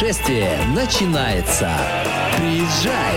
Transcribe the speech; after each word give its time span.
Путешествие 0.00 0.58
начинается. 0.74 1.70
Приезжай! 2.38 3.16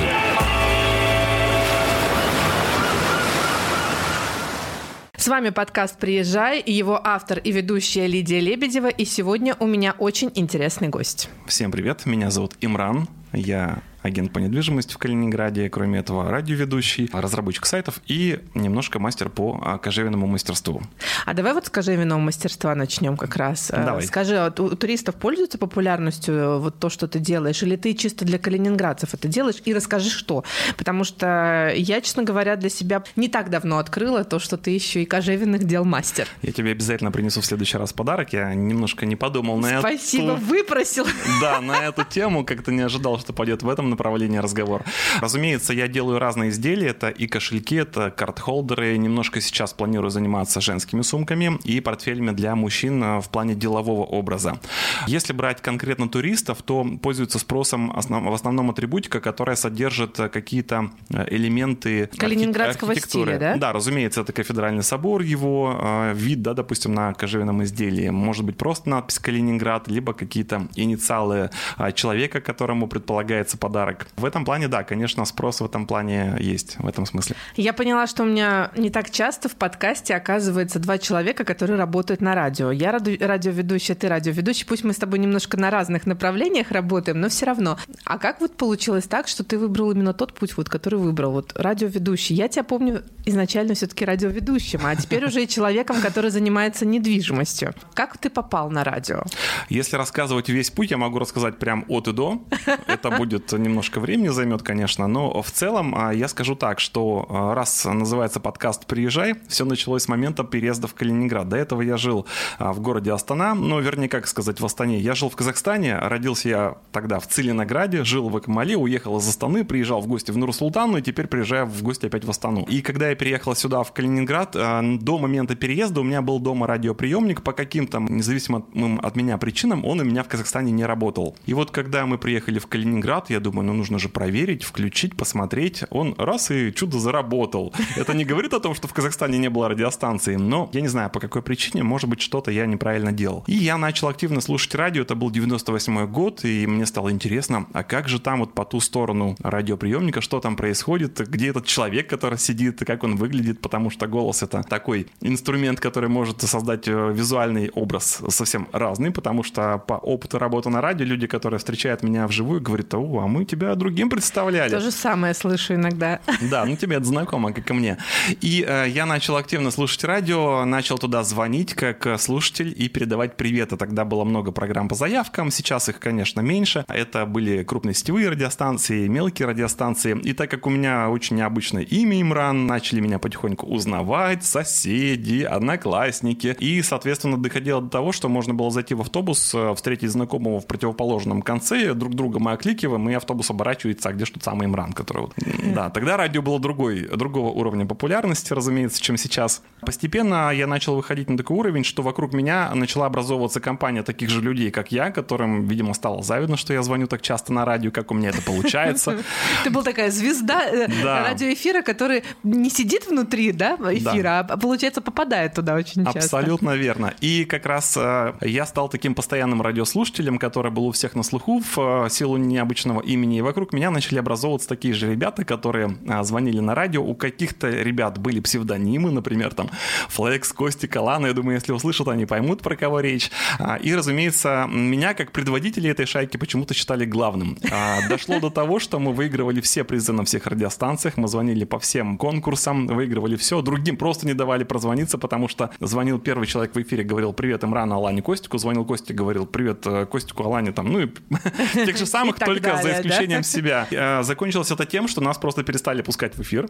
С 5.16 5.30
вами 5.30 5.52
подкаст 5.52 5.98
«Приезжай» 5.98 6.60
и 6.60 6.74
его 6.74 7.00
автор 7.02 7.40
и 7.40 7.54
ведущая 7.54 8.08
Лидия 8.08 8.42
Лебедева. 8.42 8.90
И 8.90 9.06
сегодня 9.06 9.56
у 9.62 9.66
меня 9.66 9.96
очень 9.98 10.30
интересный 10.36 10.90
гость. 10.90 11.30
Всем 11.48 11.72
привет, 11.72 12.06
меня 12.06 12.30
зовут 12.30 12.56
Имран. 12.60 13.08
Я 13.32 13.82
агент 14.04 14.32
по 14.32 14.40
недвижимости 14.40 14.94
в 14.94 14.98
Калининграде, 14.98 15.70
кроме 15.70 16.00
этого 16.00 16.30
радиоведущий, 16.30 17.10
разработчик 17.12 17.66
сайтов 17.66 18.02
и 18.06 18.40
немножко 18.54 19.00
мастер 19.00 19.30
по 19.30 19.60
а, 19.64 19.78
кожевенному 19.78 20.28
мастерству. 20.28 20.82
А 21.26 21.34
давай 21.34 21.54
вот 21.54 21.66
с 21.66 21.70
кожевенного 21.70 22.20
мастерства 22.20 22.76
начнем 22.76 23.18
как 23.18 23.36
раз. 23.38 23.72
Э, 23.72 23.86
давай. 23.86 24.04
Скажи, 24.04 24.38
а 24.38 24.54
у 24.58 24.76
туристов 24.76 25.16
пользуется 25.16 25.58
популярностью 25.58 26.34
э, 26.36 26.60
вот 26.60 26.80
то, 26.80 26.90
что 26.90 27.08
ты 27.08 27.20
делаешь, 27.20 27.64
или 27.64 27.78
ты 27.78 27.94
чисто 27.94 28.26
для 28.26 28.38
калининградцев 28.38 29.14
это 29.14 29.28
делаешь? 29.28 29.62
И 29.64 29.74
расскажи, 29.74 30.10
что. 30.10 30.44
Потому 30.78 31.06
что 31.06 31.72
я, 31.76 32.02
честно 32.02 32.24
говоря, 32.24 32.58
для 32.58 32.70
себя 32.70 33.04
не 33.16 33.30
так 33.30 33.50
давно 33.50 33.78
открыла 33.78 34.26
то, 34.26 34.40
что 34.40 34.58
ты 34.58 34.72
еще 34.72 35.04
и 35.04 35.06
кожевенных 35.06 35.64
дел 35.64 35.86
мастер. 35.86 36.28
Я 36.42 36.52
тебе 36.52 36.72
обязательно 36.72 37.12
принесу 37.12 37.40
в 37.42 37.46
следующий 37.46 37.78
раз 37.78 37.94
подарок. 37.94 38.34
Я 38.34 38.54
немножко 38.54 39.06
не 39.06 39.16
подумал 39.16 39.58
на 39.58 39.80
Спасибо, 39.80 40.34
эту... 40.34 40.42
Спасибо, 40.42 40.58
выпросил. 40.58 41.08
Да, 41.42 41.62
на 41.62 41.84
эту 41.86 42.04
тему 42.04 42.46
как-то 42.46 42.72
не 42.72 42.82
ожидал, 42.82 43.20
что 43.20 43.34
пойдет 43.34 43.64
в 43.64 43.70
этом 43.70 43.93
направлении 43.94 44.38
разговор. 44.40 44.84
Разумеется, 45.22 45.74
я 45.74 45.88
делаю 45.88 46.20
разные 46.20 46.50
изделия. 46.50 46.90
Это 46.90 47.10
и 47.10 47.28
кошельки, 47.28 47.76
это 47.76 48.12
карт-холдеры. 48.12 48.98
Немножко 48.98 49.42
сейчас 49.42 49.74
планирую 49.74 50.10
заниматься 50.10 50.62
женскими 50.62 51.02
сумками 51.02 51.60
и 51.64 51.80
портфелями 51.80 52.32
для 52.32 52.56
мужчин 52.56 53.04
э, 53.04 53.20
в 53.22 53.30
плане 53.30 53.56
делового 53.56 54.04
образа. 54.04 54.60
Если 55.08 55.34
брать 55.34 55.62
конкретно 55.62 56.10
туристов, 56.10 56.62
то 56.64 56.86
пользуются 57.02 57.40
спросом 57.40 57.92
основ, 57.96 58.24
в 58.24 58.34
основном 58.34 58.70
атрибутика, 58.70 59.20
которая 59.20 59.56
содержит 59.56 60.20
э, 60.20 60.30
какие-то 60.30 60.90
э, 61.10 61.26
элементы 61.30 62.10
Калининградского 62.18 62.92
архитектуры. 62.92 63.32
стиля, 63.34 63.40
да? 63.40 63.58
Да, 63.58 63.74
разумеется, 63.74 64.22
это 64.22 64.34
кафедральный 64.34 64.84
собор, 64.84 65.22
его 65.22 65.80
вид, 66.14 66.42
да, 66.42 66.54
допустим, 66.54 66.94
на 66.94 67.14
кожевенном 67.14 67.64
изделии. 67.64 68.10
Может 68.10 68.46
быть 68.46 68.58
просто 68.58 68.90
надпись 68.90 69.20
«Калининград», 69.20 69.88
либо 69.88 70.14
какие-то 70.14 70.68
инициалы 70.76 71.50
человека, 71.94 72.42
которому 72.42 72.88
предполагается 72.88 73.58
подарок. 73.58 73.83
В 74.16 74.26
этом 74.26 74.46
плане, 74.46 74.68
да, 74.68 74.84
конечно, 74.84 75.26
спрос 75.26 75.62
в 75.62 75.66
этом 75.66 75.88
плане 75.88 76.36
есть, 76.40 76.78
в 76.80 76.88
этом 76.88 77.06
смысле. 77.06 77.36
Я 77.56 77.74
поняла, 77.74 78.08
что 78.08 78.24
у 78.24 78.26
меня 78.26 78.72
не 78.76 78.90
так 78.90 79.10
часто 79.10 79.50
в 79.50 79.56
подкасте 79.56 80.16
оказывается 80.16 80.80
два 80.80 80.98
человека, 80.98 81.44
которые 81.44 81.78
работают 81.78 82.22
на 82.22 82.36
радио. 82.36 82.72
Я 82.72 82.92
радиоведущая, 82.92 83.96
ты 83.96 84.08
радиоведущий. 84.08 84.66
Пусть 84.66 84.84
мы 84.84 84.94
с 84.94 84.98
тобой 84.98 85.20
немножко 85.20 85.58
на 85.58 85.70
разных 85.70 86.06
направлениях 86.06 86.72
работаем, 86.72 87.20
но 87.20 87.30
все 87.30 87.46
равно. 87.46 87.78
А 88.06 88.18
как 88.18 88.42
вот 88.42 88.56
получилось 88.58 89.06
так, 89.06 89.28
что 89.28 89.44
ты 89.44 89.58
выбрал 89.58 89.92
именно 89.92 90.14
тот 90.14 90.34
путь, 90.34 90.56
вот, 90.58 90.70
который 90.70 91.00
выбрал? 91.00 91.32
Вот 91.32 91.54
радиоведущий. 91.56 92.36
Я 92.36 92.48
тебя 92.48 92.64
помню 92.64 93.04
изначально 93.26 93.74
все-таки 93.74 94.06
радиоведущим, 94.06 94.82
а 94.86 94.96
теперь 94.96 95.26
уже 95.26 95.44
и 95.44 95.48
человеком, 95.48 96.02
который 96.02 96.32
занимается 96.32 96.86
недвижимостью. 96.86 97.74
Как 97.94 98.18
ты 98.18 98.30
попал 98.30 98.70
на 98.70 98.84
радио? 98.84 99.24
Если 99.70 99.96
рассказывать 99.96 100.50
весь 100.50 100.70
путь, 100.70 100.92
я 100.92 100.98
могу 100.98 101.20
рассказать 101.20 101.60
прям 101.60 101.86
от 101.88 102.08
и 102.08 102.14
до. 102.14 102.44
Это 102.88 103.12
будет 103.12 103.54
немножко 103.74 104.00
времени 104.00 104.28
займет, 104.28 104.62
конечно, 104.62 105.08
но 105.08 105.42
в 105.42 105.50
целом 105.50 105.96
а, 105.98 106.14
я 106.14 106.28
скажу 106.28 106.56
так, 106.56 106.80
что 106.80 107.26
а, 107.28 107.56
раз 107.56 107.86
называется 107.86 108.40
подкаст 108.40 108.86
«Приезжай», 108.86 109.34
все 109.48 109.66
началось 109.66 110.04
с 110.04 110.08
момента 110.08 110.44
переезда 110.44 110.88
в 110.88 110.94
Калининград. 110.94 111.50
До 111.50 111.58
этого 111.58 111.82
я 111.82 111.98
жил 111.98 112.28
а, 112.60 112.72
в 112.72 112.82
городе 112.82 113.12
Астана, 113.12 113.56
но 113.56 113.80
вернее, 113.80 114.10
как 114.10 114.28
сказать, 114.28 114.60
в 114.60 114.66
Астане. 114.66 115.00
Я 115.00 115.16
жил 115.16 115.30
в 115.32 115.36
Казахстане, 115.36 115.98
родился 115.98 116.50
я 116.50 116.78
тогда 116.92 117.20
в 117.20 117.28
Целинограде, 117.28 118.04
жил 118.04 118.30
в 118.30 118.38
Акмале, 118.38 118.78
уехал 118.78 119.18
из 119.18 119.28
Астаны, 119.28 119.66
приезжал 119.66 120.02
в 120.02 120.08
гости 120.08 120.30
в 120.30 120.38
Нур-Султану 120.38 120.98
и 120.98 121.02
теперь 121.02 121.26
приезжаю 121.26 121.66
в 121.66 121.82
гости 121.82 122.06
опять 122.06 122.26
в 122.26 122.30
Астану. 122.30 122.68
И 122.70 122.84
когда 122.84 123.10
я 123.10 123.16
переехал 123.16 123.56
сюда, 123.56 123.82
в 123.82 123.92
Калининград, 123.92 124.52
до 124.52 125.18
момента 125.18 125.56
переезда 125.56 126.02
у 126.02 126.04
меня 126.04 126.22
был 126.22 126.40
дома 126.40 126.68
радиоприемник, 126.68 127.42
по 127.42 127.54
каким-то 127.54 127.98
независимым 128.00 129.00
от 129.02 129.16
меня 129.16 129.40
причинам 129.40 129.84
он 129.84 130.00
у 130.00 130.04
меня 130.04 130.22
в 130.22 130.28
Казахстане 130.28 130.72
не 130.72 130.86
работал. 130.86 131.36
И 131.48 131.56
вот 131.56 131.72
когда 131.72 132.06
мы 132.06 132.20
приехали 132.20 132.60
в 132.60 132.68
Калининград, 132.68 133.32
я 133.32 133.40
думаю, 133.40 133.63
ну 133.64 133.74
нужно 133.74 134.00
же 134.00 134.10
проверить, 134.10 134.64
включить, 134.64 135.16
посмотреть. 135.16 135.84
Он 135.90 136.16
раз 136.18 136.52
и 136.52 136.74
чудо 136.74 137.00
заработал. 137.00 137.74
Это 137.96 138.14
не 138.14 138.26
говорит 138.26 138.54
о 138.54 138.60
том, 138.60 138.76
что 138.76 138.88
в 138.88 138.94
Казахстане 138.94 139.38
не 139.38 139.50
было 139.50 139.70
радиостанции, 139.70 140.36
но 140.36 140.70
я 140.74 140.82
не 140.82 140.88
знаю, 140.88 141.10
по 141.10 141.20
какой 141.20 141.42
причине, 141.42 141.84
может 141.84 142.10
быть, 142.10 142.22
что-то 142.22 142.52
я 142.52 142.66
неправильно 142.66 143.12
делал. 143.12 143.44
И 143.48 143.54
я 143.54 143.78
начал 143.78 144.08
активно 144.08 144.42
слушать 144.42 144.76
радио, 144.76 145.04
это 145.04 145.16
был 145.16 145.32
98 145.32 146.08
год, 146.08 146.46
и 146.46 146.68
мне 146.68 146.86
стало 146.86 147.12
интересно, 147.12 147.68
а 147.74 147.84
как 147.84 148.08
же 148.08 148.20
там 148.20 148.40
вот 148.40 148.54
по 148.54 148.66
ту 148.66 148.80
сторону 148.80 149.36
радиоприемника, 149.40 150.22
что 150.22 150.40
там 150.40 150.56
происходит, 150.56 151.20
где 151.30 151.50
этот 151.50 151.66
человек, 151.66 152.10
который 152.10 152.38
сидит, 152.38 152.80
как 152.86 153.04
он 153.04 153.16
выглядит, 153.16 153.62
потому 153.62 153.90
что 153.90 154.08
голос 154.08 154.44
это 154.44 154.64
такой 154.64 155.08
инструмент, 155.22 155.80
который 155.80 156.10
может 156.10 156.42
создать 156.42 156.88
э, 156.88 157.14
визуальный 157.14 157.70
образ 157.70 158.22
совсем 158.30 158.68
разный, 158.72 159.12
потому 159.12 159.44
что 159.44 159.78
по 159.78 159.94
опыту 159.94 160.40
работы 160.40 160.70
на 160.70 160.82
радио 160.82 161.06
люди, 161.06 161.28
которые 161.28 161.60
встречают 161.60 162.04
меня 162.04 162.28
вживую, 162.28 162.62
говорят, 162.62 162.94
о, 162.94 163.20
а 163.20 163.28
мы 163.28 163.46
тебя 163.56 163.76
другим 163.76 164.10
представляли. 164.10 164.70
То 164.70 164.80
же 164.80 164.92
самое 164.92 165.34
слышу 165.34 165.76
иногда. 165.76 166.20
Да, 166.42 166.66
ну 166.66 166.76
тебе 166.76 166.98
это 166.98 167.06
знакомо, 167.06 167.54
как 167.54 167.70
и 167.70 167.74
мне. 167.74 167.98
И 168.42 168.66
э, 168.68 168.86
я 168.90 169.06
начал 169.06 169.36
активно 169.38 169.72
слушать 169.72 170.04
радио, 170.04 170.66
начал 170.66 170.98
туда 170.98 171.24
звонить 171.24 171.74
как 171.74 172.20
слушатель 172.20 172.74
и 172.76 172.90
передавать 172.90 173.38
приветы. 173.38 173.78
Тогда 173.78 174.06
было 174.06 174.24
много 174.24 174.52
программ 174.52 174.88
по 174.88 174.96
заявкам, 174.96 175.52
сейчас 175.52 175.90
их, 175.90 176.00
конечно, 176.00 176.42
меньше. 176.42 176.86
Это 176.88 177.26
были 177.26 177.64
крупные 177.64 177.94
сетевые 177.94 178.30
радиостанции, 178.30 179.08
мелкие 179.08 179.48
радиостанции. 179.48 180.20
И 180.24 180.34
так 180.34 180.50
как 180.50 180.68
у 180.68 180.70
меня 180.70 181.10
очень 181.10 181.38
необычное 181.38 181.84
имя 181.84 182.22
Имран, 182.22 182.68
начали 182.68 183.00
меня 183.00 183.20
потихоньку 183.20 183.68
узнавать 183.68 184.44
соседи, 184.44 185.44
одноклассники. 185.44 186.56
И, 186.60 186.82
соответственно, 186.82 187.42
доходило 187.42 187.82
до 187.82 187.90
того, 187.90 188.12
что 188.12 188.30
можно 188.30 188.54
было 188.54 188.72
зайти 188.72 188.96
в 188.96 189.02
автобус, 189.02 189.54
э, 189.54 189.74
встретить 189.76 190.12
знакомого 190.12 190.60
в 190.60 190.68
противоположном 190.68 191.42
конце, 191.42 191.94
друг 191.94 192.16
друга 192.16 192.40
мы 192.40 192.54
окликиваем, 192.54 193.10
и 193.10 193.14
автобус 193.14 193.33
оборачивается, 193.50 194.10
а 194.10 194.14
где 194.14 194.26
что 194.26 194.40
самый 194.40 194.68
Имран, 194.68 194.94
который 194.94 195.24
вот... 195.24 195.34
Да, 195.74 195.90
тогда 195.90 196.18
радио 196.18 196.42
было 196.42 196.60
другой, 196.60 197.08
другого 197.08 197.50
уровня 197.50 197.86
популярности, 197.86 198.54
разумеется, 198.54 199.02
чем 199.02 199.18
сейчас. 199.18 199.62
Постепенно 199.82 200.52
я 200.52 200.68
начал 200.68 200.96
выходить 200.96 201.30
на 201.30 201.38
такой 201.38 201.58
уровень, 201.58 201.84
что 201.84 202.04
вокруг 202.04 202.34
меня 202.34 202.74
начала 202.76 203.06
образовываться 203.08 203.60
компания 203.60 204.04
таких 204.04 204.30
же 204.30 204.42
людей, 204.42 204.72
как 204.72 204.92
я, 204.92 205.12
которым, 205.12 205.68
видимо, 205.68 205.94
стало 205.94 206.24
завидно, 206.24 206.58
что 206.58 206.74
я 206.74 206.84
звоню 206.84 207.08
так 207.08 207.22
часто 207.22 207.54
на 207.54 207.66
радио, 207.66 207.92
как 207.92 208.12
у 208.12 208.14
меня 208.14 208.30
это 208.30 208.42
получается. 208.42 209.18
Ты 209.64 209.70
был 209.70 209.84
такая 209.84 210.12
звезда 210.12 210.64
э, 210.66 210.88
радиоэфира, 211.04 211.82
который 211.82 212.24
не 212.44 212.70
сидит 212.70 213.08
внутри 213.08 213.52
эфира, 213.52 214.40
а, 214.40 214.58
получается, 214.58 215.02
попадает 215.02 215.54
туда 215.54 215.76
очень 215.76 216.06
часто. 216.06 216.20
Абсолютно 216.20 216.76
верно. 216.76 217.14
И 217.22 217.46
как 217.46 217.66
раз 217.66 217.98
э, 217.98 218.34
я 218.42 218.66
стал 218.66 218.90
таким 218.90 219.16
постоянным 219.16 219.62
радиослушателем, 219.62 220.38
который 220.38 220.72
был 220.72 220.88
у 220.88 220.92
всех 220.92 221.16
на 221.16 221.24
слуху 221.24 221.60
в 221.60 222.06
э, 222.06 222.10
силу 222.10 222.38
необычного 222.38 223.02
имени. 223.02 223.23
И 223.24 223.42
вокруг 223.42 223.74
меня 223.74 223.92
начали 223.92 224.20
образовываться 224.20 224.68
такие 224.68 224.94
же 224.94 225.10
ребята, 225.10 225.46
которые 225.46 225.98
а, 226.08 226.24
звонили 226.24 226.60
на 226.60 226.76
радио. 226.76 227.04
У 227.04 227.16
каких-то 227.16 227.70
ребят 227.70 228.18
были 228.18 228.40
псевдонимы, 228.40 229.12
например, 229.12 229.54
там 229.54 229.70
Флекс, 230.10 230.52
Костик, 230.54 230.96
Алана. 230.96 231.28
Я 231.28 231.34
думаю, 231.34 231.56
если 231.56 231.72
услышат, 231.72 232.08
они 232.08 232.26
поймут, 232.26 232.62
про 232.62 232.76
кого 232.76 233.00
речь. 233.00 233.32
А, 233.60 233.78
и, 233.78 233.94
разумеется, 233.94 234.68
меня, 234.70 235.14
как 235.14 235.32
предводителя 235.32 235.92
этой 235.92 236.06
шайки, 236.06 236.38
почему-то 236.38 236.74
считали 236.74 237.06
главным. 237.06 237.58
А, 237.72 238.08
дошло 238.10 238.40
до 238.40 238.50
того, 238.50 238.80
что 238.80 239.00
мы 239.00 239.14
выигрывали 239.14 239.62
все 239.62 239.84
призы 239.84 240.12
на 240.12 240.26
всех 240.26 240.48
радиостанциях, 240.48 241.18
мы 241.18 241.28
звонили 241.28 241.64
по 241.64 241.80
всем 241.80 242.18
конкурсам, 242.18 242.88
выигрывали 242.88 243.36
все. 243.36 243.62
Другим 243.62 243.98
просто 243.98 244.28
не 244.28 244.34
давали 244.34 244.64
прозвониться, 244.64 245.18
потому 245.18 245.48
что 245.48 245.72
звонил 245.80 246.20
первый 246.20 246.48
человек 246.48 246.76
в 246.76 246.82
эфире, 246.82 247.04
говорил 247.04 247.34
«Привет, 247.34 247.64
Имран, 247.64 247.92
Алане, 247.94 248.22
Костику». 248.22 248.58
Звонил 248.58 248.86
Костик, 248.86 249.16
говорил 249.16 249.46
«Привет, 249.46 249.86
э, 249.86 250.06
Костику, 250.06 250.44
Алане». 250.44 250.72
Там, 250.72 250.92
ну 250.92 251.00
и 251.00 251.08
тех 251.74 251.98
же 251.98 252.06
самых, 252.06 252.38
только 252.40 252.78
за 252.82 252.94
исключением 252.94 253.13
себя. 253.44 253.88
А, 253.96 254.24
закончилось 254.24 254.72
это 254.72 254.86
тем, 254.86 255.08
что 255.08 255.22
нас 255.22 255.38
просто 255.38 255.64
перестали 255.64 256.02
пускать 256.02 256.36
в 256.36 256.42
эфир. 256.42 256.70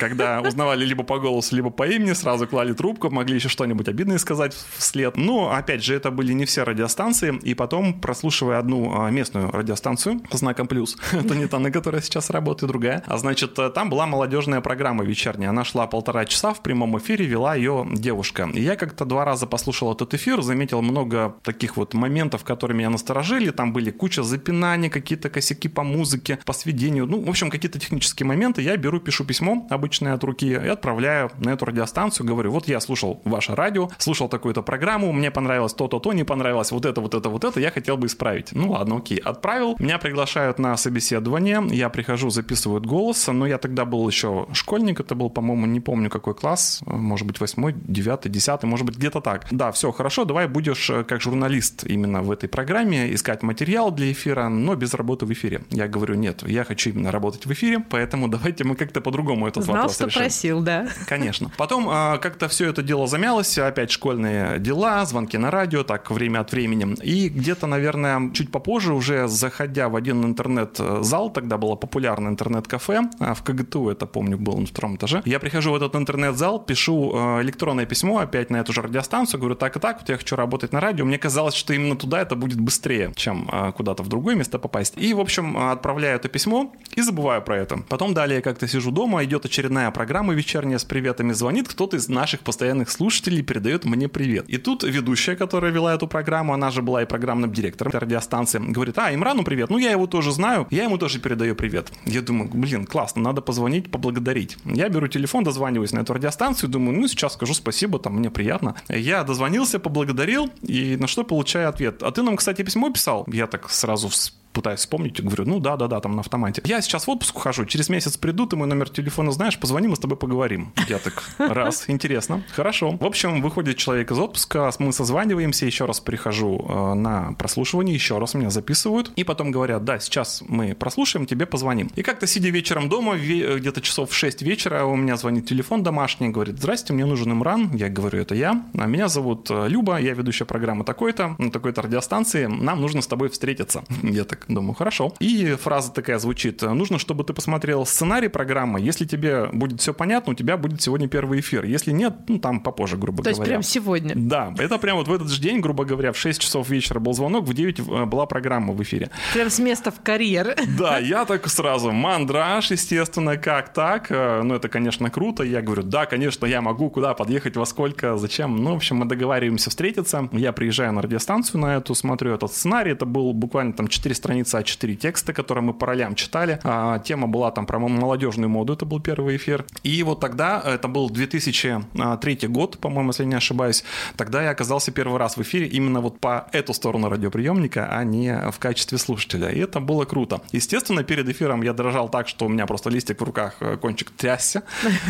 Когда 0.00 0.40
узнавали 0.40 0.84
либо 0.84 1.04
по 1.04 1.18
голосу, 1.18 1.56
либо 1.56 1.70
по 1.70 1.86
имени, 1.86 2.12
сразу 2.12 2.46
клали 2.46 2.72
трубку, 2.72 3.10
могли 3.10 3.36
еще 3.36 3.48
что-нибудь 3.48 3.88
обидное 3.88 4.18
сказать 4.18 4.56
вслед. 4.76 5.16
Но, 5.16 5.52
опять 5.52 5.82
же, 5.82 5.94
это 5.94 6.10
были 6.10 6.32
не 6.32 6.44
все 6.44 6.64
радиостанции. 6.64 7.38
И 7.42 7.54
потом, 7.54 8.00
прослушивая 8.00 8.58
одну 8.58 9.00
а, 9.00 9.10
местную 9.10 9.50
радиостанцию 9.50 10.20
знаком 10.30 10.68
плюс, 10.68 10.96
это 11.12 11.34
не 11.34 11.46
та, 11.46 11.58
на 11.58 11.70
которой 11.70 12.02
сейчас 12.02 12.30
работает, 12.30 12.68
другая, 12.68 13.02
а 13.06 13.18
значит, 13.18 13.58
э, 13.58 13.70
там 13.70 13.90
была 13.90 14.06
молодежная 14.06 14.60
программа 14.60 15.04
вечерняя. 15.04 15.50
Она 15.50 15.64
шла 15.64 15.86
полтора 15.86 16.24
часа 16.24 16.52
в 16.52 16.62
прямом 16.62 16.98
эфире, 16.98 17.26
вела 17.26 17.54
ее 17.54 17.86
девушка. 17.92 18.48
И 18.52 18.60
я 18.60 18.76
как-то 18.76 19.04
два 19.04 19.24
раза 19.24 19.46
послушал 19.46 19.92
этот 19.92 20.14
эфир, 20.14 20.42
заметил 20.42 20.82
много 20.82 21.36
таких 21.42 21.76
вот 21.76 21.94
моментов, 21.94 22.44
которые 22.44 22.76
меня 22.76 22.90
насторожили. 22.90 23.50
Там 23.50 23.72
были 23.72 23.90
куча 23.90 24.22
запинаний, 24.22 24.90
какие-то 24.90 25.30
косяки 25.30 25.68
по 25.78 25.84
музыке, 25.84 26.40
по 26.44 26.52
сведению, 26.52 27.06
ну, 27.06 27.20
в 27.20 27.30
общем, 27.30 27.50
какие-то 27.50 27.78
технические 27.78 28.26
моменты. 28.26 28.62
Я 28.62 28.76
беру, 28.76 28.98
пишу 28.98 29.24
письмо 29.24 29.64
обычное 29.70 30.14
от 30.14 30.24
руки 30.24 30.48
и 30.48 30.66
отправляю 30.66 31.30
на 31.38 31.50
эту 31.50 31.66
радиостанцию, 31.66 32.26
говорю, 32.26 32.50
вот 32.50 32.66
я 32.66 32.80
слушал 32.80 33.20
ваше 33.24 33.54
радио, 33.54 33.88
слушал 33.98 34.28
такую-то 34.28 34.62
программу, 34.62 35.12
мне 35.12 35.30
понравилось 35.30 35.74
то-то, 35.74 36.00
то, 36.00 36.12
не 36.12 36.24
понравилось 36.24 36.72
вот 36.72 36.84
это, 36.84 37.00
вот 37.00 37.14
это, 37.14 37.28
вот 37.28 37.44
это, 37.44 37.60
я 37.60 37.70
хотел 37.70 37.96
бы 37.96 38.08
исправить. 38.08 38.48
Ну 38.50 38.72
ладно, 38.72 38.96
окей, 38.96 39.18
отправил. 39.18 39.76
Меня 39.78 39.98
приглашают 39.98 40.58
на 40.58 40.76
собеседование, 40.76 41.62
я 41.70 41.90
прихожу, 41.90 42.30
записывают 42.30 42.84
голос, 42.84 43.28
но 43.28 43.46
я 43.46 43.58
тогда 43.58 43.84
был 43.84 44.08
еще 44.08 44.48
школьник, 44.54 44.98
это 44.98 45.14
был, 45.14 45.30
по-моему, 45.30 45.66
не 45.66 45.78
помню 45.78 46.10
какой 46.10 46.34
класс, 46.34 46.80
может 46.86 47.24
быть, 47.24 47.38
восьмой, 47.38 47.72
девятый, 47.72 48.32
десятый, 48.32 48.68
может 48.68 48.84
быть, 48.84 48.96
где-то 48.96 49.20
так. 49.20 49.46
Да, 49.52 49.70
все, 49.70 49.92
хорошо, 49.92 50.24
давай 50.24 50.48
будешь 50.48 50.90
э, 50.90 51.04
как 51.04 51.20
журналист 51.20 51.84
именно 51.84 52.22
в 52.22 52.32
этой 52.32 52.48
программе, 52.48 53.14
искать 53.14 53.44
материал 53.44 53.92
для 53.92 54.10
эфира, 54.10 54.48
но 54.48 54.74
без 54.74 54.92
работы 54.94 55.24
в 55.24 55.32
эфире. 55.32 55.60
Я 55.70 55.86
говорю, 55.86 56.14
нет, 56.14 56.42
я 56.46 56.64
хочу 56.64 56.90
именно 56.90 57.10
работать 57.10 57.44
в 57.44 57.52
эфире, 57.52 57.78
поэтому 57.80 58.28
давайте 58.28 58.64
мы 58.64 58.74
как-то 58.74 59.00
по-другому 59.00 59.46
этот 59.46 59.64
Знал, 59.64 59.76
вопрос 59.76 59.94
что 59.96 60.06
решим. 60.06 60.22
просил, 60.22 60.60
да. 60.60 60.88
Конечно. 61.06 61.50
Потом 61.56 61.88
а, 61.90 62.18
как-то 62.18 62.48
все 62.48 62.70
это 62.70 62.82
дело 62.82 63.06
замялось, 63.06 63.58
опять 63.58 63.90
школьные 63.90 64.58
дела, 64.58 65.04
звонки 65.04 65.36
на 65.36 65.50
радио, 65.50 65.82
так 65.82 66.10
время 66.10 66.40
от 66.40 66.52
времени. 66.52 66.94
И 67.02 67.28
где-то, 67.28 67.66
наверное, 67.66 68.30
чуть 68.32 68.50
попозже, 68.50 68.94
уже 68.94 69.28
заходя 69.28 69.88
в 69.88 69.96
один 69.96 70.24
интернет-зал, 70.24 71.30
тогда 71.30 71.58
было 71.58 71.74
популярное 71.74 72.30
интернет-кафе, 72.30 73.02
а, 73.18 73.34
в 73.34 73.42
КГТУ 73.42 73.90
это 73.90 74.06
помню, 74.06 74.38
был 74.38 74.56
на 74.56 74.66
втором 74.66 74.96
этаже, 74.96 75.22
я 75.26 75.38
прихожу 75.38 75.72
в 75.72 75.74
этот 75.74 75.94
интернет-зал, 75.96 76.60
пишу 76.60 77.12
а, 77.14 77.42
электронное 77.42 77.84
письмо 77.84 78.20
опять 78.20 78.48
на 78.48 78.56
эту 78.56 78.72
же 78.72 78.80
радиостанцию, 78.80 79.40
говорю, 79.40 79.54
так 79.56 79.76
и 79.76 79.80
так, 79.80 80.00
вот 80.00 80.08
я 80.08 80.16
хочу 80.16 80.34
работать 80.34 80.72
на 80.72 80.80
радио. 80.80 81.04
Мне 81.04 81.18
казалось, 81.18 81.54
что 81.54 81.74
именно 81.74 81.96
туда 81.96 82.22
это 82.22 82.36
будет 82.36 82.60
быстрее, 82.60 83.12
чем 83.16 83.50
куда-то 83.76 84.02
в 84.02 84.08
другое 84.08 84.34
место 84.34 84.58
попасть. 84.58 84.94
И, 84.96 85.12
в 85.12 85.20
общем, 85.20 85.57
отправляю 85.58 86.16
это 86.16 86.28
письмо 86.28 86.72
и 86.94 87.02
забываю 87.02 87.42
про 87.42 87.58
это. 87.58 87.78
Потом 87.88 88.14
далее 88.14 88.40
как-то 88.40 88.66
сижу 88.68 88.90
дома, 88.90 89.24
идет 89.24 89.44
очередная 89.44 89.90
программа 89.90 90.34
вечерняя 90.34 90.78
с 90.78 90.84
приветами, 90.84 91.32
звонит 91.32 91.68
кто-то 91.68 91.96
из 91.96 92.08
наших 92.08 92.40
постоянных 92.40 92.90
слушателей, 92.90 93.42
передает 93.42 93.84
мне 93.84 94.08
привет. 94.08 94.48
И 94.48 94.58
тут 94.58 94.82
ведущая, 94.82 95.36
которая 95.36 95.72
вела 95.72 95.94
эту 95.94 96.06
программу, 96.06 96.54
она 96.54 96.70
же 96.70 96.82
была 96.82 97.02
и 97.02 97.06
программным 97.06 97.52
директором 97.52 97.92
радиостанции, 97.92 98.58
говорит, 98.58 98.98
а, 98.98 99.14
Имрану 99.14 99.44
привет, 99.44 99.70
ну 99.70 99.78
я 99.78 99.90
его 99.90 100.06
тоже 100.06 100.32
знаю, 100.32 100.66
я 100.70 100.84
ему 100.84 100.98
тоже 100.98 101.18
передаю 101.18 101.54
привет. 101.54 101.92
Я 102.04 102.22
думаю, 102.22 102.50
блин, 102.52 102.86
классно, 102.86 103.22
надо 103.22 103.40
позвонить, 103.40 103.90
поблагодарить. 103.90 104.56
Я 104.64 104.88
беру 104.88 105.08
телефон, 105.08 105.44
дозваниваюсь 105.44 105.92
на 105.92 106.00
эту 106.00 106.12
радиостанцию, 106.14 106.70
думаю, 106.70 106.98
ну 107.00 107.08
сейчас 107.08 107.34
скажу 107.34 107.54
спасибо, 107.54 107.98
там 107.98 108.16
мне 108.16 108.30
приятно. 108.30 108.74
Я 108.88 109.24
дозвонился, 109.24 109.78
поблагодарил, 109.78 110.50
и 110.62 110.96
на 110.96 111.06
что 111.06 111.24
получаю 111.24 111.68
ответ. 111.68 112.02
А 112.02 112.10
ты 112.10 112.22
нам, 112.22 112.36
кстати, 112.36 112.62
письмо 112.62 112.90
писал? 112.90 113.24
Я 113.32 113.46
так 113.46 113.70
сразу 113.70 114.08
вс- 114.08 114.32
пытаюсь 114.58 114.80
вспомнить, 114.80 115.22
говорю, 115.22 115.44
ну 115.46 115.60
да, 115.60 115.76
да, 115.76 115.86
да, 115.86 116.00
там 116.00 116.16
на 116.16 116.20
автомате. 116.20 116.62
Я 116.64 116.80
сейчас 116.80 117.06
в 117.06 117.10
отпуск 117.10 117.36
ухожу, 117.36 117.64
через 117.64 117.88
месяц 117.88 118.16
приду, 118.16 118.46
ты 118.46 118.56
мой 118.56 118.66
номер 118.66 118.88
телефона 118.88 119.30
знаешь, 119.30 119.56
позвони, 119.58 119.86
мы 119.86 119.94
с 119.94 120.00
тобой 120.00 120.16
поговорим. 120.16 120.72
Я 120.88 120.98
так, 120.98 121.22
раз, 121.38 121.84
интересно, 121.88 122.42
хорошо. 122.56 122.96
В 123.00 123.04
общем, 123.04 123.40
выходит 123.40 123.76
человек 123.76 124.10
из 124.10 124.18
отпуска, 124.18 124.70
мы 124.80 124.92
созваниваемся, 124.92 125.64
еще 125.64 125.84
раз 125.84 126.00
прихожу 126.00 126.64
э, 126.68 126.94
на 126.94 127.34
прослушивание, 127.38 127.94
еще 127.94 128.18
раз 128.18 128.34
меня 128.34 128.50
записывают, 128.50 129.12
и 129.14 129.22
потом 129.24 129.52
говорят, 129.52 129.84
да, 129.84 130.00
сейчас 130.00 130.42
мы 130.48 130.74
прослушаем, 130.74 131.26
тебе 131.26 131.46
позвоним. 131.46 131.90
И 131.94 132.02
как-то 132.02 132.26
сидя 132.26 132.48
вечером 132.50 132.88
дома, 132.88 133.14
ве- 133.16 133.58
где-то 133.58 133.80
часов 133.80 134.10
в 134.10 134.14
6 134.14 134.42
вечера, 134.42 134.84
у 134.84 134.96
меня 134.96 135.16
звонит 135.16 135.46
телефон 135.46 135.82
домашний, 135.84 136.30
говорит, 136.30 136.58
здрасте, 136.58 136.92
мне 136.92 137.04
нужен 137.04 137.32
Имран, 137.32 137.74
я 137.76 137.88
говорю, 137.88 138.20
это 138.20 138.34
я, 138.34 138.64
А 138.76 138.86
меня 138.86 139.06
зовут 139.08 139.50
э, 139.50 139.68
Люба, 139.68 140.00
я 140.00 140.14
ведущая 140.14 140.44
программы 140.46 140.84
такой-то, 140.84 141.36
на 141.38 141.50
такой-то 141.50 141.82
радиостанции, 141.82 142.46
нам 142.46 142.80
нужно 142.80 143.02
с 143.02 143.06
тобой 143.06 143.28
встретиться. 143.28 143.84
Я 144.02 144.24
так 144.24 144.47
думаю, 144.54 144.74
хорошо. 144.74 145.12
И 145.20 145.54
фраза 145.54 145.92
такая 145.92 146.18
звучит, 146.18 146.62
нужно, 146.62 146.98
чтобы 146.98 147.24
ты 147.24 147.32
посмотрел 147.32 147.86
сценарий 147.86 148.28
программы, 148.28 148.80
если 148.80 149.04
тебе 149.04 149.46
будет 149.52 149.80
все 149.80 149.94
понятно, 149.94 150.32
у 150.32 150.34
тебя 150.34 150.56
будет 150.56 150.82
сегодня 150.82 151.08
первый 151.08 151.40
эфир, 151.40 151.64
если 151.64 151.92
нет, 151.92 152.14
ну 152.28 152.38
там 152.38 152.60
попозже, 152.60 152.96
грубо 152.96 153.22
То 153.22 153.30
есть 153.30 153.38
говоря. 153.38 153.52
прям 153.54 153.62
сегодня. 153.62 154.14
Да, 154.16 154.54
это 154.58 154.78
прям 154.78 154.96
вот 154.98 155.08
в 155.08 155.12
этот 155.12 155.28
же 155.30 155.40
день, 155.40 155.60
грубо 155.60 155.84
говоря, 155.84 156.12
в 156.12 156.18
6 156.18 156.40
часов 156.40 156.68
вечера 156.68 156.98
был 157.00 157.12
звонок, 157.12 157.44
в 157.44 157.54
9 157.54 157.78
э, 157.80 158.04
была 158.04 158.26
программа 158.26 158.72
в 158.72 158.82
эфире. 158.82 159.10
Прям 159.32 159.50
с 159.50 159.58
места 159.58 159.90
в 159.90 160.00
карьер. 160.02 160.56
Да, 160.78 160.98
я 160.98 161.24
так 161.24 161.48
сразу, 161.48 161.90
мандраж, 161.92 162.70
естественно, 162.70 163.36
как 163.36 163.72
так? 163.72 164.10
Э, 164.10 164.42
Ну, 164.42 164.54
это, 164.54 164.68
конечно, 164.68 165.10
круто. 165.10 165.42
Я 165.42 165.60
говорю, 165.60 165.82
да, 165.82 166.06
конечно, 166.06 166.46
я 166.46 166.60
могу, 166.60 166.88
куда 166.90 167.14
подъехать, 167.14 167.56
во 167.56 167.66
сколько, 167.66 168.16
зачем. 168.16 168.56
Ну, 168.56 168.72
в 168.72 168.76
общем, 168.76 168.96
мы 168.96 169.06
договариваемся 169.06 169.70
встретиться. 169.70 170.28
Я 170.32 170.52
приезжаю 170.52 170.92
на 170.92 171.02
радиостанцию 171.02 171.60
на 171.60 171.76
эту, 171.76 171.94
смотрю 171.94 172.34
этот 172.34 172.52
сценарий. 172.52 172.92
Это 172.92 173.06
был 173.06 173.32
буквально 173.32 173.72
там 173.72 173.88
4 173.88 174.14
страницы 174.28 174.58
А4 174.58 174.94
текста, 174.96 175.32
которые 175.32 175.64
мы 175.64 175.72
по 175.72 175.86
ролям 175.86 176.14
читали. 176.14 176.60
А, 176.62 176.98
тема 176.98 177.26
была 177.26 177.50
там 177.50 177.64
про 177.64 177.78
молодежную 177.78 178.50
моду, 178.50 178.74
это 178.74 178.84
был 178.84 179.00
первый 179.00 179.36
эфир. 179.36 179.64
И 179.82 180.02
вот 180.02 180.20
тогда, 180.20 180.62
это 180.66 180.86
был 180.86 181.08
2003 181.08 182.48
год, 182.48 182.78
по-моему, 182.78 183.10
если 183.10 183.24
не 183.24 183.36
ошибаюсь, 183.36 183.84
тогда 184.16 184.42
я 184.42 184.50
оказался 184.50 184.92
первый 184.92 185.18
раз 185.18 185.38
в 185.38 185.42
эфире 185.42 185.66
именно 185.66 186.02
вот 186.02 186.20
по 186.20 186.46
эту 186.52 186.74
сторону 186.74 187.08
радиоприемника, 187.08 187.88
а 187.90 188.04
не 188.04 188.50
в 188.50 188.58
качестве 188.58 188.98
слушателя. 188.98 189.48
И 189.48 189.60
это 189.60 189.80
было 189.80 190.04
круто. 190.04 190.42
Естественно, 190.52 191.02
перед 191.02 191.26
эфиром 191.28 191.62
я 191.62 191.72
дрожал 191.72 192.10
так, 192.10 192.28
что 192.28 192.44
у 192.44 192.48
меня 192.50 192.66
просто 192.66 192.90
листик 192.90 193.20
в 193.20 193.24
руках, 193.24 193.56
э, 193.60 193.78
кончик 193.78 194.10
трясся. 194.10 194.62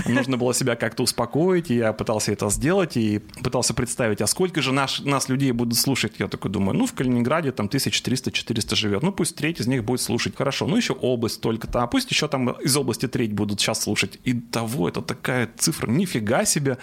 Нужно 0.06 0.36
было 0.36 0.54
себя 0.54 0.76
как-то 0.76 1.02
успокоить, 1.02 1.72
и 1.72 1.76
я 1.76 1.92
пытался 1.92 2.32
это 2.32 2.50
сделать, 2.50 2.96
и 2.96 3.18
пытался 3.42 3.74
представить, 3.74 4.20
а 4.20 4.28
сколько 4.28 4.62
же 4.62 4.72
наш, 4.72 5.00
нас 5.00 5.28
людей 5.28 5.50
будут 5.50 5.76
слушать. 5.76 6.12
Я 6.18 6.28
такой 6.28 6.52
думаю, 6.52 6.78
ну, 6.78 6.86
в 6.86 6.92
Калининграде 6.92 7.50
там 7.50 7.66
1300-400 7.66 8.76
живет, 8.76 9.02
ну, 9.08 9.12
пусть 9.12 9.36
треть 9.36 9.58
из 9.58 9.66
них 9.66 9.84
будет 9.84 10.02
слушать. 10.02 10.36
Хорошо, 10.36 10.66
ну, 10.66 10.76
еще 10.76 10.92
область 10.92 11.40
только-то, 11.40 11.82
а 11.82 11.86
пусть 11.86 12.10
еще 12.10 12.28
там 12.28 12.50
из 12.50 12.76
области 12.76 13.08
треть 13.08 13.32
будут 13.32 13.58
сейчас 13.58 13.82
слушать. 13.82 14.18
И 14.24 14.34
того, 14.34 14.86
это 14.86 15.00
такая 15.00 15.48
цифра, 15.56 15.90
нифига 15.90 16.44
себе. 16.44 16.76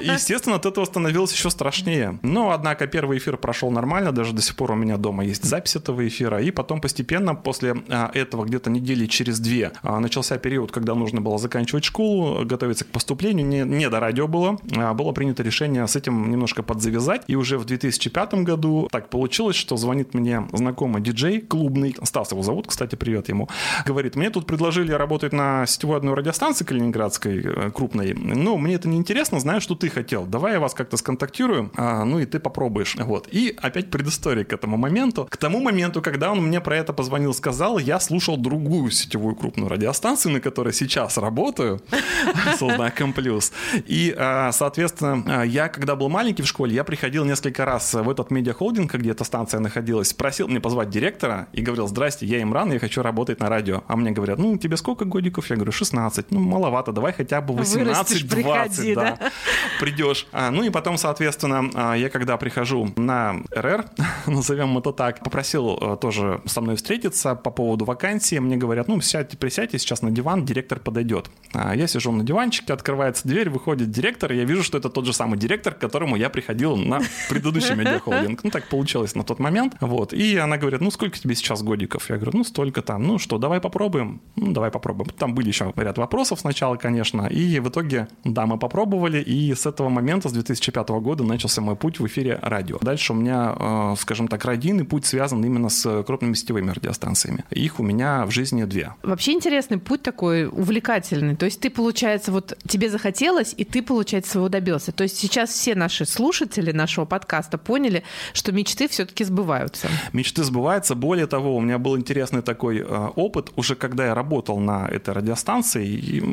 Естественно, 0.00 0.56
от 0.56 0.66
этого 0.66 0.84
становилось 0.84 1.32
еще 1.32 1.50
страшнее. 1.50 2.20
Но, 2.22 2.52
однако, 2.52 2.86
первый 2.86 3.18
эфир 3.18 3.36
прошел 3.36 3.72
нормально, 3.72 4.12
даже 4.12 4.32
до 4.32 4.42
сих 4.42 4.54
пор 4.54 4.70
у 4.70 4.74
меня 4.76 4.96
дома 4.96 5.24
есть 5.24 5.44
запись 5.44 5.74
этого 5.74 6.06
эфира, 6.06 6.40
и 6.40 6.52
потом 6.52 6.80
постепенно 6.80 7.34
после 7.34 7.74
а, 7.88 8.12
этого 8.14 8.44
где-то 8.44 8.70
недели 8.70 9.06
через 9.06 9.40
две 9.40 9.72
а, 9.82 9.98
начался 9.98 10.38
период, 10.38 10.70
когда 10.70 10.94
нужно 10.94 11.20
было 11.20 11.38
заканчивать 11.38 11.84
школу, 11.84 12.44
готовиться 12.44 12.84
к 12.84 12.88
поступлению, 12.88 13.44
не, 13.44 13.62
не 13.62 13.90
до 13.90 13.98
радио 13.98 14.28
было, 14.28 14.56
а, 14.76 14.94
было 14.94 15.10
принято 15.10 15.42
решение 15.42 15.84
с 15.88 15.96
этим 15.96 16.30
немножко 16.30 16.62
подзавязать, 16.62 17.22
и 17.26 17.34
уже 17.34 17.58
в 17.58 17.64
2005 17.64 18.34
году 18.44 18.88
так 18.92 19.10
получилось, 19.10 19.56
что 19.56 19.76
звонит 19.76 20.14
мне 20.14 20.46
знакомый 20.52 21.02
диджей 21.02 21.40
клубный, 21.56 21.96
Стас 22.02 22.32
его 22.32 22.42
зовут, 22.42 22.66
кстати, 22.66 22.96
привет 22.96 23.28
ему, 23.30 23.48
говорит, 23.86 24.14
мне 24.14 24.28
тут 24.28 24.46
предложили 24.46 24.92
работать 24.92 25.32
на 25.32 25.64
сетевой 25.66 25.96
одной 25.96 26.14
радиостанции 26.14 26.66
калининградской, 26.66 27.42
э, 27.42 27.70
крупной, 27.70 28.12
но 28.12 28.58
мне 28.58 28.74
это 28.74 28.88
не 28.88 28.98
интересно, 28.98 29.40
знаю, 29.40 29.62
что 29.62 29.74
ты 29.74 29.88
хотел, 29.88 30.26
давай 30.26 30.52
я 30.52 30.60
вас 30.60 30.74
как-то 30.74 30.98
сконтактирую, 30.98 31.70
а, 31.76 32.04
ну 32.04 32.18
и 32.18 32.26
ты 32.26 32.40
попробуешь, 32.40 32.94
вот, 32.96 33.28
и 33.32 33.56
опять 33.62 33.90
предыстория 33.90 34.44
к 34.44 34.52
этому 34.52 34.76
моменту, 34.76 35.26
к 35.30 35.36
тому 35.38 35.60
моменту, 35.60 36.02
когда 36.02 36.30
он 36.30 36.42
мне 36.42 36.60
про 36.60 36.76
это 36.76 36.92
позвонил, 36.92 37.32
сказал, 37.32 37.78
я 37.78 38.00
слушал 38.00 38.36
другую 38.36 38.90
сетевую 38.90 39.34
крупную 39.34 39.70
радиостанцию, 39.70 40.32
на 40.32 40.40
которой 40.40 40.74
сейчас 40.74 41.16
работаю, 41.16 41.80
со 42.58 42.68
знаком 42.74 43.14
плюс. 43.14 43.52
И, 43.86 44.14
а, 44.16 44.52
соответственно, 44.52 45.22
а, 45.26 45.42
я, 45.42 45.68
когда 45.68 45.96
был 45.96 46.10
маленький 46.10 46.42
в 46.42 46.46
школе, 46.46 46.74
я 46.74 46.84
приходил 46.84 47.24
несколько 47.24 47.64
раз 47.64 47.94
в 47.94 48.10
этот 48.10 48.30
медиахолдинг, 48.30 48.94
где 48.94 49.12
эта 49.12 49.24
станция 49.24 49.60
находилась, 49.60 50.12
просил 50.12 50.48
мне 50.48 50.60
позвать 50.60 50.90
директора 50.90 51.45
и 51.52 51.62
говорил, 51.62 51.86
здрасте, 51.88 52.26
я 52.26 52.42
Имран, 52.42 52.72
я 52.72 52.78
хочу 52.78 53.02
работать 53.02 53.40
на 53.40 53.48
радио. 53.48 53.82
А 53.88 53.96
мне 53.96 54.10
говорят, 54.10 54.38
ну, 54.38 54.56
тебе 54.56 54.76
сколько 54.76 55.04
годиков? 55.04 55.48
Я 55.50 55.56
говорю, 55.56 55.72
16. 55.72 56.30
Ну, 56.30 56.40
маловато, 56.40 56.92
давай 56.92 57.12
хотя 57.12 57.40
бы 57.40 57.54
Вырастешь, 57.54 58.24
18-20, 58.24 58.30
приходи, 58.30 58.94
да, 58.94 59.18
придешь. 59.80 60.26
А, 60.32 60.50
ну 60.50 60.62
и 60.62 60.70
потом, 60.70 60.98
соответственно, 60.98 61.70
а, 61.74 61.94
я 61.94 62.08
когда 62.08 62.36
прихожу 62.36 62.92
на 62.96 63.42
РР, 63.54 63.86
назовем 64.26 64.76
это 64.78 64.92
так, 64.92 65.20
попросил 65.20 65.78
а, 65.80 65.96
тоже 65.96 66.40
со 66.46 66.60
мной 66.60 66.76
встретиться 66.76 67.34
по 67.34 67.50
поводу 67.50 67.84
вакансии. 67.84 68.38
Мне 68.38 68.56
говорят, 68.56 68.88
ну, 68.88 69.00
сядьте, 69.00 69.36
присядьте 69.36 69.78
сейчас 69.78 70.02
на 70.02 70.10
диван, 70.10 70.44
директор 70.44 70.78
подойдет. 70.80 71.30
А 71.52 71.74
я 71.74 71.86
сижу 71.86 72.12
на 72.12 72.24
диванчике, 72.24 72.72
открывается 72.72 73.26
дверь, 73.28 73.50
выходит 73.50 73.90
директор, 73.90 74.32
и 74.32 74.36
я 74.36 74.44
вижу, 74.44 74.62
что 74.62 74.78
это 74.78 74.90
тот 74.90 75.06
же 75.06 75.12
самый 75.12 75.38
директор, 75.38 75.74
к 75.74 75.78
которому 75.78 76.16
я 76.16 76.30
приходил 76.30 76.76
на 76.76 77.00
предыдущий 77.28 77.74
медиахолдинг. 77.76 78.42
Ну, 78.44 78.50
так 78.50 78.68
получилось 78.68 79.14
на 79.14 79.24
тот 79.24 79.38
момент. 79.38 79.74
Вот. 79.80 80.12
И 80.12 80.36
она 80.36 80.56
говорит, 80.56 80.80
ну, 80.80 80.90
сколько 80.90 81.18
тебе 81.18 81.34
сейчас 81.36 81.62
годиков? 81.62 82.10
Я 82.10 82.16
говорю, 82.16 82.38
ну, 82.38 82.44
столько 82.44 82.82
там. 82.82 83.02
Ну, 83.02 83.18
что, 83.18 83.38
давай 83.38 83.60
попробуем? 83.60 84.20
Ну, 84.36 84.52
давай 84.52 84.70
попробуем. 84.70 85.10
Там 85.18 85.34
были 85.34 85.48
еще 85.48 85.72
ряд 85.76 85.98
вопросов 85.98 86.40
сначала, 86.40 86.76
конечно. 86.76 87.26
И 87.26 87.60
в 87.60 87.68
итоге, 87.68 88.08
да, 88.24 88.46
мы 88.46 88.58
попробовали. 88.58 89.20
И 89.20 89.54
с 89.54 89.66
этого 89.66 89.88
момента, 89.88 90.28
с 90.28 90.32
2005 90.32 90.88
года, 90.88 91.24
начался 91.24 91.60
мой 91.60 91.76
путь 91.76 92.00
в 92.00 92.06
эфире 92.06 92.38
радио. 92.42 92.78
Дальше 92.80 93.12
у 93.12 93.16
меня, 93.16 93.54
э, 93.58 93.94
скажем 93.98 94.28
так, 94.28 94.44
радийный 94.44 94.84
путь 94.84 95.06
связан 95.06 95.44
именно 95.44 95.68
с 95.68 96.02
крупными 96.04 96.34
сетевыми 96.34 96.70
радиостанциями. 96.70 97.44
Их 97.50 97.80
у 97.80 97.82
меня 97.82 98.26
в 98.26 98.30
жизни 98.30 98.64
две. 98.64 98.94
Вообще 99.02 99.32
интересный 99.32 99.78
путь 99.78 100.02
такой, 100.02 100.46
увлекательный. 100.46 101.36
То 101.36 101.46
есть 101.46 101.60
ты, 101.60 101.70
получается, 101.70 102.32
вот 102.32 102.56
тебе 102.66 102.90
захотелось, 102.90 103.54
и 103.56 103.64
ты, 103.64 103.82
получается, 103.82 104.32
своего 104.32 104.48
добился. 104.48 104.92
То 104.92 105.04
есть 105.04 105.16
сейчас 105.16 105.50
все 105.50 105.74
наши 105.74 106.06
слушатели 106.06 106.72
нашего 106.72 107.04
подкаста 107.04 107.58
поняли, 107.58 108.02
что 108.32 108.52
мечты 108.52 108.88
все-таки 108.88 109.24
сбываются. 109.24 109.88
Мечты 110.12 110.42
сбываются. 110.44 110.94
Более 110.94 111.25
более 111.26 111.42
того, 111.42 111.56
у 111.56 111.60
меня 111.60 111.78
был 111.78 111.96
интересный 111.96 112.42
такой 112.42 112.78
э, 112.78 113.08
опыт, 113.16 113.50
уже 113.56 113.74
когда 113.74 114.06
я 114.06 114.14
работал 114.14 114.58
на 114.60 114.86
этой 114.86 115.14
радиостанции, 115.14 115.84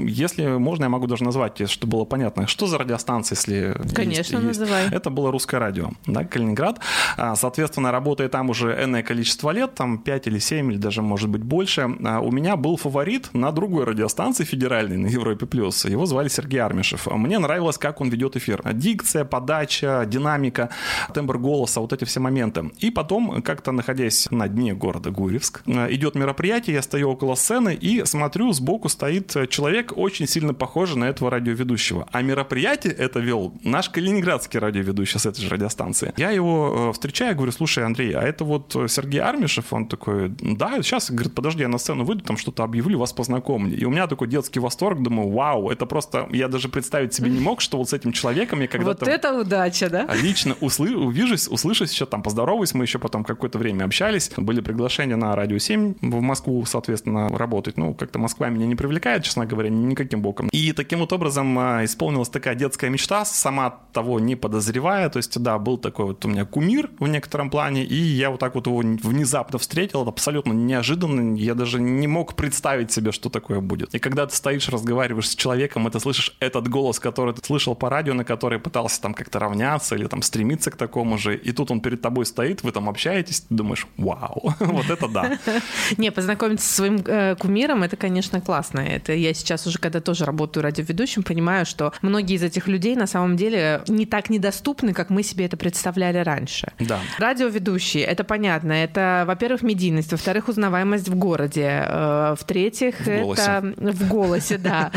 если 0.10 0.58
можно, 0.58 0.84
я 0.84 0.90
могу 0.90 1.08
даже 1.08 1.24
назвать, 1.24 1.70
чтобы 1.70 1.92
было 1.92 2.06
понятно, 2.06 2.48
что 2.48 2.68
за 2.68 2.78
радиостанция, 2.78 3.36
если 3.36 3.76
Конечно, 3.96 4.38
есть, 4.38 4.60
называй. 4.60 4.84
Есть. 4.84 4.94
Это 4.94 5.10
было 5.10 5.32
русское 5.32 5.60
радио, 5.60 5.90
да, 6.08 6.24
Калининград. 6.24 6.80
А, 7.18 7.36
соответственно, 7.36 7.92
работая 7.92 8.30
там 8.30 8.50
уже 8.50 8.68
энное 8.84 9.04
количество 9.04 9.52
лет, 9.52 9.74
там 9.76 9.98
5 9.98 10.28
или 10.28 10.40
7, 10.40 10.72
или 10.72 10.78
даже, 10.78 11.02
может 11.02 11.30
быть, 11.30 11.44
больше, 11.44 11.90
а, 12.06 12.20
у 12.20 12.32
меня 12.32 12.56
был 12.56 12.78
фаворит 12.78 13.34
на 13.34 13.52
другой 13.52 13.86
радиостанции 13.86 14.44
федеральной, 14.46 14.98
на 14.98 15.08
Европе+. 15.08 15.46
плюс. 15.46 15.86
Его 15.86 16.06
звали 16.06 16.30
Сергей 16.30 16.62
Армишев. 16.62 17.08
Мне 17.08 17.40
нравилось, 17.40 17.78
как 17.78 18.02
он 18.02 18.10
ведет 18.10 18.36
эфир. 18.36 18.62
Дикция, 18.74 19.26
подача, 19.26 20.06
динамика, 20.06 20.70
тембр 21.14 21.38
голоса, 21.38 21.82
вот 21.82 21.94
эти 21.94 22.06
все 22.06 22.20
моменты. 22.20 22.72
И 22.84 22.92
потом, 22.92 23.42
как-то 23.42 23.72
находясь 23.72 24.28
на 24.32 24.48
дне 24.48 24.74
города 24.84 25.12
Гурьевск, 25.12 25.62
идет 25.66 26.16
мероприятие, 26.16 26.76
я 26.76 26.82
стою 26.82 27.12
около 27.12 27.36
сцены 27.36 27.74
и 27.74 28.04
смотрю, 28.06 28.52
сбоку 28.52 28.90
стоит 28.90 29.50
человек, 29.50 29.94
очень 29.96 30.28
сильно 30.28 30.54
похожий 30.54 30.98
на 30.98 31.06
этого 31.06 31.32
радиоведущего. 31.32 32.06
А 32.12 32.22
мероприятие 32.22 32.92
это 32.92 33.22
вел 33.22 33.54
наш 33.64 33.90
калининградский 33.90 34.60
радиоведущий 34.60 35.20
с 35.20 35.26
этой 35.26 35.42
же 35.42 35.50
радиостанции. 35.50 36.14
Я 36.18 36.32
его 36.32 36.90
э, 36.90 36.94
встречаю, 36.94 37.36
говорю, 37.36 37.54
слушай, 37.54 37.86
Андрей, 37.86 38.12
а 38.12 38.22
это 38.22 38.44
вот 38.44 38.76
Сергей 38.90 39.22
Армишев? 39.22 39.72
Он 39.72 39.88
такой, 39.88 40.30
да, 40.30 40.82
сейчас, 40.82 41.10
говорит, 41.10 41.34
подожди, 41.34 41.62
я 41.62 41.70
на 41.70 41.78
сцену 41.78 42.04
выйду, 42.04 42.24
там 42.24 42.36
что-то 42.36 42.64
объявлю, 42.64 43.00
вас 43.00 43.14
познакомлю. 43.14 43.78
И 43.78 43.86
у 43.86 43.90
меня 43.90 44.08
такой 44.08 44.28
детский 44.28 44.60
восторг, 44.60 45.02
думаю, 45.02 45.30
вау, 45.30 45.70
это 45.70 45.86
просто, 45.86 46.28
я 46.32 46.50
даже 46.50 46.68
представить 46.68 47.14
себе 47.14 47.30
не 47.30 47.40
мог, 47.40 47.62
что 47.62 47.78
вот 47.78 47.90
с 47.90 47.94
этим 47.94 48.12
человеком 48.12 48.60
я 48.60 48.68
когда-то... 48.68 49.06
Вот 49.06 49.14
это 49.14 49.40
удача, 49.40 49.90
да? 49.90 50.14
Лично 50.14 50.56
услы... 50.60 50.94
увижусь, 50.96 51.48
услышусь, 51.48 51.94
еще 51.94 52.06
там 52.06 52.22
поздороваюсь, 52.22 52.74
мы 52.74 52.84
еще 52.84 53.00
потом 53.00 53.24
какое-то 53.24 53.58
время 53.58 53.86
общались, 53.86 54.30
были 54.36 54.60
приглашения 54.74 55.16
на 55.16 55.36
Радио 55.36 55.60
7 55.60 55.96
в 56.02 56.22
Москву, 56.22 56.66
соответственно, 56.66 57.30
работать. 57.30 57.78
Ну, 57.78 57.94
как-то 57.94 58.18
Москва 58.18 58.50
меня 58.50 58.66
не 58.66 58.76
привлекает, 58.76 59.24
честно 59.24 59.46
говоря, 59.46 59.70
никаким 59.70 60.22
боком. 60.24 60.50
И 60.50 60.74
таким 60.74 61.00
вот 61.00 61.14
образом 61.14 61.58
а, 61.60 61.86
исполнилась 61.86 62.30
такая 62.30 62.56
детская 62.56 62.90
мечта, 62.90 63.24
сама 63.24 63.70
того 63.94 64.20
не 64.20 64.36
подозревая. 64.36 65.10
То 65.10 65.18
есть, 65.18 65.40
да, 65.40 65.60
был 65.60 65.78
такой 65.78 66.06
вот 66.06 66.26
у 66.26 66.28
меня 66.28 66.46
кумир 66.46 66.90
в 66.98 67.08
некотором 67.08 67.52
плане, 67.52 67.84
и 67.84 67.96
я 67.96 68.32
вот 68.32 68.40
так 68.40 68.56
вот 68.56 68.66
его 68.66 68.80
внезапно 68.80 69.60
встретил, 69.60 70.02
абсолютно 70.02 70.54
неожиданно. 70.54 71.36
Я 71.38 71.54
даже 71.54 71.80
не 71.80 72.08
мог 72.08 72.36
представить 72.36 72.92
себе, 72.92 73.12
что 73.12 73.30
такое 73.30 73.62
будет. 73.62 73.94
И 73.94 74.00
когда 74.00 74.26
ты 74.26 74.36
стоишь, 74.36 74.70
разговариваешь 74.70 75.30
с 75.30 75.36
человеком, 75.36 75.88
и 75.88 75.92
ты 75.92 76.00
слышишь 76.00 76.36
этот 76.40 76.68
голос, 76.68 77.00
который 77.00 77.36
ты 77.36 77.46
слышал 77.46 77.76
по 77.76 77.92
радио, 77.92 78.16
на 78.16 78.26
который 78.26 78.58
пытался 78.60 79.00
там 79.02 79.14
как-то 79.14 79.38
равняться 79.38 79.96
или 79.96 80.08
там 80.08 80.24
стремиться 80.24 80.72
к 80.72 80.78
такому 80.78 81.20
же, 81.20 81.38
и 81.38 81.52
тут 81.52 81.70
он 81.70 81.80
перед 81.80 82.02
тобой 82.02 82.26
стоит, 82.26 82.64
вы 82.64 82.72
там 82.72 82.90
общаетесь, 82.90 83.42
ты 83.42 83.54
думаешь, 83.54 83.88
вау, 83.98 84.56
вот 84.72 84.90
это 84.90 85.08
да. 85.08 85.38
Не, 85.98 86.12
познакомиться 86.12 86.68
со 86.68 86.76
своим 86.76 87.04
э, 87.06 87.36
кумиром, 87.36 87.84
это, 87.84 87.98
конечно, 87.98 88.42
классно. 88.42 88.80
Это 88.80 89.14
я 89.14 89.34
сейчас 89.34 89.68
уже, 89.68 89.80
когда 89.80 90.02
тоже 90.02 90.26
работаю 90.26 90.64
радиоведущим, 90.64 91.24
понимаю, 91.24 91.66
что 91.66 91.94
многие 92.02 92.36
из 92.36 92.44
этих 92.44 92.68
людей 92.68 92.96
на 92.96 93.08
самом 93.08 93.36
деле 93.36 93.82
не 93.88 94.06
так 94.06 94.30
недоступны, 94.30 94.94
как 94.94 95.10
мы 95.10 95.24
себе 95.24 95.46
это 95.46 95.58
представляли 95.58 96.18
раньше. 96.18 96.72
Да. 96.80 97.00
Радиоведущие, 97.18 98.04
это 98.04 98.24
понятно. 98.24 98.74
Это, 98.74 99.24
во-первых, 99.28 99.62
медийность, 99.62 100.12
во-вторых, 100.12 100.48
узнаваемость 100.48 101.10
в 101.10 101.16
городе, 101.16 101.84
э, 101.86 102.36
в-третьих, 102.40 103.00
В 103.02 103.34
это 103.34 103.74
в 103.78 104.08
голосе, 104.08 104.58
да. 104.58 104.92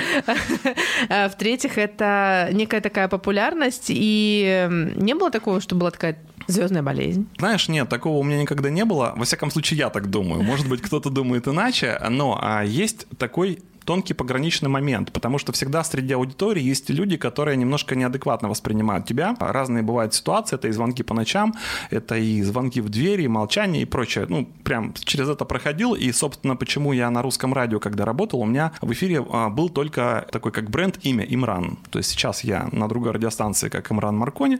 Э, 1.08 1.28
В-третьих, 1.28 1.78
это 1.78 2.48
некая 2.52 2.80
такая 2.80 3.08
популярность, 3.08 3.86
и 3.88 4.68
не 4.96 5.14
было 5.14 5.30
такого, 5.30 5.60
что 5.60 5.74
была 5.74 5.90
такая 5.90 6.16
звездная 6.46 6.82
болезнь. 6.82 7.28
Знаешь, 7.38 7.68
нет, 7.68 7.88
такого 7.88 8.18
у 8.18 8.22
меня 8.22 8.40
никогда 8.40 8.70
не 8.70 8.84
было. 8.84 9.14
Во 9.16 9.24
всяком 9.24 9.50
случае, 9.50 9.78
я 9.78 9.90
так 9.90 10.08
думаю. 10.10 10.42
Может 10.42 10.68
быть, 10.68 10.82
кто-то 10.82 11.10
думает 11.10 11.48
иначе, 11.48 12.00
но 12.08 12.38
а, 12.40 12.64
есть 12.64 13.06
такой 13.18 13.60
тонкий 13.86 14.14
пограничный 14.14 14.68
момент, 14.68 15.12
потому 15.12 15.38
что 15.38 15.52
всегда 15.52 15.82
среди 15.84 16.12
аудитории 16.12 16.62
есть 16.62 16.90
люди, 16.90 17.16
которые 17.16 17.56
немножко 17.56 17.94
неадекватно 17.94 18.48
воспринимают 18.48 19.06
тебя. 19.06 19.34
Разные 19.38 19.82
бывают 19.82 20.12
ситуации, 20.12 20.56
это 20.56 20.68
и 20.68 20.72
звонки 20.72 21.02
по 21.02 21.14
ночам, 21.14 21.54
это 21.90 22.16
и 22.16 22.42
звонки 22.42 22.80
в 22.80 22.88
двери, 22.88 23.22
и 23.22 23.28
молчание 23.28 23.82
и 23.82 23.84
прочее. 23.84 24.26
Ну, 24.28 24.46
прям 24.64 24.92
через 25.04 25.28
это 25.28 25.44
проходил, 25.44 25.94
и, 25.94 26.12
собственно, 26.12 26.56
почему 26.56 26.92
я 26.92 27.10
на 27.10 27.22
русском 27.22 27.54
радио, 27.54 27.78
когда 27.80 28.04
работал, 28.04 28.40
у 28.40 28.46
меня 28.46 28.72
в 28.82 28.92
эфире 28.92 29.24
а, 29.30 29.48
был 29.48 29.68
только 29.68 30.26
такой 30.32 30.52
как 30.52 30.68
бренд 30.68 30.98
имя 31.02 31.24
Имран. 31.24 31.78
То 31.90 31.98
есть 31.98 32.10
сейчас 32.10 32.44
я 32.44 32.68
на 32.72 32.88
другой 32.88 33.12
радиостанции, 33.12 33.68
как 33.68 33.90
Имран 33.92 34.16
Маркони, 34.16 34.58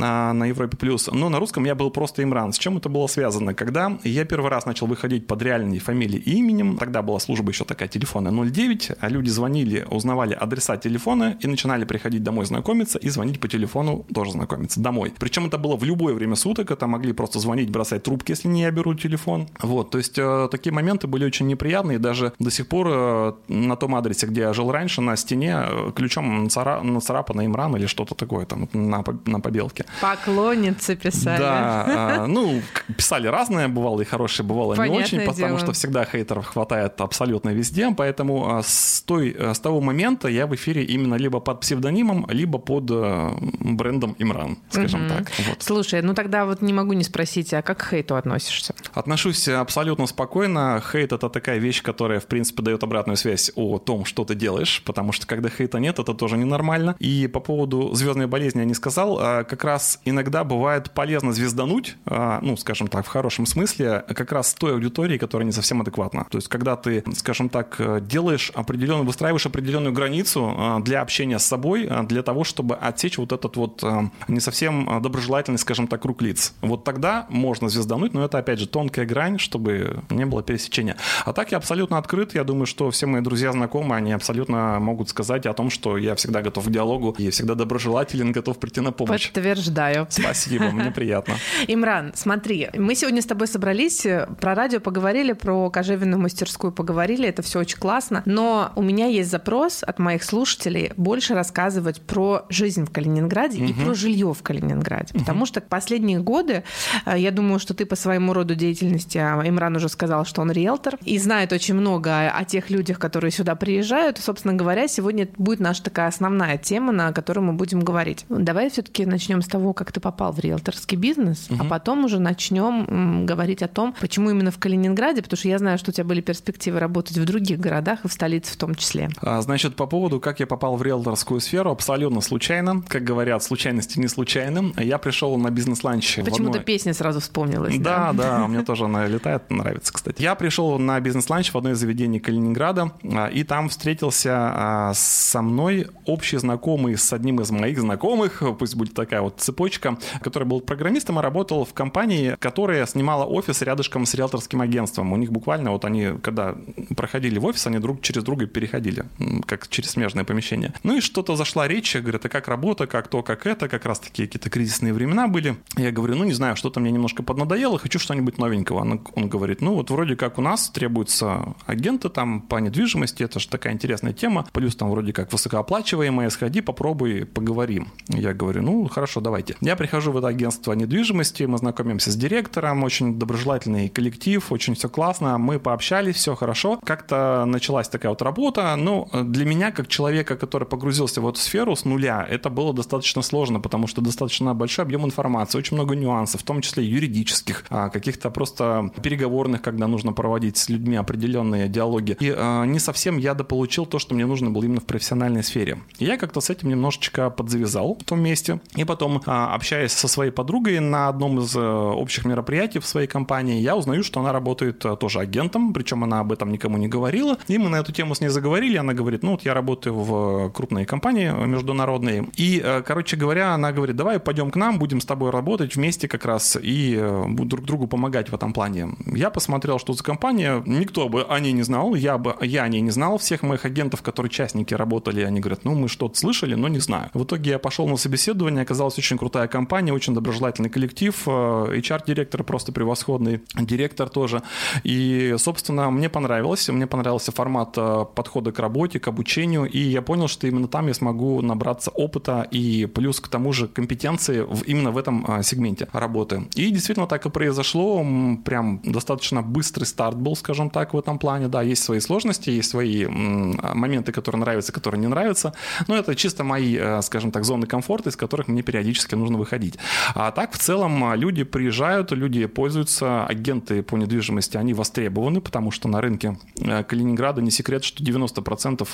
а, 0.00 0.32
на 0.32 0.46
Европе 0.46 0.76
Плюс, 0.76 1.08
но 1.12 1.28
на 1.28 1.38
русском 1.40 1.64
я 1.64 1.74
был 1.74 1.90
просто 1.90 2.22
Имран. 2.22 2.52
С 2.52 2.58
чем 2.58 2.76
это 2.76 2.88
было 2.88 3.08
связано? 3.08 3.52
Когда 3.52 3.98
я 4.04 4.24
первый 4.24 4.50
раз 4.50 4.64
начал 4.64 4.86
выходить 4.86 5.26
под 5.26 5.42
реальной 5.42 5.80
фамилией 5.80 6.22
и 6.22 6.38
именем, 6.38 6.76
тогда 6.78 7.02
была 7.02 7.18
служба 7.18 7.50
еще 7.50 7.64
такая 7.64 7.88
телефонная 7.88 8.32
09, 8.32 8.59
а 9.00 9.08
люди 9.08 9.30
звонили, 9.30 9.86
узнавали 9.90 10.34
адреса 10.34 10.76
телефона 10.76 11.36
и 11.40 11.46
начинали 11.46 11.84
приходить 11.84 12.22
домой 12.22 12.44
знакомиться 12.46 12.98
и 12.98 13.08
звонить 13.08 13.40
по 13.40 13.48
телефону 13.48 14.04
тоже 14.14 14.32
знакомиться 14.32 14.80
домой. 14.80 15.12
Причем 15.18 15.46
это 15.46 15.58
было 15.58 15.76
в 15.76 15.84
любое 15.84 16.14
время 16.14 16.36
суток, 16.36 16.70
это 16.70 16.86
могли 16.86 17.12
просто 17.12 17.38
звонить, 17.38 17.70
бросать 17.70 18.02
трубки, 18.02 18.32
если 18.32 18.48
не 18.48 18.62
я 18.62 18.70
беру 18.70 18.94
телефон. 18.94 19.48
Вот, 19.62 19.90
то 19.90 19.98
есть 19.98 20.18
э, 20.18 20.48
такие 20.50 20.72
моменты 20.72 21.06
были 21.06 21.24
очень 21.24 21.46
неприятные, 21.46 21.98
даже 21.98 22.32
до 22.38 22.50
сих 22.50 22.66
пор 22.66 22.88
э, 22.90 23.32
на 23.48 23.76
том 23.76 23.94
адресе, 23.94 24.26
где 24.26 24.40
я 24.42 24.52
жил 24.52 24.70
раньше, 24.70 25.00
на 25.00 25.16
стене 25.16 25.56
э, 25.56 25.92
ключом 25.94 26.46
нацара- 26.46 26.82
нацарапано 26.82 27.46
Имран 27.46 27.76
или 27.76 27.86
что-то 27.86 28.14
такое 28.14 28.44
там 28.44 28.68
на, 28.72 29.04
на 29.26 29.40
побелке. 29.40 29.84
Поклонницы 30.00 30.96
писали. 30.96 31.38
Да, 31.38 31.84
а, 31.86 32.26
ну, 32.28 32.60
писали 32.96 33.26
разное, 33.28 33.68
бывало 33.68 34.00
и 34.00 34.04
хорошее, 34.04 34.46
бывало 34.46 34.74
не 34.74 34.78
Понятное 34.78 35.04
очень, 35.04 35.20
потому 35.20 35.56
дело. 35.56 35.58
что 35.58 35.72
всегда 35.72 36.04
хейтеров 36.04 36.46
хватает 36.46 37.00
абсолютно 37.00 37.50
везде, 37.50 37.90
поэтому 37.96 38.49
а, 38.50 38.62
с, 38.62 39.02
той, 39.06 39.34
а, 39.38 39.54
с 39.54 39.60
того 39.60 39.80
момента 39.80 40.28
я 40.28 40.46
в 40.46 40.54
эфире 40.54 40.84
именно 40.84 41.14
либо 41.14 41.40
под 41.40 41.60
псевдонимом, 41.60 42.26
либо 42.28 42.58
под 42.58 42.90
э, 42.90 43.30
брендом 43.60 44.16
Имран, 44.18 44.58
скажем 44.70 45.08
так. 45.08 45.30
Вот. 45.48 45.62
Слушай, 45.62 46.02
ну 46.02 46.14
тогда 46.14 46.44
вот 46.44 46.62
не 46.62 46.72
могу 46.72 46.92
не 46.94 47.04
спросить, 47.04 47.52
а 47.54 47.62
как 47.62 47.78
к 47.78 47.90
хейту 47.90 48.16
относишься? 48.16 48.74
Отношусь 48.94 49.48
абсолютно 49.48 50.06
спокойно. 50.06 50.82
Хейт— 50.92 51.12
это 51.12 51.28
такая 51.28 51.58
вещь, 51.58 51.82
которая, 51.82 52.20
в 52.20 52.26
принципе, 52.26 52.62
дает 52.62 52.82
обратную 52.82 53.16
связь 53.16 53.52
о 53.54 53.78
том, 53.78 54.04
что 54.04 54.24
ты 54.24 54.34
делаешь, 54.34 54.82
потому 54.84 55.12
что 55.12 55.26
когда 55.26 55.48
хейта 55.48 55.78
нет, 55.78 55.98
это 55.98 56.14
тоже 56.14 56.36
ненормально. 56.36 56.96
И 56.98 57.26
по 57.26 57.40
поводу 57.40 57.94
звездной 57.94 58.26
болезни 58.26 58.60
я 58.60 58.64
не 58.64 58.74
сказал. 58.74 59.18
а, 59.20 59.44
Как 59.44 59.64
раз 59.64 60.00
иногда 60.04 60.44
бывает 60.44 60.90
полезно 60.90 61.32
звездануть, 61.32 61.96
а, 62.06 62.40
ну, 62.42 62.56
скажем 62.56 62.88
так, 62.88 63.06
в 63.06 63.08
хорошем 63.08 63.46
смысле, 63.46 64.04
как 64.08 64.32
раз 64.32 64.50
с 64.50 64.54
той 64.54 64.72
аудитории, 64.74 65.18
которая 65.18 65.46
не 65.46 65.52
совсем 65.52 65.80
адекватна. 65.80 66.26
То 66.30 66.38
есть, 66.38 66.48
когда 66.48 66.76
ты, 66.76 67.04
скажем 67.14 67.48
так, 67.48 67.76
э, 67.78 68.00
делаешь 68.40 68.52
определенную, 68.54 69.04
выстраиваешь 69.04 69.46
определенную 69.46 69.92
границу 69.92 70.54
а, 70.56 70.80
для 70.80 71.02
общения 71.02 71.38
с 71.38 71.44
собой, 71.44 71.86
а, 71.88 72.02
для 72.02 72.22
того, 72.22 72.44
чтобы 72.44 72.74
отсечь 72.74 73.18
вот 73.18 73.32
этот 73.32 73.56
вот 73.56 73.80
а, 73.82 74.10
не 74.28 74.40
совсем 74.40 75.00
доброжелательный, 75.02 75.58
скажем 75.58 75.86
так, 75.86 76.02
круг 76.02 76.22
лиц. 76.22 76.54
Вот 76.62 76.84
тогда 76.84 77.26
можно 77.28 77.68
звездануть, 77.68 78.14
но 78.14 78.24
это, 78.24 78.38
опять 78.38 78.58
же, 78.58 78.66
тонкая 78.66 79.06
грань, 79.06 79.38
чтобы 79.38 80.00
не 80.10 80.26
было 80.26 80.42
пересечения. 80.42 80.96
А 81.24 81.32
так 81.32 81.52
я 81.52 81.58
абсолютно 81.58 81.98
открыт. 81.98 82.34
Я 82.34 82.44
думаю, 82.44 82.66
что 82.66 82.90
все 82.90 83.06
мои 83.06 83.20
друзья, 83.20 83.52
знакомые, 83.52 83.98
они 83.98 84.12
абсолютно 84.12 84.78
могут 84.80 85.08
сказать 85.08 85.46
о 85.46 85.52
том, 85.52 85.70
что 85.70 85.96
я 85.98 86.14
всегда 86.14 86.42
готов 86.42 86.66
к 86.66 86.70
диалогу 86.70 87.14
и 87.18 87.30
всегда 87.30 87.54
доброжелателен, 87.54 88.32
готов 88.32 88.58
прийти 88.58 88.80
на 88.80 88.92
помощь. 88.92 89.26
Подтверждаю. 89.26 90.06
Спасибо, 90.10 90.70
мне 90.70 90.90
приятно. 90.94 91.34
Имран, 91.68 92.12
смотри, 92.14 92.68
мы 92.74 92.94
сегодня 92.94 93.22
с 93.22 93.26
тобой 93.26 93.46
собрались, 93.46 94.06
э, 94.06 94.28
про 94.40 94.54
радио 94.54 94.80
поговорили, 94.80 95.32
про 95.32 95.70
кожевенную 95.70 96.20
мастерскую 96.20 96.72
поговорили, 96.72 97.28
это 97.28 97.42
все 97.42 97.60
очень 97.60 97.78
классно, 97.78 98.22
но 98.30 98.72
у 98.76 98.82
меня 98.82 99.06
есть 99.06 99.30
запрос 99.30 99.82
от 99.82 99.98
моих 99.98 100.22
слушателей 100.22 100.92
больше 100.96 101.34
рассказывать 101.34 102.00
про 102.00 102.46
жизнь 102.48 102.84
в 102.84 102.90
Калининграде 102.90 103.64
и 103.64 103.72
про 103.72 103.94
жилье 103.94 104.32
в 104.32 104.42
Калининграде, 104.42 105.18
потому 105.18 105.46
что 105.46 105.60
последние 105.60 106.20
годы, 106.20 106.62
э, 107.06 107.18
я 107.18 107.30
думаю, 107.30 107.58
что 107.58 107.74
ты 107.74 107.84
по 107.84 107.96
своему 107.96 108.32
роду 108.32 108.54
деятельности, 108.54 109.18
а 109.18 109.40
Имран 109.44 109.76
уже 109.76 109.88
сказал, 109.88 110.24
что 110.24 110.42
он 110.42 110.52
риэлтор, 110.52 110.98
и 111.04 111.18
знает 111.18 111.52
очень 111.52 111.74
много 111.74 112.30
о, 112.30 112.44
тех 112.44 112.70
людях, 112.70 112.98
которые 112.98 113.30
сюда 113.30 113.54
приезжают, 113.54 114.18
собственно 114.18 114.54
говоря, 114.54 114.88
сегодня 114.88 115.28
будет 115.36 115.60
наша 115.60 115.82
такая 115.82 116.08
основная 116.08 116.56
тема, 116.56 116.92
на 116.92 117.12
которую 117.12 117.44
мы 117.44 117.52
будем 117.52 117.80
говорить. 117.80 118.24
Давай 118.28 118.70
все-таки 118.70 119.06
начнем 119.06 119.42
с 119.42 119.46
того, 119.46 119.72
как 119.72 119.92
ты 119.92 120.00
попал 120.00 120.32
в 120.32 120.38
риэлторский 120.38 120.96
бизнес, 120.96 121.48
а 121.58 121.64
потом 121.64 122.04
уже 122.04 122.18
начнем 122.18 123.26
говорить 123.26 123.62
о 123.62 123.68
том, 123.68 123.94
почему 124.00 124.30
именно 124.30 124.50
в 124.50 124.58
Калининграде, 124.58 125.22
потому 125.22 125.38
что 125.38 125.48
я 125.48 125.58
знаю, 125.58 125.78
что 125.78 125.90
у 125.90 125.94
тебя 125.94 126.04
были 126.04 126.20
перспективы 126.20 126.78
работать 126.78 127.18
в 127.18 127.24
других 127.24 127.58
городах 127.58 128.04
и 128.04 128.08
в 128.08 128.12
столице 128.20 128.52
в 128.52 128.56
том 128.58 128.74
числе. 128.74 129.08
А, 129.22 129.40
значит, 129.40 129.76
по 129.76 129.86
поводу, 129.86 130.20
как 130.20 130.40
я 130.40 130.46
попал 130.46 130.76
в 130.76 130.82
риэлторскую 130.82 131.40
сферу, 131.40 131.70
абсолютно 131.70 132.20
случайно. 132.20 132.82
Как 132.86 133.02
говорят, 133.02 133.42
случайности 133.42 133.98
не 133.98 134.08
случайны. 134.08 134.74
Я 134.76 134.98
пришел 134.98 135.38
на 135.38 135.50
бизнес-ланч. 135.50 136.16
Почему-то 136.16 136.58
одной... 136.58 136.64
песня 136.64 136.92
сразу 136.92 137.20
вспомнилась. 137.20 137.78
Да, 137.78 138.12
да, 138.12 138.40
да, 138.40 138.44
у 138.44 138.48
меня 138.48 138.62
тоже 138.62 138.84
она 138.84 139.06
летает, 139.06 139.50
нравится, 139.50 139.90
кстати. 139.90 140.20
Я 140.20 140.34
пришел 140.34 140.78
на 140.78 141.00
бизнес-ланч 141.00 141.50
в 141.50 141.56
одно 141.56 141.70
из 141.70 141.78
заведений 141.78 142.20
Калининграда, 142.20 142.92
а, 143.04 143.28
и 143.28 143.42
там 143.42 143.70
встретился 143.70 144.32
а, 144.34 144.92
со 144.94 145.40
мной 145.40 145.86
общий 146.04 146.36
знакомый 146.36 146.98
с 146.98 147.14
одним 147.14 147.40
из 147.40 147.50
моих 147.50 147.80
знакомых, 147.80 148.42
пусть 148.58 148.74
будет 148.74 148.92
такая 148.92 149.22
вот 149.22 149.40
цепочка, 149.40 149.96
который 150.20 150.44
был 150.44 150.60
программистом 150.60 151.18
и 151.18 151.22
работал 151.22 151.64
в 151.64 151.72
компании, 151.72 152.36
которая 152.38 152.84
снимала 152.84 153.24
офис 153.24 153.62
рядышком 153.62 154.04
с 154.04 154.12
риэлторским 154.12 154.60
агентством. 154.60 155.10
У 155.14 155.16
них 155.16 155.32
буквально 155.32 155.70
вот 155.70 155.86
они, 155.86 156.10
когда 156.22 156.54
проходили 156.94 157.38
в 157.38 157.46
офис, 157.46 157.66
они 157.66 157.78
друг 157.78 158.02
через 158.10 158.24
друга 158.24 158.46
переходили, 158.46 159.04
как 159.46 159.68
через 159.68 159.90
смежное 159.90 160.24
помещение. 160.24 160.72
Ну 160.82 160.96
и 160.96 161.00
что-то 161.00 161.36
зашла 161.36 161.68
речь, 161.68 161.94
говорят, 161.96 162.24
а 162.24 162.28
как 162.28 162.48
работа, 162.48 162.86
как 162.86 163.08
то, 163.08 163.22
как 163.22 163.46
это, 163.46 163.68
как 163.68 163.86
раз 163.86 164.00
таки 164.00 164.26
какие-то 164.26 164.50
кризисные 164.50 164.92
времена 164.92 165.28
были. 165.28 165.56
Я 165.76 165.92
говорю, 165.92 166.16
ну 166.16 166.24
не 166.24 166.32
знаю, 166.32 166.56
что-то 166.56 166.80
мне 166.80 166.90
немножко 166.90 167.22
поднадоело, 167.22 167.78
хочу 167.78 167.98
что-нибудь 167.98 168.38
новенького. 168.38 168.80
Он, 168.80 169.06
он 169.14 169.28
говорит, 169.28 169.60
ну 169.60 169.74
вот 169.74 169.90
вроде 169.90 170.16
как 170.16 170.38
у 170.38 170.42
нас 170.42 170.70
требуются 170.70 171.54
агенты 171.66 172.08
там 172.08 172.40
по 172.40 172.56
недвижимости, 172.56 173.22
это 173.22 173.38
же 173.38 173.48
такая 173.48 173.72
интересная 173.72 174.12
тема, 174.12 174.46
плюс 174.52 174.76
там 174.76 174.90
вроде 174.90 175.12
как 175.12 175.32
высокооплачиваемые, 175.32 176.30
сходи, 176.30 176.60
попробуй, 176.60 177.26
поговорим. 177.26 177.88
Я 178.08 178.34
говорю, 178.34 178.62
ну 178.62 178.88
хорошо, 178.88 179.20
давайте. 179.20 179.56
Я 179.60 179.76
прихожу 179.76 180.12
в 180.12 180.16
это 180.16 180.28
агентство 180.28 180.72
недвижимости, 180.72 181.44
мы 181.44 181.58
знакомимся 181.58 182.10
с 182.10 182.16
директором, 182.16 182.82
очень 182.82 183.18
доброжелательный 183.18 183.88
коллектив, 183.88 184.50
очень 184.50 184.74
все 184.74 184.88
классно, 184.88 185.38
мы 185.38 185.60
пообщались, 185.60 186.16
все 186.16 186.34
хорошо. 186.34 186.80
Как-то 186.84 187.44
началась 187.46 187.88
такая 187.90 188.10
вот 188.10 188.22
работа, 188.22 188.74
ну 188.76 189.08
для 189.12 189.44
меня, 189.44 189.70
как 189.72 189.88
человека, 189.88 190.36
который 190.36 190.66
погрузился 190.66 191.20
в 191.20 191.28
эту 191.28 191.38
сферу 191.38 191.76
с 191.76 191.84
нуля, 191.84 192.26
это 192.28 192.50
было 192.50 192.72
достаточно 192.72 193.22
сложно, 193.22 193.60
потому 193.60 193.86
что 193.86 194.00
достаточно 194.00 194.54
большой 194.54 194.84
объем 194.84 195.04
информации, 195.04 195.58
очень 195.58 195.76
много 195.76 195.94
нюансов, 195.94 196.40
в 196.40 196.44
том 196.44 196.60
числе 196.60 196.84
юридических, 196.84 197.64
а, 197.70 197.88
каких-то 197.90 198.30
просто 198.30 198.90
переговорных, 199.02 199.62
когда 199.62 199.86
нужно 199.86 200.12
проводить 200.12 200.56
с 200.56 200.68
людьми 200.68 200.96
определенные 200.96 201.68
диалоги. 201.68 202.16
И 202.20 202.32
а, 202.36 202.64
не 202.64 202.78
совсем 202.78 203.18
я 203.18 203.34
дополучил 203.34 203.86
то, 203.86 203.98
что 203.98 204.14
мне 204.14 204.26
нужно 204.26 204.50
было 204.50 204.64
именно 204.64 204.80
в 204.80 204.86
профессиональной 204.86 205.42
сфере. 205.42 205.78
Я 205.98 206.16
как-то 206.16 206.40
с 206.40 206.50
этим 206.50 206.68
немножечко 206.68 207.30
подзавязал 207.30 207.96
в 208.00 208.04
том 208.04 208.20
месте. 208.20 208.60
И 208.76 208.84
потом, 208.84 209.22
а, 209.26 209.54
общаясь 209.54 209.92
со 209.92 210.08
своей 210.08 210.30
подругой 210.30 210.80
на 210.80 211.08
одном 211.08 211.38
из 211.38 211.54
э, 211.56 211.60
общих 211.60 212.24
мероприятий 212.24 212.78
в 212.78 212.86
своей 212.86 213.06
компании, 213.06 213.60
я 213.60 213.76
узнаю, 213.76 214.02
что 214.02 214.20
она 214.20 214.32
работает 214.32 214.84
э, 214.84 214.96
тоже 214.96 215.20
агентом, 215.20 215.72
причем 215.72 216.04
она 216.04 216.20
об 216.20 216.32
этом 216.32 216.52
никому 216.52 216.78
не 216.78 216.88
говорила. 216.88 217.38
И 217.48 217.58
мы 217.58 217.68
на 217.68 217.79
эту 217.80 217.92
тему 217.92 218.14
с 218.14 218.20
ней 218.20 218.28
заговорили. 218.28 218.76
Она 218.76 218.94
говорит, 218.94 219.22
ну 219.22 219.32
вот 219.32 219.42
я 219.42 219.54
работаю 219.54 219.94
в 219.94 220.50
крупной 220.50 220.84
компании 220.84 221.30
международной. 221.46 222.28
И, 222.36 222.60
э, 222.62 222.82
короче 222.82 223.16
говоря, 223.16 223.54
она 223.54 223.72
говорит, 223.72 223.96
давай 223.96 224.18
пойдем 224.20 224.50
к 224.50 224.56
нам, 224.56 224.78
будем 224.78 225.00
с 225.00 225.04
тобой 225.04 225.30
работать 225.30 225.76
вместе 225.76 226.08
как 226.08 226.24
раз 226.24 226.58
и 226.60 226.96
друг 227.28 227.64
другу 227.64 227.86
помогать 227.86 228.30
в 228.30 228.34
этом 228.34 228.52
плане. 228.52 228.90
Я 229.06 229.30
посмотрел, 229.30 229.78
что 229.78 229.92
за 229.92 230.02
компания, 230.02 230.62
никто 230.66 231.08
бы 231.08 231.24
о 231.24 231.40
ней 231.40 231.52
не 231.52 231.62
знал, 231.62 231.94
я 231.94 232.18
бы 232.18 232.36
я 232.40 232.62
о 232.62 232.68
ней 232.68 232.80
не 232.80 232.90
знал, 232.90 233.18
всех 233.18 233.42
моих 233.42 233.64
агентов, 233.64 234.02
которые 234.02 234.30
частники 234.30 234.74
работали, 234.74 235.22
они 235.22 235.40
говорят, 235.40 235.64
ну 235.64 235.74
мы 235.74 235.88
что-то 235.88 236.18
слышали, 236.18 236.54
но 236.54 236.68
не 236.68 236.78
знаю. 236.78 237.10
В 237.14 237.24
итоге 237.24 237.50
я 237.52 237.58
пошел 237.58 237.88
на 237.88 237.96
собеседование, 237.96 238.62
оказалась 238.62 238.98
очень 238.98 239.18
крутая 239.18 239.48
компания, 239.48 239.92
очень 239.92 240.14
доброжелательный 240.14 240.70
коллектив, 240.70 241.14
HR-директор 241.26 242.44
просто 242.44 242.72
превосходный, 242.72 243.42
директор 243.54 244.08
тоже. 244.08 244.42
И, 244.84 245.34
собственно, 245.38 245.90
мне 245.90 246.08
понравилось, 246.08 246.68
мне 246.68 246.86
понравился 246.86 247.32
формат 247.32 247.69
э, 247.76 248.04
подхода 248.14 248.52
к 248.52 248.58
работе, 248.58 249.00
к 249.00 249.08
обучению, 249.08 249.64
и 249.64 249.78
я 249.78 250.02
понял, 250.02 250.28
что 250.28 250.46
именно 250.46 250.68
там 250.68 250.86
я 250.88 250.94
смогу 250.94 251.42
набраться 251.42 251.90
опыта 251.90 252.46
и 252.50 252.86
плюс 252.86 253.20
к 253.20 253.28
тому 253.28 253.52
же 253.52 253.68
компетенции 253.68 254.40
в, 254.40 254.62
именно 254.62 254.90
в 254.90 254.98
этом 254.98 255.24
э, 255.26 255.42
сегменте 255.42 255.88
работы. 255.92 256.48
И 256.54 256.70
действительно 256.70 257.06
так 257.06 257.26
и 257.26 257.30
произошло, 257.30 258.04
прям 258.44 258.80
достаточно 258.84 259.42
быстрый 259.42 259.84
старт 259.84 260.16
был, 260.16 260.36
скажем 260.36 260.70
так, 260.70 260.94
в 260.94 260.98
этом 260.98 261.18
плане. 261.18 261.48
Да, 261.48 261.62
есть 261.62 261.82
свои 261.82 262.00
сложности, 262.00 262.50
есть 262.50 262.70
свои 262.70 263.06
моменты, 263.06 264.12
которые 264.12 264.40
нравятся, 264.40 264.72
которые 264.72 265.00
не 265.00 265.08
нравятся, 265.08 265.54
но 265.88 265.96
это 265.96 266.14
чисто 266.14 266.44
мои, 266.44 266.76
э, 266.76 267.02
скажем 267.02 267.30
так, 267.30 267.44
зоны 267.44 267.66
комфорта, 267.66 268.10
из 268.10 268.16
которых 268.16 268.48
мне 268.48 268.62
периодически 268.62 269.14
нужно 269.14 269.38
выходить. 269.38 269.76
А 270.14 270.30
так, 270.30 270.52
в 270.52 270.58
целом, 270.58 271.14
люди 271.14 271.44
приезжают, 271.44 272.12
люди 272.12 272.46
пользуются, 272.46 273.26
агенты 273.26 273.82
по 273.82 273.96
недвижимости, 273.96 274.56
они 274.56 274.74
востребованы, 274.74 275.40
потому 275.40 275.70
что 275.70 275.88
на 275.88 276.00
рынке 276.00 276.38
э, 276.60 276.84
Калининграда 276.84 277.42
не 277.42 277.50
секрет, 277.60 277.84
что 277.84 278.02
90%, 278.02 278.88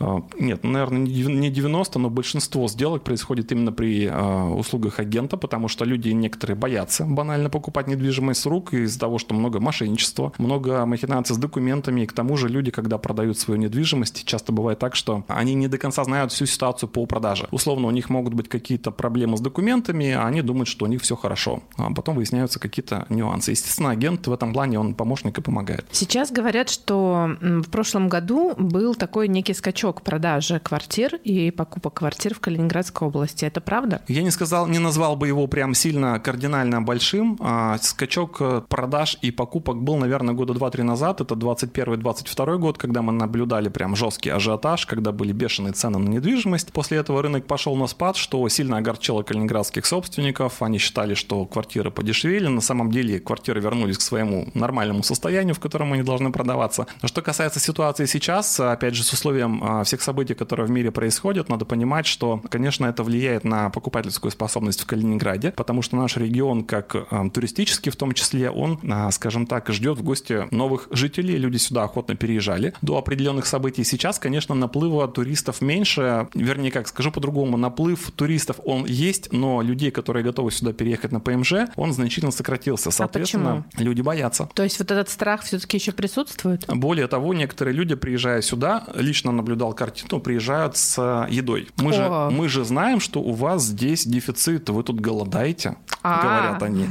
э, 0.00 0.20
нет, 0.38 0.64
наверное, 0.64 1.00
не 1.00 1.50
90, 1.50 1.98
но 1.98 2.10
большинство 2.10 2.68
сделок 2.68 3.02
происходит 3.02 3.52
именно 3.52 3.72
при 3.72 4.08
услугах 4.08 5.00
агента, 5.00 5.36
потому 5.36 5.68
что 5.68 5.84
люди 5.84 6.10
некоторые 6.10 6.56
боятся 6.56 7.04
банально 7.04 7.50
покупать 7.50 7.88
недвижимость 7.88 8.40
с 8.40 8.46
рук 8.46 8.74
из-за 8.74 8.98
того, 8.98 9.18
что 9.18 9.34
много 9.34 9.60
мошенничества, 9.60 10.32
много 10.38 10.86
махинаций 10.86 11.34
с 11.34 11.38
документами, 11.38 12.02
и 12.02 12.06
к 12.06 12.12
тому 12.12 12.36
же 12.36 12.48
люди, 12.48 12.70
когда 12.70 12.98
продают 12.98 13.38
свою 13.38 13.60
недвижимость, 13.60 14.24
часто 14.24 14.52
бывает 14.52 14.78
так, 14.78 14.94
что 14.94 15.24
они 15.28 15.54
не 15.54 15.68
до 15.68 15.78
конца 15.78 16.04
знают 16.04 16.32
всю 16.32 16.46
ситуацию 16.46 16.88
по 16.88 17.06
продаже. 17.06 17.48
Условно, 17.50 17.88
у 17.88 17.90
них 17.90 18.10
могут 18.10 18.34
быть 18.34 18.48
какие-то 18.48 18.90
проблемы 18.90 19.36
с 19.36 19.40
документами, 19.40 20.12
а 20.12 20.26
они 20.26 20.42
думают, 20.42 20.68
что 20.68 20.84
у 20.84 20.88
них 20.88 21.02
все 21.02 21.16
хорошо. 21.16 21.62
А 21.76 21.92
потом 21.92 22.16
выясняются 22.16 22.58
какие-то 22.58 23.06
нюансы. 23.08 23.52
Естественно, 23.52 23.90
агент 23.90 24.26
в 24.26 24.32
этом 24.32 24.52
плане, 24.52 24.78
он 24.78 24.94
помощник 24.94 25.38
и 25.38 25.42
помогает. 25.42 25.86
Сейчас 25.92 26.30
говорят, 26.30 26.70
что 26.70 27.36
в 27.40 27.68
прошлом 27.70 28.07
году 28.08 28.54
был 28.56 28.94
такой 28.94 29.28
некий 29.28 29.54
скачок 29.54 30.02
продажи 30.02 30.60
квартир 30.60 31.16
и 31.16 31.50
покупок 31.50 31.94
квартир 31.94 32.34
в 32.34 32.40
Калининградской 32.40 33.08
области. 33.08 33.44
Это 33.44 33.60
правда? 33.60 34.02
Я 34.08 34.22
не 34.22 34.30
сказал, 34.30 34.66
не 34.66 34.78
назвал 34.78 35.16
бы 35.16 35.26
его 35.26 35.46
прям 35.46 35.74
сильно 35.74 36.18
кардинально 36.18 36.82
большим. 36.82 37.36
А 37.40 37.78
скачок 37.78 38.36
э, 38.40 38.62
продаж 38.68 39.18
и 39.22 39.30
покупок 39.30 39.80
был, 39.82 39.96
наверное, 39.96 40.34
года 40.34 40.52
2-3 40.52 40.82
назад. 40.82 41.20
Это 41.20 41.34
21-22 41.34 42.58
год, 42.58 42.78
когда 42.78 43.02
мы 43.02 43.12
наблюдали 43.12 43.68
прям 43.68 43.96
жесткий 43.96 44.30
ажиотаж, 44.30 44.86
когда 44.86 45.12
были 45.12 45.32
бешеные 45.32 45.72
цены 45.72 45.98
на 45.98 46.08
недвижимость. 46.08 46.72
После 46.72 46.98
этого 46.98 47.22
рынок 47.22 47.46
пошел 47.46 47.76
на 47.76 47.86
спад, 47.86 48.16
что 48.16 48.48
сильно 48.48 48.78
огорчило 48.78 49.22
калининградских 49.22 49.86
собственников. 49.86 50.62
Они 50.62 50.78
считали, 50.78 51.14
что 51.14 51.44
квартиры 51.46 51.90
подешевели. 51.90 52.46
На 52.46 52.60
самом 52.60 52.90
деле 52.90 53.20
квартиры 53.20 53.60
вернулись 53.60 53.98
к 53.98 54.02
своему 54.02 54.48
нормальному 54.54 55.02
состоянию, 55.02 55.54
в 55.54 55.60
котором 55.60 55.92
они 55.92 56.02
должны 56.02 56.32
продаваться. 56.32 56.86
Но 57.02 57.08
что 57.08 57.22
касается 57.22 57.60
ситуации 57.60 57.97
сейчас, 58.06 58.58
опять 58.60 58.94
же, 58.94 59.02
с 59.02 59.12
условием 59.12 59.62
а, 59.62 59.84
всех 59.84 60.02
событий, 60.02 60.34
которые 60.34 60.66
в 60.66 60.70
мире 60.70 60.90
происходят, 60.90 61.48
надо 61.48 61.64
понимать, 61.64 62.06
что, 62.06 62.42
конечно, 62.48 62.86
это 62.86 63.02
влияет 63.02 63.44
на 63.44 63.70
покупательскую 63.70 64.30
способность 64.30 64.80
в 64.80 64.86
Калининграде, 64.86 65.52
потому 65.52 65.82
что 65.82 65.96
наш 65.96 66.16
регион, 66.16 66.64
как 66.64 66.94
а, 66.94 67.28
туристический 67.30 67.90
в 67.92 67.96
том 67.96 68.12
числе, 68.12 68.50
он, 68.50 68.78
а, 68.90 69.10
скажем 69.10 69.46
так, 69.46 69.68
ждет 69.70 69.98
в 69.98 70.02
гости 70.02 70.46
новых 70.50 70.88
жителей. 70.90 71.36
Люди 71.36 71.56
сюда 71.56 71.84
охотно 71.84 72.16
переезжали 72.16 72.74
до 72.82 72.98
определенных 72.98 73.46
событий. 73.46 73.84
Сейчас, 73.84 74.18
конечно, 74.18 74.54
наплыва 74.54 75.08
туристов 75.08 75.60
меньше. 75.60 76.28
Вернее, 76.34 76.70
как 76.70 76.88
скажу 76.88 77.10
по-другому, 77.10 77.56
наплыв 77.56 78.10
туристов 78.12 78.60
он 78.64 78.84
есть, 78.86 79.32
но 79.32 79.62
людей, 79.62 79.90
которые 79.90 80.24
готовы 80.24 80.50
сюда 80.50 80.72
переехать 80.72 81.12
на 81.12 81.20
ПМЖ, 81.20 81.52
он 81.76 81.92
значительно 81.92 82.30
сократился. 82.30 82.90
Соответственно, 82.90 83.50
а 83.50 83.62
почему? 83.70 83.84
люди 83.84 84.00
боятся. 84.00 84.48
То 84.54 84.62
есть 84.62 84.78
вот 84.78 84.90
этот 84.90 85.08
страх 85.08 85.42
все-таки 85.42 85.76
еще 85.76 85.92
присутствует? 85.92 86.64
Более 86.68 87.06
того, 87.06 87.34
некоторые 87.34 87.74
люди, 87.74 87.87
приезжая 87.96 88.42
сюда, 88.42 88.84
лично 88.94 89.32
наблюдал 89.32 89.72
картину, 89.74 90.20
приезжают 90.20 90.76
с 90.76 91.26
едой. 91.28 91.68
Мы, 91.76 91.92
же, 91.92 92.08
мы 92.30 92.48
же 92.48 92.64
знаем, 92.64 93.00
что 93.00 93.20
у 93.20 93.32
вас 93.32 93.64
здесь 93.64 94.06
дефицит, 94.06 94.68
вы 94.70 94.82
тут 94.82 95.00
голодаете. 95.00 95.76
Говорят 96.02 96.62
они. 96.62 96.86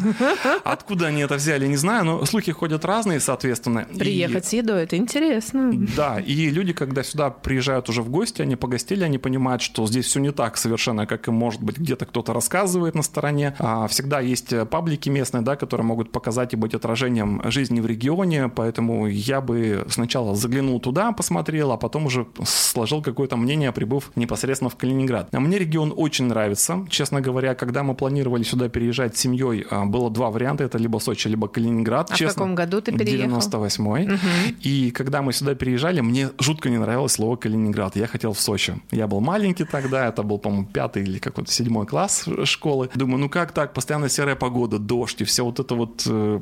Откуда 0.63 1.08
они 1.08 1.22
это 1.22 1.36
взяли, 1.36 1.67
не 1.67 1.78
знаю, 1.78 2.06
но 2.06 2.26
слухи 2.26 2.52
ходят 2.52 2.86
разные, 2.86 3.20
соответственно. 3.20 3.88
Приехать 3.98 4.46
и... 4.46 4.48
с 4.48 4.54
едой, 4.54 4.84
это 4.84 4.98
интересно. 4.98 5.72
Да, 5.96 6.20
и 6.20 6.50
люди, 6.50 6.74
когда 6.74 7.04
сюда 7.04 7.30
приезжают 7.30 7.89
уже 7.89 8.02
в 8.02 8.10
гости, 8.10 8.41
они 8.41 8.56
погостили, 8.56 9.04
они 9.04 9.17
понимают, 9.17 9.62
что 9.62 9.88
здесь 9.88 10.06
все 10.06 10.20
не 10.20 10.32
так 10.32 10.58
совершенно, 10.58 11.06
как 11.06 11.28
и 11.28 11.32
может 11.32 11.62
быть 11.62 11.78
где-то 11.78 12.06
кто-то 12.06 12.34
рассказывает 12.34 12.96
на 12.96 13.04
стороне. 13.04 13.56
А 13.60 13.88
всегда 13.88 14.20
есть 14.20 14.54
паблики 14.70 15.10
местные, 15.10 15.41
да, 15.41 15.56
которые 15.56 15.86
могут 15.86 16.12
показать 16.12 16.54
и 16.54 16.58
быть 16.58 16.74
отражением 16.74 17.41
жизни 17.46 17.80
в 17.80 17.86
регионе, 17.86 18.50
поэтому 18.50 19.08
я 19.08 19.41
бы 19.41 19.86
сначала 19.89 20.36
заглянул 20.36 20.80
туда, 20.80 21.12
посмотрел, 21.12 21.72
а 21.72 21.78
потом 21.78 22.06
уже 22.08 22.28
сложил 22.46 23.02
какое-то 23.02 23.38
мнение, 23.38 23.72
прибыв 23.72 24.12
непосредственно 24.15 24.70
в 24.70 24.76
Калининград. 24.76 25.30
А 25.32 25.39
мне 25.39 25.58
регион 25.58 25.93
очень 25.96 26.26
нравится. 26.26 26.86
Честно 26.89 27.22
говоря, 27.22 27.56
когда 27.56 27.84
мы 27.84 27.96
планировали 27.96 28.43
сюда 28.43 28.70
переезжать 28.70 28.96
с 29.01 29.17
семьей, 29.17 29.65
а, 29.69 29.86
было 29.86 30.10
два 30.12 30.29
варианта, 30.29 30.63
это 30.63 30.77
либо 30.77 30.99
Сочи, 30.99 31.27
либо 31.27 31.47
Калининград. 31.47 32.12
А 32.12 32.15
Честно, 32.15 32.31
в 32.31 32.36
каком 32.36 32.55
году 32.55 32.81
ты 32.81 32.91
переехал? 32.91 33.39
98-й. 33.39 34.13
Угу. 34.13 34.57
И 34.62 34.91
когда 34.91 35.21
мы 35.21 35.33
сюда 35.33 35.55
переезжали, 35.55 36.01
мне 36.01 36.29
жутко 36.39 36.69
не 36.69 36.77
нравилось 36.77 37.13
слово 37.13 37.36
Калининград. 37.36 37.95
Я 37.95 38.07
хотел 38.07 38.33
в 38.33 38.39
Сочи. 38.39 38.79
Я 38.91 39.07
был 39.07 39.19
маленький 39.19 39.65
тогда, 39.65 40.07
это 40.07 40.23
был, 40.23 40.38
по-моему, 40.38 40.67
пятый 40.67 41.03
или 41.03 41.17
какой-то 41.17 41.51
седьмой 41.51 41.86
класс 41.86 42.25
школы. 42.43 42.89
Думаю, 42.93 43.19
ну 43.19 43.29
как 43.29 43.51
так, 43.51 43.73
постоянно 43.73 44.10
серая 44.10 44.36
погода, 44.36 44.77
дождь 44.77 45.21
и 45.21 45.23
все 45.23 45.43
вот 45.43 45.60
это 45.60 45.75
вот 45.75 46.03
э, 46.05 46.39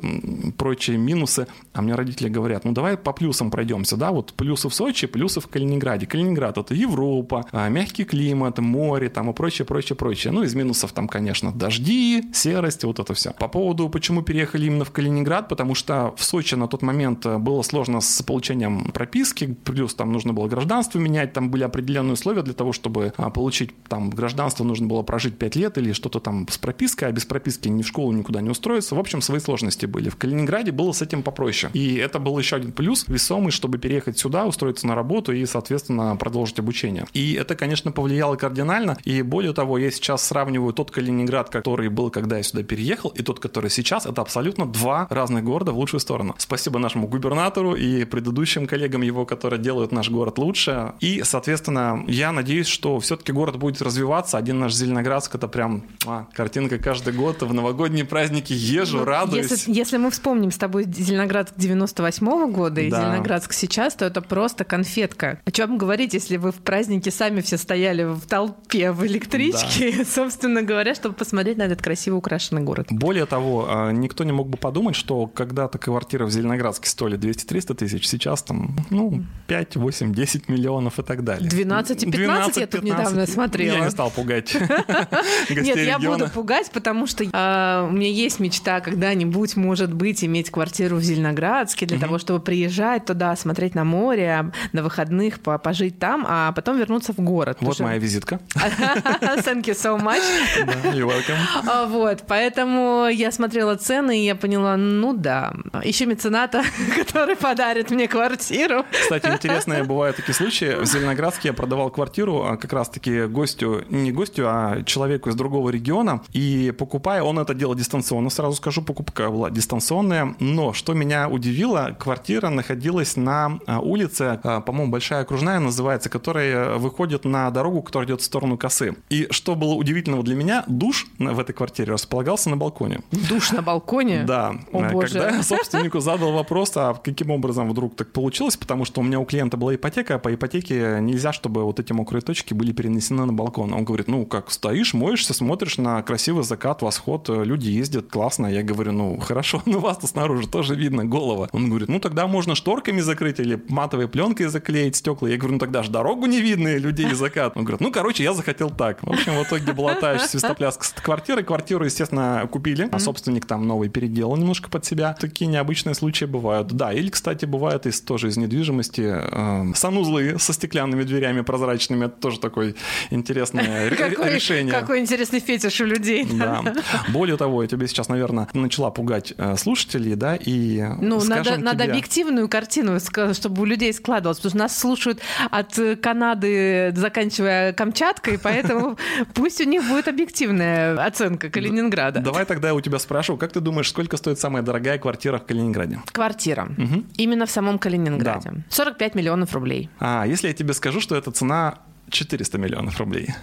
прочие 0.58 0.98
минусы. 0.98 1.46
А 1.72 1.82
мне 1.82 1.94
родители 1.94 2.28
говорят, 2.28 2.64
ну 2.64 2.72
давай 2.72 2.96
по 2.96 3.12
плюсам 3.12 3.50
пройдемся, 3.50 3.96
да, 3.96 4.10
вот 4.10 4.26
вот 4.26 4.34
плюсы 4.34 4.68
в 4.68 4.74
Сочи, 4.74 5.06
плюсы 5.06 5.40
в 5.40 5.46
Калининграде. 5.46 6.06
Калининград 6.06 6.58
это 6.58 6.74
Европа, 6.74 7.46
а, 7.52 7.68
мягкий 7.68 8.04
климат, 8.04 8.58
море 8.58 9.08
там 9.08 9.30
и 9.30 9.32
прочее, 9.32 9.64
прочее, 9.64 9.96
прочее. 9.96 10.32
Ну, 10.32 10.42
из 10.42 10.54
минусов 10.54 10.92
там, 10.92 11.08
конечно, 11.08 11.52
дожди, 11.52 12.24
серость, 12.46 12.84
вот 12.84 13.00
это 13.00 13.12
все. 13.14 13.32
По 13.32 13.48
поводу, 13.48 13.88
почему 13.88 14.22
переехали 14.22 14.66
именно 14.66 14.84
в 14.84 14.92
Калининград, 14.92 15.48
потому 15.48 15.74
что 15.74 16.14
в 16.16 16.24
Сочи 16.24 16.54
на 16.54 16.68
тот 16.68 16.82
момент 16.82 17.26
э, 17.26 17.38
было 17.38 17.62
сложно 17.62 18.00
с 18.00 18.22
получением 18.22 18.92
прописки, 18.92 19.56
плюс 19.64 19.94
там 19.94 20.12
нужно 20.12 20.32
было 20.32 20.46
гражданство 20.46 21.00
менять, 21.00 21.32
там 21.32 21.50
были 21.50 21.64
определенные 21.64 22.12
условия 22.12 22.42
для 22.42 22.54
того, 22.54 22.72
чтобы 22.72 23.12
а, 23.16 23.30
получить 23.30 23.70
там 23.88 24.10
гражданство, 24.10 24.62
нужно 24.62 24.86
было 24.86 25.02
прожить 25.02 25.38
5 25.38 25.56
лет 25.56 25.78
или 25.78 25.92
что-то 25.92 26.20
там 26.20 26.46
с 26.48 26.56
пропиской, 26.58 27.08
а 27.08 27.12
без 27.12 27.24
прописки 27.24 27.68
ни 27.68 27.82
в 27.82 27.88
школу 27.88 28.12
никуда 28.12 28.40
не 28.40 28.50
устроиться. 28.50 28.94
В 28.94 28.98
общем, 28.98 29.22
свои 29.22 29.40
сложности 29.40 29.86
были. 29.86 30.08
В 30.08 30.16
Калининграде 30.16 30.70
было 30.70 30.92
с 30.92 31.02
этим 31.02 31.22
попроще. 31.22 31.70
И 31.74 31.96
это 31.96 32.20
был 32.20 32.38
еще 32.38 32.56
один 32.56 32.70
плюс 32.70 33.08
весомый, 33.08 33.50
чтобы 33.50 33.78
переехать 33.78 34.18
сюда, 34.18 34.46
устроиться 34.46 34.86
на 34.86 34.94
работу 34.94 35.32
и, 35.32 35.44
соответственно, 35.46 36.14
продолжить 36.16 36.60
обучение. 36.60 37.06
И 37.12 37.34
это, 37.34 37.56
конечно, 37.56 37.90
повлияло 37.90 38.36
кардинально. 38.36 38.96
И 39.04 39.22
более 39.22 39.52
того, 39.52 39.78
я 39.78 39.90
сейчас 39.90 40.24
сравниваю 40.24 40.72
тот 40.72 40.92
Калининград, 40.92 41.50
который 41.50 41.88
был, 41.88 42.10
когда 42.10 42.35
я 42.38 42.42
сюда 42.42 42.62
переехал, 42.62 43.10
и 43.10 43.22
тот, 43.22 43.40
который 43.40 43.70
сейчас. 43.70 44.06
Это 44.06 44.22
абсолютно 44.22 44.66
два 44.66 45.06
разных 45.10 45.44
города 45.44 45.72
в 45.72 45.78
лучшую 45.78 46.00
сторону. 46.00 46.34
Спасибо 46.38 46.78
нашему 46.78 47.08
губернатору 47.08 47.74
и 47.74 48.04
предыдущим 48.04 48.66
коллегам 48.66 49.02
его, 49.02 49.26
которые 49.26 49.60
делают 49.60 49.92
наш 49.92 50.10
город 50.10 50.38
лучше. 50.38 50.92
И, 51.00 51.22
соответственно, 51.24 52.04
я 52.06 52.32
надеюсь, 52.32 52.66
что 52.66 52.98
все-таки 53.00 53.32
город 53.32 53.56
будет 53.56 53.82
развиваться. 53.82 54.38
Один 54.38 54.58
наш 54.58 54.74
Зеленоградск 54.74 55.34
это 55.34 55.48
прям 55.48 55.84
а, 56.06 56.26
картинка 56.32 56.78
каждый 56.78 57.12
год 57.12 57.42
в 57.42 57.52
новогодние 57.52 58.04
праздники 58.04 58.52
езжу, 58.52 58.98
ну, 58.98 59.04
радуюсь. 59.04 59.50
Если, 59.50 59.72
если 59.72 59.96
мы 59.96 60.10
вспомним 60.10 60.50
с 60.50 60.58
тобой 60.58 60.84
Зеленоградск 60.84 61.54
98 61.56 62.26
-го 62.26 62.50
года 62.50 62.80
и 62.80 62.90
да. 62.90 63.00
Зеленоградск 63.00 63.52
сейчас, 63.52 63.94
то 63.94 64.04
это 64.04 64.20
просто 64.20 64.64
конфетка. 64.64 65.40
О 65.44 65.50
чем 65.50 65.78
говорить, 65.78 66.14
если 66.14 66.36
вы 66.36 66.52
в 66.52 66.56
празднике 66.56 67.10
сами 67.10 67.40
все 67.40 67.56
стояли 67.56 68.04
в 68.04 68.20
толпе 68.26 68.92
в 68.92 69.06
электричке, 69.06 69.98
да. 69.98 70.04
собственно 70.14 70.62
говоря, 70.62 70.94
чтобы 70.94 71.14
посмотреть 71.14 71.58
на 71.58 71.62
этот 71.62 71.82
красиво 71.82 72.16
украшенный 72.26 72.62
город. 72.62 72.88
Более 72.90 73.26
того, 73.26 73.66
а, 73.68 73.92
никто 73.92 74.24
не 74.24 74.32
мог 74.32 74.48
бы 74.48 74.58
подумать, 74.58 74.96
что 74.96 75.28
когда-то 75.28 75.78
квартиры 75.78 76.26
в 76.26 76.30
Зеленоградске 76.30 76.88
стоили 76.88 77.16
200-300 77.16 77.74
тысяч, 77.74 78.06
сейчас 78.08 78.42
там, 78.42 78.76
ну, 78.90 79.22
5, 79.46 79.76
8, 79.76 80.12
10 80.12 80.48
миллионов 80.48 80.98
и 80.98 81.02
так 81.02 81.22
далее. 81.22 81.48
12 81.48 82.02
и 82.02 82.06
15 82.06 82.16
12, 82.16 82.56
я 82.56 82.66
тут 82.66 82.80
15. 82.82 82.84
недавно 82.84 83.26
смотрела. 83.26 83.76
Я 83.76 83.84
не 83.84 83.90
стал 83.90 84.10
пугать 84.10 84.54
Нет, 85.50 85.76
я 85.76 85.98
буду 85.98 86.28
пугать, 86.28 86.70
потому 86.72 87.06
что 87.06 87.24
а, 87.32 87.86
у 87.88 87.92
меня 87.92 88.08
есть 88.08 88.40
мечта 88.40 88.80
когда-нибудь, 88.80 89.56
может 89.56 89.92
быть, 89.94 90.24
иметь 90.24 90.50
квартиру 90.50 90.96
в 90.96 91.02
Зеленоградске 91.02 91.86
для 91.86 91.98
того, 91.98 92.18
чтобы 92.18 92.40
приезжать 92.40 93.04
туда, 93.04 93.36
смотреть 93.36 93.74
на 93.74 93.84
море, 93.84 94.50
на 94.72 94.82
выходных 94.82 95.40
пожить 95.40 95.98
там, 95.98 96.24
а 96.28 96.52
потом 96.52 96.78
вернуться 96.78 97.12
в 97.12 97.18
город. 97.18 97.58
Вот 97.60 97.78
моя 97.80 97.98
визитка. 97.98 98.40
Thank 98.54 99.66
you 99.66 99.74
so 99.74 100.00
much. 100.00 100.22
You're 100.92 101.06
welcome. 101.06 101.36
А, 101.68 101.86
вот, 102.16 102.26
поэтому 102.26 103.08
я 103.08 103.30
смотрела 103.30 103.76
цены, 103.76 104.20
и 104.20 104.24
я 104.24 104.34
поняла, 104.34 104.76
ну 104.76 105.12
да, 105.12 105.52
ищу 105.84 106.06
мецената, 106.06 106.62
который 106.96 107.36
подарит 107.36 107.90
мне 107.90 108.08
квартиру. 108.08 108.84
Кстати, 108.90 109.26
интересные 109.26 109.84
бывают 109.84 110.16
такие 110.16 110.34
случаи. 110.34 110.80
В 110.80 110.86
Зеленоградске 110.86 111.48
я 111.48 111.54
продавал 111.54 111.90
квартиру 111.90 112.44
а 112.44 112.56
как 112.56 112.72
раз-таки 112.72 113.26
гостю, 113.26 113.84
не 113.90 114.12
гостю, 114.12 114.44
а 114.46 114.82
человеку 114.84 115.30
из 115.30 115.34
другого 115.34 115.70
региона, 115.70 116.22
и 116.32 116.72
покупая, 116.76 117.22
он 117.22 117.38
это 117.38 117.54
делал 117.54 117.74
дистанционно, 117.74 118.30
сразу 118.30 118.56
скажу, 118.56 118.82
покупка 118.82 119.30
была 119.30 119.50
дистанционная, 119.50 120.34
но 120.40 120.72
что 120.72 120.94
меня 120.94 121.28
удивило, 121.28 121.96
квартира 121.98 122.48
находилась 122.48 123.16
на 123.16 123.58
а, 123.66 123.80
улице, 123.80 124.40
а, 124.42 124.60
по-моему, 124.60 124.92
Большая 124.92 125.22
Окружная 125.22 125.60
называется, 125.60 126.08
которая 126.08 126.76
выходит 126.76 127.24
на 127.24 127.50
дорогу, 127.50 127.82
которая 127.82 128.06
идет 128.08 128.20
в 128.20 128.24
сторону 128.24 128.56
косы. 128.56 128.96
И 129.10 129.28
что 129.30 129.54
было 129.54 129.74
удивительного 129.74 130.22
для 130.22 130.34
меня, 130.34 130.64
душ 130.66 131.06
в 131.18 131.38
этой 131.38 131.52
квартире 131.52 131.92
располагался 132.06 132.50
на 132.50 132.56
балконе. 132.56 133.00
Душ 133.10 133.50
на 133.50 133.62
балконе? 133.62 134.22
Да. 134.24 134.54
О, 134.72 134.88
боже. 134.90 135.14
Когда 135.14 135.36
я 135.36 135.42
собственнику 135.42 136.00
задал 136.00 136.32
вопрос, 136.32 136.72
а 136.76 136.94
каким 136.94 137.30
образом 137.30 137.68
вдруг 137.68 137.96
так 137.96 138.12
получилось, 138.12 138.56
потому 138.56 138.84
что 138.84 139.00
у 139.00 139.04
меня 139.04 139.18
у 139.18 139.24
клиента 139.24 139.56
была 139.56 139.74
ипотека, 139.74 140.14
а 140.14 140.18
по 140.18 140.32
ипотеке 140.32 140.98
нельзя, 141.00 141.32
чтобы 141.32 141.64
вот 141.64 141.80
эти 141.80 141.92
мокрые 141.92 142.22
точки 142.22 142.54
были 142.54 142.72
перенесены 142.72 143.24
на 143.24 143.32
балкон. 143.32 143.72
Он 143.72 143.84
говорит, 143.84 144.06
ну 144.06 144.24
как, 144.24 144.50
стоишь, 144.50 144.94
моешься, 144.94 145.34
смотришь 145.34 145.78
на 145.78 146.00
красивый 146.02 146.44
закат, 146.44 146.82
восход, 146.82 147.28
люди 147.28 147.70
ездят, 147.70 148.08
классно. 148.08 148.46
Я 148.46 148.62
говорю, 148.62 148.92
ну 148.92 149.18
хорошо, 149.20 149.62
но 149.66 149.80
вас-то 149.80 150.06
снаружи 150.06 150.46
тоже 150.46 150.76
видно, 150.76 151.04
голова. 151.04 151.48
Он 151.52 151.68
говорит, 151.68 151.88
ну 151.88 151.98
тогда 151.98 152.28
можно 152.28 152.54
шторками 152.54 153.00
закрыть 153.00 153.40
или 153.40 153.60
матовой 153.68 154.06
пленкой 154.06 154.46
заклеить 154.46 154.96
стекла. 154.96 155.28
Я 155.28 155.36
говорю, 155.36 155.54
ну 155.54 155.58
тогда 155.58 155.82
же 155.82 155.90
дорогу 155.90 156.26
не 156.26 156.40
видно, 156.40 156.68
и 156.68 156.78
людей 156.78 157.12
закат. 157.14 157.56
Он 157.56 157.64
говорит, 157.64 157.80
ну 157.80 157.90
короче, 157.90 158.22
я 158.22 158.32
захотел 158.32 158.70
так. 158.70 159.02
В 159.02 159.10
общем, 159.10 159.32
в 159.34 159.42
итоге 159.42 159.72
была 159.72 159.94
та 159.94 160.18
свистопляска 160.26 160.84
с 160.84 160.92
квартиры. 160.92 161.42
Квартиру, 161.42 161.88
естественно, 161.96 162.46
купили, 162.50 162.88
а 162.92 162.98
собственник 162.98 163.46
там 163.46 163.66
новый 163.66 163.88
переделал 163.88 164.36
немножко 164.36 164.68
под 164.68 164.84
себя. 164.84 165.16
Такие 165.18 165.46
необычные 165.46 165.94
случаи 165.94 166.26
бывают. 166.26 166.68
Да, 166.68 166.92
или, 166.92 167.08
кстати, 167.08 167.46
бывает 167.46 167.86
из, 167.86 168.00
тоже 168.00 168.28
из 168.28 168.36
недвижимости 168.36 169.14
э, 169.16 169.74
санузлы 169.74 170.38
со 170.38 170.52
стеклянными 170.52 171.04
дверями 171.04 171.40
прозрачными. 171.40 172.06
Это 172.06 172.20
тоже 172.20 172.38
такое 172.38 172.74
интересное 173.10 173.88
решение. 174.34 174.72
Какой 174.72 175.00
интересный 175.00 175.40
фетиш 175.40 175.80
у 175.80 175.84
людей. 175.84 176.26
Да. 176.30 176.62
Более 177.08 177.36
того, 177.36 177.62
я 177.62 177.68
тебе 177.68 177.88
сейчас, 177.88 178.08
наверное, 178.08 178.48
начала 178.52 178.90
пугать 178.90 179.32
э, 179.36 179.56
слушателей, 179.56 180.14
да, 180.14 180.36
и 180.36 180.84
Ну, 181.00 181.24
надо, 181.24 181.56
надо 181.56 181.84
объективную 181.84 182.48
картину, 182.48 182.98
чтобы 183.32 183.62
у 183.62 183.64
людей 183.64 183.92
складывалось, 183.92 184.38
потому 184.38 184.50
что 184.50 184.58
нас 184.58 184.78
слушают 184.78 185.20
от 185.50 185.78
Канады, 186.02 186.92
заканчивая 186.94 187.72
Камчаткой, 187.72 188.38
поэтому 188.38 188.98
пусть 189.34 189.60
у 189.60 189.64
них 189.64 189.88
будет 189.88 190.08
объективная 190.08 191.02
оценка 191.02 191.48
Калининграда. 191.90 192.20
Давай 192.20 192.44
тогда 192.44 192.68
я 192.68 192.74
у 192.74 192.80
тебя 192.80 192.98
спрашиваю, 192.98 193.38
как 193.38 193.52
ты 193.52 193.60
думаешь, 193.60 193.88
сколько 193.88 194.16
стоит 194.16 194.38
самая 194.38 194.62
дорогая 194.62 194.98
квартира 194.98 195.38
в 195.38 195.46
Калининграде? 195.46 196.00
Квартира. 196.12 196.68
Угу. 196.76 197.04
Именно 197.16 197.46
в 197.46 197.50
самом 197.50 197.78
Калининграде. 197.78 198.50
Да. 198.50 198.62
45 198.70 199.14
миллионов 199.14 199.52
рублей. 199.54 199.88
А, 199.98 200.24
если 200.26 200.48
я 200.48 200.54
тебе 200.54 200.74
скажу, 200.74 201.00
что 201.00 201.16
эта 201.16 201.30
цена 201.30 201.78
400 202.10 202.58
миллионов 202.58 202.98
рублей? 202.98 203.34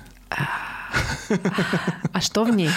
А 2.11 2.21
что 2.21 2.43
в 2.43 2.55
ней? 2.55 2.69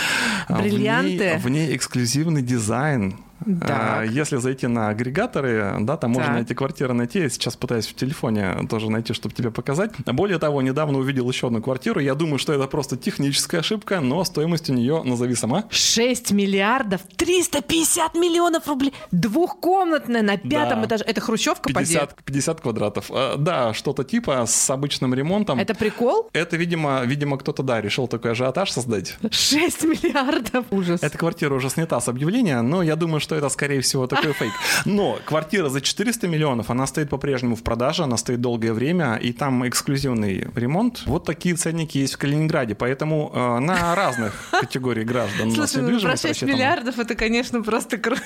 Бриллианты? 0.49 1.39
В 1.39 1.49
ней, 1.49 1.65
в 1.65 1.69
ней 1.69 1.77
эксклюзивный 1.77 2.43
дизайн. 2.43 3.19
Да. 3.45 4.03
Если 4.03 4.37
зайти 4.37 4.67
на 4.67 4.89
агрегаторы, 4.89 5.77
да, 5.81 5.97
там 5.97 6.13
можно 6.13 6.39
эти 6.39 6.55
квартиры 6.55 6.95
найти. 6.95 7.21
Я 7.21 7.29
сейчас 7.29 7.57
пытаюсь 7.57 7.87
в 7.87 7.95
телефоне 7.95 8.67
тоже 8.69 8.91
найти, 8.91 9.13
чтобы 9.13 9.35
тебе 9.35 9.51
показать. 9.51 9.93
Более 10.07 10.39
того, 10.39 10.63
недавно 10.63 10.99
увидел 10.99 11.29
еще 11.29 11.49
одну 11.49 11.63
квартиру. 11.63 12.01
Я 12.01 12.15
думаю, 12.15 12.39
что 12.39 12.53
это 12.53 12.67
просто 12.67 12.97
техническая 12.97 13.61
ошибка, 13.61 14.01
но 14.01 14.25
стоимость 14.25 14.71
у 14.71 14.73
нее, 14.73 15.03
назови 15.05 15.35
сама. 15.35 15.65
6 15.71 16.33
миллиардов 16.33 17.03
350 17.17 18.15
миллионов 18.15 18.67
рублей. 18.69 18.93
Двухкомнатная 19.11 20.23
на 20.23 20.37
пятом 20.37 20.81
да. 20.81 20.87
этаже. 20.87 21.05
Это 21.05 21.21
хрущевка 21.21 21.73
50, 21.73 22.25
50 22.25 22.61
квадратов. 22.61 23.11
А, 23.11 23.37
да, 23.37 23.75
что-то 23.75 24.05
типа 24.05 24.45
с 24.47 24.71
обычным 24.71 25.15
ремонтом. 25.15 25.59
Это 25.59 25.75
прикол? 25.75 26.31
Это, 26.33 26.57
видимо, 26.57 27.03
видимо 27.05 27.39
кто-то, 27.39 27.63
да, 27.63 27.81
решил 27.81 28.09
такой 28.09 28.33
ажиотаж 28.33 28.71
создать. 28.71 29.17
6 29.31 29.85
миллиардов. 29.85 30.67
Ужас. 30.71 31.03
Эта 31.03 31.19
квартира 31.19 31.55
уже 31.55 31.71
снята 31.71 32.01
с 32.01 32.09
объявления, 32.09 32.61
но 32.63 32.83
я 32.83 32.97
думаю, 32.97 33.21
что 33.27 33.35
это, 33.35 33.49
скорее 33.49 33.81
всего, 33.81 34.07
такой 34.07 34.33
фейк. 34.33 34.53
Но 34.85 35.19
квартира 35.25 35.69
за 35.69 35.81
400 35.81 36.29
миллионов, 36.29 36.71
она 36.71 36.87
стоит 36.87 37.11
по-прежнему 37.11 37.57
в 37.57 37.63
продаже, 37.65 38.05
она 38.05 38.17
стоит 38.17 38.41
долгое 38.41 38.73
время, 38.73 39.17
и 39.17 39.33
там 39.33 39.67
эксклюзивный 39.69 40.47
ремонт. 40.55 41.03
Вот 41.07 41.25
такие 41.25 41.57
ценники 41.57 41.99
есть 41.99 42.15
в 42.15 42.19
Калининграде, 42.19 42.77
поэтому 42.77 43.33
э, 43.35 43.59
на 43.59 43.97
разных 43.97 44.33
категорий 44.53 45.03
граждан 45.03 45.51
Слушай, 45.51 45.83
ну, 45.83 46.01
про 46.01 46.17
6 46.17 46.43
миллиардов 46.43 47.01
это, 47.01 47.17
конечно, 47.17 47.63
просто 47.65 47.97
кру- 47.97 48.17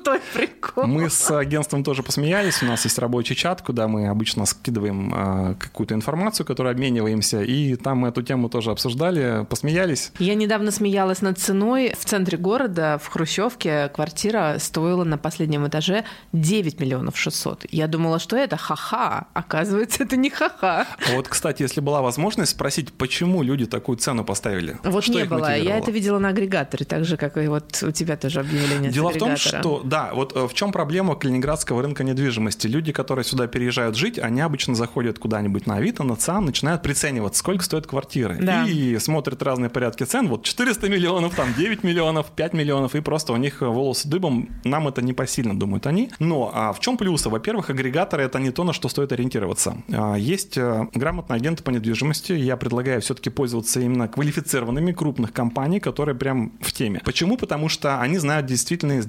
крутой 0.00 0.20
прикол. 0.32 0.86
Мы 0.86 1.10
с 1.10 1.30
агентством 1.30 1.84
тоже 1.84 2.02
посмеялись, 2.02 2.62
у 2.62 2.66
нас 2.66 2.84
есть 2.84 2.98
рабочий 2.98 3.34
чат, 3.34 3.62
куда 3.62 3.88
мы 3.88 4.08
обычно 4.08 4.46
скидываем 4.46 5.12
э, 5.14 5.54
какую-то 5.58 5.94
информацию, 5.94 6.46
которую 6.46 6.72
обмениваемся, 6.72 7.42
и 7.42 7.76
там 7.76 7.98
мы 7.98 8.08
эту 8.08 8.22
тему 8.22 8.48
тоже 8.48 8.70
обсуждали, 8.70 9.44
посмеялись. 9.48 10.12
Я 10.18 10.34
недавно 10.34 10.70
смеялась 10.70 11.22
над 11.22 11.38
ценой 11.38 11.94
в 11.98 12.04
центре 12.04 12.38
города, 12.38 12.98
в 13.02 13.08
Хрущевке, 13.08 13.88
квартира 13.88 14.56
стоила 14.58 15.04
на 15.04 15.18
последнем 15.18 15.66
этаже 15.66 16.04
9 16.32 16.80
миллионов 16.80 17.18
600. 17.18 17.66
Я 17.70 17.86
думала, 17.86 18.18
что 18.18 18.36
это 18.36 18.56
ха-ха. 18.56 19.26
Оказывается, 19.34 20.04
это 20.04 20.16
не 20.16 20.30
ха-ха. 20.30 20.86
А 21.10 21.14
вот, 21.14 21.28
кстати, 21.28 21.62
если 21.62 21.80
была 21.80 22.02
возможность 22.02 22.52
спросить, 22.52 22.92
почему 22.92 23.42
люди 23.42 23.66
такую 23.66 23.98
цену 23.98 24.24
поставили? 24.24 24.78
Вот 24.82 25.04
что 25.04 25.14
не 25.14 25.24
было. 25.24 25.56
Я 25.56 25.78
это 25.78 25.90
видела 25.90 26.18
на 26.18 26.28
агрегаторе, 26.28 26.84
так 26.84 27.04
же, 27.04 27.16
как 27.16 27.36
и 27.36 27.46
вот 27.48 27.82
у 27.82 27.90
тебя 27.90 28.16
тоже 28.16 28.40
объявление 28.40 28.90
Дело 28.90 29.10
в 29.10 29.18
том, 29.18 29.36
что, 29.36 29.82
да, 29.90 30.10
вот 30.14 30.36
э, 30.36 30.46
в 30.46 30.54
чем 30.54 30.70
проблема 30.70 31.16
калининградского 31.16 31.82
рынка 31.82 32.04
недвижимости? 32.04 32.68
Люди, 32.68 32.92
которые 32.92 33.24
сюда 33.24 33.48
переезжают 33.48 33.96
жить, 33.96 34.20
они 34.20 34.40
обычно 34.40 34.76
заходят 34.76 35.18
куда-нибудь 35.18 35.66
на 35.66 35.76
Авито, 35.76 36.04
на 36.04 36.14
ЦАН, 36.14 36.44
начинают 36.44 36.82
приценивать, 36.82 37.34
сколько 37.34 37.64
стоят 37.64 37.88
квартиры. 37.88 38.38
Да. 38.40 38.64
И 38.66 38.96
смотрят 38.98 39.42
разные 39.42 39.68
порядки 39.68 40.04
цен. 40.04 40.28
Вот 40.28 40.44
400 40.44 40.88
миллионов, 40.88 41.34
там 41.34 41.52
9 41.54 41.82
миллионов, 41.82 42.26
5 42.30 42.52
миллионов, 42.54 42.94
и 42.94 43.00
просто 43.00 43.32
у 43.32 43.36
них 43.36 43.62
волосы 43.62 44.08
дыбом. 44.08 44.48
Нам 44.62 44.86
это 44.86 45.02
не 45.02 45.12
посильно, 45.12 45.58
думают 45.58 45.88
они. 45.88 46.10
Но 46.20 46.52
а 46.54 46.72
в 46.72 46.78
чем 46.78 46.96
плюсы? 46.96 47.28
Во-первых, 47.28 47.70
агрегаторы 47.70 48.22
это 48.22 48.38
не 48.38 48.52
то, 48.52 48.62
на 48.62 48.72
что 48.72 48.88
стоит 48.88 49.10
ориентироваться. 49.10 49.76
А, 49.92 50.14
Есть 50.14 50.56
э, 50.56 50.86
грамотные 50.94 51.36
агенты 51.36 51.64
по 51.64 51.70
недвижимости. 51.70 52.32
Я 52.32 52.56
предлагаю 52.56 53.00
все-таки 53.00 53.28
пользоваться 53.28 53.80
именно 53.80 54.06
квалифицированными 54.06 54.92
крупных 54.92 55.32
компаний, 55.32 55.80
которые 55.80 56.14
прям 56.14 56.52
в 56.60 56.72
теме. 56.72 57.02
Почему? 57.04 57.36
Потому 57.36 57.68
что 57.68 58.00
они 58.00 58.18
знают 58.18 58.46
действительно 58.46 59.02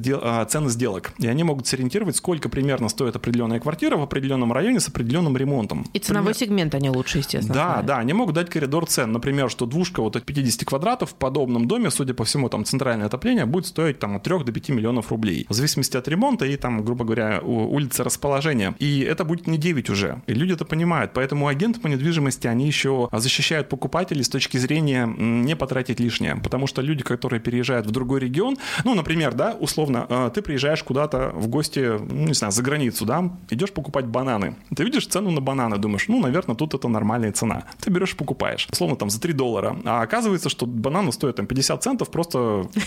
цены 0.46 0.71
сделок. 0.72 1.14
И 1.20 1.28
они 1.28 1.44
могут 1.44 1.68
сориентировать, 1.68 2.16
сколько 2.16 2.50
примерно 2.50 2.90
стоит 2.90 3.16
определенная 3.16 3.60
квартира 3.60 3.98
в 3.98 4.02
определенном 4.04 4.52
районе 4.54 4.80
с 4.80 4.88
определенным 4.88 5.38
ремонтом. 5.38 5.86
И 5.94 6.00
ценовой 6.00 6.34
Пример- 6.34 6.40
сегмент 6.50 6.76
они 6.76 6.90
лучше, 6.90 7.20
естественно. 7.20 7.54
да, 7.54 7.66
знают. 7.70 7.86
да, 7.86 7.98
они 7.98 8.14
могут 8.14 8.36
дать 8.36 8.50
коридор 8.50 8.86
цен. 8.86 9.12
Например, 9.12 9.50
что 9.50 9.66
двушка 9.66 10.02
вот 10.02 10.16
от 10.16 10.24
50 10.26 10.66
квадратов 10.66 11.12
в 11.12 11.16
подобном 11.16 11.68
доме, 11.68 11.92
судя 11.92 12.14
по 12.14 12.24
всему, 12.26 12.50
там 12.50 12.66
центральное 12.66 13.06
отопление 13.08 13.46
будет 13.46 13.66
стоить 13.68 14.00
там 14.00 14.16
от 14.16 14.24
3 14.24 14.44
до 14.44 14.52
5 14.52 14.70
миллионов 14.70 15.12
рублей. 15.12 15.46
В 15.50 15.54
зависимости 15.54 15.98
от 15.98 16.08
ремонта 16.08 16.46
и 16.46 16.56
там, 16.58 16.84
грубо 16.84 17.06
говоря, 17.06 17.42
улицы 17.42 18.04
расположения. 18.04 18.74
И 18.80 19.02
это 19.02 19.26
будет 19.26 19.48
не 19.48 19.58
9 19.58 19.90
уже. 19.90 20.22
И 20.28 20.34
люди 20.34 20.54
это 20.54 20.66
понимают. 20.66 21.12
Поэтому 21.14 21.48
агенты 21.48 21.80
по 21.80 21.88
недвижимости, 21.88 22.48
они 22.48 22.68
еще 22.68 23.10
защищают 23.12 23.70
покупателей 23.70 24.24
с 24.24 24.30
точки 24.30 24.58
зрения 24.58 25.06
не 25.06 25.56
потратить 25.56 26.00
лишнее. 26.00 26.36
Потому 26.44 26.68
что 26.68 26.82
люди, 26.82 27.04
которые 27.04 27.40
переезжают 27.40 27.86
в 27.86 27.92
другой 27.92 28.20
регион, 28.20 28.58
ну, 28.86 28.96
например, 28.96 29.34
да, 29.34 29.56
условно, 29.60 30.06
э, 30.10 30.32
ты 30.34 30.42
приезжаешь 30.42 30.61
куда-то 30.84 31.32
в 31.34 31.48
гости, 31.48 31.80
ну, 31.80 32.28
не 32.28 32.34
знаю, 32.34 32.52
за 32.52 32.62
границу, 32.64 33.06
да, 33.06 33.32
идешь 33.50 33.72
покупать 33.72 34.06
бананы. 34.06 34.56
Ты 34.76 34.84
видишь 34.84 35.08
цену 35.08 35.32
на 35.32 35.42
бананы, 35.42 35.78
думаешь, 35.78 36.08
ну, 36.08 36.20
наверное, 36.20 36.56
тут 36.56 36.74
это 36.74 36.88
нормальная 36.88 37.32
цена. 37.32 37.64
Ты 37.80 37.90
берешь 37.92 38.14
и 38.14 38.16
покупаешь. 38.16 38.68
Условно, 38.72 38.96
там, 38.96 39.10
за 39.10 39.20
3 39.20 39.34
доллара. 39.34 39.78
А 39.86 40.02
оказывается, 40.02 40.50
что 40.50 40.66
бананы 40.66 41.12
стоят 41.12 41.38
там 41.38 41.46
50 41.46 41.84
центов, 41.84 42.10
просто 42.10 42.38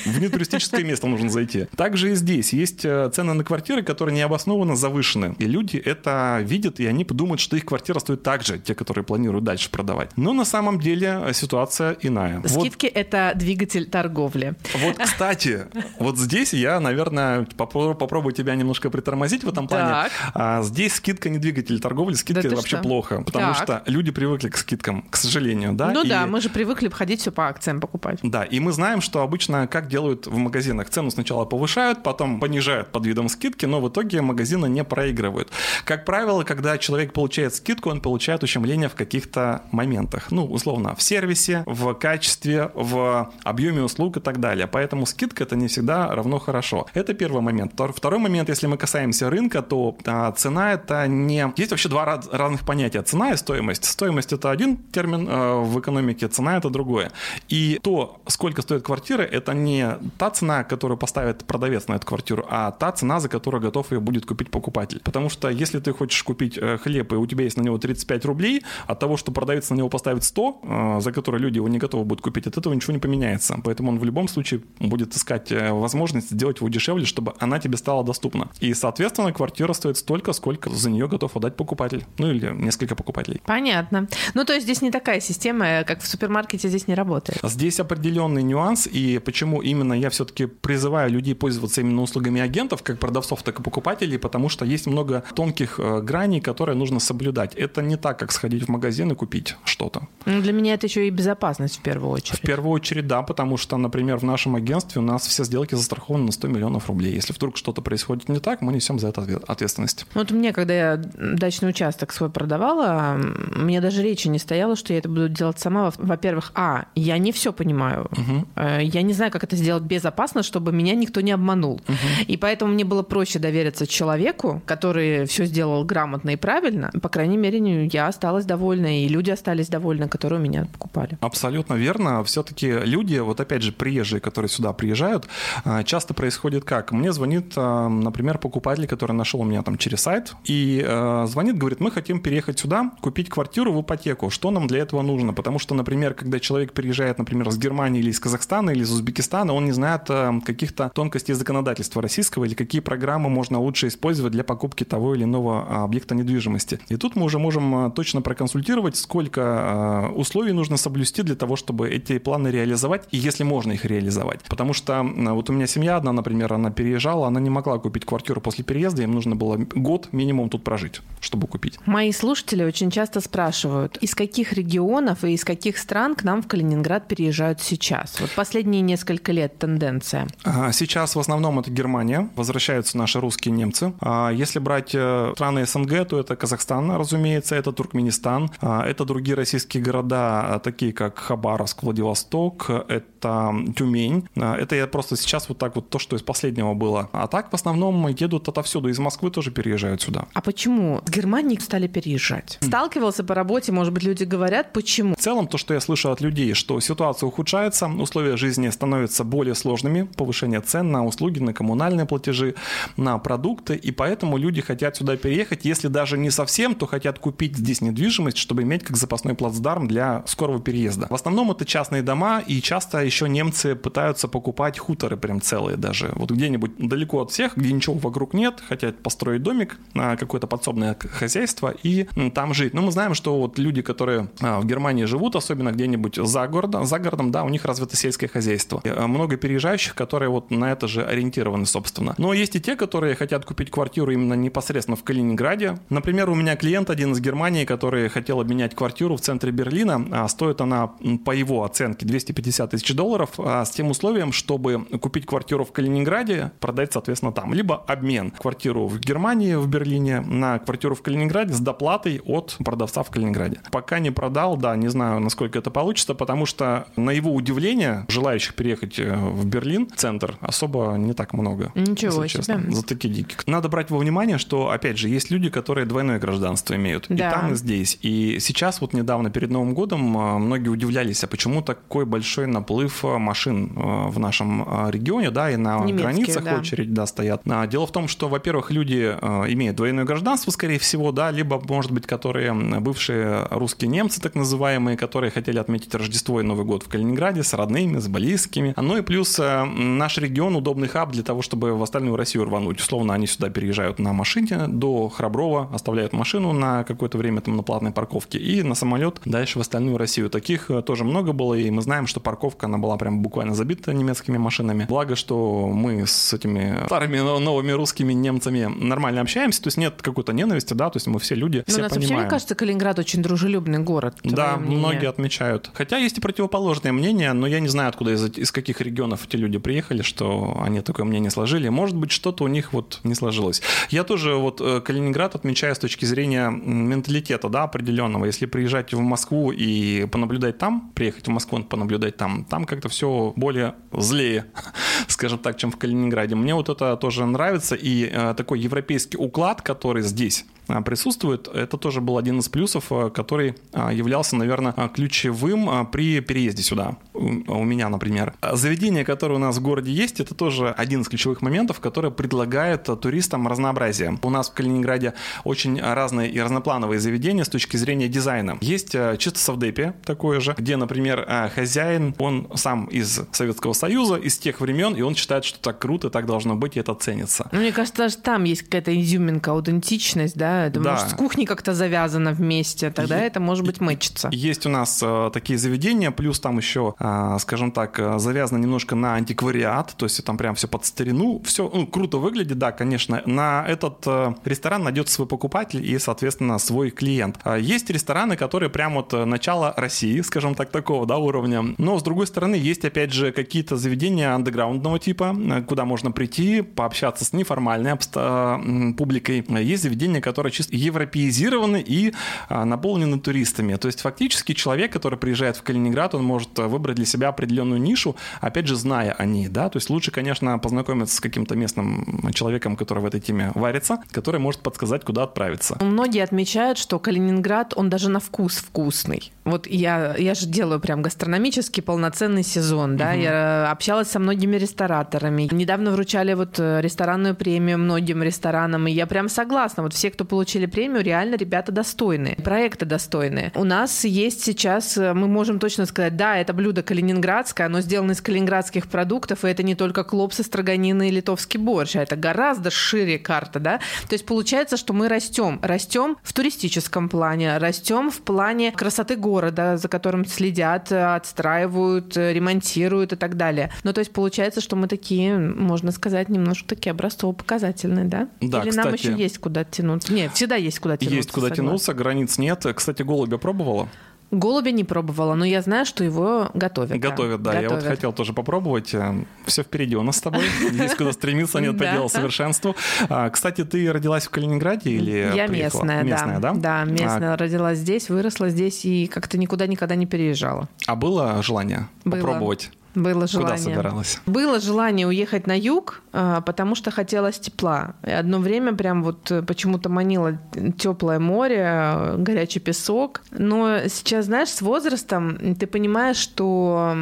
в 0.04 0.20
нетуристическое 0.20 0.84
место 0.84 1.06
нужно 1.06 1.28
зайти. 1.28 1.66
Также 1.76 2.12
и 2.12 2.14
здесь 2.14 2.52
есть 2.52 2.84
э, 2.84 3.10
цены 3.12 3.34
на 3.34 3.44
квартиры, 3.44 3.82
которые 3.82 4.16
необоснованно 4.16 4.76
завышены. 4.76 5.34
И 5.38 5.44
люди 5.44 5.76
это 5.76 6.40
видят, 6.42 6.80
и 6.80 6.86
они 6.86 7.04
подумают, 7.04 7.40
что 7.40 7.56
их 7.56 7.64
квартира 7.64 7.98
стоит 7.98 8.22
так 8.22 8.42
же, 8.42 8.58
те, 8.58 8.74
которые 8.74 9.04
планируют 9.04 9.44
дальше 9.44 9.70
продавать. 9.70 10.10
Но 10.16 10.32
на 10.32 10.44
самом 10.44 10.80
деле 10.80 11.20
э, 11.26 11.32
ситуация 11.32 11.96
иная. 12.00 12.40
Вот 12.40 12.50
Скидки– 12.50 12.86
это 12.94 13.32
двигатель 13.34 13.86
торговли. 13.86 14.54
вот, 14.74 14.98
кстати, 14.98 15.66
вот 15.98 16.18
здесь 16.18 16.52
я, 16.52 16.80
наверное, 16.80 17.46
попро- 17.64 17.94
попробую 17.94 18.32
тебя 18.32 18.54
немножко 18.54 18.90
притормозить 18.90 19.44
в 19.44 19.48
этом 19.48 19.68
плане. 19.68 19.88
Так. 19.90 20.12
А, 20.34 20.62
здесь 20.62 20.94
скидка 20.94 21.28
не 21.28 21.38
двигатель 21.38 21.80
торговли, 21.80 22.14
скидки 22.14 22.48
Да 22.48 22.56
вообще 22.56 22.76
что? 22.76 22.82
плохо, 22.82 23.22
потому 23.24 23.54
Так. 23.54 23.62
что 23.62 23.82
люди 23.86 24.10
привыкли 24.10 24.48
к 24.48 24.56
скидкам, 24.56 25.02
к 25.10 25.16
сожалению, 25.16 25.72
да. 25.72 25.90
ну 25.90 26.04
и- 26.04 26.08
да, 26.08 26.26
мы 26.26 26.40
же 26.40 26.48
привыкли 26.48 26.88
ходить 26.88 27.20
все 27.20 27.30
по 27.32 27.48
акциям 27.48 27.80
покупать. 27.80 28.18
да, 28.22 28.44
и 28.44 28.60
мы 28.60 28.72
знаем, 28.72 29.00
что 29.00 29.22
обычно 29.22 29.66
как 29.66 29.88
делают 29.88 30.26
в 30.26 30.36
магазинах. 30.36 30.88
Цену 30.90 31.10
сначала 31.10 31.44
повышают, 31.44 32.02
потом 32.02 32.40
понижают 32.40 32.88
под 32.92 33.06
видом 33.06 33.28
скидки, 33.28 33.66
но 33.66 33.80
в 33.80 33.88
итоге 33.88 34.20
магазины 34.22 34.66
не 34.66 34.84
проигрывают. 34.84 35.50
Как 35.84 36.04
правило, 36.04 36.42
когда 36.44 36.78
человек 36.78 37.12
получает 37.12 37.54
скидку, 37.54 37.90
он 37.90 38.00
получает 38.00 38.42
ущемление 38.42 38.88
в 38.88 38.94
каких-то 38.94 39.62
моментах. 39.70 40.30
Ну, 40.30 40.44
условно, 40.46 40.94
в 40.94 41.02
сервисе, 41.02 41.62
в 41.66 41.94
качестве, 41.94 42.70
в 42.74 43.30
объеме 43.42 43.82
услуг 43.82 44.16
и 44.16 44.20
так 44.20 44.40
далее. 44.40 44.66
Поэтому 44.66 45.06
скидка 45.06 45.44
это 45.44 45.56
не 45.56 45.68
всегда 45.68 46.14
равно 46.14 46.38
хорошо. 46.38 46.86
Это 46.94 47.14
первый 47.14 47.40
момент. 47.42 47.53
Втор- 47.62 47.92
Второй 47.92 48.18
момент, 48.18 48.48
если 48.48 48.66
мы 48.66 48.76
касаемся 48.76 49.30
рынка, 49.30 49.62
то 49.62 49.96
а, 50.06 50.32
цена 50.32 50.72
это 50.72 51.06
не... 51.06 51.52
Есть 51.56 51.70
вообще 51.70 51.88
два 51.88 52.04
раз- 52.04 52.28
разных 52.30 52.64
понятия. 52.64 53.02
Цена 53.02 53.32
и 53.32 53.36
стоимость. 53.36 53.84
Стоимость 53.84 54.32
это 54.32 54.50
один 54.50 54.76
термин 54.76 55.28
э, 55.28 55.60
в 55.60 55.80
экономике, 55.80 56.28
цена 56.28 56.56
это 56.56 56.70
другое. 56.70 57.10
И 57.48 57.78
то, 57.82 58.20
сколько 58.26 58.62
стоит 58.62 58.82
квартира, 58.82 59.22
это 59.22 59.54
не 59.54 59.98
та 60.18 60.30
цена, 60.30 60.64
которую 60.64 60.98
поставит 60.98 61.44
продавец 61.44 61.88
на 61.88 61.94
эту 61.94 62.06
квартиру, 62.06 62.46
а 62.48 62.70
та 62.70 62.92
цена, 62.92 63.20
за 63.20 63.28
которую 63.28 63.60
готов 63.62 63.92
ее 63.92 64.00
будет 64.00 64.26
купить 64.26 64.50
покупатель. 64.50 65.00
Потому 65.04 65.28
что 65.30 65.48
если 65.48 65.78
ты 65.80 65.92
хочешь 65.92 66.22
купить 66.22 66.58
э, 66.58 66.78
хлеб, 66.78 67.12
и 67.12 67.16
у 67.16 67.26
тебя 67.26 67.44
есть 67.44 67.56
на 67.56 67.62
него 67.62 67.78
35 67.78 68.24
рублей, 68.24 68.62
от 68.86 68.98
того, 68.98 69.16
что 69.16 69.32
продавец 69.32 69.70
на 69.70 69.74
него 69.74 69.88
поставит 69.88 70.24
100, 70.24 70.60
э, 70.62 71.00
за 71.00 71.12
которые 71.12 71.40
люди 71.40 71.56
его 71.56 71.68
не 71.68 71.78
готовы 71.78 72.04
будут 72.04 72.22
купить, 72.22 72.46
от 72.46 72.56
этого 72.56 72.74
ничего 72.74 72.92
не 72.92 72.98
поменяется. 73.00 73.56
Поэтому 73.64 73.90
он 73.90 73.98
в 73.98 74.04
любом 74.04 74.28
случае 74.28 74.60
будет 74.80 75.14
искать 75.16 75.52
э, 75.52 75.72
возможность 75.72 76.30
сделать 76.30 76.58
его 76.58 76.68
дешевле, 76.68 77.04
чтобы 77.04 77.34
она 77.44 77.58
тебе 77.58 77.76
стала 77.76 78.04
доступна. 78.04 78.48
И, 78.60 78.74
соответственно, 78.74 79.32
квартира 79.32 79.72
стоит 79.72 79.96
столько, 79.96 80.32
сколько 80.32 80.70
за 80.70 80.90
нее 80.90 81.08
готов 81.08 81.36
отдать 81.36 81.56
покупатель. 81.56 82.04
Ну 82.18 82.30
или 82.30 82.50
несколько 82.54 82.94
покупателей. 82.96 83.40
Понятно. 83.46 84.08
Ну, 84.34 84.44
то 84.44 84.52
есть 84.52 84.64
здесь 84.64 84.82
не 84.82 84.90
такая 84.90 85.20
система, 85.20 85.66
э, 85.66 85.84
как 85.84 86.00
в 86.02 86.06
супермаркете 86.06 86.68
здесь 86.68 86.86
не 86.88 86.94
работает. 86.94 87.38
Здесь 87.42 87.80
определенный 87.80 88.42
нюанс, 88.42 88.86
и 88.86 89.18
почему 89.18 89.62
именно 89.62 89.92
я 89.94 90.10
все-таки 90.10 90.46
призываю 90.46 91.10
людей 91.10 91.34
пользоваться 91.34 91.80
именно 91.80 92.02
услугами 92.02 92.40
агентов, 92.40 92.82
как 92.82 92.98
продавцов, 92.98 93.42
так 93.42 93.60
и 93.60 93.62
покупателей, 93.62 94.18
потому 94.18 94.48
что 94.48 94.64
есть 94.64 94.86
много 94.86 95.22
тонких 95.34 95.78
э, 95.78 96.00
граней, 96.00 96.40
которые 96.40 96.76
нужно 96.76 97.00
соблюдать. 97.00 97.54
Это 97.54 97.82
не 97.82 97.96
так, 97.96 98.18
как 98.18 98.32
сходить 98.32 98.64
в 98.64 98.68
магазин 98.68 99.12
и 99.12 99.14
купить 99.14 99.56
что-то. 99.64 100.08
Ну, 100.26 100.40
Для 100.40 100.52
меня 100.52 100.74
это 100.74 100.86
еще 100.86 101.06
и 101.06 101.10
безопасность 101.10 101.78
в 101.78 101.82
первую 101.82 102.10
В 102.10 102.14
очередь. 102.14 102.40
первую 102.40 102.72
очередь, 102.72 103.06
да, 103.06 103.22
потому 103.22 103.56
что, 103.56 103.76
например, 103.76 104.18
в 104.18 104.24
нашем 104.24 104.56
агентстве 104.56 105.00
у 105.00 105.04
нас 105.04 105.26
все 105.26 105.44
сделки 105.44 105.74
застрахованы 105.74 106.24
на 106.26 106.32
100 106.32 106.48
миллионов 106.48 106.88
рублей. 106.88 107.16
Если 107.24 107.32
вдруг 107.32 107.56
что-то 107.56 107.80
происходит 107.80 108.28
не 108.28 108.38
так, 108.38 108.60
мы 108.60 108.70
несем 108.74 108.98
за 108.98 109.08
это 109.08 109.22
отве- 109.22 109.42
ответственность. 109.46 110.04
Вот 110.12 110.30
мне, 110.30 110.52
когда 110.52 110.74
я 110.74 110.96
дачный 110.96 111.70
участок 111.70 112.12
свой 112.12 112.28
продавала, 112.28 113.16
мне 113.56 113.80
даже 113.80 114.02
речи 114.02 114.28
не 114.28 114.38
стояло, 114.38 114.76
что 114.76 114.92
я 114.92 114.98
это 114.98 115.08
буду 115.08 115.30
делать 115.30 115.58
сама. 115.58 115.84
Во- 115.90 115.92
Во-первых, 116.14 116.52
а, 116.54 116.84
я 116.94 117.16
не 117.16 117.32
все 117.32 117.54
понимаю. 117.54 118.10
Э, 118.56 118.80
Я 118.82 119.00
не 119.00 119.14
знаю, 119.14 119.32
как 119.32 119.42
это 119.42 119.56
сделать 119.56 119.84
безопасно, 119.84 120.42
чтобы 120.42 120.70
меня 120.70 120.94
никто 120.94 121.22
не 121.22 121.32
обманул. 121.32 121.80
И 122.26 122.36
поэтому 122.36 122.74
мне 122.74 122.84
было 122.84 123.02
проще 123.02 123.38
довериться 123.38 123.86
человеку, 123.86 124.60
который 124.66 125.24
все 125.24 125.46
сделал 125.46 125.82
грамотно 125.84 126.30
и 126.30 126.36
правильно. 126.36 126.90
По 127.00 127.08
крайней 127.08 127.38
мере, 127.38 127.86
я 127.86 128.08
осталась 128.08 128.44
довольна, 128.44 129.00
и 129.02 129.08
люди 129.08 129.30
остались 129.30 129.68
довольны, 129.68 130.08
которые 130.08 130.40
у 130.40 130.42
меня 130.42 130.66
покупали. 130.72 131.16
Абсолютно 131.22 131.74
верно. 131.74 132.22
Все-таки 132.24 132.70
люди, 132.70 133.16
вот 133.18 133.40
опять 133.40 133.62
же, 133.62 133.72
приезжие, 133.72 134.20
которые 134.20 134.50
сюда 134.50 134.74
приезжают, 134.74 135.26
а, 135.64 135.82
часто 135.84 136.12
происходит 136.12 136.64
как? 136.64 136.92
Мне 136.92 137.13
звонит, 137.14 137.54
а, 137.56 137.88
например, 137.88 138.38
покупатель, 138.38 138.86
который 138.86 139.12
нашел 139.12 139.42
меня 139.44 139.62
там 139.62 139.78
через 139.78 140.00
сайт, 140.00 140.34
и 140.44 140.84
а, 140.86 141.26
звонит, 141.26 141.56
говорит, 141.56 141.80
мы 141.80 141.90
хотим 141.90 142.20
переехать 142.20 142.58
сюда, 142.58 142.92
купить 143.00 143.28
квартиру 143.28 143.72
в 143.72 143.80
ипотеку. 143.80 144.30
Что 144.30 144.50
нам 144.50 144.66
для 144.66 144.80
этого 144.80 145.02
нужно? 145.02 145.32
Потому 145.32 145.58
что, 145.58 145.74
например, 145.74 146.14
когда 146.14 146.40
человек 146.40 146.72
приезжает, 146.72 147.18
например, 147.18 147.48
из 147.48 147.58
Германии 147.58 148.00
или 148.00 148.10
из 148.10 148.20
Казахстана 148.20 148.70
или 148.70 148.82
из 148.82 148.90
Узбекистана, 148.90 149.52
он 149.52 149.64
не 149.64 149.72
знает 149.72 150.02
а, 150.08 150.38
каких-то 150.44 150.90
тонкостей 150.94 151.34
законодательства 151.34 152.02
российского 152.02 152.44
или 152.44 152.54
какие 152.54 152.80
программы 152.80 153.28
можно 153.30 153.58
лучше 153.58 153.88
использовать 153.88 154.32
для 154.32 154.44
покупки 154.44 154.84
того 154.84 155.14
или 155.14 155.24
иного 155.24 155.84
объекта 155.84 156.14
недвижимости. 156.14 156.80
И 156.88 156.96
тут 156.96 157.16
мы 157.16 157.24
уже 157.24 157.38
можем 157.38 157.92
точно 157.92 158.22
проконсультировать, 158.22 158.96
сколько 158.96 160.10
условий 160.14 160.52
нужно 160.52 160.76
соблюсти 160.76 161.22
для 161.22 161.36
того, 161.36 161.56
чтобы 161.56 161.88
эти 161.88 162.18
планы 162.18 162.48
реализовать, 162.48 163.06
и 163.10 163.16
если 163.16 163.44
можно 163.44 163.72
их 163.72 163.84
реализовать. 163.84 164.40
Потому 164.48 164.72
что 164.72 165.02
вот 165.02 165.50
у 165.50 165.52
меня 165.52 165.66
семья 165.66 165.96
одна, 165.96 166.12
например, 166.12 166.52
она 166.52 166.70
переезжала, 167.04 167.26
она 167.28 167.40
не 167.40 167.50
могла 167.50 167.78
купить 167.78 168.04
квартиру 168.04 168.40
после 168.40 168.64
переезда, 168.64 169.02
им 169.02 169.12
нужно 169.12 169.36
было 169.36 169.56
год 169.56 170.08
минимум 170.12 170.48
тут 170.48 170.64
прожить, 170.64 171.00
чтобы 171.20 171.46
купить. 171.46 171.78
Мои 171.86 172.12
слушатели 172.12 172.64
очень 172.64 172.90
часто 172.90 173.20
спрашивают, 173.20 173.98
из 173.98 174.14
каких 174.14 174.52
регионов 174.52 175.24
и 175.24 175.32
из 175.32 175.44
каких 175.44 175.78
стран 175.78 176.14
к 176.14 176.24
нам 176.24 176.42
в 176.42 176.46
Калининград 176.46 177.08
переезжают 177.08 177.60
сейчас? 177.60 178.20
Вот 178.20 178.30
последние 178.30 178.82
несколько 178.82 179.32
лет 179.32 179.58
тенденция. 179.58 180.26
А, 180.44 180.72
Сейчас 180.72 181.14
в 181.16 181.20
основном 181.20 181.58
это 181.58 181.70
Германия, 181.70 182.28
возвращаются 182.36 182.98
наши 182.98 183.20
русские 183.20 183.52
немцы. 183.54 183.92
А 184.00 184.30
Если 184.30 184.58
брать 184.58 184.94
э, 184.94 185.32
страны 185.34 185.66
СНГ, 185.66 186.08
то 186.08 186.18
это 186.18 186.36
Казахстан, 186.36 186.90
разумеется, 186.92 187.54
это 187.54 187.72
Туркменистан, 187.72 188.50
а, 188.60 188.86
это 188.86 189.04
другие 189.04 189.36
российские 189.36 189.82
города, 189.82 190.60
такие 190.64 190.92
как 190.92 191.18
Хабаровск, 191.18 191.82
Владивосток, 191.82 192.70
это 192.88 193.54
Тюмень. 193.76 194.28
Это 194.36 194.76
я 194.76 194.86
просто 194.86 195.16
сейчас 195.16 195.48
вот 195.48 195.58
так 195.58 195.76
вот 195.76 195.90
то, 195.90 195.98
что 195.98 196.16
из 196.16 196.22
последнего 196.22 196.74
было. 196.74 196.93
А 197.12 197.26
так 197.26 197.50
в 197.50 197.54
основном 197.54 198.06
едут 198.08 198.48
отовсюду, 198.48 198.88
из 198.88 198.98
Москвы 198.98 199.30
тоже 199.30 199.50
переезжают 199.50 200.02
сюда. 200.02 200.26
А 200.32 200.40
почему 200.40 201.00
с 201.04 201.10
Германии 201.10 201.58
стали 201.58 201.86
переезжать? 201.86 202.58
Сталкивался 202.60 203.24
по 203.24 203.34
работе, 203.34 203.72
может 203.72 203.92
быть, 203.92 204.02
люди 204.02 204.24
говорят, 204.24 204.72
почему? 204.72 205.14
В 205.14 205.18
целом, 205.18 205.46
то, 205.46 205.58
что 205.58 205.74
я 205.74 205.80
слышу 205.80 206.10
от 206.10 206.20
людей, 206.20 206.54
что 206.54 206.78
ситуация 206.80 207.26
ухудшается, 207.26 207.86
условия 207.86 208.36
жизни 208.36 208.68
становятся 208.68 209.24
более 209.24 209.54
сложными, 209.54 210.02
повышение 210.16 210.60
цен 210.60 210.90
на 210.90 211.04
услуги, 211.04 211.38
на 211.38 211.52
коммунальные 211.52 212.06
платежи, 212.06 212.54
на 212.96 213.18
продукты, 213.18 213.74
и 213.74 213.90
поэтому 213.90 214.36
люди 214.36 214.60
хотят 214.60 214.96
сюда 214.96 215.16
переехать, 215.16 215.64
если 215.64 215.88
даже 215.88 216.18
не 216.18 216.30
совсем, 216.30 216.74
то 216.74 216.86
хотят 216.86 217.18
купить 217.18 217.56
здесь 217.56 217.80
недвижимость, 217.80 218.38
чтобы 218.38 218.62
иметь 218.62 218.84
как 218.84 218.96
запасной 218.96 219.34
плацдарм 219.34 219.88
для 219.88 220.22
скорого 220.26 220.60
переезда. 220.60 221.06
В 221.10 221.14
основном 221.14 221.50
это 221.50 221.64
частные 221.64 222.02
дома, 222.02 222.40
и 222.40 222.60
часто 222.60 223.04
еще 223.04 223.28
немцы 223.28 223.74
пытаются 223.74 224.28
покупать 224.28 224.78
хуторы 224.78 225.16
прям 225.16 225.40
целые 225.40 225.76
даже. 225.76 226.12
Вот 226.14 226.30
где-нибудь 226.30 226.78
далеко 226.88 227.22
от 227.22 227.30
всех, 227.30 227.56
где 227.56 227.72
ничего 227.72 227.96
вокруг 227.96 228.34
нет, 228.34 228.62
хотят 228.66 229.02
построить 229.02 229.42
домик, 229.42 229.78
а, 229.94 230.16
какое-то 230.16 230.46
подсобное 230.46 230.96
хозяйство 230.98 231.74
и 231.82 232.06
там 232.34 232.54
жить. 232.54 232.74
Но 232.74 232.82
мы 232.82 232.92
знаем, 232.92 233.14
что 233.14 233.38
вот 233.38 233.58
люди, 233.58 233.82
которые 233.82 234.28
а, 234.40 234.60
в 234.60 234.66
Германии 234.66 235.04
живут, 235.04 235.36
особенно 235.36 235.72
где-нибудь 235.72 236.16
за 236.16 236.46
городом, 236.48 236.84
за 236.84 236.98
городом, 236.98 237.30
да, 237.30 237.44
у 237.44 237.48
них 237.48 237.64
развито 237.64 237.96
сельское 237.96 238.28
хозяйство. 238.28 238.82
А, 238.84 239.06
много 239.06 239.36
переезжающих, 239.36 239.94
которые 239.94 240.28
вот 240.28 240.50
на 240.50 240.72
это 240.72 240.88
же 240.88 241.04
ориентированы, 241.04 241.66
собственно. 241.66 242.14
Но 242.18 242.32
есть 242.32 242.56
и 242.56 242.60
те, 242.60 242.76
которые 242.76 243.14
хотят 243.14 243.44
купить 243.44 243.70
квартиру 243.70 244.10
именно 244.12 244.34
непосредственно 244.34 244.96
в 244.96 245.04
Калининграде. 245.04 245.78
Например, 245.88 246.30
у 246.30 246.34
меня 246.34 246.56
клиент 246.56 246.90
один 246.90 247.12
из 247.12 247.20
Германии, 247.20 247.64
который 247.64 248.08
хотел 248.08 248.40
обменять 248.40 248.74
квартиру 248.74 249.16
в 249.16 249.20
центре 249.20 249.50
Берлина. 249.52 250.06
А 250.12 250.28
стоит 250.28 250.60
она, 250.60 250.92
по 251.24 251.32
его 251.32 251.64
оценке, 251.64 252.06
250 252.06 252.70
тысяч 252.70 252.94
долларов, 252.94 253.30
с 253.38 253.70
тем 253.70 253.90
условием, 253.90 254.32
чтобы 254.32 254.84
купить 255.00 255.26
квартиру 255.26 255.64
в 255.64 255.72
Калининграде, 255.72 256.52
соответственно, 256.92 257.32
там. 257.32 257.54
Либо 257.54 257.76
обмен 257.86 258.30
квартиру 258.30 258.86
в 258.86 258.98
Германии, 258.98 259.54
в 259.54 259.68
Берлине, 259.68 260.20
на 260.20 260.58
квартиру 260.58 260.94
в 260.94 261.02
Калининграде 261.02 261.52
с 261.52 261.60
доплатой 261.60 262.20
от 262.24 262.56
продавца 262.64 263.02
в 263.02 263.10
Калининграде. 263.10 263.60
Пока 263.70 263.98
не 263.98 264.10
продал, 264.10 264.56
да, 264.56 264.76
не 264.76 264.88
знаю, 264.88 265.20
насколько 265.20 265.58
это 265.58 265.70
получится, 265.70 266.14
потому 266.14 266.46
что 266.46 266.86
на 266.96 267.10
его 267.10 267.32
удивление 267.32 268.06
желающих 268.08 268.54
переехать 268.54 268.98
э, 268.98 269.14
в 269.14 269.46
Берлин, 269.46 269.88
центр, 269.94 270.36
особо 270.40 270.94
не 270.98 271.12
так 271.12 271.32
много. 271.32 271.72
Ничего 271.74 272.26
себе. 272.26 272.42
Честно, 272.42 272.62
за 272.70 272.84
такие 272.84 273.12
дикие. 273.12 273.38
Надо 273.46 273.68
брать 273.68 273.90
во 273.90 273.98
внимание, 273.98 274.38
что, 274.38 274.70
опять 274.70 274.98
же, 274.98 275.08
есть 275.08 275.30
люди, 275.30 275.50
которые 275.50 275.86
двойное 275.86 276.18
гражданство 276.18 276.74
имеют. 276.74 277.06
Да. 277.08 277.14
И 277.14 277.32
там, 277.32 277.52
и 277.52 277.56
здесь. 277.56 277.98
И 278.02 278.38
сейчас, 278.40 278.80
вот 278.80 278.92
недавно, 278.92 279.30
перед 279.30 279.50
Новым 279.50 279.74
годом, 279.74 280.16
э, 280.16 280.38
многие 280.38 280.68
удивлялись, 280.68 281.24
а 281.24 281.26
почему 281.26 281.62
такой 281.62 282.06
большой 282.06 282.46
наплыв 282.46 283.04
э, 283.04 283.18
машин 283.18 283.72
в 283.74 284.18
нашем 284.18 284.90
регионе, 284.90 285.30
да, 285.30 285.50
и 285.50 285.56
на 285.56 285.78
Немецкие, 285.78 285.98
границах 285.98 286.44
да. 286.44 286.56
Очередь, 286.64 286.94
да, 286.94 287.06
стоят. 287.06 287.42
А, 287.46 287.66
дело 287.66 287.86
в 287.86 287.92
том, 287.92 288.08
что, 288.08 288.28
во-первых, 288.28 288.70
люди 288.70 289.16
имеют 289.52 289.76
двойное 289.76 290.04
гражданство, 290.04 290.50
скорее 290.50 290.78
всего, 290.78 291.12
да, 291.12 291.30
либо, 291.30 291.62
может 291.68 291.92
быть, 291.92 292.06
которые 292.06 292.52
бывшие 292.80 293.46
русские 293.50 293.88
немцы, 293.88 294.20
так 294.20 294.34
называемые, 294.34 294.96
которые 294.96 295.30
хотели 295.30 295.58
отметить 295.58 295.94
Рождество 295.94 296.40
и 296.40 296.44
Новый 296.44 296.64
год 296.64 296.82
в 296.82 296.88
Калининграде 296.88 297.42
с 297.42 297.52
родными, 297.52 297.98
с 297.98 298.08
близкими. 298.08 298.74
Ну 298.76 298.96
и 298.96 299.02
плюс 299.02 299.38
э, 299.38 299.64
наш 299.64 300.18
регион 300.18 300.56
удобный 300.56 300.88
хаб 300.88 301.12
для 301.12 301.22
того, 301.22 301.42
чтобы 301.42 301.74
в 301.74 301.82
остальную 301.82 302.16
Россию 302.16 302.44
рвануть. 302.44 302.80
Условно, 302.80 303.14
они 303.14 303.26
сюда 303.26 303.50
переезжают 303.50 303.98
на 303.98 304.12
машине 304.12 304.66
до 304.68 305.08
Храброва, 305.08 305.68
оставляют 305.72 306.12
машину 306.12 306.52
на 306.52 306.84
какое-то 306.84 307.18
время 307.18 307.40
там 307.40 307.56
на 307.56 307.62
платной 307.62 307.92
парковке 307.92 308.38
и 308.38 308.62
на 308.62 308.74
самолет 308.74 309.20
дальше 309.24 309.58
в 309.58 309.62
остальную 309.62 309.98
Россию. 309.98 310.30
Таких 310.30 310.70
э, 310.70 310.82
тоже 310.82 311.04
много 311.04 311.32
было, 311.32 311.54
и 311.54 311.70
мы 311.70 311.82
знаем, 311.82 312.06
что 312.06 312.20
парковка, 312.20 312.66
она 312.66 312.78
была 312.78 312.96
прям 312.96 313.20
буквально 313.20 313.54
забита 313.54 313.92
немецкими 313.92 314.38
машинами. 314.38 314.86
Благо, 314.88 315.16
что 315.16 315.68
мы 315.68 316.06
с 316.06 316.32
этими 316.32 316.53
старыми 316.86 317.18
новыми 317.18 317.72
русскими 317.72 318.12
немцами 318.12 318.64
нормально 318.64 319.20
общаемся, 319.20 319.62
то 319.62 319.68
есть 319.68 319.76
нет 319.76 320.00
какой-то 320.00 320.32
ненависти, 320.32 320.74
да, 320.74 320.90
то 320.90 320.96
есть 320.96 321.06
мы 321.06 321.18
все 321.18 321.34
люди, 321.34 321.58
Но 321.66 321.72
все 321.72 321.82
нас 321.82 321.92
понимаем. 321.92 322.10
вообще, 322.10 322.22
мне 322.22 322.30
кажется, 322.30 322.54
Калининград 322.54 322.98
очень 322.98 323.22
дружелюбный 323.22 323.78
город. 323.78 324.16
Да, 324.22 324.56
мнение. 324.56 324.78
многие 324.78 325.08
отмечают. 325.08 325.70
Хотя 325.74 325.98
есть 325.98 326.18
и 326.18 326.20
противоположное 326.20 326.92
мнение, 326.92 327.32
но 327.32 327.46
я 327.46 327.60
не 327.60 327.68
знаю, 327.68 327.88
откуда 327.88 328.12
из, 328.12 328.38
из 328.38 328.52
каких 328.52 328.80
регионов 328.80 329.26
эти 329.26 329.36
люди 329.36 329.58
приехали, 329.58 330.02
что 330.02 330.60
они 330.62 330.80
такое 330.80 331.06
мнение 331.06 331.30
сложили. 331.30 331.68
Может 331.68 331.96
быть, 331.96 332.12
что-то 332.12 332.44
у 332.44 332.48
них 332.48 332.72
вот 332.72 333.00
не 333.04 333.14
сложилось. 333.14 333.62
Я 333.90 334.04
тоже 334.04 334.34
вот 334.34 334.60
э, 334.60 334.80
Калининград 334.80 335.34
отмечаю 335.34 335.74
с 335.74 335.78
точки 335.78 336.04
зрения 336.04 336.50
менталитета, 336.50 337.48
да, 337.48 337.64
определенного. 337.64 338.26
Если 338.26 338.46
приезжать 338.46 338.92
в 338.94 339.00
Москву 339.00 339.52
и 339.52 340.06
понаблюдать 340.06 340.58
там, 340.58 340.92
приехать 340.94 341.26
в 341.26 341.30
Москву 341.30 341.62
понаблюдать 341.62 342.16
там, 342.16 342.44
там 342.44 342.64
как-то 342.64 342.88
все 342.88 343.32
более 343.36 343.74
злее, 343.92 344.46
скажем 345.08 345.38
так, 345.38 345.56
чем 345.56 345.70
в 345.70 345.76
Калининграде. 345.76 346.34
Мне 346.44 346.54
вот 346.54 346.68
это 346.68 346.98
тоже 346.98 347.24
нравится, 347.24 347.74
и 347.74 348.04
э, 348.04 348.34
такой 348.36 348.60
европейский 348.60 349.16
уклад, 349.16 349.62
который 349.62 350.02
здесь 350.02 350.44
а, 350.66 350.82
присутствует. 350.82 351.48
Это 351.48 351.76
тоже 351.76 352.00
был 352.00 352.18
один 352.18 352.38
из 352.38 352.48
плюсов, 352.48 352.86
а, 352.90 353.10
который 353.10 353.54
являлся, 353.72 354.36
наверное, 354.36 354.72
ключевым 354.94 355.86
при 355.86 356.20
переезде 356.20 356.62
сюда. 356.62 356.96
У 357.12 357.64
меня, 357.64 357.88
например. 357.88 358.34
Заведение, 358.52 359.04
которое 359.04 359.34
у 359.34 359.38
нас 359.38 359.56
в 359.56 359.62
городе 359.62 359.92
есть, 359.92 360.20
это 360.20 360.34
тоже 360.34 360.68
один 360.70 361.02
из 361.02 361.08
ключевых 361.08 361.42
моментов, 361.42 361.80
который 361.80 362.10
предлагает 362.10 362.88
туристам 363.00 363.46
разнообразие. 363.48 364.18
У 364.22 364.30
нас 364.30 364.50
в 364.50 364.54
Калининграде 364.54 365.14
очень 365.44 365.80
разные 365.80 366.30
и 366.30 366.40
разноплановые 366.40 366.98
заведения 366.98 367.44
с 367.44 367.48
точки 367.48 367.76
зрения 367.76 368.08
дизайна. 368.08 368.58
Есть 368.60 368.96
чисто 369.18 369.38
совдепе 369.38 369.94
такое 370.04 370.40
же, 370.40 370.54
где, 370.56 370.76
например, 370.76 371.50
хозяин, 371.54 372.14
он 372.18 372.48
сам 372.54 372.86
из 372.86 373.22
Советского 373.32 373.72
Союза, 373.72 374.16
из 374.16 374.38
тех 374.38 374.60
времен, 374.60 374.94
и 374.94 375.02
он 375.02 375.14
считает, 375.14 375.44
что 375.44 375.58
так 375.58 375.78
круто, 375.78 376.10
так 376.10 376.23
должно 376.24 376.56
быть, 376.56 376.76
и 376.76 376.80
это 376.80 376.94
ценится. 376.94 377.48
Ну, 377.52 377.60
мне 377.60 377.72
кажется, 377.72 377.98
даже 377.98 378.16
там 378.16 378.44
есть 378.44 378.62
какая-то 378.62 378.98
изюминка, 379.00 379.52
аутентичность, 379.52 380.36
да, 380.36 380.66
это 380.66 380.80
да. 380.80 380.92
может 380.92 381.10
с 381.10 381.14
кухней 381.14 381.46
как-то 381.46 381.74
завязано 381.74 382.32
вместе, 382.32 382.90
тогда 382.90 383.18
е- 383.18 383.26
это 383.26 383.40
может 383.40 383.64
быть 383.64 383.80
мэчится. 383.80 384.28
Есть 384.32 384.66
у 384.66 384.68
нас 384.68 385.00
э, 385.02 385.30
такие 385.32 385.58
заведения, 385.58 386.10
плюс 386.10 386.40
там 386.40 386.58
еще, 386.58 386.94
э, 386.98 387.36
скажем 387.40 387.72
так, 387.72 387.98
э, 387.98 388.18
завязано 388.18 388.58
немножко 388.58 388.94
на 388.94 389.14
антиквариат, 389.14 389.94
то 389.96 390.06
есть 390.06 390.24
там 390.24 390.36
прям 390.36 390.54
все 390.54 390.68
под 390.68 390.84
старину, 390.84 391.42
все 391.44 391.70
ну, 391.72 391.86
круто 391.86 392.18
выглядит, 392.18 392.58
да, 392.58 392.72
конечно. 392.72 393.22
На 393.26 393.64
этот 393.66 394.02
э, 394.06 394.34
ресторан 394.44 394.84
найдется 394.84 395.14
свой 395.14 395.26
покупатель 395.26 395.84
и, 395.84 395.98
соответственно, 395.98 396.58
свой 396.58 396.90
клиент. 396.90 397.38
А 397.44 397.56
есть 397.56 397.90
рестораны, 397.90 398.36
которые 398.36 398.70
прям 398.70 398.94
вот 398.94 399.12
э, 399.12 399.24
начало 399.24 399.74
России, 399.76 400.20
скажем 400.20 400.54
так, 400.54 400.70
такого, 400.70 401.06
да, 401.06 401.18
уровня. 401.18 401.74
Но, 401.78 401.98
с 401.98 402.02
другой 402.02 402.26
стороны, 402.26 402.54
есть, 402.54 402.84
опять 402.84 403.12
же, 403.12 403.32
какие-то 403.32 403.76
заведения 403.76 404.34
андеграундного 404.34 404.98
типа, 404.98 405.36
э, 405.36 405.62
куда 405.62 405.84
можно 405.84 406.12
прийти, 406.14 406.62
пообщаться 406.62 407.24
с 407.24 407.32
неформальной 407.32 407.92
обста- 407.92 408.94
публикой. 408.94 409.44
Есть 409.62 409.82
заведения, 409.82 410.20
которые 410.20 410.52
чисто 410.52 410.76
европеизированы 410.76 411.82
и 411.86 412.14
а, 412.48 412.64
наполнены 412.64 413.18
туристами. 413.20 413.76
То 413.76 413.88
есть 413.88 414.00
фактически 414.00 414.54
человек, 414.54 414.92
который 414.92 415.18
приезжает 415.18 415.56
в 415.56 415.62
Калининград, 415.62 416.14
он 416.14 416.24
может 416.24 416.58
а, 416.58 416.68
выбрать 416.68 416.96
для 416.96 417.06
себя 417.06 417.28
определенную 417.28 417.80
нишу, 417.80 418.16
опять 418.40 418.66
же, 418.66 418.76
зная 418.76 419.12
о 419.12 419.24
ней, 419.24 419.48
да, 419.48 419.68
то 419.68 419.76
есть 419.76 419.90
лучше, 419.90 420.10
конечно, 420.10 420.58
познакомиться 420.58 421.16
с 421.16 421.20
каким-то 421.20 421.56
местным 421.56 422.30
человеком, 422.32 422.76
который 422.76 423.00
в 423.00 423.06
этой 423.06 423.20
теме 423.20 423.52
варится, 423.54 423.98
который 424.10 424.40
может 424.40 424.60
подсказать, 424.60 425.04
куда 425.04 425.24
отправиться. 425.24 425.76
Многие 425.80 426.22
отмечают, 426.22 426.78
что 426.78 426.98
Калининград, 426.98 427.74
он 427.76 427.90
даже 427.90 428.10
на 428.10 428.20
вкус 428.20 428.56
вкусный. 428.56 429.32
Вот 429.44 429.66
я, 429.66 430.16
я 430.16 430.34
же 430.34 430.46
делаю 430.46 430.80
прям 430.80 431.02
гастрономический 431.02 431.82
полноценный 431.82 432.42
сезон, 432.42 432.96
да, 432.96 433.10
угу. 433.10 433.20
я 433.20 433.70
общалась 433.70 434.10
со 434.10 434.18
многими 434.18 434.56
рестораторами. 434.56 435.48
Недавно 435.50 435.90
вручали 436.04 436.34
вот 436.34 436.58
э, 436.58 436.82
ресторанную 436.82 437.34
премию 437.34 437.78
многим 437.78 438.22
ресторанам, 438.22 438.86
и 438.86 438.92
я 438.92 439.06
прям 439.06 439.30
согласна. 439.30 439.82
Вот 439.82 439.94
все, 439.94 440.10
кто 440.10 440.26
получили 440.26 440.66
премию, 440.66 441.02
реально 441.02 441.36
ребята 441.36 441.72
достойные, 441.72 442.36
проекты 442.36 442.84
достойные. 442.84 443.52
У 443.54 443.64
нас 443.64 444.04
есть 444.04 444.44
сейчас, 444.44 444.98
э, 444.98 445.14
мы 445.14 445.28
можем 445.28 445.58
точно 445.58 445.86
сказать, 445.86 446.14
да, 446.14 446.36
это 446.36 446.52
блюдо 446.52 446.82
калининградское, 446.82 447.68
оно 447.68 447.80
сделано 447.80 448.12
из 448.12 448.20
калининградских 448.20 448.86
продуктов, 448.88 449.46
и 449.46 449.48
это 449.48 449.62
не 449.62 449.74
только 449.74 450.04
клопсы, 450.04 450.42
строганины 450.42 451.08
и 451.08 451.10
литовский 451.10 451.58
борщ, 451.58 451.96
а 451.96 452.02
это 452.02 452.16
гораздо 452.16 452.70
шире 452.70 453.18
карта, 453.18 453.58
да. 453.58 453.78
То 454.06 454.12
есть 454.12 454.26
получается, 454.26 454.76
что 454.76 454.92
мы 454.92 455.08
растем, 455.08 455.58
растем 455.62 456.18
в 456.22 456.34
туристическом 456.34 457.08
плане, 457.08 457.56
растем 457.56 458.10
в 458.10 458.20
плане 458.20 458.72
красоты 458.72 459.16
города, 459.16 459.78
за 459.78 459.88
которым 459.88 460.26
следят, 460.26 460.92
отстраивают, 460.92 462.14
ремонтируют 462.14 463.14
и 463.14 463.16
так 463.16 463.38
далее. 463.38 463.72
Ну, 463.84 463.94
то 463.94 464.00
есть 464.00 464.12
получается, 464.12 464.60
что 464.60 464.76
мы 464.76 464.86
такие, 464.86 465.38
можно 465.38 465.93
сказать, 465.94 466.28
немножко 466.28 466.68
такие 466.68 466.90
образцово-показательные, 466.92 468.04
да? 468.04 468.28
Да, 468.40 468.62
Или 468.62 468.70
кстати, 468.70 468.86
нам 468.86 468.94
еще 468.94 469.14
есть 469.14 469.38
куда 469.38 469.64
тянуться? 469.64 470.12
Нет, 470.12 470.32
всегда 470.34 470.56
есть 470.56 470.78
куда 470.80 470.96
тянуться. 470.96 471.16
Есть 471.16 471.30
куда 471.30 471.48
согласна. 471.48 471.64
тянуться, 471.64 471.94
границ 471.94 472.38
нет. 472.38 472.64
Кстати, 472.74 473.02
голубя 473.02 473.38
пробовала? 473.38 473.88
Голубя 474.30 474.72
не 474.72 474.84
пробовала, 474.84 475.34
но 475.34 475.44
я 475.44 475.62
знаю, 475.62 475.86
что 475.86 476.02
его 476.02 476.50
готовят. 476.54 476.98
Готовят, 476.98 477.42
да. 477.42 477.52
да. 477.52 477.62
Готовят. 477.62 477.82
Я 477.82 477.88
вот 477.88 477.96
хотел 477.96 478.12
тоже 478.12 478.32
попробовать. 478.32 478.92
Э, 478.94 479.24
Все 479.46 479.62
впереди 479.62 479.96
у 479.96 480.02
нас 480.02 480.16
с 480.16 480.20
тобой. 480.20 480.44
Есть 480.72 480.96
куда 480.96 481.12
стремиться, 481.12 481.60
нет 481.60 481.78
предела 481.78 482.08
совершенству. 482.08 482.74
А, 483.08 483.30
кстати, 483.30 483.64
ты 483.64 483.92
родилась 483.92 484.26
в 484.26 484.30
Калининграде 484.30 484.90
или 484.90 485.32
Я 485.34 485.46
местная, 485.46 486.02
местная, 486.02 486.40
да. 486.40 486.52
Да, 486.54 486.84
местная. 486.84 487.36
Родилась 487.36 487.78
здесь, 487.78 488.08
выросла 488.08 488.48
здесь 488.48 488.84
и 488.84 489.06
как-то 489.06 489.38
никуда 489.38 489.66
никогда 489.66 489.94
не 489.94 490.06
переезжала. 490.06 490.68
А 490.86 490.96
было 490.96 491.42
желание 491.42 491.88
попробовать? 492.02 492.70
Было 492.94 493.26
желание. 493.26 493.56
Куда 493.58 493.74
собиралась? 493.74 494.20
Было 494.26 494.60
желание 494.60 495.06
уехать 495.06 495.46
на 495.46 495.58
юг, 495.58 496.02
а, 496.12 496.40
потому 496.40 496.74
что 496.74 496.90
хотелось 496.90 497.38
тепла. 497.38 497.94
И 498.06 498.10
одно 498.10 498.38
время 498.38 498.74
прям 498.74 499.02
вот 499.02 499.30
э, 499.30 499.42
почему-то 499.42 499.88
манило 499.88 500.38
теплое 500.78 501.18
море, 501.18 502.14
горячий 502.18 502.60
песок. 502.60 503.22
Но 503.30 503.88
сейчас, 503.88 504.26
знаешь, 504.26 504.50
с 504.50 504.62
возрастом 504.62 505.56
ты 505.56 505.66
понимаешь, 505.66 506.16
что 506.16 506.96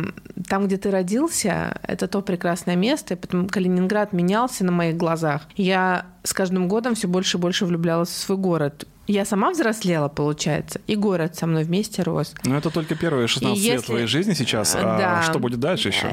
там, 0.49 0.67
где 0.67 0.77
ты 0.77 0.91
родился, 0.91 1.79
это 1.83 2.07
то 2.09 2.23
прекрасное 2.23 2.77
место, 2.77 3.15
и 3.15 3.17
потом 3.17 3.49
Калининград 3.49 4.13
менялся 4.13 4.65
на 4.65 4.73
моих 4.73 4.97
глазах. 4.97 5.43
Я 5.57 6.07
с 6.23 6.33
каждым 6.33 6.69
годом 6.69 6.95
все 6.95 7.09
больше 7.09 7.37
и 7.37 7.41
больше 7.41 7.67
влюблялась 7.67 8.09
в 8.09 8.17
свой 8.17 8.39
город. 8.39 8.87
Я 9.09 9.25
сама 9.25 9.51
взрослела, 9.51 10.09
получается, 10.09 10.81
и 10.87 10.95
город 10.95 11.35
со 11.35 11.47
мной 11.49 11.65
вместе 11.65 12.03
рос. 12.03 12.35
Но 12.45 12.57
это 12.57 12.71
только 12.71 12.95
первые 12.95 13.27
16 13.27 13.59
И 13.59 13.61
лет 13.65 13.75
если- 13.75 13.87
твоей 13.87 14.07
жизни 14.07 14.33
сейчас. 14.33 14.75
Да. 14.75 15.19
А 15.19 15.23
что 15.23 15.41
будет 15.41 15.59
дальше 15.59 15.89
еще? 15.89 16.09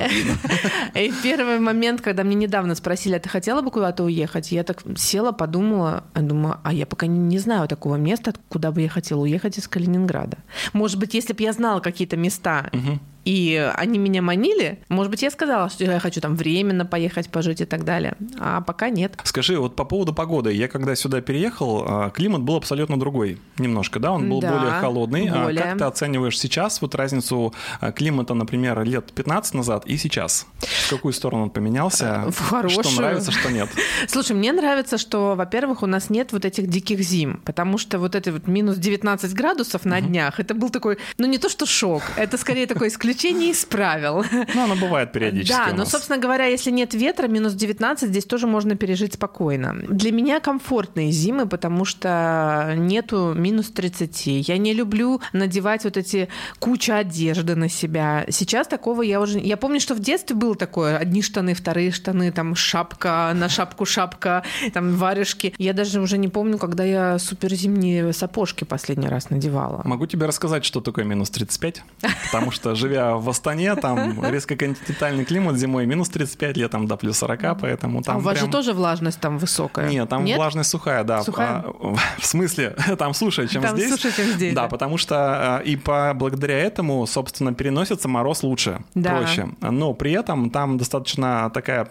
И 0.95 1.13
первый 1.21 1.59
момент, 1.59 2.01
когда 2.01 2.23
мне 2.23 2.35
недавно 2.35 2.73
спросили, 2.73 3.13
а 3.13 3.19
ты 3.19 3.29
хотела 3.29 3.61
бы 3.61 3.69
куда-то 3.69 4.03
уехать? 4.03 4.51
Я 4.51 4.63
так 4.63 4.81
села, 4.97 5.31
подумала, 5.31 6.03
думаю, 6.15 6.57
а 6.63 6.73
я 6.73 6.87
пока 6.87 7.05
не 7.05 7.37
знаю 7.37 7.67
такого 7.67 7.95
места, 7.95 8.33
куда 8.49 8.71
бы 8.71 8.81
я 8.81 8.89
хотела 8.89 9.21
уехать 9.21 9.59
из 9.59 9.67
Калининграда. 9.67 10.37
Может 10.73 10.97
быть, 10.97 11.13
если 11.13 11.33
бы 11.33 11.43
я 11.43 11.53
знала 11.53 11.81
какие-то 11.81 12.17
места, 12.17 12.71
и 13.29 13.71
они 13.75 13.99
меня 13.99 14.23
манили, 14.23 14.79
может 14.89 15.11
быть, 15.11 15.21
я 15.21 15.29
сказала, 15.29 15.69
что 15.69 15.83
я 15.83 15.99
хочу 15.99 16.19
там 16.19 16.35
временно 16.35 16.83
поехать, 16.83 17.29
пожить 17.29 17.61
и 17.61 17.65
так 17.65 17.85
далее. 17.85 18.15
А 18.39 18.61
пока 18.61 18.89
нет. 18.89 19.19
Скажи, 19.23 19.59
вот 19.59 19.75
по 19.75 19.85
поводу 19.85 20.15
погоды. 20.15 20.51
Я 20.51 20.67
когда 20.67 20.95
сюда 20.95 21.21
переехал, 21.21 21.83
а, 21.85 22.09
климат 22.09 22.41
был 22.41 22.55
абсолютно 22.55 22.99
другой 22.99 23.37
немножко, 23.59 23.99
да? 23.99 24.13
Он 24.13 24.27
был 24.27 24.41
Да, 24.41 24.51
более 24.51 24.71
холодный. 24.79 25.27
А 25.27 25.43
более. 25.43 25.61
как 25.63 25.77
ты 25.77 25.83
оцениваешь 25.83 26.39
сейчас 26.39 26.81
вот 26.81 26.95
разницу 26.95 27.53
а, 27.79 27.91
климата, 27.91 28.33
например, 28.33 28.81
лет 28.83 29.13
15 29.13 29.53
назад 29.53 29.85
и 29.85 29.95
сейчас? 29.97 30.47
В 30.61 30.89
какую 30.89 31.13
сторону 31.13 31.43
он 31.43 31.49
поменялся? 31.51 32.23
В 32.31 32.41
хорошую. 32.49 32.83
Что 32.83 32.99
нравится, 32.99 33.31
что 33.31 33.51
нет? 33.51 33.69
Слушай, 34.07 34.37
мне 34.37 34.51
нравится, 34.53 34.97
что, 34.97 35.35
во-первых, 35.35 35.83
у 35.83 35.85
нас 35.85 36.09
нет 36.09 36.33
вот 36.33 36.45
этих 36.45 36.65
диких 36.65 36.99
зим, 37.01 37.41
потому 37.45 37.77
что 37.77 37.99
вот 37.99 38.15
это 38.15 38.31
вот 38.31 38.47
минус 38.47 38.77
19 38.77 39.31
градусов 39.35 39.85
на 39.85 40.01
днях, 40.01 40.39
это 40.39 40.55
был 40.55 40.71
такой, 40.71 40.97
ну 41.19 41.27
не 41.27 41.37
то 41.37 41.47
что 41.47 41.67
шок, 41.67 42.01
это 42.15 42.35
скорее 42.35 42.65
такое 42.65 42.87
исключение 42.87 43.18
из 43.23 43.65
правил. 43.65 44.23
Ну, 44.55 44.63
оно 44.63 44.75
бывает 44.75 45.11
периодически 45.11 45.55
Да, 45.55 45.73
но, 45.75 45.85
собственно 45.85 46.17
говоря, 46.17 46.45
если 46.45 46.71
нет 46.71 46.93
ветра, 46.93 47.27
минус 47.27 47.53
19, 47.53 48.09
здесь 48.09 48.25
тоже 48.25 48.47
можно 48.47 48.75
пережить 48.75 49.13
спокойно. 49.13 49.75
Для 49.87 50.11
меня 50.11 50.39
комфортные 50.39 51.11
зимы, 51.11 51.47
потому 51.47 51.85
что 51.85 52.73
нету 52.75 53.33
минус 53.35 53.69
30. 53.69 54.47
Я 54.47 54.57
не 54.57 54.73
люблю 54.73 55.21
надевать 55.33 55.83
вот 55.83 55.97
эти 55.97 56.29
куча 56.59 56.97
одежды 56.97 57.55
на 57.55 57.69
себя. 57.69 58.25
Сейчас 58.29 58.67
такого 58.67 59.01
я 59.01 59.21
уже... 59.21 59.39
Я 59.39 59.57
помню, 59.57 59.79
что 59.79 59.93
в 59.93 59.99
детстве 59.99 60.35
было 60.35 60.55
такое. 60.55 60.97
Одни 60.97 61.21
штаны, 61.21 61.53
вторые 61.53 61.91
штаны, 61.91 62.31
там 62.31 62.55
шапка, 62.55 63.31
на 63.35 63.49
шапку 63.49 63.85
шапка, 63.85 64.43
там 64.73 64.95
варежки. 64.95 65.53
Я 65.57 65.73
даже 65.73 66.01
уже 66.01 66.17
не 66.17 66.27
помню, 66.27 66.57
когда 66.57 66.83
я 66.83 67.19
суперзимние 67.19 68.13
сапожки 68.13 68.63
последний 68.63 69.07
раз 69.07 69.29
надевала. 69.29 69.81
Могу 69.85 70.07
тебе 70.07 70.25
рассказать, 70.25 70.65
что 70.65 70.81
такое 70.81 71.05
минус 71.05 71.29
35, 71.29 71.83
потому 72.31 72.51
что, 72.51 72.75
живя 72.75 72.98
в 73.15 73.29
Астане, 73.29 73.75
там 73.75 74.23
резко 74.31 74.55
континентальный 74.55 75.25
климат 75.25 75.57
зимой 75.57 75.85
минус 75.85 76.09
35, 76.09 76.57
летом 76.57 76.87
до 76.87 76.97
плюс 76.97 77.17
40, 77.17 77.59
поэтому 77.59 78.01
там 78.03 78.15
а 78.15 78.19
у 78.19 78.21
вас 78.21 78.35
прям- 78.37 78.45
же 78.47 78.51
тоже 78.51 78.73
влажность 78.73 79.19
там 79.19 79.37
высокая? 79.37 79.89
Нет, 79.89 80.09
там 80.09 80.25
влажность 80.25 80.69
сухая, 80.69 81.03
да. 81.03 81.23
Сухая? 81.23 81.63
А, 81.65 81.95
В 82.19 82.25
смысле, 82.25 82.75
там 82.97 83.13
суше, 83.13 83.47
чем 83.47 83.61
Там 83.61 83.77
здесь. 83.77 83.91
суше, 83.91 84.15
чем 84.15 84.25
здесь, 84.27 84.53
Да, 84.53 84.63
да. 84.63 84.67
потому 84.69 84.97
что 84.97 85.15
а, 85.57 85.59
и 85.59 85.75
по, 85.75 86.13
благодаря 86.15 86.57
этому, 86.59 87.05
собственно, 87.07 87.53
переносится 87.53 88.07
мороз 88.07 88.43
лучше, 88.43 88.81
Да. 88.95 89.17
проще. 89.17 89.49
Но 89.61 89.93
при 89.93 90.11
этом 90.11 90.49
там 90.49 90.77
достаточно 90.77 91.49
такая 91.53 91.87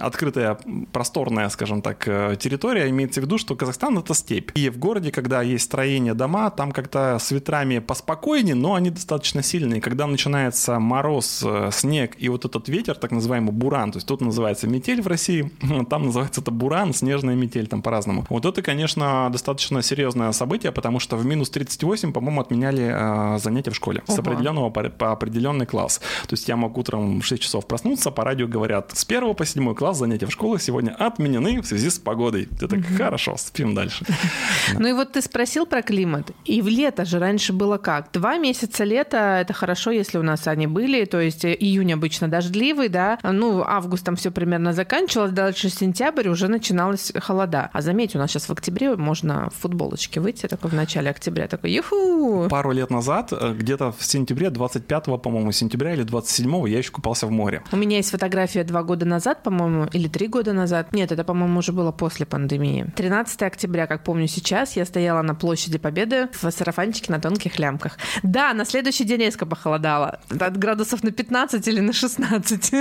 открытая, 0.00 0.58
просторная, 0.92 1.48
скажем 1.48 1.82
так, 1.82 2.06
э, 2.06 2.36
территория. 2.38 2.88
Имеется 2.90 3.20
в 3.20 3.24
виду, 3.24 3.38
что 3.38 3.54
Казахстан— 3.54 3.98
это 3.98 4.14
степь. 4.14 4.50
И 4.54 4.68
в 4.70 4.78
городе, 4.78 5.10
когда 5.10 5.42
есть 5.42 5.64
строение 5.64 6.14
дома, 6.14 6.50
там 6.50 6.72
как-то 6.72 7.18
с 7.20 7.30
ветрами 7.30 7.78
поспокойнее, 7.78 8.54
но 8.54 8.74
они 8.74 8.90
достаточно 8.90 9.42
сильные. 9.42 9.80
Когда 9.80 10.06
начинается 10.50 10.78
мороз, 10.78 11.42
э, 11.44 11.70
снег 11.72 12.16
и 12.18 12.28
вот 12.28 12.44
этот 12.44 12.68
ветер, 12.68 12.96
так 12.96 13.12
называемый 13.12 13.52
буран, 13.52 13.92
то 13.92 13.98
есть 13.98 14.08
тут 14.08 14.20
называется 14.20 14.66
метель 14.66 15.00
в 15.00 15.06
России, 15.06 15.50
там 15.90 16.06
называется 16.06 16.40
это 16.40 16.50
буран, 16.50 16.92
снежная 16.92 17.36
метель, 17.36 17.66
там 17.66 17.82
по-разному. 17.82 18.26
Вот 18.28 18.44
это, 18.44 18.62
конечно, 18.62 19.28
достаточно 19.30 19.82
серьезное 19.82 20.32
событие, 20.32 20.72
потому 20.72 20.98
что 20.98 21.16
в 21.16 21.24
минус 21.24 21.50
38, 21.50 22.12
по-моему, 22.12 22.40
отменяли 22.40 22.92
э, 22.92 23.38
занятия 23.38 23.70
в 23.70 23.76
школе 23.76 24.02
с 24.06 24.18
Ого. 24.18 24.20
определенного 24.20 24.70
по, 24.70 24.82
по 24.90 25.12
определенный 25.12 25.66
класс. 25.66 26.00
То 26.26 26.34
есть 26.34 26.48
я 26.48 26.56
мог 26.56 26.76
утром 26.76 27.20
в 27.20 27.24
6 27.24 27.42
часов 27.42 27.66
проснуться, 27.66 28.10
по 28.10 28.24
радио 28.24 28.48
говорят, 28.48 28.90
с 28.94 29.04
1 29.04 29.34
по 29.34 29.46
7 29.46 29.74
класс 29.74 29.98
занятия 29.98 30.26
в 30.26 30.32
школе 30.32 30.60
сегодня 30.60 30.90
отменены 30.98 31.60
в 31.60 31.66
связи 31.66 31.90
с 31.90 31.98
погодой. 31.98 32.48
Ты 32.58 32.66
так, 32.66 32.80
хорошо, 32.96 33.36
спим 33.36 33.74
дальше. 33.74 34.04
Ну 34.78 34.88
и 34.88 34.92
вот 34.92 35.12
ты 35.12 35.22
спросил 35.22 35.66
про 35.66 35.82
климат. 35.82 36.30
И 36.44 36.62
в 36.62 36.68
лето 36.68 37.04
же 37.04 37.18
раньше 37.18 37.52
было 37.52 37.76
как? 37.76 38.10
Два 38.12 38.38
месяца 38.38 38.84
лета– 38.84 39.38
это 39.40 39.52
хорошо, 39.60 39.90
если 39.90 40.18
у 40.18 40.22
нас 40.22 40.39
они 40.46 40.66
были. 40.66 41.04
То 41.04 41.20
есть 41.20 41.44
э, 41.44 41.54
июнь 41.58 41.92
обычно 41.92 42.28
дождливый, 42.28 42.88
да. 42.88 43.18
Ну, 43.22 43.62
август 43.62 44.04
там 44.04 44.16
все 44.16 44.30
примерно 44.30 44.72
заканчивалось. 44.72 45.32
Дальше 45.32 45.68
сентябрь 45.70 46.28
уже 46.28 46.48
начиналась 46.48 47.12
холода. 47.20 47.70
А 47.72 47.82
заметь, 47.82 48.14
у 48.14 48.18
нас 48.18 48.30
сейчас 48.30 48.48
в 48.48 48.52
октябре 48.52 48.96
можно 48.96 49.50
в 49.50 49.60
футболочке 49.60 50.20
выйти 50.20 50.46
такой 50.46 50.70
в 50.70 50.74
начале 50.74 51.10
октября. 51.10 51.48
Такой, 51.48 51.72
юху! 51.72 52.48
Пару 52.48 52.72
лет 52.72 52.90
назад, 52.90 53.32
э, 53.32 53.54
где-то 53.56 53.92
в 53.92 54.04
сентябре, 54.04 54.50
25 54.50 55.04
по-моему, 55.22 55.52
сентября 55.52 55.94
или 55.94 56.02
27 56.02 56.68
я 56.68 56.78
еще 56.78 56.90
купался 56.90 57.26
в 57.26 57.30
море. 57.30 57.62
У 57.72 57.76
меня 57.76 57.96
есть 57.96 58.10
фотография 58.10 58.64
два 58.64 58.82
года 58.82 59.06
назад, 59.06 59.42
по-моему, 59.42 59.86
или 59.92 60.08
три 60.08 60.26
года 60.26 60.52
назад. 60.52 60.92
Нет, 60.92 61.12
это, 61.12 61.24
по-моему, 61.24 61.58
уже 61.58 61.72
было 61.72 61.92
после 61.92 62.26
пандемии. 62.26 62.86
13 62.96 63.42
октября, 63.42 63.86
как 63.86 64.04
помню 64.04 64.26
сейчас, 64.26 64.76
я 64.76 64.84
стояла 64.84 65.22
на 65.22 65.34
площади 65.34 65.78
Победы 65.78 66.28
в 66.32 66.50
сарафанчике 66.50 67.12
на 67.12 67.20
тонких 67.20 67.58
лямках. 67.58 67.98
Да, 68.22 68.52
на 68.54 68.64
следующий 68.64 69.04
день 69.04 69.20
резко 69.20 69.46
похолодало. 69.46 70.20
От 70.38 70.56
градусов 70.56 71.02
на 71.02 71.10
15 71.10 71.68
или 71.68 71.80
на 71.80 71.92
16. 71.92 72.72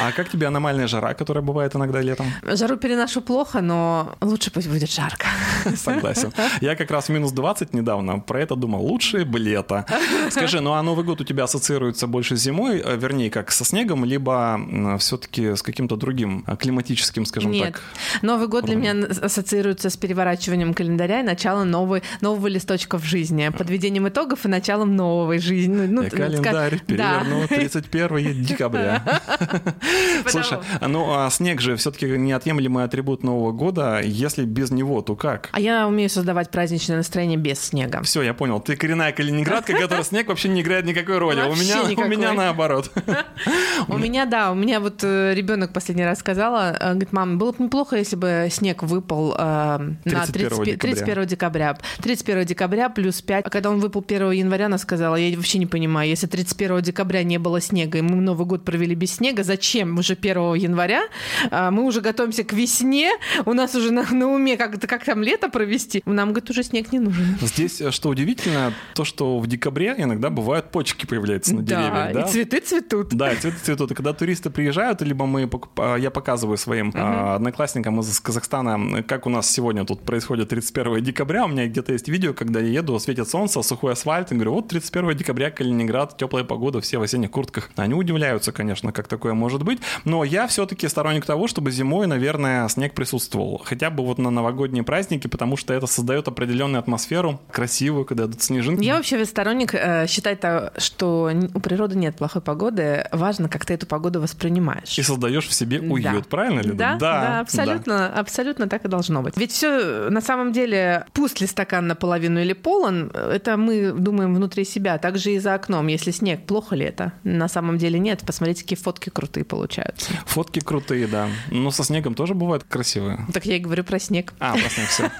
А 0.00 0.12
как 0.12 0.28
тебе 0.28 0.46
аномальная 0.46 0.86
жара, 0.86 1.14
которая 1.14 1.42
бывает 1.42 1.74
иногда 1.74 2.00
летом? 2.00 2.26
Жару 2.42 2.76
переношу 2.76 3.20
плохо, 3.20 3.60
но 3.60 4.14
лучше 4.20 4.50
пусть 4.50 4.68
будет 4.68 4.90
жарко. 4.90 5.26
Согласен. 5.76 6.32
Я 6.60 6.76
как 6.76 6.90
раз 6.90 7.06
в 7.06 7.12
минус 7.12 7.32
20 7.32 7.74
недавно 7.74 8.18
про 8.20 8.40
это 8.40 8.56
думал. 8.56 8.84
Лучше 8.86 9.24
бы 9.24 9.38
лето. 9.38 9.84
Скажи, 10.30 10.60
ну 10.60 10.72
а 10.72 10.82
Новый 10.82 11.04
год 11.04 11.20
у 11.20 11.24
тебя 11.24 11.44
ассоциируется 11.44 12.06
больше 12.06 12.36
зимой, 12.36 12.82
э, 12.84 12.96
вернее, 12.96 13.30
как 13.30 13.50
со 13.50 13.64
снегом, 13.64 14.04
либо 14.04 14.60
все-таки 14.98 15.56
с 15.56 15.62
каким-то 15.62 15.96
другим 15.96 16.44
э, 16.46 16.56
климатическим, 16.56 17.24
скажем 17.24 17.50
Нет. 17.50 17.72
так? 17.72 17.82
Новый 18.22 18.48
год 18.48 18.64
для 18.64 18.76
меня 18.76 19.06
ассоциируется 19.22 19.90
с 19.90 19.96
переворачиванием 19.96 20.74
календаря 20.74 21.20
и 21.20 21.22
началом 21.22 21.70
новой, 21.70 22.02
нового 22.20 22.46
листочка 22.46 22.98
в 22.98 23.04
жизни, 23.04 23.48
подведением 23.56 24.08
итогов 24.12 24.44
и 24.44 24.48
началом 24.48 24.96
новой 24.96 25.38
жизни. 25.38 25.86
Ну, 25.86 26.02
Я 26.02 26.08
ска- 26.08 26.91
календарь 26.96 27.24
Да. 27.24 27.24
переверну 27.24 27.48
31 27.48 28.42
декабря. 28.44 29.02
Слушай, 30.26 30.58
ну 30.86 31.06
а 31.14 31.30
снег 31.30 31.60
же 31.60 31.76
все-таки 31.76 32.06
неотъемлемый 32.06 32.84
атрибут 32.84 33.22
Нового 33.22 33.52
года. 33.52 34.00
Если 34.02 34.44
без 34.44 34.70
него, 34.70 35.02
то 35.02 35.16
как? 35.16 35.48
А 35.52 35.60
я 35.60 35.86
умею 35.86 36.10
создавать 36.10 36.50
праздничное 36.50 36.96
настроение 36.96 37.38
без 37.38 37.60
снега. 37.60 38.02
Все, 38.02 38.22
я 38.22 38.34
понял. 38.34 38.60
Ты 38.60 38.76
коренная 38.76 39.12
калининградка, 39.12 39.72
которой 39.76 40.04
снег 40.04 40.28
вообще 40.28 40.48
не 40.48 40.62
играет 40.62 40.84
никакой 40.84 41.18
роли. 41.18 41.40
У 41.42 41.54
меня, 41.54 41.82
у 41.82 42.08
меня 42.08 42.32
наоборот. 42.32 42.90
У 43.88 43.98
меня, 43.98 44.26
да, 44.26 44.52
у 44.52 44.54
меня 44.54 44.80
вот 44.80 45.02
ребенок 45.02 45.72
последний 45.72 46.04
раз 46.04 46.18
сказала, 46.20 46.76
э, 46.78 46.90
говорит, 46.90 47.12
мам, 47.12 47.38
было 47.38 47.52
бы 47.52 47.64
неплохо, 47.64 47.96
если 47.96 48.16
бы 48.16 48.48
снег 48.50 48.82
выпал 48.82 49.34
э, 49.36 49.38
на 49.38 49.94
31 50.04 50.32
30 50.32 50.64
декабря. 50.64 50.76
31 50.76 51.26
декабря. 51.26 51.78
31 52.02 52.44
декабря 52.44 52.88
плюс 52.88 53.22
5. 53.22 53.46
А 53.46 53.50
когда 53.50 53.70
он 53.70 53.80
выпал 53.80 54.04
1 54.06 54.30
января, 54.32 54.66
она 54.66 54.78
сказала, 54.78 55.16
я 55.16 55.36
вообще 55.36 55.58
не 55.58 55.66
понимаю, 55.66 56.08
если 56.08 56.26
31 56.26 56.81
декабря 56.82 57.22
не 57.22 57.38
было 57.38 57.60
снега, 57.60 57.98
и 57.98 58.02
мы 58.02 58.16
Новый 58.16 58.46
год 58.46 58.64
провели 58.64 58.94
без 58.94 59.14
снега, 59.14 59.42
зачем 59.44 59.98
уже 59.98 60.14
1 60.14 60.54
января? 60.54 61.02
А, 61.50 61.70
Мы 61.70 61.84
уже 61.84 62.00
готовимся 62.00 62.44
к 62.44 62.52
весне, 62.52 63.10
у 63.44 63.52
нас 63.52 63.74
уже 63.74 63.92
на, 63.92 64.04
на 64.10 64.28
уме 64.28 64.56
как, 64.56 64.80
как 64.80 65.04
там 65.04 65.22
лето 65.22 65.48
провести. 65.48 66.02
Нам, 66.06 66.30
говорит, 66.30 66.50
уже 66.50 66.62
снег 66.62 66.92
не 66.92 66.98
нужен. 66.98 67.36
Здесь, 67.40 67.80
э, 67.80 67.90
что 67.90 68.08
удивительно, 68.08 68.72
то, 68.94 69.04
что 69.04 69.38
в 69.38 69.46
декабре 69.46 69.94
иногда 69.98 70.30
бывают 70.30 70.70
почки 70.70 71.06
появляются 71.06 71.54
на 71.54 71.62
деревьях. 71.62 72.12
Да, 72.12 72.22
и 72.22 72.30
цветы 72.30 72.60
цветут. 72.60 73.14
Да, 73.14 73.34
цветы 73.34 73.58
цветут. 73.62 73.92
И 73.92 73.94
когда 73.94 74.12
туристы 74.12 74.50
приезжают, 74.50 75.02
либо 75.02 75.26
мы, 75.26 75.50
а, 75.76 75.96
я 75.96 76.10
показываю 76.10 76.56
своим 76.56 76.92
а, 76.94 77.36
одноклассникам 77.36 78.00
из 78.00 78.20
Казахстана, 78.20 79.02
как 79.02 79.26
у 79.26 79.30
нас 79.30 79.50
сегодня 79.50 79.84
тут 79.84 80.02
происходит 80.02 80.48
31 80.48 81.02
декабря. 81.02 81.44
У 81.44 81.48
меня 81.48 81.66
где-то 81.66 81.92
есть 81.92 82.08
видео, 82.08 82.34
когда 82.34 82.60
я 82.60 82.68
еду, 82.68 82.98
светит 82.98 83.28
солнце, 83.28 83.62
сухой 83.62 83.92
асфальт, 83.92 84.32
и 84.32 84.34
говорю, 84.34 84.52
вот 84.54 84.68
31 84.68 85.16
декабря, 85.16 85.50
Калининград, 85.50 86.16
теплая 86.16 86.44
погода, 86.44 86.71
все 86.80 86.98
в 86.98 87.02
осенних 87.02 87.30
куртках. 87.30 87.70
Они 87.76 87.94
удивляются, 87.94 88.52
конечно, 88.52 88.92
как 88.92 89.08
такое 89.08 89.34
может 89.34 89.62
быть. 89.62 89.80
Но 90.04 90.24
я 90.24 90.46
все-таки 90.46 90.88
сторонник 90.88 91.26
того, 91.26 91.46
чтобы 91.48 91.70
зимой, 91.70 92.06
наверное, 92.06 92.68
снег 92.68 92.94
присутствовал. 92.94 93.60
Хотя 93.64 93.90
бы 93.90 94.04
вот 94.04 94.18
на 94.18 94.30
новогодние 94.30 94.82
праздники, 94.84 95.26
потому 95.26 95.56
что 95.56 95.74
это 95.74 95.86
создает 95.86 96.28
определенную 96.28 96.80
атмосферу, 96.80 97.40
красивую, 97.50 98.04
когда 98.04 98.24
идут 98.24 98.42
снежинки. 98.42 98.84
Я 98.84 98.96
вообще 98.96 99.24
сторонник 99.24 99.74
э, 99.74 100.06
считать, 100.06 100.40
то, 100.40 100.72
что 100.78 101.30
у 101.54 101.60
природы 101.60 101.96
нет 101.96 102.16
плохой 102.16 102.42
погоды. 102.42 103.06
Важно, 103.12 103.48
как 103.48 103.64
ты 103.64 103.74
эту 103.74 103.86
погоду 103.86 104.20
воспринимаешь. 104.20 104.98
И 104.98 105.02
создаешь 105.02 105.46
в 105.46 105.52
себе 105.52 105.80
уют, 105.80 106.04
Да. 106.04 106.22
правильно 106.28 106.60
ли? 106.60 106.72
Да, 106.72 106.96
да, 106.96 107.40
абсолютно, 107.40 108.08
абсолютно 108.08 108.68
так 108.68 108.84
и 108.84 108.88
должно 108.88 109.22
быть. 109.22 109.36
Ведь 109.36 109.52
все 109.52 110.08
на 110.10 110.20
самом 110.20 110.52
деле, 110.52 111.06
пуст 111.12 111.40
ли 111.40 111.46
стакан 111.46 111.86
наполовину 111.86 112.40
или 112.40 112.52
полон, 112.52 113.10
это 113.14 113.56
мы 113.56 113.92
думаем 113.92 114.34
внутри 114.34 114.64
себя. 114.64 114.98
Также 114.98 115.32
и 115.32 115.38
за 115.38 115.54
окном. 115.54 115.86
Если 115.88 116.10
снег 116.10 116.44
плохо 116.46 116.61
плохо 116.62 116.76
ли 116.76 116.84
это? 116.84 117.12
На 117.24 117.48
самом 117.48 117.78
деле 117.78 117.98
нет. 117.98 118.22
Посмотрите, 118.24 118.62
какие 118.62 118.78
фотки 118.78 119.10
крутые 119.10 119.44
получаются. 119.44 120.12
Фотки 120.26 120.60
крутые, 120.60 121.06
да. 121.08 121.28
Но 121.50 121.70
со 121.70 121.82
снегом 121.82 122.14
тоже 122.14 122.34
бывают 122.34 122.64
красивые. 122.64 123.26
Так 123.32 123.46
я 123.46 123.56
и 123.56 123.58
говорю 123.58 123.82
про 123.82 123.98
снег. 123.98 124.32
А, 124.38 124.52
про 124.52 124.70
снег, 124.70 124.88
все. 124.88 125.10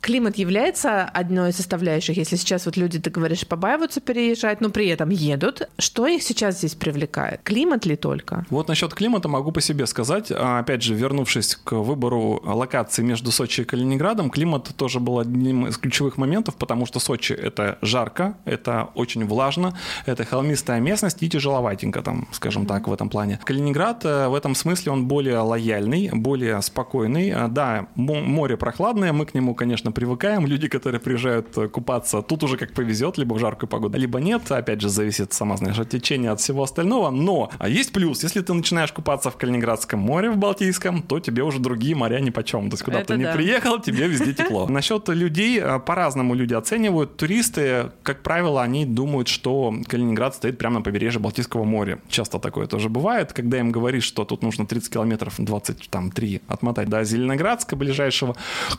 Климат 0.00 0.38
является 0.38 1.04
одной 1.04 1.50
из 1.50 1.56
составляющих. 1.56 2.16
Если 2.16 2.36
сейчас 2.36 2.66
вот 2.66 2.76
люди, 2.76 3.00
ты 3.00 3.10
говоришь, 3.10 3.46
побаиваются 3.46 4.00
переезжать, 4.00 4.60
но 4.60 4.70
при 4.70 4.86
этом 4.88 5.10
едут, 5.10 5.68
что 5.78 6.06
их 6.06 6.22
сейчас 6.22 6.58
здесь 6.58 6.74
привлекает? 6.74 7.40
Климат 7.42 7.86
ли 7.86 7.96
только? 7.96 8.46
Вот 8.50 8.68
насчет 8.68 8.94
климата 8.94 9.28
могу 9.28 9.50
по 9.52 9.60
себе 9.60 9.86
сказать. 9.86 10.30
А, 10.30 10.60
Опять 10.60 10.82
же, 10.82 10.94
вернувшись 10.94 11.56
к 11.56 11.72
выбору 11.72 12.40
локации 12.44 13.02
между 13.02 13.32
Сочи 13.32 13.62
и 13.62 13.64
Калининградом, 13.64 14.30
климат 14.30 14.70
тоже 14.76 15.00
был 15.00 15.18
одним 15.18 15.66
из 15.66 15.76
ключевых 15.76 16.18
моментов, 16.18 16.54
потому 16.54 16.86
что 16.86 17.00
Сочи— 17.00 17.32
это 17.48 17.78
жарко, 17.82 18.36
это 18.44 18.90
очень 18.94 19.26
влажно, 19.26 19.76
это 20.06 20.24
холмистая 20.42 20.80
местность 20.80 21.22
и 21.22 21.28
тяжеловатенько 21.28 22.02
там, 22.02 22.26
скажем 22.32 22.66
так, 22.66 22.88
в 22.88 22.92
этом 22.92 23.08
плане. 23.08 23.38
Калининград 23.44 24.04
э, 24.04 24.26
в 24.28 24.34
этом 24.34 24.54
смысле 24.56 24.92
он 24.92 25.06
более 25.06 25.38
лояльный, 25.38 26.10
более 26.12 26.60
спокойный. 26.62 27.30
А, 27.30 27.48
Да, 27.48 27.86
мо- 27.94 28.20
море 28.20 28.56
прохладное, 28.56 29.12
мы 29.12 29.24
к 29.24 29.34
нему, 29.34 29.54
конечно, 29.54 29.92
привыкаем. 29.92 30.46
Люди, 30.46 30.66
которые 30.68 31.00
приезжают 31.00 31.56
э, 31.58 31.68
купаться, 31.68 32.22
тут 32.22 32.42
уже 32.42 32.56
как 32.56 32.72
повезет, 32.72 33.18
либо 33.18 33.34
в 33.34 33.38
жаркую 33.38 33.68
погоду, 33.68 33.98
либо 33.98 34.18
нет. 34.20 34.50
Опять 34.50 34.80
же, 34.80 34.88
зависит, 34.88 35.32
сама 35.32 35.56
знаешь, 35.56 35.78
от 35.78 35.88
течения, 35.90 36.32
от 36.32 36.40
всего 36.40 36.62
остального. 36.64 37.10
Но 37.10 37.50
а 37.58 37.68
есть 37.68 37.92
плюс. 37.92 38.24
Если 38.24 38.40
ты 38.40 38.52
начинаешь 38.52 38.92
купаться 38.92 39.30
в 39.30 39.36
Калининградском 39.36 40.00
море, 40.00 40.30
в 40.30 40.36
Балтийском, 40.36 41.02
то 41.02 41.20
тебе 41.20 41.42
уже 41.44 41.60
другие 41.60 41.94
моря 41.94 42.18
ни 42.20 42.30
почем. 42.30 42.68
То 42.68 42.74
есть 42.74 42.82
куда 42.82 42.98
Это 43.00 43.14
ты 43.14 43.18
не 43.18 43.24
да. 43.24 43.32
приехал, 43.32 43.78
тебе 43.80 44.08
везде 44.08 44.32
тепло. 44.40 44.66
Насчет 44.66 45.08
людей, 45.08 45.60
э, 45.60 45.78
по-разному 45.78 46.34
люди 46.34 46.54
оценивают. 46.54 47.16
Туристы, 47.16 47.92
как 48.02 48.22
правило, 48.22 48.60
они 48.62 48.84
думают, 48.86 49.28
что 49.28 49.72
Калининград 49.86 50.31
стоит 50.34 50.58
прямо 50.58 50.78
на 50.78 50.82
побережье 50.82 51.20
Балтийского 51.20 51.64
моря. 51.64 51.98
Часто 52.08 52.38
такое 52.38 52.66
тоже 52.66 52.88
бывает, 52.88 53.32
когда 53.32 53.58
им 53.58 53.72
говоришь, 53.72 54.04
что 54.04 54.24
тут 54.24 54.42
нужно 54.42 54.66
30 54.66 54.92
километров, 54.92 55.34
23 55.38 56.42
отмотать 56.48 56.88
до 56.88 57.04
Зеленоградска 57.04 57.76
ближайшего. 57.76 58.36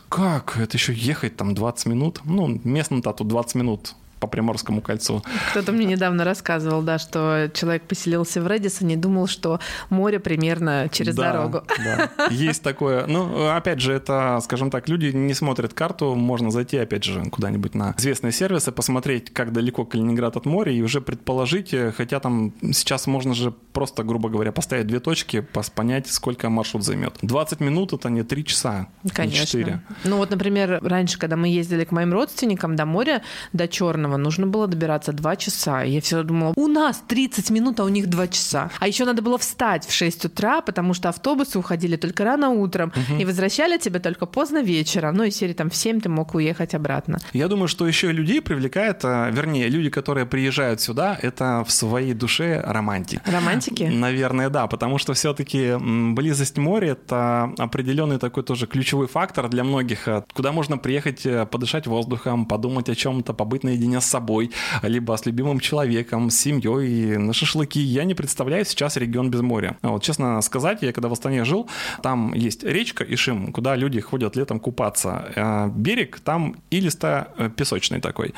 Как? 0.08 0.56
Это 0.58 0.76
еще 0.76 0.92
ехать 0.92 1.36
там 1.36 1.54
20 1.54 1.86
минут? 1.86 2.20
Ну, 2.24 2.60
местно-то 2.64 3.12
тут 3.12 3.28
20 3.28 3.54
минут 3.56 3.94
по 4.24 4.26
Приморскому 4.26 4.80
кольцу. 4.80 5.22
Кто-то 5.50 5.72
мне 5.72 5.84
недавно 5.84 6.24
рассказывал, 6.24 6.80
да, 6.80 6.98
что 6.98 7.50
человек 7.52 7.82
поселился 7.82 8.40
в 8.40 8.46
Редисоне 8.46 8.94
и 8.94 8.96
думал, 8.96 9.26
что 9.26 9.60
море 9.90 10.18
примерно 10.18 10.88
через 10.90 11.14
Да, 11.14 11.32
дорогу. 11.32 11.62
Да, 11.84 12.10
есть 12.30 12.62
такое. 12.62 13.06
Ну, 13.06 13.48
опять 13.50 13.80
же, 13.80 13.92
это, 13.92 14.40
скажем 14.42 14.70
так, 14.70 14.88
люди 14.88 15.08
не 15.08 15.34
смотрят 15.34 15.74
карту, 15.74 16.14
можно 16.14 16.50
зайти, 16.50 16.78
опять 16.78 17.04
же, 17.04 17.22
куда-нибудь 17.30 17.74
на 17.74 17.94
известные 17.98 18.32
сервисы, 18.32 18.72
посмотреть, 18.72 19.30
как 19.32 19.52
далеко 19.52 19.84
Калининград 19.84 20.36
от 20.36 20.46
моря, 20.46 20.72
и 20.72 20.80
уже 20.80 21.02
предположить, 21.02 21.74
э, 21.74 21.92
хотя 21.92 22.18
там 22.18 22.54
сейчас 22.72 23.06
можно 23.06 23.34
же 23.34 23.50
просто, 23.50 24.04
грубо 24.04 24.30
говоря, 24.30 24.52
поставить 24.52 24.86
две 24.86 25.00
точки, 25.00 25.46
понять, 25.74 26.06
сколько 26.06 26.48
маршрут 26.48 26.82
займет. 26.84 27.18
20 27.20 27.60
минут— 27.60 27.92
это 27.92 28.08
не 28.08 28.22
3 28.22 28.44
часа, 28.44 28.88
не 29.02 29.10
Конечно. 29.10 29.46
4. 29.46 29.80
Ну 30.04 30.16
вот, 30.16 30.30
например, 30.30 30.78
раньше, 30.82 31.18
когда 31.18 31.36
мы 31.36 31.48
ездили 31.48 31.84
к 31.84 31.90
моим 31.90 32.12
родственникам 32.12 32.76
до 32.76 32.86
моря, 32.86 33.22
до 33.52 33.68
Черного, 33.68 34.13
нужно 34.16 34.46
было 34.46 34.66
добираться 34.66 35.12
два 35.12 35.36
часа. 35.36 35.84
И 35.84 35.92
я 35.92 36.00
всегда 36.00 36.22
думала, 36.22 36.52
у 36.56 36.66
нас 36.66 37.02
30 37.06 37.50
минут, 37.50 37.80
а 37.80 37.84
у 37.84 37.88
них 37.88 38.08
два 38.08 38.28
часа. 38.28 38.70
А 38.78 38.88
еще 38.88 39.04
надо 39.04 39.22
было 39.22 39.38
встать 39.38 39.86
в 39.86 39.92
6 39.92 40.26
утра, 40.26 40.60
потому 40.60 40.94
что 40.94 41.08
автобусы 41.08 41.58
уходили 41.58 41.96
только 41.96 42.24
рано 42.24 42.50
утром 42.50 42.92
и 43.18 43.24
возвращали 43.24 43.78
тебя 43.78 44.00
только 44.00 44.26
поздно 44.26 44.62
вечером. 44.62 45.14
Ну 45.14 45.24
и 45.24 45.30
серии 45.30 45.54
там 45.54 45.70
в 45.70 45.76
7 45.76 46.00
ты 46.00 46.08
мог 46.08 46.34
уехать 46.34 46.74
обратно. 46.74 47.18
Я 47.32 47.48
думаю, 47.48 47.68
что 47.68 47.86
еще 47.86 48.12
людей 48.12 48.40
привлекает, 48.40 49.04
а, 49.04 49.30
вернее, 49.30 49.68
люди, 49.68 49.90
которые 49.90 50.26
приезжают 50.26 50.80
сюда, 50.80 51.18
это 51.20 51.64
в 51.66 51.72
своей 51.72 52.14
душе 52.14 52.62
романтик. 52.64 53.20
Романтики? 53.26 53.84
Наверное, 53.84 54.50
да, 54.50 54.66
потому 54.66 54.98
что 54.98 55.14
все-таки 55.14 55.74
близость 56.14 56.58
моря 56.58 56.92
это 56.92 57.52
определенный 57.58 58.18
такой 58.18 58.42
тоже 58.42 58.66
ключевой 58.66 59.06
фактор 59.06 59.48
для 59.48 59.64
многих, 59.64 60.08
а, 60.08 60.24
куда 60.32 60.52
можно 60.52 60.78
приехать 60.78 61.26
э, 61.26 61.46
подышать 61.46 61.86
воздухом, 61.86 62.46
подумать 62.46 62.88
о 62.88 62.94
чем-то, 62.94 63.34
побыть 63.34 63.64
наедине 63.64 64.00
с 64.04 64.10
собой, 64.10 64.50
либо 64.82 65.16
с 65.16 65.26
любимым 65.26 65.60
человеком, 65.60 66.30
с 66.30 66.36
семьей, 66.36 67.16
на 67.16 67.32
шашлыки. 67.32 67.80
Я 67.80 68.04
не 68.04 68.14
представляю 68.14 68.64
сейчас 68.64 68.96
регион 68.96 69.30
без 69.30 69.40
моря. 69.40 69.76
Вот, 69.82 70.02
честно 70.02 70.40
сказать, 70.42 70.82
я 70.82 70.92
когда 70.92 71.08
в 71.08 71.12
Астане 71.12 71.44
жил, 71.44 71.68
там 72.02 72.32
есть 72.34 72.64
речка 72.64 73.04
Ишим, 73.04 73.52
куда 73.52 73.76
люди 73.76 74.00
ходят 74.00 74.36
летом 74.36 74.60
купаться. 74.60 75.32
А 75.36 75.68
Берег 75.68 76.20
там 76.20 76.56
илисто-песочный 76.70 78.00
такой. 78.00 78.34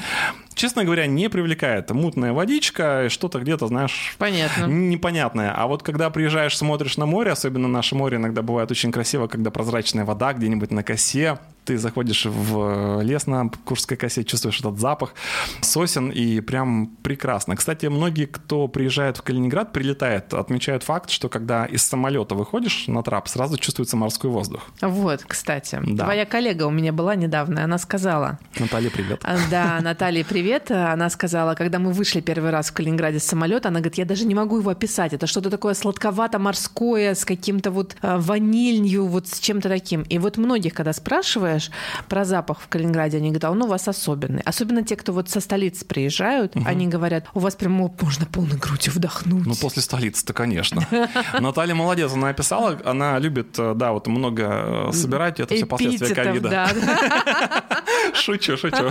Честно 0.56 0.84
говоря, 0.84 1.06
не 1.06 1.28
привлекает. 1.28 1.90
Мутная 1.90 2.32
водичка, 2.32 3.08
что-то 3.10 3.38
где-то, 3.40 3.66
знаешь, 3.66 4.14
Понятно. 4.18 4.64
непонятное. 4.64 5.52
А 5.54 5.66
вот 5.66 5.82
когда 5.82 6.08
приезжаешь, 6.08 6.56
смотришь 6.56 6.96
на 6.96 7.04
море, 7.04 7.30
особенно 7.32 7.68
наше 7.68 7.94
море 7.94 8.16
иногда 8.16 8.40
бывает 8.40 8.70
очень 8.70 8.90
красиво, 8.90 9.26
когда 9.26 9.50
прозрачная 9.50 10.06
вода 10.06 10.32
где-нибудь 10.32 10.70
на 10.70 10.82
косе, 10.82 11.38
ты 11.66 11.76
заходишь 11.76 12.24
в 12.24 13.02
лес 13.02 13.26
на 13.26 13.50
Куршской 13.66 13.98
косе, 13.98 14.24
чувствуешь 14.24 14.60
этот 14.60 14.78
запах 14.78 15.14
сосен, 15.60 16.10
и 16.10 16.40
прям 16.40 16.86
прекрасно. 17.02 17.54
Кстати, 17.56 17.86
многие, 17.86 18.24
кто 18.26 18.66
приезжает 18.68 19.18
в 19.18 19.22
Калининград, 19.22 19.72
прилетает, 19.72 20.32
отмечают 20.32 20.84
факт, 20.84 21.10
что 21.10 21.28
когда 21.28 21.66
из 21.66 21.82
самолета 21.82 22.34
выходишь 22.34 22.84
на 22.86 23.02
трап, 23.02 23.28
сразу 23.28 23.58
чувствуется 23.58 23.96
морской 23.96 24.30
воздух. 24.30 24.62
Вот, 24.80 25.24
кстати, 25.26 25.80
Да. 25.84 26.04
твоя 26.04 26.24
коллега 26.24 26.62
у 26.64 26.70
меня 26.70 26.92
была 26.92 27.14
недавно, 27.14 27.64
она 27.64 27.76
сказала, 27.78 28.38
Наталья, 28.58 28.88
привет. 28.88 29.20
А, 29.24 29.36
Да, 29.50 29.78
Наталья, 29.82 30.24
привет. 30.24 30.45
Она 30.52 31.10
сказала, 31.10 31.54
когда 31.54 31.78
мы 31.78 31.92
вышли 31.92 32.20
первый 32.20 32.50
раз 32.50 32.70
в 32.70 32.72
Калининграде 32.72 33.18
с 33.18 33.24
самолета, 33.24 33.68
она 33.68 33.80
говорит, 33.80 33.98
я 33.98 34.04
даже 34.04 34.24
не 34.26 34.34
могу 34.34 34.58
его 34.58 34.70
описать. 34.70 35.12
Это 35.12 35.26
что-то 35.26 35.50
такое 35.50 35.74
сладковато-морское, 35.74 37.14
с 37.14 37.24
каким-то 37.24 37.70
вот 37.70 37.96
э, 38.02 38.16
ванилью, 38.18 39.06
вот 39.06 39.28
с 39.28 39.38
чем-то 39.40 39.68
таким. 39.68 40.02
И 40.02 40.18
вот 40.18 40.36
многих, 40.36 40.74
когда 40.74 40.92
спрашиваешь 40.92 41.70
про 42.08 42.24
запах 42.24 42.60
в 42.60 42.68
Калининграде, 42.68 43.18
они 43.18 43.28
говорят, 43.28 43.44
а 43.44 43.50
он 43.50 43.62
у 43.62 43.66
вас 43.66 43.88
особенный. 43.88 44.42
Особенно 44.42 44.82
те, 44.82 44.96
кто 44.96 45.12
вот 45.12 45.28
со 45.28 45.40
столицы 45.40 45.84
приезжают, 45.84 46.54
они 46.64 46.86
говорят, 46.86 47.26
у 47.34 47.40
вас 47.40 47.54
прямо 47.54 47.90
можно 48.00 48.26
полной 48.26 48.56
грудью 48.56 48.92
вдохнуть. 48.92 49.46
Ну, 49.46 49.54
после 49.54 49.82
столицы-то, 49.82 50.32
конечно. 50.32 50.86
Наталья 51.40 51.74
молодец, 51.74 52.12
она 52.12 52.28
описала, 52.28 52.78
она 52.84 53.18
любит, 53.18 53.58
э, 53.58 53.74
да, 53.74 53.92
вот 53.92 54.06
много 54.06 54.88
э, 54.88 54.92
собирать, 54.92 55.40
это 55.40 55.54
все 55.54 55.66
последствия 55.66 56.14
ковида. 56.14 56.48
да, 56.48 56.70
да. 56.74 57.82
Шучу, 58.14 58.56
шучу. 58.56 58.90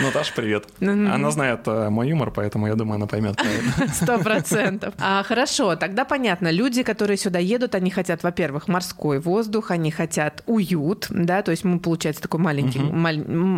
Наташа, 0.00 0.32
привет. 0.34 0.66
Она 1.14 1.30
знает 1.30 1.60
э, 1.66 1.88
мой 1.90 2.08
юмор, 2.08 2.30
поэтому 2.30 2.66
я 2.66 2.74
думаю, 2.74 2.96
она 2.96 3.06
поймет. 3.06 3.38
Сто 3.94 4.18
процентов. 4.18 4.94
А, 4.98 5.22
хорошо, 5.22 5.76
тогда 5.76 6.04
понятно. 6.04 6.50
Люди, 6.50 6.82
которые 6.82 7.16
сюда 7.16 7.38
едут, 7.38 7.74
они 7.74 7.90
хотят, 7.90 8.22
во-первых, 8.22 8.68
морской 8.68 9.20
воздух, 9.20 9.70
они 9.70 9.90
хотят 9.90 10.42
уют, 10.46 11.06
да, 11.10 11.42
то 11.42 11.50
есть 11.50 11.64
мы, 11.64 11.78
получается, 11.78 12.22
такой 12.22 12.40
маленький, 12.40 12.80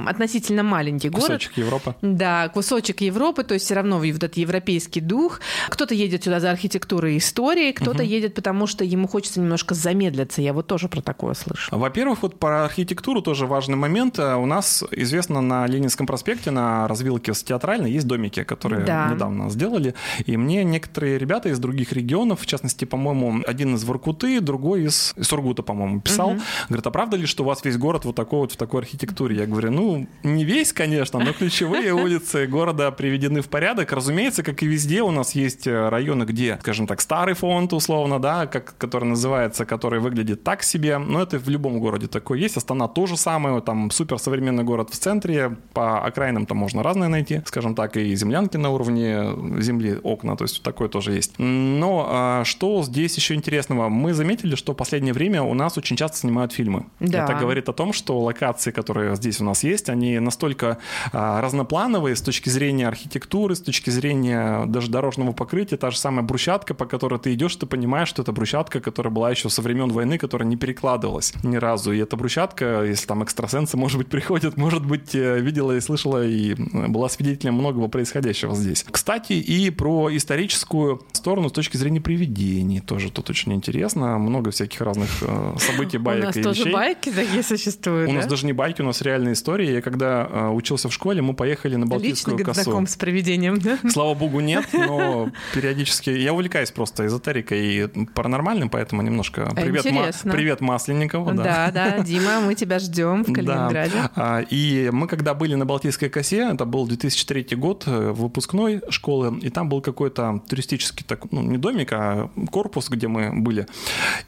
относительно 0.08 0.62
маленький 0.62 1.08
город. 1.08 1.26
Кусочек 1.26 1.56
Европы. 1.56 1.94
Да, 2.02 2.48
кусочек 2.48 3.00
Европы, 3.00 3.44
то 3.44 3.54
есть 3.54 3.66
все 3.66 3.74
равно 3.74 3.98
этот 4.04 4.36
европейский 4.36 5.00
дух. 5.00 5.40
Кто-то 5.68 5.94
едет 5.94 6.24
сюда 6.24 6.40
за 6.40 6.50
архитектурой 6.50 7.14
и 7.14 7.18
историей, 7.18 7.72
кто-то 7.72 8.02
едет, 8.02 8.34
потому 8.34 8.66
что 8.66 8.84
ему 8.84 9.08
хочется 9.08 9.40
немножко 9.40 9.74
замедлиться. 9.74 10.42
Я 10.42 10.52
вот 10.52 10.66
тоже 10.66 10.88
про 10.88 11.00
такое 11.00 11.34
слышу. 11.34 11.76
Во-первых, 11.76 12.22
вот 12.22 12.38
про 12.38 12.64
архитектуру 12.64 13.22
тоже 13.22 13.46
важный 13.46 13.76
момент. 13.76 14.18
Э, 14.18 14.34
У 14.36 14.46
нас 14.46 14.84
известно 14.90 15.40
на 15.40 15.66
Ленинском 15.66 16.06
проспекте, 16.06 16.50
на 16.50 16.88
развилке 16.88 17.27
с 17.34 17.42
театральной, 17.42 17.90
есть 17.90 18.06
домики, 18.06 18.42
которые 18.42 18.84
Да. 18.84 19.10
недавно 19.12 19.50
сделали. 19.50 19.94
И 20.26 20.36
мне 20.36 20.64
некоторые 20.64 21.18
ребята 21.18 21.48
из 21.48 21.58
других 21.58 21.92
регионов, 21.92 22.40
в 22.40 22.46
частности, 22.46 22.84
по-моему, 22.84 23.42
один 23.46 23.74
из 23.74 23.84
Воркуты, 23.84 24.40
другой 24.40 24.84
из 24.84 25.14
Сургута, 25.20 25.62
по-моему, 25.62 26.00
писал. 26.00 26.36
Говорит, 26.68 26.86
а 26.86 26.90
правда 26.90 27.16
ли, 27.16 27.26
что 27.26 27.42
у 27.42 27.46
вас 27.46 27.64
весь 27.64 27.76
город 27.76 28.04
вот 28.04 28.16
такой 28.16 28.40
вот 28.40 28.52
в 28.52 28.56
такой 28.56 28.80
архитектуре? 28.80 29.36
Я 29.36 29.46
говорю, 29.46 29.70
ну, 29.70 30.06
не 30.22 30.44
весь, 30.44 30.72
конечно, 30.72 31.18
но 31.18 31.32
ключевые 31.32 31.92
улицы 32.04 32.46
города 32.46 32.90
приведены 32.90 33.40
в 33.42 33.48
порядок. 33.48 33.92
Разумеется, 33.92 34.42
как 34.42 34.62
и 34.62 34.66
везде, 34.66 35.02
у 35.02 35.10
нас 35.10 35.34
есть 35.34 35.66
э, 35.66 35.88
районы, 35.88 36.24
где, 36.24 36.58
скажем 36.60 36.86
так, 36.86 37.00
старый 37.00 37.34
фонд, 37.34 37.72
условно, 37.72 38.18
да, 38.20 38.46
как, 38.46 38.76
который 38.78 39.04
называется, 39.04 39.64
который 39.64 40.00
выглядит 40.00 40.42
так 40.44 40.62
себе. 40.62 40.98
Но 40.98 41.22
это 41.22 41.38
в 41.38 41.48
любом 41.48 41.78
городе 41.80 42.06
такое 42.06 42.38
есть. 42.38 42.56
Астана 42.56 42.88
то 42.88 43.06
же 43.06 43.16
самое, 43.16 43.60
там 43.60 43.90
суперсовременный 43.90 44.64
город 44.64 44.90
в 44.90 44.96
центре, 44.98 45.56
по 45.72 46.04
окраинам 46.04 46.46
там 46.46 46.58
можно 46.58 46.82
найти, 47.08 47.42
скажем 47.46 47.74
так, 47.74 47.96
и 47.96 48.14
землянки 48.14 48.56
на 48.56 48.70
уровне 48.70 49.32
земли, 49.60 49.98
окна, 50.02 50.36
то 50.36 50.44
есть 50.44 50.62
такое 50.62 50.88
тоже 50.88 51.12
есть. 51.12 51.34
Но 51.38 52.06
а, 52.08 52.44
что 52.44 52.82
здесь 52.82 53.16
еще 53.16 53.34
интересного? 53.34 53.88
Мы 53.88 54.14
заметили, 54.14 54.54
что 54.54 54.72
в 54.72 54.76
последнее 54.76 55.12
время 55.12 55.42
у 55.42 55.54
нас 55.54 55.78
очень 55.78 55.96
часто 55.96 56.18
снимают 56.18 56.52
фильмы. 56.52 56.86
Да. 57.00 57.24
Это 57.24 57.34
говорит 57.34 57.68
о 57.68 57.72
том, 57.72 57.92
что 57.92 58.18
локации, 58.20 58.70
которые 58.70 59.16
здесь 59.16 59.40
у 59.40 59.44
нас 59.44 59.64
есть, 59.64 59.88
они 59.88 60.18
настолько 60.18 60.78
а, 61.12 61.40
разноплановые 61.40 62.16
с 62.16 62.22
точки 62.22 62.48
зрения 62.48 62.88
архитектуры, 62.88 63.54
с 63.54 63.60
точки 63.60 63.90
зрения 63.90 64.66
даже 64.66 64.90
дорожного 64.90 65.32
покрытия. 65.32 65.76
Та 65.76 65.90
же 65.90 65.98
самая 65.98 66.22
брусчатка, 66.22 66.74
по 66.74 66.86
которой 66.86 67.18
ты 67.18 67.34
идешь, 67.34 67.56
ты 67.56 67.66
понимаешь, 67.66 68.08
что 68.08 68.22
это 68.22 68.32
брусчатка, 68.32 68.80
которая 68.80 69.12
была 69.12 69.30
еще 69.30 69.48
со 69.48 69.62
времен 69.62 69.90
войны, 69.90 70.18
которая 70.18 70.48
не 70.48 70.56
перекладывалась 70.56 71.32
ни 71.42 71.56
разу. 71.56 71.92
И 71.92 71.98
эта 71.98 72.16
брусчатка, 72.16 72.84
если 72.84 73.06
там 73.06 73.22
экстрасенсы, 73.22 73.76
может 73.88 73.98
быть, 73.98 74.08
приходят, 74.08 74.56
может 74.56 74.84
быть, 74.84 75.14
э, 75.14 75.40
видела 75.40 75.72
и 75.72 75.80
слышала, 75.80 76.24
и 76.24 76.54
была 76.98 77.08
свидетелем 77.08 77.54
многого 77.54 77.86
происходящего 77.86 78.56
здесь. 78.56 78.84
Кстати, 78.90 79.34
и 79.34 79.70
про 79.70 80.14
историческую 80.16 81.00
сторону 81.12 81.48
с 81.48 81.52
точки 81.52 81.76
зрения 81.76 82.00
привидений 82.00 82.80
тоже 82.80 83.12
тут 83.12 83.30
очень 83.30 83.52
интересно. 83.54 84.18
Много 84.18 84.50
всяких 84.50 84.80
разных 84.80 85.08
э, 85.22 85.54
событий, 85.60 85.98
баек 85.98 86.22
У 86.24 86.26
нас 86.26 86.36
и 86.36 86.42
тоже 86.42 86.60
вещей. 86.62 86.72
байки 86.72 87.10
такие 87.12 87.44
существуют, 87.44 88.08
У 88.08 88.12
да? 88.12 88.18
нас 88.18 88.26
даже 88.26 88.46
не 88.46 88.52
байки, 88.52 88.82
у 88.82 88.84
нас 88.84 89.00
реальные 89.00 89.34
истории. 89.34 89.70
Я 89.70 89.80
когда 89.80 90.26
э, 90.28 90.48
учился 90.48 90.88
в 90.88 90.92
школе, 90.92 91.22
мы 91.22 91.34
поехали 91.34 91.76
на 91.76 91.84
Лично, 91.84 91.90
Балтийскую 91.94 92.36
говорит, 92.36 92.46
косу. 92.46 92.62
знаком 92.64 92.86
с 92.88 92.96
привидением, 92.96 93.60
да? 93.60 93.78
Слава 93.88 94.14
богу, 94.14 94.40
нет, 94.40 94.66
но 94.72 95.30
периодически 95.54 96.10
я 96.10 96.32
увлекаюсь 96.34 96.72
просто 96.72 97.06
эзотерикой 97.06 97.60
и 97.64 97.86
паранормальным, 98.14 98.70
поэтому 98.70 99.02
немножко 99.02 99.52
привет, 99.54 99.84
Ма- 99.92 100.32
привет 100.32 100.60
Масленникову. 100.60 101.32
Да, 101.34 101.70
да, 101.72 102.00
Дима, 102.00 102.40
мы 102.40 102.56
тебя 102.56 102.80
ждем 102.80 103.22
в 103.24 103.32
Калининграде. 103.32 103.92
Да. 103.94 104.10
А, 104.16 104.40
И 104.40 104.90
мы 104.92 105.06
когда 105.06 105.34
были 105.34 105.54
на 105.54 105.64
Балтийской 105.64 106.08
косе, 106.08 106.50
это 106.52 106.64
был 106.64 106.87
2003 106.88 107.56
год, 107.56 107.84
э, 107.86 108.12
выпускной 108.12 108.82
школы, 108.90 109.38
и 109.40 109.50
там 109.50 109.68
был 109.68 109.80
какой-то 109.80 110.42
туристический, 110.48 111.04
так, 111.06 111.30
ну, 111.30 111.42
не 111.42 111.58
домик, 111.58 111.92
а 111.92 112.30
корпус, 112.50 112.88
где 112.88 113.08
мы 113.08 113.30
были. 113.32 113.66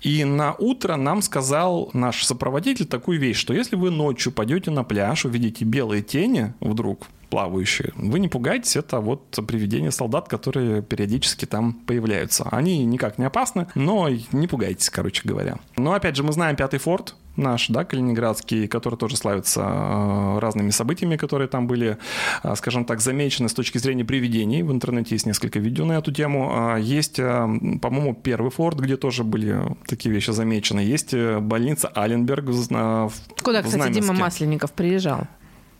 И 0.02 0.24
на 0.24 0.54
утро 0.54 0.96
нам 0.96 1.22
сказал 1.22 1.90
наш 1.92 2.24
сопроводитель 2.24 2.86
такую 2.86 3.18
вещь, 3.18 3.38
что 3.38 3.54
если 3.54 3.76
вы 3.76 3.90
ночью 3.90 4.32
пойдете 4.32 4.70
на 4.70 4.84
пляж, 4.84 5.24
увидите 5.24 5.64
белые 5.64 6.02
тени 6.02 6.52
вдруг, 6.60 7.06
плавающие. 7.30 7.92
Вы 7.94 8.18
не 8.18 8.28
пугайтесь, 8.28 8.76
это 8.76 9.00
вот 9.00 9.38
привидения 9.46 9.90
солдат, 9.90 10.28
которые 10.28 10.82
периодически 10.82 11.46
там 11.46 11.72
появляются. 11.72 12.46
Они 12.50 12.84
никак 12.84 13.18
не 13.18 13.24
опасны, 13.24 13.68
но 13.74 14.08
не 14.32 14.46
пугайтесь, 14.46 14.90
короче 14.90 15.22
говоря. 15.24 15.56
Но 15.76 15.92
опять 15.92 16.16
же, 16.16 16.22
мы 16.22 16.32
знаем 16.32 16.56
пятый 16.56 16.78
форт, 16.78 17.14
наш, 17.36 17.68
да, 17.68 17.84
калининградский, 17.84 18.68
который 18.68 18.96
тоже 18.96 19.16
славится 19.16 19.60
э, 19.62 20.38
разными 20.40 20.70
событиями, 20.70 21.16
которые 21.16 21.48
там 21.48 21.66
были, 21.66 21.98
э, 22.42 22.54
скажем 22.56 22.84
так, 22.84 23.00
замечены 23.00 23.48
с 23.48 23.54
точки 23.54 23.78
зрения 23.78 24.04
привидений. 24.04 24.62
В 24.62 24.72
интернете 24.72 25.14
есть 25.14 25.26
несколько 25.26 25.58
видео 25.58 25.84
на 25.84 25.92
эту 25.94 26.12
тему. 26.12 26.50
А, 26.52 26.76
Есть, 26.76 27.18
э, 27.18 27.48
по-моему, 27.80 28.14
первый 28.14 28.50
форт, 28.50 28.78
где 28.78 28.96
тоже 28.96 29.24
были 29.24 29.76
такие 29.86 30.12
вещи 30.14 30.30
замечены. 30.30 30.80
Есть 30.80 31.14
э, 31.14 31.38
больница 31.38 31.88
Аленберг 31.88 32.44
в 32.44 33.12
Куда, 33.42 33.62
в 33.62 33.66
кстати, 33.66 33.92
Дима. 33.92 34.12
Масленников 34.12 34.72
приезжал? 34.72 35.26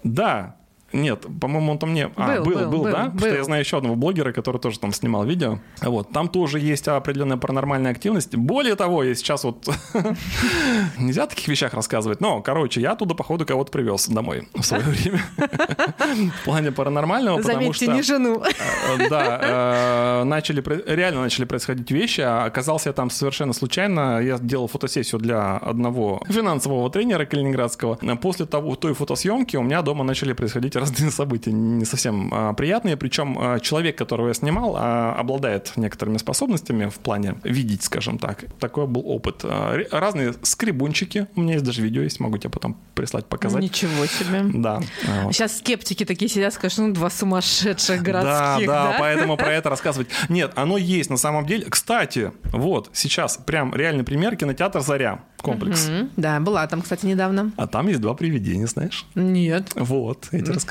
Да. 0.03 0.57
Нет, 0.93 1.26
по-моему, 1.41 1.72
он 1.72 1.78
там 1.78 1.95
не... 1.95 2.09
А, 2.16 2.36
Был, 2.41 2.45
был, 2.45 2.53
был, 2.53 2.61
был, 2.61 2.70
был, 2.70 2.84
да? 2.84 2.91
Потому 3.05 3.11
был. 3.12 3.26
что 3.28 3.36
я 3.36 3.45
знаю 3.45 3.62
еще 3.62 3.76
одного 3.78 3.95
блогера, 3.97 4.32
который 4.32 4.61
тоже 4.61 4.78
там 4.80 4.93
снимал 4.93 5.24
видео. 5.24 5.59
Вот. 5.82 6.11
Там 6.12 6.28
тоже 6.28 6.59
есть 6.59 6.88
определенная 6.88 7.36
паранормальная 7.36 7.93
активность. 7.93 8.34
Более 8.34 8.74
того, 8.74 9.05
я 9.05 9.14
сейчас 9.14 9.45
вот... 9.45 9.68
Нельзя 10.99 11.24
о 11.24 11.26
таких 11.26 11.49
вещах 11.49 11.74
рассказывать. 11.74 12.20
Но, 12.20 12.41
короче, 12.43 12.80
я 12.80 12.93
оттуда, 12.93 13.14
походу, 13.14 13.47
кого-то 13.47 13.70
привез 13.70 14.09
домой 14.09 14.49
в 14.55 14.62
свое 14.62 14.82
время. 14.86 15.22
В 15.36 16.45
плане 16.45 16.72
паранормального, 16.72 17.38
потому 17.41 17.72
что... 17.72 17.86
не 17.86 18.03
жену. 18.03 18.43
Э, 18.43 19.09
Да, 19.09 20.20
э, 20.22 20.24
начали, 20.24 20.62
реально 20.86 21.22
начали 21.22 21.45
происходить 21.45 21.91
вещи. 21.91 22.20
а 22.20 22.45
Оказался 22.45 22.88
я 22.88 22.93
там 22.93 23.11
совершенно 23.11 23.53
случайно. 23.53 24.20
Я 24.20 24.38
делал 24.38 24.66
фотосессию 24.68 25.20
для 25.20 25.57
одного 25.57 26.22
финансового 26.28 26.91
тренера 26.91 27.24
калининградского. 27.24 27.97
После 28.20 28.47
того, 28.47 28.74
той 28.76 28.95
фотосъемки 28.95 29.57
у 29.57 29.62
меня 29.62 29.82
дома 29.82 30.05
начали 30.05 30.32
происходить 30.32 30.76
разные 30.81 31.11
события 31.11 31.53
не 31.53 31.85
совсем 31.85 32.31
а, 32.33 32.53
приятные. 32.55 32.97
Причем 32.97 33.37
а, 33.39 33.61
человек, 33.61 33.97
которого 33.97 34.28
я 34.28 34.35
снимал, 34.35 34.76
а, 34.76 35.14
обладает 35.14 35.72
некоторыми 35.76 36.18
способностями 36.18 36.89
в 36.89 36.99
плане 36.99 37.37
видеть, 37.45 37.83
скажем 37.83 38.18
так. 38.18 38.45
Такой 38.59 38.87
был 38.87 39.03
опыт. 39.07 39.41
А, 39.45 39.78
Разные 39.91 40.35
скребунчики. 40.43 41.26
У 41.37 41.41
меня 41.43 41.55
есть 41.55 41.64
даже 41.64 41.83
видео 41.83 42.03
есть, 42.03 42.20
могу 42.20 42.39
тебе 42.39 42.51
потом 42.51 42.76
прислать, 42.95 43.26
показать. 43.26 43.62
Ничего 43.62 44.07
себе. 44.07 44.45
Да. 44.55 44.81
а, 45.07 45.24
вот. 45.24 45.35
Сейчас 45.35 45.59
скептики 45.59 46.05
такие 46.05 46.28
сидят, 46.28 46.55
скажут, 46.55 46.78
ну, 46.78 46.93
два 46.93 47.11
сумасшедших 47.11 48.03
Да, 48.03 48.05
городских, 48.05 48.66
да, 48.66 48.91
да? 48.93 48.97
поэтому 48.99 49.37
про 49.37 49.53
это 49.53 49.70
рассказывать. 49.70 50.09
Нет, 50.28 50.53
оно 50.57 50.76
есть 50.76 51.11
на 51.11 51.16
самом 51.16 51.47
деле. 51.47 51.66
Кстати, 51.68 52.33
вот 52.45 52.91
сейчас 52.93 53.37
прям 53.37 53.74
реальный 53.74 54.05
пример 54.05 54.37
кинотеатр 54.37 54.81
Заря 54.81 55.22
комплекс. 55.41 55.89
Да, 56.16 56.41
была 56.41 56.66
там, 56.66 56.83
кстати, 56.83 57.07
недавно. 57.07 57.53
А 57.57 57.66
там 57.66 57.89
есть 57.89 58.01
два 58.01 58.14
привидения, 58.14 58.66
знаешь? 58.66 59.07
Нет. 59.14 59.72
Вот, 59.74 60.28
я 60.33 60.41
тебе 60.41 60.53
расскажу. 60.53 60.70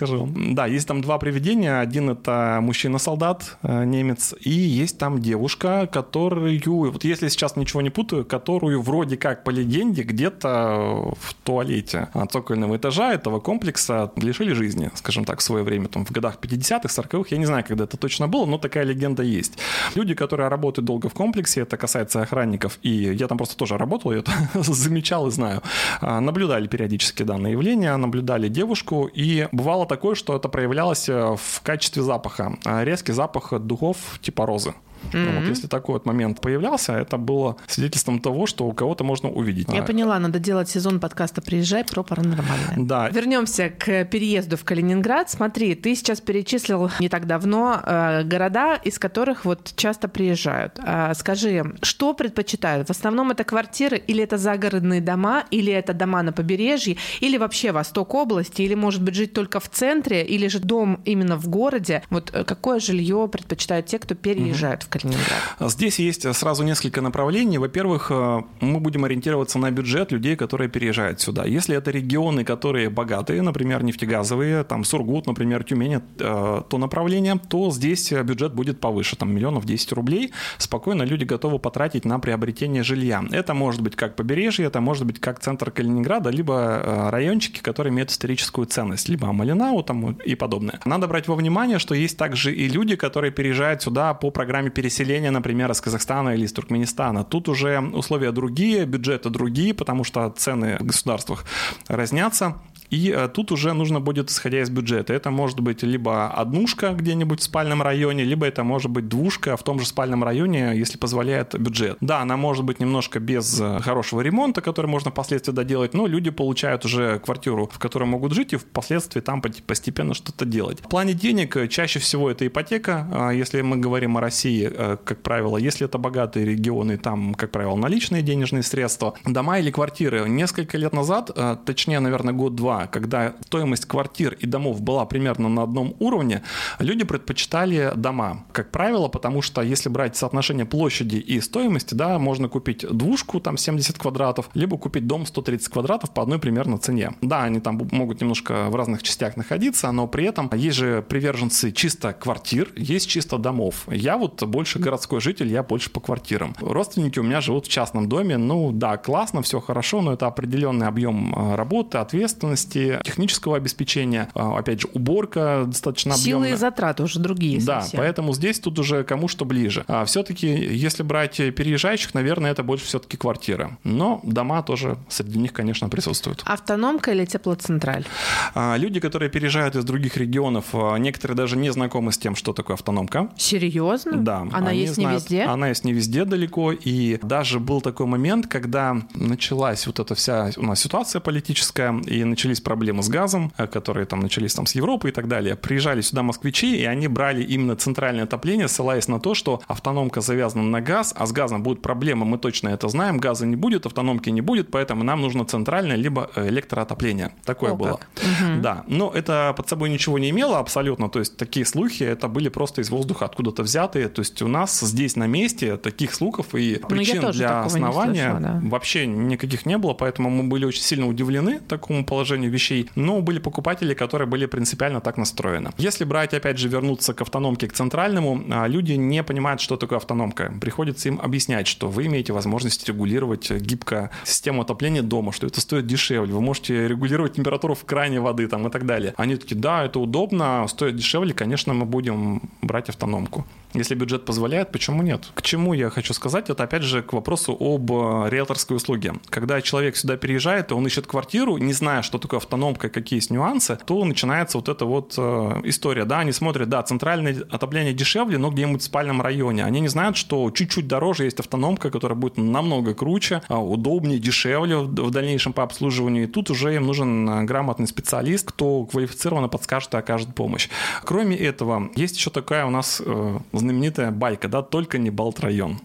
Да, 0.56 0.66
есть 0.66 0.88
там 0.88 1.02
два 1.02 1.18
привидения. 1.18 1.80
Один 1.80 2.10
это 2.10 2.60
мужчина-солдат, 2.62 3.58
э, 3.64 3.84
немец, 3.86 4.34
и 4.39 4.52
есть 4.52 4.97
там 4.97 5.22
девушка, 5.22 5.88
которую, 5.91 6.91
вот 6.91 7.04
если 7.04 7.28
сейчас 7.30 7.56
ничего 7.56 7.82
не 7.82 7.89
путаю, 7.89 8.26
которую 8.26 8.82
вроде 8.82 9.18
как 9.18 9.43
по 9.43 9.50
легенде 9.50 10.04
где-то 10.04 11.14
в 11.20 11.34
туалете 11.43 12.10
цокольного 12.32 12.78
этажа 12.78 13.14
этого 13.14 13.39
комплекса 13.39 14.12
лишили 14.16 14.54
жизни, 14.54 14.91
скажем 14.95 15.26
так, 15.26 15.39
в 15.39 15.43
свое 15.43 15.64
время, 15.64 15.88
там 15.88 16.06
в 16.06 16.12
годах 16.12 16.38
50-х, 16.41 16.88
40-х, 17.02 17.28
я 17.32 17.38
не 17.38 17.45
знаю, 17.45 17.64
когда 17.68 17.84
это 17.84 17.97
точно 17.97 18.28
было, 18.28 18.45
но 18.45 18.58
такая 18.58 18.84
легенда 18.84 19.24
есть. 19.24 19.58
Люди, 19.95 20.14
которые 20.14 20.50
работают 20.50 20.86
долго 20.86 21.10
в 21.10 21.14
комплексе, 21.14 21.62
это 21.62 21.78
касается 21.78 22.22
охранников, 22.22 22.80
и 22.84 22.89
я 22.89 23.28
там 23.28 23.38
просто 23.38 23.58
тоже 23.58 23.78
работал, 23.78 24.12
я 24.12 24.20
это 24.20 24.32
замечал 24.54 25.28
и 25.28 25.32
знаю, 25.32 25.62
а, 26.02 26.20
наблюдали 26.20 26.68
периодически 26.68 27.24
данное 27.24 27.52
явление, 27.52 27.95
наблюдали 27.97 28.47
девушку, 28.50 29.10
и 29.12 29.47
бывало 29.52 29.86
такое, 29.90 30.16
что 30.16 30.36
это 30.36 30.48
проявлялось 30.48 31.10
э, 31.10 31.36
в 31.36 31.62
качестве 31.64 32.02
запаха. 32.02 32.54
А, 32.64 32.86
Резкий 32.86 33.12
запах 33.12 33.60
духов 33.60 33.98
типа 34.22 34.46
розы. 34.46 34.74
Ну 35.14 35.39
Вот, 35.39 35.47
если 35.47 35.68
такой 35.68 35.93
вот 35.93 36.06
момент 36.06 36.41
появлялся, 36.41 36.93
это 36.93 37.18
было 37.18 37.58
свидетельством 37.68 38.20
того, 38.20 38.45
что 38.45 38.66
у 38.66 38.72
кого-то 38.74 39.04
можно 39.04 39.30
увидеть. 39.30 39.68
Я 39.72 39.82
А, 39.82 39.86
поняла, 39.86 40.20
надо 40.20 40.39
делать 40.39 40.70
сезон 40.70 41.00
подкаста 41.00 41.41
«Приезжай» 41.41 41.84
про 41.84 42.04
паранормальное. 42.04 42.76
Да, 42.78 43.10
Вернемся 43.10 43.70
к 43.70 44.06
переезду 44.06 44.58
в 44.58 44.64
Калининград. 44.64 45.30
Смотри, 45.30 45.76
ты 45.76 45.95
сейчас 45.95 46.22
перечислил 46.22 46.91
не 47.00 47.10
так 47.10 47.28
давно 47.28 47.82
э, 47.84 48.24
города, 48.24 48.76
из 48.76 49.00
которых 49.00 49.45
вот 49.45 49.74
часто 49.76 50.08
приезжают. 50.08 50.80
А, 50.84 51.14
скажи, 51.14 51.76
что 51.82 52.14
предпочитают? 52.14 52.88
В 52.88 52.91
основном 52.91 53.32
это 53.32 53.43
квартиры 53.43 53.97
или 53.97 54.24
это 54.24 54.38
загородные 54.38 55.02
дома, 55.02 55.43
или 55.52 55.72
это 55.72 55.93
дома 55.93 56.24
на 56.24 56.32
побережье, 56.32 56.97
или 57.20 57.38
вообще 57.38 57.72
восток 57.72 58.14
области, 58.14 58.62
или, 58.62 58.76
может 58.76 59.02
быть, 59.04 59.16
жить 59.16 59.34
только 59.34 59.60
в 59.60 59.70
центре, 59.70 60.24
или 60.26 60.47
же 60.47 60.60
дом 60.60 61.02
именно 61.06 61.38
в 61.38 61.47
городе? 61.47 62.04
Вот 62.10 62.32
э, 62.34 62.43
какое 62.43 62.80
жилье 62.80 63.28
предпочитают 63.32 63.86
те, 63.86 64.00
кто 64.00 64.16
переезжают 64.16 64.84
в 64.84 64.89
Калининград? 64.90 65.42
Здесь 65.60 66.00
есть 66.00 66.34
сразу 66.36 66.64
несколько 66.64 67.02
направлений. 67.02 67.58
Во-первых, 67.58 68.08
э, 68.12 68.42
мы 68.62 68.80
будем 68.80 69.06
ориентироваться 69.06 69.60
на 69.60 69.72
бюджет 69.72 70.12
людей, 70.12 70.36
которые 70.36 70.70
переезжают 70.70 71.22
сюда. 71.22 71.46
Если 71.46 71.76
это 71.76 71.92
регионы, 71.92 72.44
которые 72.44 72.90
богатые, 72.90 73.42
например, 73.42 73.84
нефтегазовые, 73.84 74.64
там 74.64 74.84
Сургут, 74.84 75.28
например, 75.28 75.64
Тюмень, 75.64 76.02
э, 76.20 76.62
то 76.70 76.78
направление, 76.78 77.40
то 77.50 77.72
здесь 77.72 78.12
бюджет 78.12 78.54
будет 78.54 78.80
повыше, 78.80 79.16
там 79.16 79.34
миллионов 79.34 79.66
10 79.66 79.92
рублей. 79.94 80.32
Спокойно 80.58 81.04
люди 81.04 81.24
готовы 81.24 81.60
потратить 81.60 82.06
на 82.06 82.20
приобретение 82.20 82.84
жилья. 82.84 83.24
Это 83.32 83.54
может 83.54 83.82
быть 83.82 83.96
как 83.96 84.16
побережье, 84.16 84.66
это 84.66 84.82
может 84.82 85.06
быть 85.06 85.20
как 85.20 85.40
центр 85.40 85.72
Калининграда, 85.72 86.30
либо 86.30 86.54
э, 86.54 87.10
райончики, 87.10 87.60
которые 87.62 87.92
имеют 87.92 88.12
историческую 88.12 88.66
ценность, 88.66 89.10
либо 89.10 89.28
Амалинау 89.28 89.84
там 89.84 90.12
и 90.14 90.36
подобное. 90.36 90.80
Надо 90.86 91.08
брать 91.08 91.28
во 91.28 91.36
внимание, 91.36 91.80
что 91.80 91.96
есть 91.96 92.18
также 92.18 92.54
и 92.54 92.68
люди, 92.68 92.96
которые 92.96 93.32
переезжают 93.32 93.82
сюда 93.82 94.14
по 94.14 94.32
программе 94.32 94.70
переселения, 94.80 95.32
например, 95.32 95.69
из 95.71 95.82
Казахстана 95.82 96.30
или 96.30 96.45
из 96.45 96.53
Туркменистана. 96.53 97.25
Тут 97.25 97.49
уже 97.49 97.82
условия 97.82 98.32
другие, 98.32 98.86
бюджеты 98.86 99.30
другие, 99.30 99.73
потому 99.73 100.05
что 100.05 100.30
цены 100.30 100.77
в 100.80 100.86
государствах 100.86 101.43
разнятся. 101.89 102.55
И 102.90 103.14
э, 103.16 103.28
тут 103.28 103.52
уже 103.52 103.74
нужно 103.74 104.00
будет, 104.00 104.30
исходя 104.30 104.62
из 104.62 104.70
бюджета, 104.70 105.14
это 105.14 105.30
может 105.32 105.60
быть 105.60 105.84
либо 105.84 106.28
однушка 106.28 106.94
где-нибудь 106.94 107.40
в 107.40 107.44
спальном 107.44 107.82
районе, 107.82 108.24
либо 108.24 108.46
это 108.46 108.64
может 108.64 108.90
быть 108.90 109.08
двушка 109.08 109.56
в 109.58 109.64
том 109.64 109.80
же 109.80 109.86
спальном 109.86 110.24
районе, 110.24 110.74
если 110.76 110.98
позволяет 110.98 111.60
бюджет. 111.60 111.98
Да, 112.02 112.22
она 112.22 112.38
может 112.38 112.66
быть 112.66 112.80
немножко 112.80 113.20
без 113.20 113.60
э, 113.60 113.80
хорошего 113.80 114.22
ремонта, 114.22 114.62
который 114.62 114.88
можно 114.88 115.12
впоследствии 115.12 115.52
доделать, 115.52 115.94
но 115.94 116.08
люди 116.08 116.30
получают 116.32 116.86
уже 116.86 117.20
квартиру, 117.20 117.70
в 117.72 117.80
которой 117.80 118.06
могут 118.06 118.34
жить, 118.34 118.54
и 118.54 118.58
впоследствии 118.58 119.20
там 119.20 119.42
постепенно 119.42 120.14
что-то 120.14 120.46
делать. 120.46 120.80
В 120.80 120.90
плане 120.90 121.14
денег 121.14 121.56
э, 121.58 121.68
чаще 121.68 122.00
всего 122.00 122.32
это 122.32 122.48
ипотека, 122.48 123.08
а 123.12 123.30
если 123.32 123.62
мы 123.62 123.78
говорим 123.78 124.18
о 124.18 124.22
России, 124.22 124.68
как 125.04 125.22
правило, 125.22 125.58
если 125.58 125.86
это 125.86 125.98
богатые 125.98 126.46
регионы, 126.46 126.98
там, 126.98 127.36
как 127.36 127.52
правило, 127.52 127.76
наличные 127.76 128.22
денежные 128.22 128.64
средства, 128.64 129.14
дома 129.26 129.60
или 129.60 129.72
квартиры. 129.72 130.28
Несколько 130.28 130.78
лет 130.78 130.94
назад, 130.94 131.32
точнее, 131.66 132.00
наверное, 132.00 132.34
год-два, 132.34 132.78
когда 132.88 133.36
стоимость 133.45 133.86
квартир 133.86 134.34
и 134.34 134.45
домов 134.45 134.82
была 134.82 135.05
примерно 135.05 135.49
на 135.49 135.63
одном 135.63 135.95
уровне, 135.99 136.43
люди 136.80 137.03
предпочитали 137.03 137.91
дома, 137.95 138.45
как 138.51 138.71
правило, 138.71 139.07
потому 139.07 139.41
что 139.41 139.61
если 139.61 139.89
брать 139.89 140.15
соотношение 140.15 140.65
площади 140.65 141.17
и 141.17 141.41
стоимости, 141.41 141.93
да, 141.93 142.19
можно 142.19 142.47
купить 142.49 142.86
двушку, 142.89 143.39
там 143.39 143.57
70 143.57 143.97
квадратов, 143.97 144.49
либо 144.53 144.77
купить 144.77 145.07
дом 145.07 145.25
130 145.25 145.67
квадратов 145.69 146.11
по 146.11 146.21
одной 146.21 146.39
примерно 146.39 146.77
цене. 146.77 147.15
Да, 147.21 147.43
они 147.43 147.59
там 147.59 147.82
могут 147.91 148.21
немножко 148.21 148.69
в 148.69 148.75
разных 148.75 149.03
частях 149.03 149.38
находиться, 149.38 149.91
но 149.91 150.07
при 150.07 150.25
этом 150.25 150.49
есть 150.53 150.77
же 150.77 151.01
приверженцы 151.07 151.71
чисто 151.71 152.13
квартир, 152.13 152.71
есть 152.75 153.09
чисто 153.09 153.38
домов. 153.38 153.88
Я 153.88 154.17
вот 154.17 154.43
больше 154.43 154.80
городской 154.80 155.21
житель, 155.21 155.47
я 155.47 155.63
больше 155.63 155.89
по 155.89 155.99
квартирам. 155.99 156.55
Родственники 156.59 157.19
у 157.19 157.23
меня 157.23 157.41
живут 157.41 157.65
в 157.65 157.69
частном 157.69 158.07
доме, 158.07 158.38
ну 158.38 158.71
да, 158.71 158.97
классно, 158.97 159.41
все 159.41 159.59
хорошо, 159.59 160.01
но 160.01 160.13
это 160.13 160.27
определенный 160.27 160.88
объем 160.88 161.34
э, 161.36 161.55
работы, 161.55 161.97
ответственности, 161.97 162.68
безопасности, 162.70 162.99
технического 163.03 163.57
обеспечения, 163.57 164.30
а, 164.34 164.57
опять 164.57 164.82
же, 164.82 164.88
уборка 164.93 165.63
достаточно 165.65 166.13
Силы 166.15 166.38
объемная. 166.41 166.53
и 166.53 166.57
затраты 166.57 167.03
уже 167.03 167.20
другие 167.20 167.59
Да, 167.61 167.82
совсем. 167.82 167.99
поэтому 167.99 168.34
здесь 168.34 168.59
тут 168.59 168.80
уже 168.80 169.03
кому 169.03 169.28
что 169.28 169.45
ближе. 169.45 169.84
А 169.88 170.05
все-таки, 170.05 170.47
если 170.47 171.03
брать 171.03 171.38
переезжающих, 171.38 172.13
наверное, 172.13 172.51
это 172.51 172.63
больше 172.63 172.86
все-таки 172.86 173.17
квартира. 173.17 173.78
Но 173.84 174.20
дома 174.24 174.61
тоже 174.63 174.97
среди 175.09 175.39
них, 175.39 175.53
конечно, 175.53 175.89
присутствуют. 175.89 176.43
Автономка 176.45 177.11
или 177.11 177.26
теплоцентраль? 177.26 178.05
А 178.53 178.76
люди, 178.78 178.99
которые 178.99 179.30
переезжают 179.30 179.76
из 179.76 179.84
других 179.84 180.17
регионов, 180.17 180.65
а, 180.74 180.95
некоторые 180.97 181.36
даже 181.38 181.57
не 181.57 181.72
знакомы 181.72 182.11
с 182.11 182.17
тем, 182.17 182.36
что 182.36 182.53
такое 182.53 182.76
автономка. 182.76 183.30
Серьезно? 183.38 184.17
Да. 184.17 184.47
Она 184.51 184.72
есть 184.72 184.97
не 184.97 185.03
знают- 185.03 185.24
везде? 185.24 185.43
Она 185.43 185.70
есть 185.70 185.84
не 185.84 185.93
везде 185.93 186.26
далеко. 186.26 186.72
И 186.72 187.20
даже 187.22 187.59
был 187.59 187.82
такой 187.82 188.05
момент, 188.05 188.47
когда 188.47 188.97
началась 189.13 189.86
вот 189.88 189.99
эта 189.99 190.15
вся 190.15 190.51
у 190.57 190.63
нас 190.65 190.80
ситуация 190.80 191.20
политическая, 191.20 191.93
и 192.01 192.24
начались 192.24 192.59
проблемы 192.64 193.03
с 193.03 193.10
газом, 193.10 193.51
э, 193.57 193.68
которые 193.68 194.05
там 194.05 194.20
начались 194.20 194.53
там 194.53 194.66
с 194.66 194.76
Европы 194.76 195.10
и 195.10 195.12
так 195.12 195.28
далее. 195.28 195.55
Приезжали 195.55 196.01
сюда 196.01 196.24
москвичи, 196.24 196.76
и 196.78 196.86
они 196.86 197.07
брали 197.07 197.43
именно 197.43 197.76
центральное 197.76 198.24
отопление, 198.24 198.68
ссылаясь 198.68 199.07
на 199.07 199.20
то, 199.20 199.34
что 199.34 199.62
автономка 199.68 200.22
завязана 200.22 200.64
на 200.64 200.82
газ, 200.82 201.14
а 201.18 201.26
с 201.26 201.32
газом 201.32 201.64
будут 201.64 201.82
проблемы, 201.82 202.26
мы 202.26 202.38
точно 202.38 202.70
это 202.70 202.88
знаем, 202.89 203.18
газа 203.18 203.45
не 203.45 203.55
будет, 203.55 203.86
автономки 203.86 204.30
не 204.30 204.41
будет, 204.41 204.72
поэтому 204.72 205.03
нам 205.03 205.22
нужно 205.22 205.45
центральное 205.45 205.95
либо 205.95 206.30
э, 206.36 206.49
электроотопление. 206.49 207.32
Такое 207.45 207.72
О, 207.72 207.76
было. 207.76 207.99
как. 207.99 208.62
Да, 208.62 208.84
но 208.88 209.12
это 209.14 209.53
под 209.55 209.70
собой 209.70 209.89
ничего 209.89 210.20
не 210.20 210.30
имело 210.30 210.60
абсолютно, 210.60 211.10
то 211.10 211.20
есть 211.20 211.38
такие 211.38 211.66
слухи, 211.66 212.03
это 212.03 212.28
были 212.28 212.49
просто 212.49 212.82
из 212.82 212.89
воздуха 212.89 213.26
откуда-то 213.26 213.64
взятые, 213.64 214.10
то 214.10 214.20
есть 214.22 214.41
у 214.41 214.47
нас 214.47 214.80
здесь 214.80 215.16
на 215.16 215.28
месте 215.28 215.78
таких 215.78 216.14
слухов 216.14 216.55
и 216.55 216.78
Ну, 216.82 216.88
причин 216.88 217.32
для 217.32 217.47
такого 217.49 217.78
не 217.78 217.86
основания 217.86 218.32
слышала, 218.32 218.39
да. 218.39 218.62
вообще 218.64 219.07
никаких 219.07 219.66
не 219.66 219.78
было, 219.78 219.93
поэтому 219.93 220.30
мы 220.30 220.43
были 220.43 220.66
очень 220.66 220.82
сильно 220.82 221.07
удивлены 221.07 221.60
такому 221.60 222.05
положению 222.05 222.49
вещей, 222.50 222.89
но 222.95 223.22
были 223.22 223.39
покупатели, 223.39 223.93
которые 223.93 224.28
были 224.28 224.45
принципиально 224.45 225.02
так 225.02 225.18
настроены. 225.18 225.72
Если 225.78 226.04
брать, 226.04 226.34
опять 226.34 226.58
же, 226.58 226.68
вернуться 226.68 227.14
к 227.14 227.22
автономке, 227.22 227.68
к 227.68 227.74
центральному, 227.74 228.43
а, 228.50 228.68
люди 228.68 228.93
не 228.93 229.24
понимают, 229.24 229.62
что 229.62 229.78
такое 229.78 229.97
автономка. 229.97 230.54
Приходится 230.62 231.10
им 231.10 231.20
объяснять, 231.22 231.68
что 231.68 231.88
вы 231.88 232.08
имеете 232.08 232.34
возможность 232.34 232.88
регулировать 232.88 233.52
гибко 233.52 234.10
систему 234.24 234.62
отопления 234.62 235.02
дома, 235.02 235.32
что 235.32 235.47
это 235.47 235.62
стоит 235.62 235.88
дешевле, 235.88 236.34
вы 236.34 236.41
можете 236.41 236.88
регулировать 236.88 237.34
температуру 237.34 237.76
в 237.76 237.86
кране 237.86 238.20
воды 238.20 238.47
там 238.47 238.68
и 238.68 238.72
так 238.72 238.86
далее. 238.86 239.14
Они 239.18 239.36
такие, 239.36 239.58
да, 239.58 239.86
это 239.86 240.00
удобно, 240.00 240.66
стоит 240.68 240.95
дешевле, 240.95 241.34
конечно, 241.34 241.74
мы 241.74 241.86
будем 241.86 242.41
брать 242.62 242.89
автономку. 242.89 243.45
Если 243.74 243.93
бюджет 243.93 244.26
позволяет, 244.26 244.72
почему 244.72 245.04
нет? 245.04 245.28
К 245.36 245.43
чему 245.43 245.74
я 245.74 245.89
хочу 245.91 246.14
сказать? 246.14 246.50
Это 246.50 246.64
опять 246.64 246.82
же 246.82 247.04
к 247.04 247.14
вопросу 247.14 247.56
об 247.60 247.91
э, 247.91 248.30
риэлторской 248.30 248.76
услуге. 248.76 249.14
Когда 249.30 249.62
человек 249.62 249.95
сюда 249.95 250.18
переезжает, 250.18 250.72
он 250.72 250.88
ищет 250.88 251.06
квартиру, 251.06 251.58
не 251.58 251.74
зная, 251.74 252.02
что 252.02 252.18
такое 252.18 252.28
автономка, 252.38 252.89
какие 252.89 253.17
есть 253.17 253.32
нюансы, 253.32 253.77
то 253.86 254.03
начинается 254.05 254.57
вот 254.57 254.69
эта 254.69 254.86
вот 254.86 255.15
э, 255.17 255.61
история. 255.65 256.05
Да, 256.05 256.19
они 256.19 256.32
смотрят, 256.32 256.69
да, 256.69 256.84
центральное 256.84 257.43
отопление 257.49 257.93
дешевле, 257.93 258.38
но 258.38 258.51
где-нибудь 258.51 258.82
в 258.82 258.86
спальном 258.86 259.21
районе. 259.21 259.65
Они 259.65 259.80
не 259.80 259.88
знают, 259.88 260.17
что 260.17 260.51
чуть-чуть 260.51 260.88
дороже 260.88 261.25
есть 261.25 261.39
автономка, 261.39 261.89
которая 261.89 262.17
будет 262.17 262.38
намного 262.38 262.93
круче, 262.93 263.41
а, 263.47 263.59
удобнее, 263.59 264.19
дешевле 264.19 264.77
в 264.77 265.11
дальнейшем 265.11 265.53
по 265.53 265.63
обслуживанию. 265.63 266.23
И 266.23 266.27
тут 266.27 266.49
уже 266.49 266.75
им 266.75 266.86
нужен 266.86 267.30
э, 267.30 267.43
грамотный 267.43 267.88
специалист, 267.88 268.47
кто 268.47 268.86
квалифицированно 268.86 269.47
подскажет 269.47 269.93
и 269.93 269.97
окажет 269.97 270.36
помощь. 270.36 270.69
Кроме 271.03 271.36
этого, 271.36 271.89
есть 271.95 272.17
еще 272.17 272.30
такая 272.30 272.65
у 272.65 272.69
нас 272.69 273.01
э, 273.03 273.39
знаменитая 273.53 274.11
байка, 274.11 274.47
да, 274.47 274.61
только 274.61 274.97
не 274.97 275.09
Балт-район. 275.09 275.80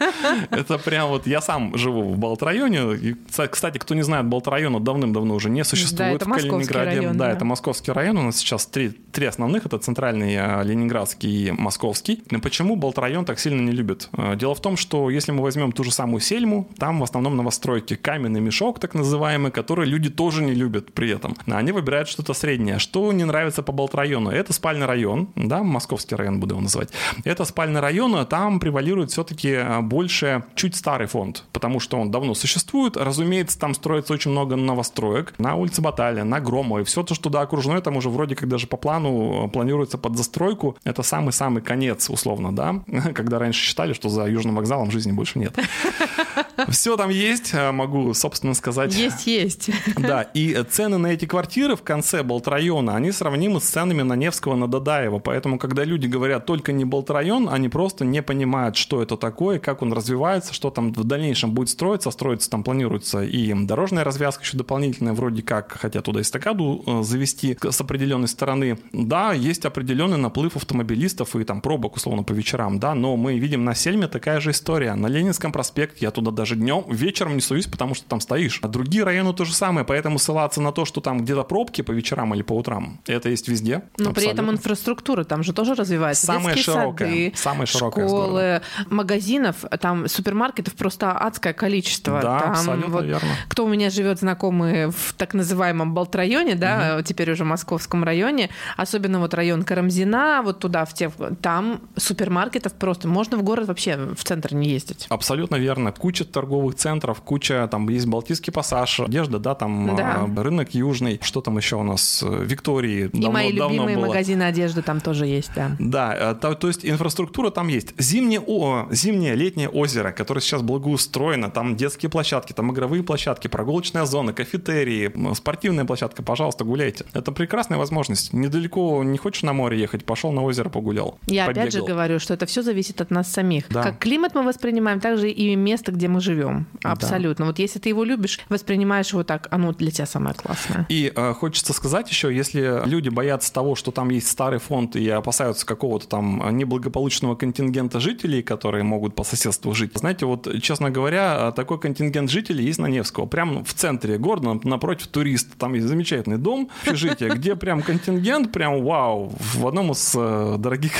Это 0.50 0.78
прям 0.78 1.08
вот, 1.08 1.26
я 1.26 1.40
сам 1.40 1.76
живу 1.76 2.12
в 2.14 2.18
Балт-районе, 2.18 3.16
кстати, 3.50 3.78
кто 3.78 3.94
не 3.94 4.02
знает, 4.02 4.26
Балт-района 4.26 4.80
давным-давно 4.80 5.34
уже 5.34 5.50
не 5.50 5.64
существует 5.64 5.89
это 5.98 6.24
в 6.24 6.32
Калининграде. 6.32 7.00
район, 7.00 7.16
да, 7.16 7.26
да. 7.26 7.32
это 7.32 7.44
московский 7.44 7.92
район, 7.92 8.18
у 8.18 8.22
нас 8.22 8.36
сейчас 8.36 8.66
три, 8.66 8.90
три 8.90 9.26
основных, 9.26 9.66
это 9.66 9.78
центральный, 9.78 10.34
э, 10.34 10.64
ленинградский 10.64 11.48
и 11.48 11.50
московский. 11.50 12.22
Но 12.30 12.40
почему 12.40 12.76
Балт-район 12.76 13.24
так 13.24 13.38
сильно 13.38 13.60
не 13.60 13.72
любит? 13.72 14.08
Э, 14.12 14.36
Дело 14.36 14.54
в 14.54 14.60
том, 14.60 14.76
что 14.76 15.10
если 15.10 15.32
мы 15.32 15.42
возьмем 15.42 15.72
ту 15.72 15.84
же 15.84 15.90
самую 15.92 16.20
Сельму, 16.20 16.68
там 16.78 17.00
в 17.00 17.04
основном 17.04 17.36
новостройки, 17.36 17.94
каменный 17.96 18.40
мешок 18.40 18.78
так 18.78 18.94
называемый, 18.94 19.50
который 19.50 19.86
люди 19.86 20.10
тоже 20.10 20.42
не 20.42 20.52
любят 20.52 20.92
при 20.92 21.10
этом. 21.10 21.36
Они 21.46 21.72
выбирают 21.72 22.08
что-то 22.08 22.34
среднее. 22.34 22.78
Что 22.78 23.12
не 23.12 23.24
нравится 23.24 23.62
по 23.62 23.72
Балт-району? 23.72 24.30
Это 24.30 24.52
спальный 24.52 24.86
район, 24.86 25.28
да, 25.36 25.62
московский 25.62 26.14
район 26.14 26.40
буду 26.40 26.54
его 26.54 26.62
называть. 26.62 26.90
Это 27.24 27.44
спальный 27.44 27.80
район, 27.80 28.14
а 28.16 28.24
там 28.24 28.60
превалирует 28.60 29.10
все-таки 29.10 29.58
больше 29.82 30.44
чуть 30.54 30.76
старый 30.76 31.06
фонд, 31.06 31.44
потому 31.52 31.80
что 31.80 31.98
он 31.98 32.10
давно 32.10 32.34
существует. 32.34 32.96
Разумеется, 32.96 33.58
там 33.58 33.74
строится 33.74 34.12
очень 34.12 34.30
много 34.30 34.56
новостроек 34.56 35.34
на 35.38 35.54
улице 35.56 35.79
Баталия, 35.80 36.24
на 36.24 36.40
Громовой. 36.40 36.84
Все 36.84 37.02
то, 37.02 37.14
что 37.14 37.24
туда 37.24 37.42
окружное, 37.42 37.80
там 37.80 37.96
уже 37.96 38.08
вроде 38.08 38.34
как 38.34 38.48
даже 38.48 38.66
по 38.66 38.76
плану 38.76 39.46
э, 39.46 39.48
планируется 39.48 39.98
под 39.98 40.16
застройку. 40.16 40.76
Это 40.84 41.02
самый-самый 41.02 41.62
конец, 41.62 42.10
условно, 42.10 42.54
да, 42.54 42.82
когда 43.14 43.38
раньше 43.38 43.60
считали, 43.60 43.92
что 43.92 44.08
за 44.08 44.26
Южным 44.26 44.56
вокзалом 44.56 44.90
жизни 44.90 45.12
больше 45.12 45.38
нет. 45.38 45.56
Все 46.68 46.96
там 46.96 47.10
есть, 47.10 47.54
э, 47.54 47.70
могу, 47.72 48.14
собственно 48.14 48.54
сказать. 48.54 48.94
Есть, 48.94 49.26
есть. 49.26 49.70
Да, 49.96 50.22
и 50.22 50.62
цены 50.68 50.98
на 50.98 51.08
эти 51.08 51.26
квартиры 51.26 51.76
в 51.76 51.82
конце 51.82 52.22
Болт-района, 52.22 52.96
они 52.96 53.12
сравнимы 53.12 53.60
с 53.60 53.64
ценами 53.64 54.02
на 54.02 54.14
Невского, 54.14 54.56
на 54.56 54.68
Дадаева. 54.68 55.18
Поэтому, 55.18 55.58
когда 55.58 55.84
люди 55.84 56.06
говорят 56.06 56.46
только 56.46 56.72
не 56.72 56.84
Болт-район, 56.84 57.48
они 57.50 57.68
просто 57.68 58.04
не 58.04 58.22
понимают, 58.22 58.76
что 58.76 59.02
это 59.02 59.16
такое, 59.16 59.58
как 59.58 59.82
он 59.82 59.92
развивается, 59.92 60.54
что 60.54 60.70
там 60.70 60.92
в 60.92 61.04
дальнейшем 61.04 61.52
будет 61.52 61.70
строиться. 61.70 62.10
Строится 62.10 62.50
там 62.50 62.64
планируется 62.64 63.22
и 63.22 63.52
дорожная 63.54 64.04
развязка 64.04 64.42
еще 64.42 64.56
дополнительная, 64.56 65.12
вроде 65.12 65.42
как 65.42 65.72
хотят 65.72 66.04
туда 66.04 66.20
эстакаду 66.20 66.82
э, 66.86 67.02
завести 67.02 67.56
с 67.62 67.80
определенной 67.80 68.28
стороны. 68.28 68.78
Да, 68.92 69.32
есть 69.32 69.64
определенный 69.64 70.18
наплыв 70.18 70.56
автомобилистов 70.56 71.36
и 71.36 71.44
там 71.44 71.60
пробок, 71.60 71.96
условно, 71.96 72.22
по 72.22 72.32
вечерам, 72.32 72.78
да, 72.78 72.94
но 72.94 73.16
мы 73.16 73.38
видим 73.38 73.64
на 73.64 73.74
Сельме 73.74 74.08
такая 74.08 74.40
же 74.40 74.50
история. 74.50 74.94
На 74.94 75.06
Ленинском 75.06 75.52
проспекте 75.52 75.98
я 76.00 76.10
туда 76.10 76.30
даже 76.30 76.49
днем, 76.56 76.84
вечером 76.88 77.34
не 77.34 77.40
суюсь, 77.40 77.66
потому 77.66 77.94
что 77.94 78.06
там 78.06 78.20
стоишь. 78.20 78.58
А 78.62 78.68
другие 78.68 79.04
районы 79.04 79.32
то 79.32 79.44
же 79.44 79.54
самое, 79.54 79.86
поэтому 79.86 80.18
ссылаться 80.18 80.60
на 80.60 80.72
то, 80.72 80.84
что 80.84 81.00
там 81.00 81.20
где-то 81.20 81.42
пробки 81.42 81.82
по 81.82 81.92
вечерам 81.92 82.34
или 82.34 82.42
по 82.42 82.52
утрам, 82.52 83.00
это 83.06 83.28
есть 83.28 83.48
везде. 83.48 83.82
Но 83.98 84.12
при 84.12 84.24
этом 84.24 84.46
Абсолютно. 84.46 84.50
инфраструктура 84.50 85.24
там 85.24 85.42
же 85.42 85.52
тоже 85.52 85.74
развивается. 85.74 86.26
Самая 86.26 86.54
Детские 86.54 86.74
широкая, 86.74 87.08
сады, 87.08 87.32
самая 87.36 87.66
широкая, 87.66 88.06
школы, 88.08 88.62
магазинов, 88.88 89.64
там 89.80 90.08
супермаркетов 90.08 90.74
просто 90.74 91.12
адское 91.12 91.52
количество. 91.52 92.20
Да, 92.20 92.40
там 92.40 92.50
абсолютно 92.52 92.90
вот 92.90 93.04
верно. 93.04 93.28
Кто 93.48 93.64
у 93.64 93.68
меня 93.68 93.90
живет 93.90 94.18
знакомый 94.20 94.86
в 94.86 95.14
так 95.16 95.34
называемом 95.34 95.94
Балт-районе, 95.94 96.54
да, 96.54 97.02
теперь 97.02 97.30
уже 97.32 97.44
московском 97.44 98.04
районе, 98.04 98.50
особенно 98.76 99.20
вот 99.20 99.34
район 99.34 99.62
Карамзина, 99.62 100.42
вот 100.44 100.60
туда, 100.60 100.84
в 100.84 100.94
те, 100.94 101.10
там 101.42 101.82
супермаркетов 101.96 102.72
просто 102.74 103.08
можно 103.08 103.36
в 103.36 103.42
город 103.42 103.68
вообще 103.68 103.96
в 103.96 104.24
центр 104.24 104.54
не 104.54 104.70
ездить. 104.70 105.06
Абсолютно 105.08 105.56
верно. 105.56 105.92
Куча 105.92 106.24
торговых 106.40 106.74
центров, 106.74 107.20
куча, 107.20 107.68
там 107.70 107.88
есть 107.88 108.06
Балтийский 108.06 108.52
пассаж, 108.52 109.00
одежда, 109.00 109.38
да, 109.38 109.54
там 109.54 109.94
Да. 109.96 110.26
а, 110.26 110.42
рынок 110.42 110.74
Южный. 110.74 111.18
Что 111.22 111.40
там 111.40 111.56
еще 111.58 111.76
у 111.76 111.82
нас? 111.82 112.22
Э, 112.26 112.44
Виктории. 112.44 113.06
И 113.06 113.08
давно, 113.08 113.30
мои 113.32 113.52
давно 113.52 113.74
любимые 113.74 113.96
было. 113.96 114.06
магазины 114.06 114.42
одежды 114.44 114.80
там 114.82 115.00
тоже 115.00 115.26
есть, 115.26 115.50
да. 115.54 115.72
Да, 115.78 116.14
э, 116.32 116.34
то, 116.40 116.54
то 116.54 116.68
есть 116.68 116.84
инфраструктура 116.86 117.50
там 117.50 117.68
есть. 117.68 117.92
Зимнее, 117.98 118.40
о, 118.46 118.86
зимнее 118.90 119.34
летнее 119.34 119.68
озеро, 119.68 120.12
которое 120.12 120.40
сейчас 120.40 120.62
благоустроено, 120.62 121.50
там 121.50 121.76
детские 121.76 122.08
площадки, 122.10 122.52
там 122.52 122.72
игровые 122.72 123.02
площадки, 123.02 123.48
прогулочная 123.48 124.04
зона, 124.06 124.32
кафетерии, 124.32 125.12
спортивная 125.34 125.84
площадка, 125.84 126.22
пожалуйста, 126.22 126.64
гуляйте. 126.64 127.04
Это 127.12 127.32
прекрасная 127.32 127.78
возможность. 127.78 128.32
Недалеко 128.32 129.02
не 129.04 129.18
хочешь 129.18 129.42
на 129.42 129.52
море 129.52 129.78
ехать, 129.78 130.04
пошел 130.04 130.32
на 130.32 130.42
озеро 130.42 130.68
погулял. 130.70 131.18
Я 131.26 131.44
опять 131.44 131.72
же 131.72 131.80
побегал. 131.80 131.88
говорю, 131.88 132.18
что 132.18 132.34
это 132.34 132.46
все 132.46 132.62
зависит 132.62 133.00
от 133.00 133.10
нас 133.10 133.30
самих. 133.30 133.68
Да. 133.68 133.82
Как 133.82 133.98
климат 133.98 134.34
мы 134.34 134.42
воспринимаем, 134.42 135.00
так 135.00 135.18
же 135.18 135.30
и 135.30 135.54
место, 135.56 135.92
где 135.92 136.08
мы 136.08 136.19
живем. 136.20 136.66
Абсолютно. 136.82 137.46
Вот 137.46 137.58
если 137.58 137.78
ты 137.78 137.88
его 137.88 138.04
любишь, 138.04 138.40
воспринимаешь 138.48 139.10
его 139.10 139.24
так, 139.24 139.48
оно 139.50 139.72
для 139.72 139.90
тебя 139.90 140.06
самое 140.06 140.34
классное. 140.34 140.86
И 140.88 141.12
э, 141.14 141.34
хочется 141.34 141.72
сказать 141.72 142.10
еще, 142.10 142.34
если 142.34 142.82
люди 142.86 143.08
боятся 143.08 143.52
того, 143.52 143.74
что 143.74 143.90
там 143.90 144.10
есть 144.10 144.28
старый 144.28 144.58
фонд 144.58 144.96
и 144.96 145.08
опасаются 145.08 145.66
какого-то 145.66 146.08
там 146.08 146.56
неблагополучного 146.56 147.34
контингента 147.34 148.00
жителей, 148.00 148.42
которые 148.42 148.84
могут 148.84 149.14
по 149.14 149.24
соседству 149.24 149.74
жить. 149.74 149.92
Знаете, 149.94 150.26
вот, 150.26 150.48
честно 150.62 150.90
говоря, 150.90 151.52
такой 151.52 151.78
контингент 151.80 152.30
жителей 152.30 152.64
есть 152.64 152.78
на 152.78 152.86
Невского. 152.86 153.26
Прямо 153.26 153.64
в 153.64 153.74
центре 153.74 154.18
города, 154.18 154.48
нап- 154.48 154.66
напротив 154.66 155.08
туриста. 155.08 155.56
Там 155.58 155.74
есть 155.74 155.86
замечательный 155.86 156.38
дом, 156.38 156.70
общежитие, 156.82 157.30
где 157.34 157.56
прям 157.56 157.82
контингент, 157.82 158.52
прям 158.52 158.82
вау, 158.84 159.32
в 159.38 159.66
одном 159.66 159.92
из 159.92 160.14
э, 160.16 160.56
дорогих 160.58 160.92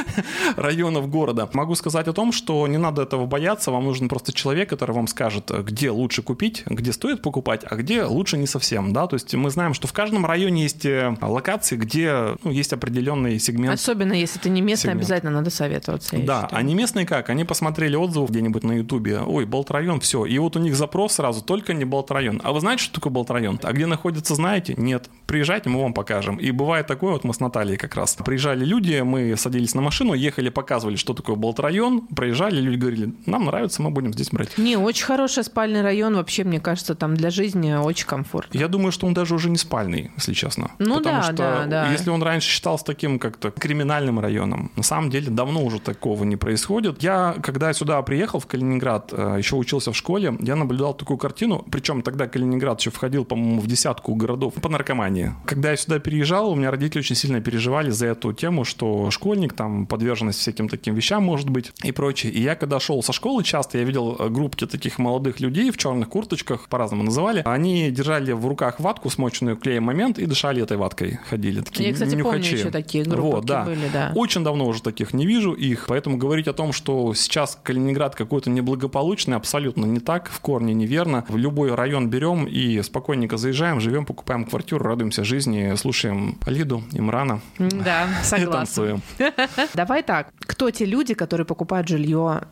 районов 0.56 1.08
города. 1.08 1.48
Могу 1.52 1.74
сказать 1.74 2.08
о 2.08 2.12
том, 2.12 2.32
что 2.32 2.66
не 2.66 2.78
надо 2.78 3.02
этого 3.02 3.26
бояться, 3.26 3.70
вам 3.70 3.84
нужен 3.84 4.08
просто 4.08 4.32
человек, 4.32 4.51
человек, 4.52 4.68
который 4.68 4.92
вам 4.92 5.06
скажет, 5.06 5.50
где 5.64 5.90
лучше 5.90 6.22
купить, 6.22 6.64
где 6.66 6.92
стоит 6.92 7.22
покупать, 7.22 7.62
а 7.64 7.74
где 7.74 8.04
лучше 8.04 8.36
не 8.36 8.46
совсем, 8.46 8.92
да, 8.92 9.06
то 9.06 9.14
есть 9.14 9.34
мы 9.34 9.48
знаем, 9.48 9.72
что 9.72 9.88
в 9.88 9.94
каждом 9.94 10.26
районе 10.26 10.64
есть 10.64 10.84
э, 10.84 11.16
локации, 11.22 11.76
где 11.76 12.36
ну, 12.44 12.50
есть 12.50 12.74
определенный 12.74 13.38
сегмент. 13.38 13.72
Особенно 13.72 14.12
если 14.12 14.38
ты 14.38 14.50
не 14.50 14.60
местный, 14.60 14.90
сегмент. 14.90 15.00
обязательно 15.00 15.32
надо 15.32 15.48
советоваться. 15.48 16.18
Да, 16.18 16.48
а 16.50 16.62
не 16.62 16.74
местные 16.74 17.06
как? 17.06 17.30
Они 17.30 17.44
посмотрели 17.44 17.96
отзывы 17.96 18.26
где-нибудь 18.26 18.62
на 18.62 18.72
Ютубе, 18.72 19.20
ой, 19.20 19.46
Болт-район, 19.46 20.00
все, 20.00 20.26
и 20.26 20.36
вот 20.38 20.56
у 20.56 20.58
них 20.58 20.76
запрос 20.76 21.14
сразу, 21.14 21.42
только 21.42 21.72
не 21.72 21.86
Болт-район. 21.86 22.42
А 22.44 22.52
вы 22.52 22.60
знаете, 22.60 22.84
что 22.84 22.94
такое 22.96 23.10
Болт-район? 23.10 23.58
А 23.62 23.72
где 23.72 23.86
находится, 23.86 24.34
знаете? 24.34 24.74
Нет. 24.76 25.08
Приезжайте, 25.26 25.70
мы 25.70 25.80
вам 25.80 25.94
покажем. 25.94 26.36
И 26.36 26.50
бывает 26.50 26.86
такое, 26.86 27.12
вот 27.12 27.24
мы 27.24 27.32
с 27.32 27.40
Натальей 27.40 27.78
как 27.78 27.94
раз. 27.94 28.16
Приезжали 28.16 28.66
люди, 28.66 29.00
мы 29.00 29.34
садились 29.38 29.74
на 29.74 29.80
машину, 29.80 30.12
ехали, 30.12 30.50
показывали, 30.50 30.96
что 30.96 31.14
такое 31.14 31.36
Болт-район, 31.36 32.06
проезжали, 32.08 32.60
люди 32.60 32.76
говорили, 32.76 33.14
нам 33.24 33.46
нравится, 33.46 33.80
мы 33.80 33.90
будем 33.90 34.12
здесь 34.12 34.28
брать. 34.30 34.41
Не, 34.56 34.76
очень 34.76 35.04
хороший 35.04 35.44
спальный 35.44 35.82
район, 35.82 36.16
вообще, 36.16 36.44
мне 36.44 36.60
кажется, 36.60 36.94
там 36.94 37.16
для 37.16 37.30
жизни 37.30 37.72
очень 37.74 38.06
комфортно. 38.06 38.58
Я 38.58 38.68
думаю, 38.68 38.92
что 38.92 39.06
он 39.06 39.14
даже 39.14 39.34
уже 39.34 39.50
не 39.50 39.58
спальный, 39.58 40.10
если 40.16 40.32
честно. 40.32 40.70
Ну 40.78 40.98
Потому 40.98 41.16
да, 41.16 41.22
что 41.22 41.34
да, 41.34 41.66
да. 41.66 41.92
если 41.92 42.10
он 42.10 42.22
раньше 42.22 42.48
считался 42.48 42.84
таким 42.84 43.18
как-то 43.18 43.50
криминальным 43.50 44.20
районом, 44.20 44.70
на 44.76 44.82
самом 44.82 45.10
деле 45.10 45.30
давно 45.30 45.64
уже 45.64 45.80
такого 45.80 46.24
не 46.24 46.36
происходит. 46.36 47.02
Я, 47.02 47.36
когда 47.42 47.72
сюда 47.72 48.00
приехал 48.02 48.40
в 48.40 48.46
Калининград, 48.46 49.12
э, 49.12 49.36
еще 49.38 49.56
учился 49.56 49.92
в 49.92 49.96
школе, 49.96 50.36
я 50.40 50.56
наблюдал 50.56 50.94
такую 50.94 51.18
картину, 51.18 51.64
причем 51.70 52.02
тогда 52.02 52.26
Калининград 52.26 52.80
еще 52.80 52.90
входил, 52.90 53.24
по-моему, 53.24 53.60
в 53.60 53.66
десятку 53.66 54.14
городов 54.14 54.54
по 54.54 54.68
наркомании. 54.68 55.34
Когда 55.46 55.70
я 55.70 55.76
сюда 55.76 55.98
переезжал, 55.98 56.50
у 56.50 56.54
меня 56.54 56.70
родители 56.70 57.00
очень 57.00 57.16
сильно 57.16 57.40
переживали 57.40 57.90
за 57.90 58.06
эту 58.06 58.32
тему, 58.32 58.64
что 58.64 59.10
школьник, 59.10 59.52
там, 59.52 59.86
подверженность 59.86 60.38
всяким 60.38 60.68
таким 60.68 60.94
вещам 60.94 61.22
может 61.22 61.48
быть 61.50 61.72
и 61.82 61.92
прочее. 61.92 62.32
И 62.32 62.40
я, 62.42 62.54
когда 62.54 62.80
шел 62.80 63.02
со 63.02 63.12
школы, 63.12 63.44
часто 63.44 63.78
я 63.78 63.84
видел 63.84 64.16
группки 64.32 64.66
таких 64.66 64.98
молодых 64.98 65.40
людей 65.40 65.70
в 65.70 65.76
черных 65.76 66.08
курточках, 66.08 66.68
по-разному 66.68 67.04
называли. 67.04 67.42
Они 67.44 67.90
держали 67.90 68.32
в 68.32 68.46
руках 68.46 68.80
ватку, 68.80 69.10
смоченную 69.10 69.56
клеем 69.56 69.84
момент, 69.84 70.18
и 70.18 70.26
дышали 70.26 70.62
этой 70.62 70.76
ваткой. 70.76 71.18
Ходили 71.28 71.60
такие 71.60 71.88
Я, 71.88 71.94
кстати, 71.94 72.14
нюхачи. 72.14 72.42
помню 72.42 72.58
еще 72.58 72.70
такие 72.70 73.04
группы 73.04 73.36
вот, 73.36 73.44
да. 73.44 73.64
были, 73.64 73.88
да. 73.92 74.12
Очень 74.14 74.44
давно 74.44 74.66
уже 74.66 74.82
таких 74.82 75.14
не 75.14 75.26
вижу 75.26 75.52
их, 75.52 75.86
поэтому 75.88 76.16
говорить 76.16 76.48
о 76.48 76.52
том, 76.52 76.72
что 76.72 77.14
сейчас 77.14 77.58
Калининград 77.62 78.14
какой-то 78.14 78.50
неблагополучный, 78.50 79.36
абсолютно 79.36 79.84
не 79.84 80.00
так, 80.00 80.28
в 80.28 80.40
корне 80.40 80.74
неверно. 80.74 81.24
В 81.28 81.36
любой 81.36 81.74
район 81.74 82.08
берем 82.08 82.46
и 82.46 82.82
спокойненько 82.82 83.36
заезжаем, 83.36 83.80
живем, 83.80 84.06
покупаем 84.06 84.44
квартиру, 84.44 84.84
радуемся 84.84 85.24
жизни, 85.24 85.74
слушаем 85.76 86.38
Лиду, 86.46 86.82
Имрана. 86.92 87.40
Да, 87.58 88.08
согласна. 88.22 89.00
Давай 89.74 90.02
так, 90.02 90.28
кто 90.40 90.70
те 90.70 90.84
люди, 90.84 91.14
которые 91.14 91.46
покупают 91.46 91.88
жилье 91.88 92.42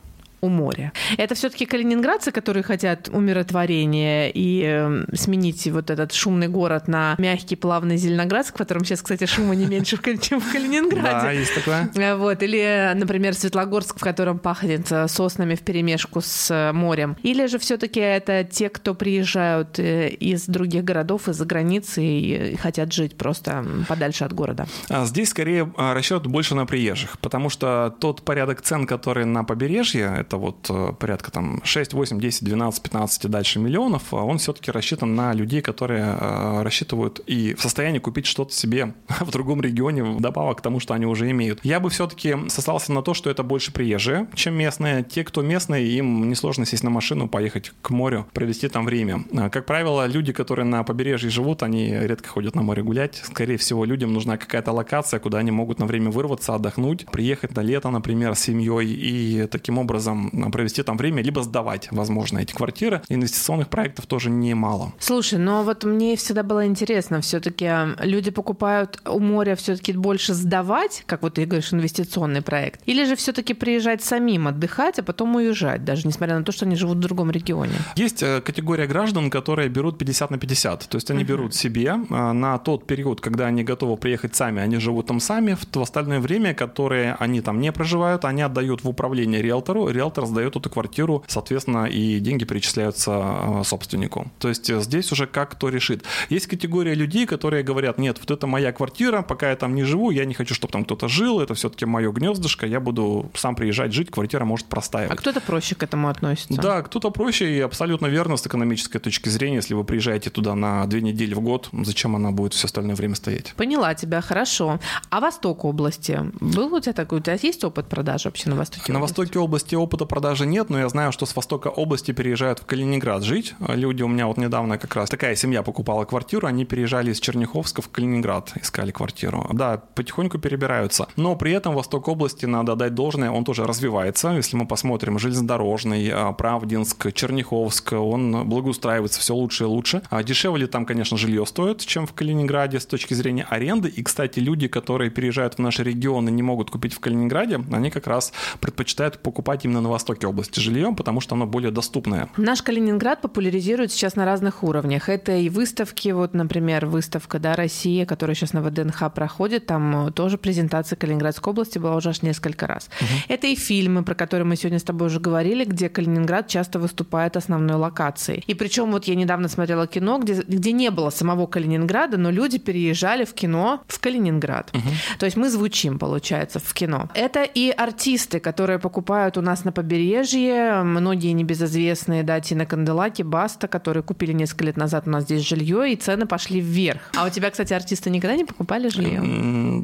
у 0.40 0.48
моря. 0.48 0.92
Это 1.18 1.34
все-таки 1.34 1.66
калининградцы, 1.66 2.32
которые 2.32 2.62
хотят 2.62 3.08
умиротворения 3.08 4.28
и 4.28 4.62
э, 4.64 5.04
сменить 5.14 5.66
вот 5.68 5.90
этот 5.90 6.12
шумный 6.12 6.48
город 6.48 6.88
на 6.88 7.14
мягкий, 7.18 7.56
плавный 7.56 7.96
Зеленоградск, 7.96 8.54
в 8.54 8.58
котором 8.58 8.84
сейчас, 8.84 9.02
кстати, 9.02 9.26
шума 9.26 9.54
не 9.54 9.66
меньше, 9.66 9.98
чем 10.20 10.40
в 10.40 10.52
Калининграде. 10.52 11.02
Да, 11.02 11.30
есть 11.30 11.54
такое. 11.54 11.90
Э, 11.94 12.16
вот. 12.16 12.42
Или, 12.42 12.92
например, 12.94 13.34
Светлогорск, 13.34 13.98
в 13.98 14.00
котором 14.00 14.38
пахнет 14.38 14.90
э, 14.90 15.08
соснами 15.08 15.54
в 15.54 15.60
перемешку 15.60 16.20
с 16.20 16.50
э, 16.50 16.72
морем. 16.72 17.16
Или 17.22 17.46
же 17.46 17.58
все-таки 17.58 18.00
это 18.00 18.44
те, 18.44 18.68
кто 18.68 18.94
приезжают 18.94 19.78
из 19.78 20.46
других 20.46 20.84
городов, 20.84 21.28
из-за 21.28 21.44
границы 21.44 22.02
и 22.02 22.56
хотят 22.56 22.92
жить 22.92 23.16
просто 23.16 23.64
подальше 23.88 24.24
от 24.24 24.32
города. 24.32 24.66
А 24.88 25.04
здесь 25.04 25.30
скорее 25.30 25.72
расчет 25.76 26.26
больше 26.26 26.54
на 26.54 26.66
приезжих, 26.66 27.18
потому 27.18 27.50
что 27.50 27.94
тот 28.00 28.22
порядок 28.22 28.62
цен, 28.62 28.86
который 28.86 29.24
на 29.24 29.44
побережье, 29.44 30.26
это 30.30 30.36
вот 30.36 30.66
э, 30.70 30.92
порядка 30.96 31.32
там 31.32 31.60
6, 31.64 31.92
8, 31.92 32.20
10, 32.20 32.44
12, 32.44 32.82
15 32.82 33.24
и 33.24 33.28
дальше 33.28 33.58
миллионов, 33.58 34.14
а 34.14 34.22
он 34.22 34.38
все-таки 34.38 34.70
рассчитан 34.70 35.16
на 35.16 35.32
людей, 35.32 35.60
которые 35.60 36.16
э, 36.20 36.62
рассчитывают 36.62 37.20
и 37.26 37.54
в 37.54 37.62
состоянии 37.62 37.98
купить 37.98 38.26
что-то 38.26 38.54
себе 38.54 38.94
в 39.20 39.30
другом 39.32 39.60
регионе, 39.60 40.04
вдобавок 40.04 40.58
к 40.58 40.60
тому, 40.60 40.78
что 40.78 40.94
они 40.94 41.04
уже 41.04 41.28
имеют. 41.32 41.64
Я 41.64 41.80
бы 41.80 41.90
все-таки 41.90 42.36
сослался 42.48 42.92
на 42.92 43.02
то, 43.02 43.12
что 43.12 43.28
это 43.28 43.42
больше 43.42 43.72
приезжие, 43.72 44.28
чем 44.34 44.54
местные. 44.54 45.02
Те, 45.02 45.24
кто 45.24 45.42
местные, 45.42 45.88
им 45.88 46.28
несложно 46.30 46.64
сесть 46.64 46.84
на 46.84 46.90
машину, 46.90 47.28
поехать 47.28 47.72
к 47.82 47.90
морю, 47.90 48.28
провести 48.32 48.68
там 48.68 48.84
время. 48.84 49.24
А, 49.36 49.50
как 49.50 49.66
правило, 49.66 50.06
люди, 50.06 50.32
которые 50.32 50.64
на 50.64 50.84
побережье 50.84 51.28
живут, 51.28 51.64
они 51.64 51.90
редко 51.90 52.28
ходят 52.28 52.54
на 52.54 52.62
море 52.62 52.84
гулять. 52.84 53.20
Скорее 53.24 53.56
всего, 53.56 53.84
людям 53.84 54.12
нужна 54.12 54.36
какая-то 54.36 54.70
локация, 54.70 55.18
куда 55.18 55.38
они 55.38 55.50
могут 55.50 55.80
на 55.80 55.86
время 55.86 56.10
вырваться, 56.10 56.54
отдохнуть, 56.54 57.06
приехать 57.06 57.56
на 57.56 57.62
лето, 57.62 57.90
например, 57.90 58.36
с 58.36 58.40
семьей 58.40 58.86
и 58.92 59.46
таким 59.46 59.78
образом 59.78 60.19
провести 60.52 60.82
там 60.82 60.96
время, 60.96 61.22
либо 61.22 61.42
сдавать, 61.42 61.88
возможно, 61.90 62.38
эти 62.38 62.52
квартиры. 62.52 63.02
Инвестиционных 63.08 63.68
проектов 63.68 64.06
тоже 64.06 64.30
немало. 64.30 64.92
Слушай, 64.98 65.38
но 65.38 65.62
вот 65.62 65.84
мне 65.84 66.16
всегда 66.16 66.42
было 66.42 66.66
интересно, 66.66 67.20
все-таки 67.20 67.70
люди 68.00 68.30
покупают 68.30 69.00
у 69.06 69.20
моря 69.20 69.56
все-таки 69.56 69.92
больше 69.92 70.34
сдавать, 70.34 71.04
как 71.06 71.22
вот 71.22 71.34
ты 71.34 71.44
говоришь, 71.44 71.72
инвестиционный 71.72 72.42
проект, 72.42 72.80
или 72.86 73.04
же 73.04 73.16
все-таки 73.16 73.54
приезжать 73.54 74.02
самим 74.02 74.48
отдыхать, 74.48 74.98
а 74.98 75.02
потом 75.02 75.36
уезжать, 75.36 75.84
даже 75.84 76.06
несмотря 76.06 76.38
на 76.38 76.44
то, 76.44 76.52
что 76.52 76.64
они 76.66 76.76
живут 76.76 76.98
в 76.98 77.00
другом 77.00 77.30
регионе? 77.30 77.74
Есть 77.96 78.22
э, 78.22 78.40
категория 78.40 78.86
граждан, 78.86 79.30
которые 79.30 79.68
берут 79.68 79.98
50 79.98 80.30
на 80.30 80.38
50, 80.38 80.88
то 80.88 80.96
есть 80.96 81.10
они 81.10 81.22
uh-huh. 81.22 81.26
берут 81.26 81.54
себе 81.54 81.96
э, 82.08 82.32
на 82.32 82.58
тот 82.58 82.86
период, 82.86 83.20
когда 83.20 83.46
они 83.46 83.64
готовы 83.64 83.96
приехать 83.96 84.34
сами, 84.34 84.62
они 84.62 84.76
живут 84.76 85.06
там 85.06 85.20
сами, 85.20 85.54
в 85.54 85.80
остальное 85.80 86.20
время, 86.20 86.54
которое 86.54 87.16
они 87.18 87.40
там 87.40 87.60
не 87.60 87.72
проживают, 87.72 88.24
они 88.24 88.42
отдают 88.42 88.84
в 88.84 88.88
управление 88.88 89.42
риэлтору, 89.42 89.88
риэлтор 89.88 90.09
риэлтор 90.10 90.26
сдает 90.26 90.56
эту 90.56 90.68
квартиру, 90.70 91.24
соответственно, 91.26 91.86
и 91.86 92.20
деньги 92.20 92.44
перечисляются 92.44 93.10
э, 93.12 93.62
собственнику. 93.64 94.30
То 94.38 94.48
есть 94.48 94.68
э, 94.70 94.80
здесь 94.80 95.12
уже 95.12 95.26
как 95.26 95.52
кто 95.52 95.68
решит. 95.68 96.04
Есть 96.28 96.46
категория 96.46 96.94
людей, 96.94 97.26
которые 97.26 97.62
говорят, 97.62 97.98
нет, 97.98 98.18
вот 98.20 98.30
это 98.30 98.46
моя 98.46 98.72
квартира, 98.72 99.22
пока 99.22 99.50
я 99.50 99.56
там 99.56 99.74
не 99.74 99.84
живу, 99.84 100.10
я 100.10 100.24
не 100.24 100.34
хочу, 100.34 100.54
чтобы 100.54 100.72
там 100.72 100.84
кто-то 100.84 101.08
жил, 101.08 101.40
это 101.40 101.54
все-таки 101.54 101.86
мое 101.86 102.12
гнездышко, 102.12 102.66
я 102.66 102.80
буду 102.80 103.30
сам 103.34 103.54
приезжать 103.54 103.92
жить, 103.92 104.10
квартира 104.10 104.44
может 104.44 104.66
простаивать. 104.66 105.12
А 105.12 105.16
кто-то 105.16 105.40
проще 105.40 105.74
к 105.74 105.82
этому 105.82 106.08
относится? 106.08 106.60
Да, 106.60 106.82
кто-то 106.82 107.10
проще 107.10 107.56
и 107.56 107.60
абсолютно 107.60 108.06
верно 108.06 108.36
с 108.36 108.46
экономической 108.46 108.98
точки 108.98 109.28
зрения, 109.28 109.56
если 109.56 109.74
вы 109.74 109.84
приезжаете 109.84 110.30
туда 110.30 110.54
на 110.54 110.86
две 110.86 111.00
недели 111.00 111.34
в 111.34 111.40
год, 111.40 111.68
зачем 111.72 112.16
она 112.16 112.30
будет 112.30 112.54
все 112.54 112.66
остальное 112.66 112.94
время 112.94 113.14
стоять? 113.14 113.54
Поняла 113.56 113.94
тебя, 113.94 114.20
хорошо. 114.20 114.78
А 115.10 115.20
Восток 115.20 115.64
области? 115.64 116.20
Был 116.40 116.74
у 116.74 116.80
тебя 116.80 116.92
такой, 116.92 117.18
у 117.18 117.22
тебя 117.22 117.36
есть 117.40 117.64
опыт 117.64 117.86
продажи 117.86 118.28
вообще 118.28 118.48
на 118.48 118.56
Востоке 118.56 118.92
На 118.92 118.98
области? 118.98 119.18
Востоке 119.18 119.38
области 119.38 119.74
опыт 119.74 119.99
опыта 120.00 120.06
продажи 120.06 120.46
нет, 120.46 120.70
но 120.70 120.78
я 120.78 120.88
знаю, 120.88 121.12
что 121.12 121.26
с 121.26 121.36
востока 121.36 121.68
области 121.68 122.12
переезжают 122.12 122.60
в 122.60 122.66
Калининград 122.66 123.22
жить. 123.22 123.54
Люди 123.60 124.02
у 124.02 124.08
меня 124.08 124.26
вот 124.26 124.38
недавно 124.38 124.78
как 124.78 124.96
раз 124.96 125.10
такая 125.10 125.36
семья 125.36 125.62
покупала 125.62 126.04
квартиру, 126.04 126.46
они 126.46 126.64
переезжали 126.64 127.10
из 127.10 127.20
Черняховска 127.20 127.82
в 127.82 127.88
Калининград, 127.88 128.52
искали 128.62 128.90
квартиру. 128.90 129.46
Да, 129.52 129.82
потихоньку 129.94 130.38
перебираются. 130.38 131.06
Но 131.16 131.36
при 131.36 131.52
этом 131.52 131.74
восток 131.74 132.08
области, 132.08 132.46
надо 132.46 132.76
дать 132.76 132.94
должное, 132.94 133.30
он 133.30 133.44
тоже 133.44 133.64
развивается. 133.64 134.28
Если 134.30 134.56
мы 134.56 134.66
посмотрим 134.66 135.18
железнодорожный, 135.18 136.10
а, 136.12 136.32
Правдинск, 136.32 137.12
Черняховск, 137.12 137.92
он 137.92 138.48
благоустраивается 138.48 139.20
все 139.20 139.34
лучше 139.34 139.64
и 139.64 139.66
лучше. 139.66 140.02
А 140.10 140.22
дешевле 140.22 140.66
там, 140.66 140.86
конечно, 140.86 141.16
жилье 141.16 141.44
стоит, 141.46 141.80
чем 141.80 142.06
в 142.06 142.12
Калининграде 142.12 142.78
с 142.78 142.86
точки 142.86 143.14
зрения 143.14 143.46
аренды. 143.50 143.88
И, 143.88 144.02
кстати, 144.02 144.40
люди, 144.40 144.68
которые 144.68 145.10
переезжают 145.10 145.54
в 145.54 145.58
наши 145.58 145.84
регионы, 145.84 146.30
не 146.30 146.42
могут 146.42 146.70
купить 146.70 146.94
в 146.94 147.00
Калининграде, 147.00 147.60
они 147.72 147.90
как 147.90 148.06
раз 148.06 148.32
предпочитают 148.60 149.18
покупать 149.18 149.64
именно 149.64 149.80
на 149.80 149.89
востоке 149.90 150.26
области 150.26 150.60
жильем, 150.60 150.96
потому 150.96 151.20
что 151.20 151.34
оно 151.34 151.46
более 151.46 151.70
доступное. 151.70 152.28
Наш 152.36 152.62
Калининград 152.62 153.20
популяризирует 153.20 153.92
сейчас 153.92 154.16
на 154.16 154.24
разных 154.24 154.62
уровнях. 154.62 155.08
Это 155.08 155.36
и 155.36 155.48
выставки, 155.48 156.08
вот, 156.08 156.34
например, 156.34 156.86
выставка 156.86 157.38
да, 157.38 157.54
Россия, 157.54 158.06
которая 158.06 158.34
сейчас 158.34 158.52
на 158.52 158.62
ВДНХ 158.62 159.12
проходит, 159.14 159.66
там 159.66 160.08
э, 160.08 160.12
тоже 160.12 160.38
презентация 160.38 160.96
Калининградской 160.96 161.52
области 161.52 161.78
была 161.78 161.96
уже 161.96 162.10
аж 162.10 162.22
несколько 162.22 162.66
раз. 162.66 162.88
Угу. 163.00 163.08
Это 163.28 163.46
и 163.46 163.54
фильмы, 163.54 164.02
про 164.02 164.14
которые 164.14 164.46
мы 164.46 164.56
сегодня 164.56 164.78
с 164.78 164.82
тобой 164.82 165.08
уже 165.08 165.20
говорили, 165.20 165.64
где 165.64 165.88
Калининград 165.88 166.48
часто 166.48 166.78
выступает 166.78 167.36
основной 167.36 167.76
локацией. 167.76 168.44
И 168.46 168.54
причем 168.54 168.90
вот 168.92 169.04
я 169.04 169.14
недавно 169.14 169.48
смотрела 169.48 169.86
кино, 169.86 170.18
где, 170.18 170.42
где 170.42 170.72
не 170.72 170.90
было 170.90 171.10
самого 171.10 171.46
Калининграда, 171.46 172.16
но 172.16 172.30
люди 172.30 172.58
переезжали 172.58 173.24
в 173.24 173.34
кино 173.34 173.82
в 173.88 174.00
Калининград. 174.00 174.70
Угу. 174.72 174.88
То 175.18 175.26
есть 175.26 175.36
мы 175.36 175.50
звучим, 175.50 175.98
получается, 175.98 176.58
в 176.58 176.72
кино. 176.74 177.08
Это 177.14 177.42
и 177.42 177.70
артисты, 177.70 178.40
которые 178.40 178.78
покупают 178.78 179.36
у 179.36 179.42
нас 179.42 179.64
на 179.70 179.72
побережье. 179.72 180.82
Многие 180.82 181.32
небезызвестные, 181.32 182.24
да, 182.24 182.40
Тина 182.40 182.66
Канделаки, 182.66 183.22
Баста, 183.22 183.68
которые 183.68 184.02
купили 184.02 184.32
несколько 184.32 184.64
лет 184.64 184.76
назад 184.76 185.04
у 185.06 185.10
нас 185.10 185.24
здесь 185.24 185.46
жилье, 185.46 185.92
и 185.92 185.96
цены 185.96 186.26
пошли 186.26 186.60
вверх. 186.60 187.00
А 187.16 187.26
у 187.26 187.30
тебя, 187.30 187.50
кстати, 187.50 187.72
артисты 187.72 188.10
никогда 188.10 188.36
не 188.36 188.44
покупали 188.44 188.88
жилье? 188.88 189.22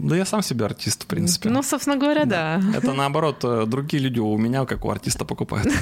Да 0.03 0.16
я 0.16 0.24
сам 0.24 0.43
себе 0.43 0.64
артист, 0.64 1.05
в 1.05 1.07
принципе. 1.07 1.49
Ну, 1.49 1.62
собственно 1.62 1.97
говоря, 1.97 2.24
да. 2.24 2.61
да. 2.61 2.78
Это 2.78 2.93
наоборот, 2.93 3.39
э, 3.45 3.64
другие 3.66 4.03
люди 4.03 4.18
у 4.18 4.37
меня, 4.37 4.64
как 4.64 4.84
у 4.84 4.91
артиста, 4.91 5.24
покупают. 5.24 5.72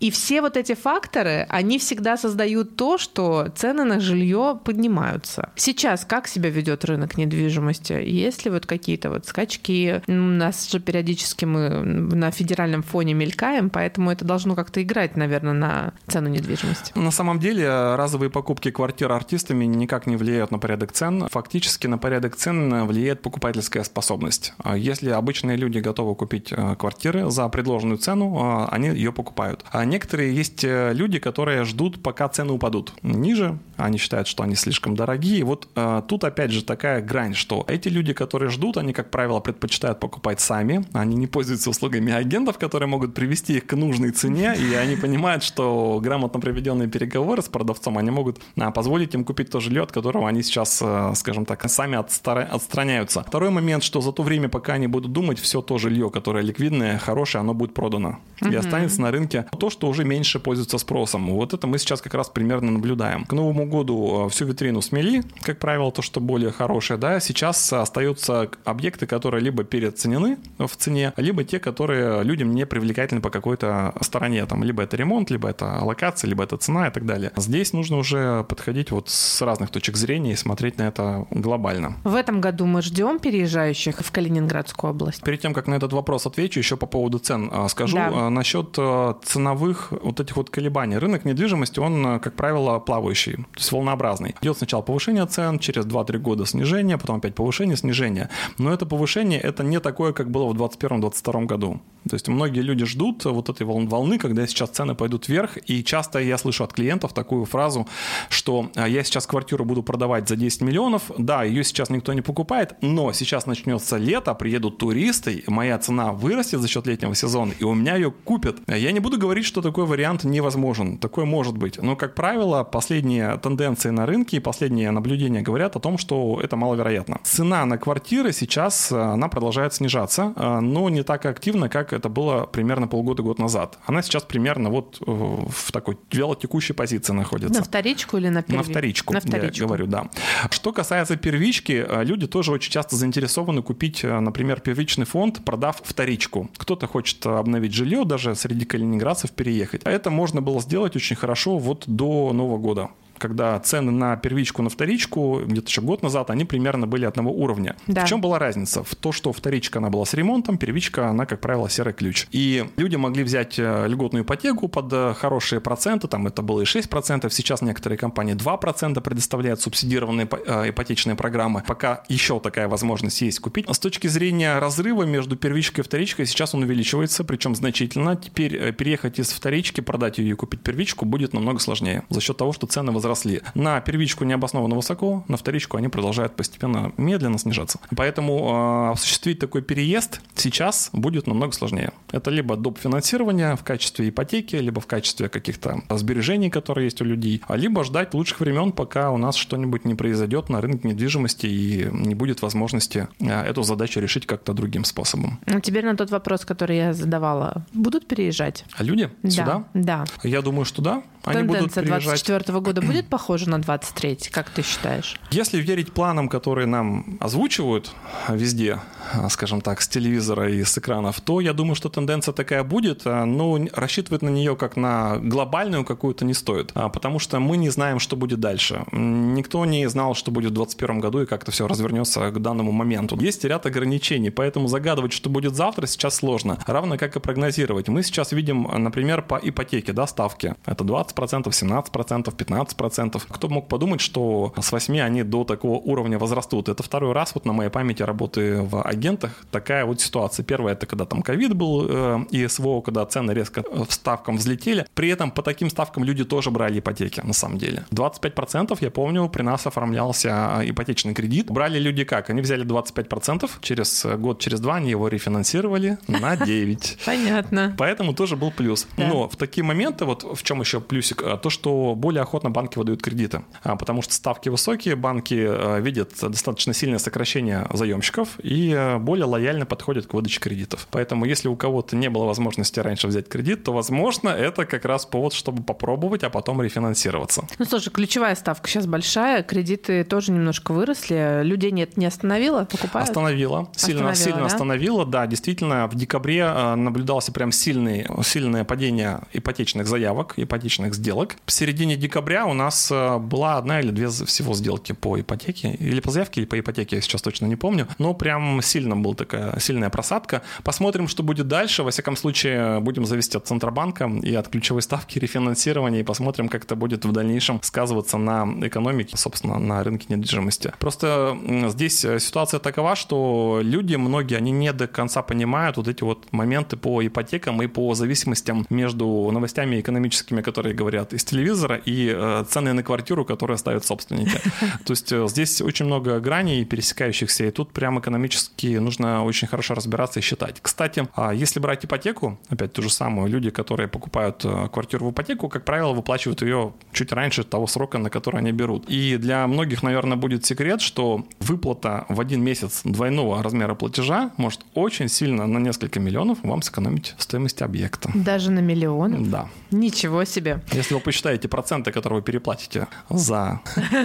И 0.00 0.10
все 0.10 0.40
вот 0.40 0.56
эти 0.56 0.74
факторы, 0.74 1.46
они 1.48 1.78
всегда 1.78 2.16
создают 2.16 2.76
то, 2.76 2.98
что 2.98 3.48
цены 3.56 3.84
на 3.84 4.00
жилье 4.00 4.58
поднимаются. 4.62 5.50
Сейчас 5.56 6.04
как 6.04 6.28
себя 6.28 6.50
ведет 6.50 6.84
рынок 6.84 7.16
недвижимости? 7.16 7.92
Есть 7.92 8.44
ли 8.44 8.50
вот 8.50 8.66
какие-то 8.66 9.10
вот 9.10 9.26
скачки? 9.26 10.02
У 10.06 10.12
нас 10.12 10.70
же 10.70 10.80
периодически 10.80 11.46
мы 11.46 11.68
на 11.84 12.30
федеральном 12.30 12.49
федеральном 12.50 12.82
фоне 12.82 13.14
мелькаем, 13.14 13.70
поэтому 13.70 14.10
это 14.10 14.24
должно 14.24 14.56
как-то 14.56 14.82
играть, 14.82 15.16
наверное, 15.16 15.52
на 15.52 15.92
цену 16.08 16.28
недвижимости. 16.28 16.92
На 16.96 17.12
самом 17.12 17.38
деле 17.38 17.94
разовые 17.94 18.28
покупки 18.28 18.72
квартир 18.72 19.12
артистами 19.12 19.64
никак 19.66 20.06
не 20.08 20.16
влияют 20.16 20.50
на 20.50 20.58
порядок 20.58 20.90
цен. 20.92 21.28
Фактически 21.30 21.86
на 21.86 21.96
порядок 21.96 22.34
цен 22.34 22.86
влияет 22.86 23.22
покупательская 23.22 23.84
способность. 23.84 24.52
Если 24.74 25.10
обычные 25.10 25.56
люди 25.56 25.78
готовы 25.78 26.16
купить 26.16 26.52
э, 26.52 26.74
квартиры 26.76 27.30
за 27.30 27.48
предложенную 27.48 27.98
цену, 27.98 28.36
э, 28.36 28.68
они 28.70 28.88
ее 28.88 29.12
покупают. 29.12 29.64
А 29.70 29.84
некоторые 29.84 30.34
есть 30.34 30.64
э, 30.64 30.92
люди, 30.92 31.20
которые 31.20 31.64
ждут, 31.64 32.02
пока 32.02 32.28
цены 32.28 32.52
упадут 32.52 32.94
ниже, 33.02 33.58
они 33.76 33.98
считают, 33.98 34.26
что 34.26 34.42
они 34.42 34.56
слишком 34.56 34.96
дорогие. 34.96 35.44
Вот 35.44 35.68
тут 36.08 36.24
опять 36.24 36.50
же 36.50 36.64
такая 36.64 37.00
грань, 37.00 37.34
что 37.34 37.64
эти 37.68 37.88
люди, 37.88 38.12
которые 38.12 38.50
ждут, 38.50 38.76
они, 38.76 38.92
как 38.92 39.10
правило, 39.10 39.40
предпочитают 39.40 40.00
покупать 40.00 40.40
сами, 40.40 40.84
они 40.92 41.16
не 41.16 41.26
пользуются 41.26 41.70
услугами 41.70 42.12
агентов, 42.40 42.58
которые 42.58 42.88
могут 42.88 43.14
привести 43.14 43.56
их 43.56 43.66
к 43.66 43.76
нужной 43.76 44.10
цене, 44.10 44.54
и 44.56 44.74
они 44.74 44.96
понимают, 45.02 45.42
что 45.42 46.00
грамотно 46.02 46.40
проведенные 46.40 46.88
переговоры 46.88 47.42
с 47.42 47.48
продавцом, 47.48 47.98
они 47.98 48.10
могут 48.10 48.40
позволить 48.74 49.14
им 49.14 49.24
купить 49.24 49.50
то 49.50 49.60
жилье, 49.60 49.82
от 49.82 49.92
которого 49.92 50.28
они 50.28 50.42
сейчас, 50.42 50.82
скажем 51.14 51.44
так, 51.44 51.68
сами 51.68 51.98
отстраняются. 51.98 53.22
Второй 53.22 53.50
момент, 53.50 53.82
что 53.82 54.00
за 54.00 54.12
то 54.12 54.22
время, 54.22 54.48
пока 54.48 54.74
они 54.74 54.86
будут 54.86 55.12
думать, 55.12 55.38
все 55.38 55.60
то 55.60 55.78
жилье, 55.78 56.10
которое 56.10 56.42
ликвидное, 56.42 56.98
хорошее, 56.98 57.40
оно 57.40 57.54
будет 57.54 57.74
продано. 57.74 58.18
И 58.40 58.54
останется 58.54 59.00
на 59.00 59.10
рынке 59.10 59.46
то, 59.58 59.70
что 59.70 59.88
уже 59.88 60.04
меньше 60.04 60.40
пользуется 60.40 60.78
спросом. 60.78 61.30
Вот 61.30 61.52
это 61.54 61.66
мы 61.66 61.78
сейчас 61.78 62.00
как 62.00 62.14
раз 62.14 62.28
примерно 62.28 62.70
наблюдаем. 62.70 63.24
К 63.24 63.32
Новому 63.32 63.66
году 63.66 64.28
всю 64.30 64.46
витрину 64.46 64.80
смели, 64.80 65.22
как 65.42 65.58
правило, 65.58 65.92
то, 65.92 66.02
что 66.02 66.20
более 66.20 66.50
хорошее, 66.50 66.98
да, 66.98 67.20
сейчас 67.20 67.72
остаются 67.72 68.50
объекты, 68.64 69.06
которые 69.06 69.42
либо 69.42 69.64
переоценены 69.64 70.38
в 70.58 70.76
цене, 70.76 71.12
либо 71.16 71.44
те, 71.44 71.58
которые 71.58 72.22
людям 72.30 72.54
не 72.54 72.64
привлекательны 72.64 73.20
по 73.20 73.30
какой-то 73.30 73.92
стороне, 74.00 74.46
там, 74.46 74.62
либо 74.62 74.82
это 74.82 74.96
ремонт, 74.96 75.30
либо 75.30 75.48
это 75.48 75.78
локация, 75.82 76.28
либо 76.28 76.44
это 76.44 76.56
цена 76.56 76.88
и 76.88 76.90
так 76.90 77.04
далее. 77.04 77.32
Здесь 77.36 77.72
нужно 77.72 77.96
уже 77.96 78.44
подходить 78.44 78.90
вот 78.92 79.08
с 79.08 79.42
разных 79.42 79.70
точек 79.70 79.96
зрения 79.96 80.32
и 80.32 80.36
смотреть 80.36 80.78
на 80.78 80.84
это 80.84 81.26
глобально. 81.30 81.96
В 82.04 82.14
этом 82.14 82.40
году 82.40 82.66
мы 82.66 82.82
ждем 82.82 83.18
переезжающих 83.18 83.98
в 83.98 84.10
Калининградскую 84.12 84.92
область. 84.92 85.22
Перед 85.22 85.40
тем, 85.40 85.54
как 85.54 85.66
на 85.66 85.74
этот 85.74 85.92
вопрос 85.92 86.26
отвечу, 86.26 86.60
еще 86.60 86.76
по 86.76 86.86
поводу 86.86 87.18
цен 87.18 87.50
а, 87.52 87.68
скажу. 87.68 87.96
Да. 87.96 88.10
А, 88.12 88.30
насчет 88.30 88.74
а, 88.78 89.18
ценовых 89.24 89.92
вот 90.02 90.20
этих 90.20 90.36
вот 90.36 90.50
колебаний. 90.50 90.98
Рынок 90.98 91.24
недвижимости, 91.24 91.80
он, 91.80 92.20
как 92.20 92.34
правило, 92.34 92.78
плавающий, 92.78 93.36
то 93.36 93.58
есть 93.58 93.72
волнообразный. 93.72 94.34
Идет 94.40 94.58
сначала 94.58 94.82
повышение 94.82 95.26
цен, 95.26 95.58
через 95.58 95.86
2-3 95.86 96.18
года 96.18 96.46
снижение, 96.46 96.96
потом 96.98 97.16
опять 97.16 97.34
повышение, 97.34 97.76
снижение. 97.76 98.28
Но 98.58 98.72
это 98.72 98.86
повышение, 98.86 99.40
это 99.40 99.64
не 99.64 99.80
такое, 99.80 100.12
как 100.12 100.30
было 100.30 100.52
в 100.52 100.62
2021-2022 100.62 101.46
году. 101.46 101.80
То 102.08 102.14
есть 102.20 102.28
многие 102.28 102.60
люди 102.60 102.84
ждут 102.84 103.24
вот 103.24 103.48
этой 103.48 103.66
волны, 103.66 104.18
когда 104.18 104.46
сейчас 104.46 104.70
цены 104.70 104.94
пойдут 104.94 105.28
вверх, 105.28 105.58
и 105.66 105.82
часто 105.82 106.18
я 106.18 106.36
слышу 106.36 106.64
от 106.64 106.72
клиентов 106.72 107.12
такую 107.12 107.46
фразу, 107.46 107.86
что 108.28 108.70
я 108.76 109.02
сейчас 109.02 109.26
квартиру 109.26 109.64
буду 109.64 109.82
продавать 109.82 110.28
за 110.28 110.36
10 110.36 110.60
миллионов, 110.60 111.10
да, 111.16 111.44
ее 111.44 111.64
сейчас 111.64 111.88
никто 111.90 112.12
не 112.12 112.20
покупает, 112.20 112.74
но 112.82 113.12
сейчас 113.12 113.46
начнется 113.46 113.96
лето, 113.96 114.34
приедут 114.34 114.78
туристы, 114.78 115.42
моя 115.46 115.78
цена 115.78 116.12
вырастет 116.12 116.60
за 116.60 116.68
счет 116.68 116.86
летнего 116.86 117.14
сезона, 117.14 117.54
и 117.58 117.64
у 117.64 117.74
меня 117.74 117.96
ее 117.96 118.10
купят. 118.10 118.56
Я 118.66 118.92
не 118.92 119.00
буду 119.00 119.18
говорить, 119.18 119.46
что 119.46 119.62
такой 119.62 119.86
вариант 119.86 120.24
невозможен, 120.24 120.98
такое 120.98 121.24
может 121.24 121.56
быть, 121.56 121.82
но, 121.82 121.96
как 121.96 122.14
правило, 122.14 122.64
последние 122.64 123.38
тенденции 123.38 123.90
на 123.90 124.04
рынке 124.04 124.36
и 124.36 124.40
последние 124.40 124.90
наблюдения 124.90 125.40
говорят 125.40 125.76
о 125.76 125.80
том, 125.80 125.96
что 125.96 126.38
это 126.42 126.56
маловероятно. 126.56 127.18
Цена 127.22 127.64
на 127.64 127.78
квартиры 127.78 128.32
сейчас, 128.32 128.92
она 128.92 129.28
продолжает 129.28 129.72
снижаться, 129.72 130.34
но 130.60 130.90
не 130.90 131.02
так 131.02 131.24
активно, 131.24 131.68
как 131.68 131.94
это 131.94 132.09
было 132.10 132.46
примерно 132.46 132.88
полгода-год 132.88 133.38
назад. 133.38 133.78
Она 133.86 134.02
сейчас 134.02 134.24
примерно 134.24 134.70
вот 134.70 134.98
э, 135.00 135.04
в 135.06 135.72
такой 135.72 135.96
вялотекущей 136.12 136.74
позиции 136.74 137.12
находится. 137.12 137.60
На 137.60 137.64
вторичку 137.64 138.16
или 138.16 138.28
на 138.28 138.42
первичку? 138.42 138.66
На 138.66 138.72
вторичку, 138.72 139.14
на 139.14 139.20
вторичку. 139.20 139.60
я 139.62 139.66
говорю, 139.66 139.86
да. 139.86 140.08
Что 140.50 140.72
касается 140.72 141.16
первички, 141.16 141.84
э, 141.88 142.04
люди 142.04 142.26
тоже 142.26 142.52
очень 142.52 142.72
часто 142.72 142.96
заинтересованы 142.96 143.62
купить, 143.62 144.04
э, 144.04 144.20
например, 144.20 144.60
первичный 144.60 145.06
фонд, 145.06 145.44
продав 145.44 145.80
вторичку. 145.82 146.50
Кто-то 146.56 146.86
хочет 146.86 147.24
обновить 147.26 147.72
жилье, 147.72 148.04
даже 148.04 148.34
среди 148.34 148.64
калининградцев 148.64 149.30
переехать. 149.30 149.82
А 149.84 149.90
это 149.90 150.10
можно 150.10 150.40
было 150.42 150.60
сделать 150.60 150.96
очень 150.96 151.16
хорошо 151.16 151.58
вот 151.58 151.84
до 151.86 152.32
Нового 152.32 152.58
года 152.58 152.90
когда 153.20 153.60
цены 153.60 153.92
на 153.92 154.16
первичку, 154.16 154.62
на 154.62 154.70
вторичку, 154.70 155.42
где-то 155.44 155.68
еще 155.68 155.82
год 155.82 156.02
назад, 156.02 156.30
они 156.30 156.44
примерно 156.44 156.86
были 156.86 157.04
одного 157.04 157.30
уровня. 157.30 157.76
Да. 157.86 158.04
В 158.04 158.08
чем 158.08 158.20
была 158.20 158.38
разница? 158.38 158.82
В 158.82 158.94
то, 158.96 159.12
что 159.12 159.32
вторичка, 159.32 159.78
она 159.78 159.90
была 159.90 160.04
с 160.04 160.14
ремонтом, 160.14 160.58
первичка, 160.58 161.08
она, 161.08 161.26
как 161.26 161.40
правило, 161.40 161.68
серый 161.68 161.92
ключ. 161.92 162.26
И 162.32 162.66
люди 162.76 162.96
могли 162.96 163.22
взять 163.22 163.58
э, 163.58 163.86
льготную 163.86 164.24
ипотеку 164.24 164.68
под 164.68 164.92
э, 164.92 165.14
хорошие 165.16 165.60
проценты, 165.60 166.08
там 166.08 166.26
это 166.26 166.42
было 166.42 166.62
и 166.62 166.64
6%, 166.64 167.30
сейчас 167.30 167.62
некоторые 167.62 167.98
компании 167.98 168.34
2% 168.34 169.00
предоставляют 169.00 169.60
субсидированные 169.60 170.28
э, 170.46 170.70
ипотечные 170.70 171.14
программы, 171.14 171.62
пока 171.66 172.02
еще 172.08 172.40
такая 172.40 172.68
возможность 172.68 173.20
есть 173.20 173.38
купить. 173.40 173.66
С 173.68 173.78
точки 173.78 174.06
зрения 174.06 174.58
разрыва 174.58 175.02
между 175.02 175.36
первичкой 175.36 175.82
и 175.82 175.84
вторичкой, 175.84 176.26
сейчас 176.26 176.54
он 176.54 176.62
увеличивается, 176.62 177.22
причем 177.22 177.54
значительно. 177.54 178.16
Теперь 178.16 178.72
переехать 178.72 179.20
из 179.20 179.30
вторички, 179.30 179.80
продать 179.80 180.18
ее 180.18 180.30
и 180.30 180.34
купить 180.34 180.62
первичку 180.62 181.04
будет 181.04 181.34
намного 181.34 181.60
сложнее 181.60 182.04
за 182.08 182.20
счет 182.20 182.36
того, 182.36 182.52
что 182.52 182.66
цены 182.66 182.92
возрастают 182.92 183.09
возросли. 183.10 183.42
На 183.54 183.80
первичку 183.80 184.24
необоснованно 184.24 184.76
высоко, 184.76 185.24
на 185.28 185.36
вторичку 185.36 185.76
они 185.76 185.88
продолжают 185.88 186.36
постепенно 186.36 186.92
медленно 186.96 187.38
снижаться. 187.38 187.78
Поэтому 187.96 188.88
э, 188.88 188.92
осуществить 188.92 189.38
такой 189.38 189.62
переезд 189.62 190.20
сейчас 190.34 190.90
будет 190.92 191.26
намного 191.26 191.52
сложнее. 191.52 191.90
Это 192.12 192.30
либо 192.30 192.56
доп. 192.56 192.78
финансирование 192.78 193.56
в 193.56 193.64
качестве 193.64 194.08
ипотеки, 194.08 194.56
либо 194.56 194.80
в 194.80 194.86
качестве 194.86 195.28
каких-то 195.28 195.82
сбережений, 195.90 196.50
которые 196.50 196.84
есть 196.84 197.00
у 197.02 197.04
людей, 197.04 197.42
а 197.48 197.56
либо 197.56 197.84
ждать 197.84 198.14
лучших 198.14 198.40
времен, 198.40 198.72
пока 198.72 199.10
у 199.10 199.16
нас 199.16 199.34
что-нибудь 199.34 199.84
не 199.84 199.94
произойдет 199.94 200.48
на 200.48 200.60
рынке 200.60 200.88
недвижимости 200.88 201.46
и 201.46 201.88
не 201.92 202.14
будет 202.14 202.42
возможности 202.42 203.08
э, 203.18 203.42
эту 203.50 203.62
задачу 203.62 204.00
решить 204.00 204.26
как-то 204.26 204.52
другим 204.52 204.84
способом. 204.84 205.40
А 205.46 205.60
теперь 205.60 205.84
на 205.84 205.96
тот 205.96 206.10
вопрос, 206.10 206.44
который 206.44 206.76
я 206.76 206.92
задавала. 206.92 207.64
Будут 207.72 208.06
переезжать? 208.06 208.64
А 208.76 208.84
люди 208.84 209.10
да, 209.22 209.30
сюда? 209.30 209.64
Да. 209.74 210.04
Я 210.22 210.42
думаю, 210.42 210.64
что 210.64 210.82
да. 210.82 211.02
Они 211.24 211.46
Тенденция 211.46 211.84
24 211.84 212.60
года 212.60 212.80
будет 212.80 212.99
похожа 213.08 213.48
на 213.48 213.60
23 213.60 214.16
как 214.30 214.50
ты 214.50 214.62
считаешь? 214.62 215.18
Если 215.30 215.60
верить 215.60 215.92
планам, 215.92 216.28
которые 216.28 216.66
нам 216.66 217.18
озвучивают 217.20 217.92
везде, 218.28 218.80
скажем 219.28 219.60
так, 219.60 219.80
с 219.80 219.88
телевизора 219.88 220.50
и 220.50 220.64
с 220.64 220.76
экранов, 220.78 221.20
то 221.20 221.40
я 221.40 221.52
думаю, 221.52 221.74
что 221.74 221.88
тенденция 221.88 222.32
такая 222.32 222.64
будет, 222.64 223.04
но 223.04 223.58
рассчитывать 223.72 224.22
на 224.22 224.28
нее 224.28 224.56
как 224.56 224.76
на 224.76 225.18
глобальную 225.18 225.84
какую-то 225.84 226.24
не 226.24 226.34
стоит, 226.34 226.70
а, 226.74 226.88
потому 226.88 227.18
что 227.18 227.38
мы 227.40 227.56
не 227.56 227.70
знаем, 227.70 227.98
что 227.98 228.16
будет 228.16 228.40
дальше. 228.40 228.84
Никто 228.92 229.64
не 229.64 229.88
знал, 229.88 230.14
что 230.14 230.30
будет 230.30 230.52
в 230.52 230.54
2021 230.54 231.00
году 231.00 231.22
и 231.22 231.26
как 231.26 231.42
это 231.42 231.52
все 231.52 231.66
развернется 231.66 232.30
к 232.30 232.40
данному 232.40 232.72
моменту. 232.72 233.18
Есть 233.20 233.44
ряд 233.44 233.66
ограничений, 233.66 234.30
поэтому 234.30 234.68
загадывать, 234.68 235.12
что 235.12 235.30
будет 235.30 235.54
завтра, 235.54 235.86
сейчас 235.86 236.16
сложно, 236.16 236.58
равно 236.66 236.96
как 236.98 237.16
и 237.16 237.20
прогнозировать. 237.20 237.88
Мы 237.88 238.02
сейчас 238.02 238.32
видим, 238.32 238.62
например, 238.62 239.22
по 239.22 239.38
ипотеке, 239.42 239.92
да, 239.92 240.06
ставки. 240.06 240.54
Это 240.66 240.84
20 240.84 241.10
20%, 241.14 241.50
17%, 241.50 242.34
15%. 242.34 243.22
Кто 243.28 243.48
мог 243.48 243.68
подумать, 243.68 244.00
что 244.00 244.52
с 244.60 244.72
8 244.72 245.00
они 245.00 245.22
до 245.22 245.44
такого 245.44 245.78
уровня 245.78 246.18
возрастут? 246.18 246.68
Это 246.68 246.82
второй 246.82 247.12
раз 247.12 247.34
вот 247.34 247.44
на 247.44 247.52
моей 247.52 247.70
памяти 247.70 248.02
работы 248.02 248.62
в 248.62 248.82
агентах 248.90 249.32
такая 249.50 249.84
вот 249.84 250.00
ситуация. 250.00 250.44
Первое, 250.44 250.72
это 250.72 250.86
когда 250.86 251.04
там 251.04 251.22
ковид 251.22 251.54
был 251.54 251.86
э, 251.88 252.24
и 252.30 252.46
СВО, 252.46 252.80
когда 252.80 253.04
цены 253.06 253.32
резко 253.32 253.64
в 253.70 253.90
ставкам 253.92 254.36
взлетели. 254.36 254.86
При 254.94 255.08
этом 255.08 255.30
по 255.30 255.42
таким 255.42 255.70
ставкам 255.70 256.04
люди 256.04 256.24
тоже 256.24 256.50
брали 256.50 256.78
ипотеки, 256.78 257.20
на 257.20 257.32
самом 257.32 257.58
деле. 257.58 257.84
25% 257.90 258.78
я 258.80 258.90
помню, 258.90 259.28
при 259.28 259.42
нас 259.42 259.66
оформлялся 259.66 260.60
ипотечный 260.64 261.14
кредит. 261.14 261.50
Брали 261.50 261.78
люди 261.78 262.04
как? 262.04 262.30
Они 262.30 262.40
взяли 262.40 262.64
25%, 262.64 263.50
через 263.60 264.06
год, 264.16 264.40
через 264.40 264.60
два 264.60 264.76
они 264.76 264.90
его 264.90 265.08
рефинансировали 265.08 265.98
на 266.06 266.36
9. 266.46 266.98
Понятно. 267.04 267.74
Поэтому 267.76 268.14
тоже 268.14 268.36
был 268.36 268.50
плюс. 268.50 268.86
Но 268.96 269.28
в 269.28 269.36
такие 269.36 269.64
моменты, 269.64 270.04
вот 270.04 270.22
в 270.22 270.42
чем 270.42 270.60
еще 270.60 270.80
плюс 270.80 271.00
плюсик, 271.00 271.22
а, 271.22 271.36
то, 271.38 271.48
что 271.50 271.94
более 271.94 272.22
охотно 272.22 272.50
банки 272.50 272.78
выдают 272.78 273.02
кредиты, 273.02 273.42
а, 273.62 273.76
потому 273.76 274.02
что 274.02 274.12
ставки 274.12 274.50
высокие, 274.50 274.96
банки 274.96 275.46
а, 275.48 275.78
видят 275.78 276.12
достаточно 276.20 276.74
сильное 276.74 276.98
сокращение 276.98 277.66
заемщиков 277.72 278.38
и 278.42 278.70
более 278.98 279.26
лояльно 279.26 279.66
подходят 279.66 280.06
к 280.06 280.14
выдаче 280.14 280.40
кредитов. 280.40 280.88
Поэтому 280.90 281.24
если 281.24 281.48
у 281.48 281.56
кого-то 281.56 281.96
не 281.96 282.08
было 282.08 282.24
возможности 282.24 282.80
раньше 282.80 283.06
взять 283.06 283.28
кредит, 283.28 283.64
то, 283.64 283.72
возможно, 283.72 284.28
это 284.28 284.64
как 284.64 284.84
раз 284.84 285.06
повод, 285.06 285.32
чтобы 285.32 285.62
попробовать, 285.62 286.22
а 286.24 286.30
потом 286.30 286.62
рефинансироваться. 286.62 287.46
Ну, 287.58 287.64
слушай, 287.64 287.90
ключевая 287.90 288.34
ставка 288.34 288.68
сейчас 288.68 288.86
большая, 288.86 289.42
кредиты 289.42 290.04
тоже 290.04 290.32
немножко 290.32 290.72
выросли. 290.72 291.42
Людей 291.42 291.70
нет, 291.70 291.96
не 291.96 292.06
остановила, 292.06 292.64
покупают? 292.64 293.08
Остановила, 293.08 293.68
сильно, 293.74 294.10
остановила, 294.10 294.14
сильно 294.14 294.40
да? 294.40 294.46
остановила, 294.46 295.06
да, 295.06 295.26
действительно, 295.26 295.86
в 295.88 295.94
декабре 295.94 296.48
наблюдался 296.76 297.32
прям 297.32 297.52
сильный, 297.52 298.06
сильное 298.22 298.64
падение 298.64 299.20
ипотечных 299.32 299.86
заявок, 299.86 300.34
ипотечных 300.36 300.60
ипотечных 300.60 300.94
сделок. 300.94 301.36
В 301.46 301.52
середине 301.52 301.96
декабря 301.96 302.46
у 302.46 302.52
нас 302.52 302.90
э, 302.90 303.18
была 303.18 303.56
одна 303.56 303.80
или 303.80 303.90
две 303.90 304.08
всего 304.08 304.54
сделки 304.54 304.92
по 304.92 305.20
ипотеке, 305.20 305.72
или 305.74 306.00
по 306.00 306.10
заявке, 306.10 306.40
или 306.40 306.48
по 306.48 306.58
ипотеке, 306.58 306.96
я 306.96 307.02
сейчас 307.02 307.22
точно 307.22 307.46
не 307.46 307.56
помню, 307.56 307.88
но 307.98 308.14
прям 308.14 308.60
сильно 308.70 308.96
была 308.96 309.14
такая 309.14 309.58
сильная 309.58 309.90
просадка. 309.90 310.42
Посмотрим, 310.62 311.08
что 311.08 311.22
будет 311.22 311.48
дальше. 311.48 311.82
Во 311.82 311.90
всяком 311.90 312.16
случае, 312.16 312.80
будем 312.80 313.04
зависеть 313.04 313.36
от 313.36 313.46
Центробанка 313.46 314.10
и 314.22 314.34
от 314.34 314.48
ключевой 314.48 314.82
ставки 314.82 315.18
рефинансирования, 315.18 316.00
и 316.00 316.02
посмотрим, 316.04 316.48
как 316.48 316.64
это 316.64 316.76
будет 316.76 317.04
в 317.04 317.12
дальнейшем 317.12 317.60
сказываться 317.62 318.18
на 318.18 318.46
экономике, 318.62 319.16
собственно, 319.16 319.58
на 319.58 319.82
рынке 319.84 320.06
недвижимости. 320.08 320.72
Просто 320.78 321.36
здесь 321.68 321.98
ситуация 321.98 322.60
такова, 322.60 322.96
что 322.96 323.60
люди, 323.62 323.96
многие, 323.96 324.36
они 324.36 324.50
не 324.50 324.72
до 324.72 324.86
конца 324.86 325.22
понимают 325.22 325.76
вот 325.76 325.88
эти 325.88 326.02
вот 326.02 326.32
моменты 326.32 326.76
по 326.76 327.04
ипотекам 327.04 327.62
и 327.62 327.66
по 327.66 327.94
зависимостям 327.94 328.66
между 328.70 329.30
новостями 329.32 329.80
экономическими, 329.80 330.42
которые 330.42 330.74
говорят 330.74 331.12
из 331.12 331.24
телевизора, 331.24 331.76
и 331.76 332.12
э, 332.14 332.44
цены 332.48 332.72
на 332.72 332.82
квартиру, 332.82 333.24
которые 333.24 333.58
ставят 333.58 333.84
собственники. 333.84 334.40
То 334.84 334.92
есть 334.92 335.12
э, 335.12 335.26
здесь 335.28 335.60
очень 335.60 335.86
много 335.86 336.20
граней 336.20 336.64
пересекающихся, 336.64 337.44
и 337.44 337.50
тут 337.50 337.72
прям 337.72 337.98
экономически 337.98 338.59
нужно 338.68 339.24
очень 339.24 339.48
хорошо 339.48 339.74
разбираться 339.74 340.20
и 340.20 340.22
считать. 340.22 340.60
Кстати, 340.60 341.08
а 341.14 341.32
если 341.32 341.60
брать 341.60 341.84
ипотеку, 341.84 342.38
опять 342.48 342.72
ту 342.72 342.82
же 342.82 342.90
самую, 342.90 343.28
люди, 343.28 343.50
которые 343.50 343.88
покупают 343.88 344.44
э, 344.44 344.68
квартиру 344.72 345.06
в 345.06 345.10
ипотеку, 345.12 345.48
как 345.48 345.64
правило, 345.64 345.92
выплачивают 345.92 346.42
ее 346.42 346.72
чуть 346.92 347.12
раньше 347.12 347.44
того 347.44 347.66
срока, 347.66 347.98
на 347.98 348.10
который 348.10 348.40
они 348.40 348.52
берут. 348.52 348.88
И 348.88 349.16
для 349.16 349.46
многих, 349.46 349.82
наверное, 349.82 350.16
будет 350.16 350.44
секрет, 350.44 350.80
что 350.80 351.24
выплата 351.40 352.04
в 352.08 352.20
один 352.20 352.42
месяц 352.42 352.82
двойного 352.84 353.42
размера 353.42 353.74
платежа 353.74 354.30
может 354.36 354.60
очень 354.74 355.08
сильно 355.08 355.46
на 355.46 355.58
несколько 355.58 356.00
миллионов 356.00 356.38
вам 356.42 356.62
сэкономить 356.62 357.14
стоимость 357.18 357.62
объекта. 357.62 358.10
Даже 358.14 358.50
на 358.50 358.60
миллион? 358.60 359.30
Да. 359.30 359.48
Ничего 359.70 360.24
себе. 360.24 360.62
Если 360.72 360.94
вы 360.94 361.00
посчитаете 361.00 361.48
проценты, 361.48 361.92
которые 361.92 362.20
вы 362.20 362.24
переплатите 362.24 362.88
за 363.08 363.60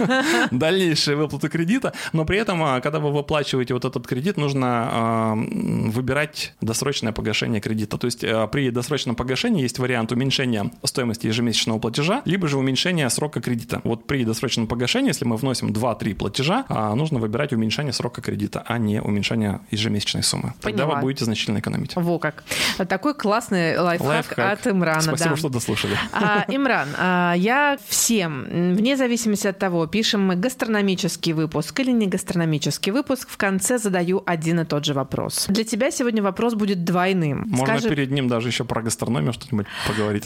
дальнейшие 0.52 1.18
выплаты 1.18 1.50
кредита, 1.50 1.94
но 2.14 2.26
при 2.26 2.38
этом, 2.38 2.64
а, 2.64 2.82
когда 2.82 3.00
вы 3.00 3.12
выплачиваете 3.12 3.74
вот 3.74 3.86
этот 3.86 4.08
кредит, 4.08 4.38
нужно 4.46 4.68
а, 4.92 5.36
выбирать 5.36 6.54
досрочное 6.62 7.12
погашение 7.12 7.62
кредита. 7.62 7.98
То 7.98 8.06
есть 8.06 8.24
а, 8.24 8.46
при 8.46 8.70
досрочном 8.70 9.16
погашении 9.16 9.64
есть 9.64 9.80
вариант 9.80 10.12
уменьшения 10.12 10.72
стоимости 10.84 11.26
ежемесячного 11.26 11.80
платежа, 11.80 12.22
либо 12.26 12.48
же 12.48 12.58
уменьшения 12.58 13.10
срока 13.10 13.42
кредита. 13.42 13.82
Вот 13.84 14.06
при 14.06 14.24
досрочном 14.24 14.68
погашении, 14.68 15.10
если 15.10 15.26
мы 15.26 15.38
вносим 15.38 15.70
2-3 15.70 16.14
платежа, 16.16 16.66
нужно 16.96 17.20
выбирать 17.20 17.54
уменьшение 17.54 17.92
срока 17.92 18.22
кредита, 18.22 18.64
а 18.68 18.78
не 18.78 19.02
уменьшение 19.02 19.62
ежемесячной 19.72 20.22
суммы. 20.22 20.54
Поняла. 20.62 20.80
Тогда 20.80 20.86
вы 20.86 21.02
будете 21.02 21.26
значительно 21.26 21.58
экономить. 21.58 21.96
Во 21.96 22.20
как. 22.20 22.44
Такой 22.88 23.16
классный 23.16 23.78
лайфхак, 23.78 24.08
лайфхак. 24.08 24.40
от 24.40 24.68
Имрана. 24.68 25.02
Спасибо, 25.02 25.32
да. 25.32 25.36
что 25.38 25.50
дослушали. 25.50 25.98
А, 26.12 26.46
Имран, 26.48 26.90
а, 26.98 27.34
я 27.36 27.78
всем, 27.88 28.46
вне 28.76 28.96
зависимости 28.96 29.48
от 29.48 29.58
того, 29.58 29.88
пишем 29.88 30.26
мы 30.26 30.36
гастрономический 30.36 31.34
выпуск 31.34 31.80
или 31.80 31.92
не 31.92 32.08
гастрономический 32.08 32.92
выпуск, 32.92 33.30
в 33.30 33.38
конце 33.38 33.80
задаю 33.80 34.22
один 34.26 34.35
и 34.36 34.66
тот 34.66 34.86
же 34.86 34.94
вопрос. 34.94 35.46
Для 35.50 35.64
тебя 35.64 35.92
сегодня 35.92 36.22
вопрос 36.22 36.54
будет 36.54 36.84
двойным. 36.84 37.46
Можно 37.48 37.80
Скажи... 37.80 37.90
перед 37.90 38.12
ним 38.12 38.28
даже 38.28 38.50
еще 38.50 38.64
про 38.64 38.82
гастрономию 38.82 39.34
что-нибудь 39.34 39.68
поговорить. 39.88 40.26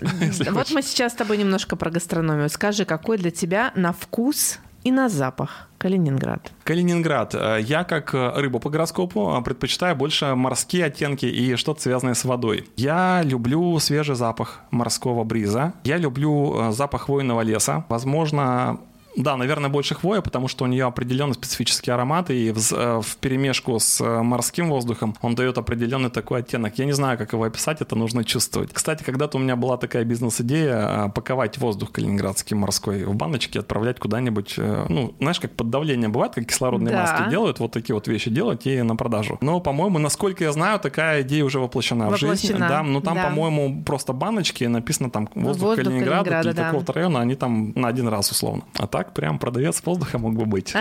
Вот 0.52 0.72
мы 0.72 0.82
сейчас 0.82 1.14
с 1.14 1.16
тобой 1.16 1.38
немножко 1.38 1.76
про 1.76 1.90
гастрономию. 1.90 2.50
Скажи, 2.50 2.86
какой 2.86 3.18
для 3.18 3.32
тебя 3.32 3.72
на 3.76 3.94
вкус 3.94 4.60
и 4.84 4.92
на 4.92 5.10
запах 5.10 5.70
Калининград. 5.78 6.52
Калининград. 6.66 7.34
Э, 7.36 7.58
я, 7.62 7.84
как 7.84 8.14
э, 8.14 8.34
рыба 8.36 8.60
по 8.60 8.70
гороскопу, 8.70 9.38
э, 9.38 9.42
предпочитаю 9.44 9.96
больше 9.96 10.36
морские 10.36 10.86
оттенки 10.86 11.26
и 11.26 11.56
что-то 11.56 11.82
связанное 11.82 12.16
с 12.16 12.26
водой. 12.26 12.68
Я 12.76 13.22
люблю 13.24 13.80
свежий 13.80 14.16
запах 14.16 14.60
морского 14.72 15.24
бриза. 15.24 15.74
Я 15.86 15.98
люблю 15.98 16.72
запах 16.72 17.04
хвойного 17.04 17.42
леса. 17.42 17.86
Возможно, 17.88 18.80
да, 19.20 19.36
наверное, 19.36 19.70
больше 19.70 19.96
хвоя, 19.96 20.22
потому 20.22 20.48
что 20.48 20.64
у 20.64 20.68
нее 20.68 20.86
определенный 20.86 21.34
специфический 21.34 21.92
аромат, 21.92 22.30
и 22.30 22.52
в, 22.52 22.72
э, 22.72 23.02
в 23.02 23.18
перемешку 23.18 23.78
с 23.78 24.00
э, 24.00 24.22
морским 24.22 24.70
воздухом 24.70 25.16
он 25.22 25.36
дает 25.36 25.58
определенный 25.58 26.10
такой 26.10 26.40
оттенок. 26.40 26.80
Я 26.80 26.86
не 26.86 26.94
знаю, 26.94 27.18
как 27.18 27.34
его 27.34 27.44
описать, 27.44 27.82
это 27.82 27.98
нужно 27.98 28.24
чувствовать. 28.24 28.72
Кстати, 28.72 29.04
когда-то 29.04 29.38
у 29.38 29.42
меня 29.42 29.58
была 29.58 29.76
такая 29.76 30.06
бизнес-идея 30.06 31.08
э, 31.08 31.10
паковать 31.10 31.58
воздух 31.58 31.92
калининградский 31.92 32.56
морской 32.56 33.04
в 33.04 33.14
баночки, 33.14 33.58
отправлять 33.58 34.00
куда-нибудь, 34.00 34.56
ну, 34.58 35.14
знаешь, 35.20 35.40
как 35.42 35.52
под 35.52 35.70
давлением 35.70 36.14
бывает, 36.14 36.34
как 36.34 36.46
кислородные 36.46 36.94
да. 36.94 37.02
маски 37.02 37.30
делают, 37.30 37.60
вот 37.60 37.74
такие 37.74 37.96
вот 37.96 38.08
вещи 38.08 38.30
делать 38.30 38.66
и 38.68 38.82
на 38.82 38.96
продажу. 38.96 39.38
Но, 39.42 39.60
по-моему, 39.60 40.00
насколько 40.00 40.46
я 40.46 40.54
знаю, 40.54 40.80
такая 40.80 41.24
идея 41.24 41.44
уже 41.44 41.60
воплощена, 41.60 42.06
воплощена. 42.06 42.36
в 42.36 42.40
жизнь. 42.40 42.58
Да, 42.58 42.84
но 42.84 43.02
там, 43.02 43.16
да. 43.16 43.26
по-моему, 43.26 43.84
просто 43.84 44.14
баночки, 44.14 44.64
написано 44.64 45.10
там 45.10 45.28
воздух, 45.36 45.68
воздух 45.68 45.76
Калининграда, 45.76 46.30
Калининграда 46.30 46.56
да. 46.56 46.66
такого-то 46.66 46.94
района, 46.94 47.20
они 47.20 47.36
там 47.36 47.74
на 47.76 47.90
один 47.90 48.08
раз 48.08 48.32
условно. 48.32 48.64
А 48.78 48.88
так 48.88 49.09
прям 49.14 49.40
продавец 49.40 49.82
воздуха 49.86 50.18
мог 50.18 50.36
бы 50.36 50.46
быть. 50.46 50.74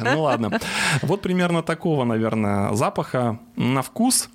Ну 0.00 0.22
ладно. 0.22 0.58
Вот 1.02 1.22
примерно 1.22 1.62
такого, 1.62 2.04
наверное, 2.04 2.74
запаха 2.74 3.38
на 3.56 3.82
вкус 3.82 4.28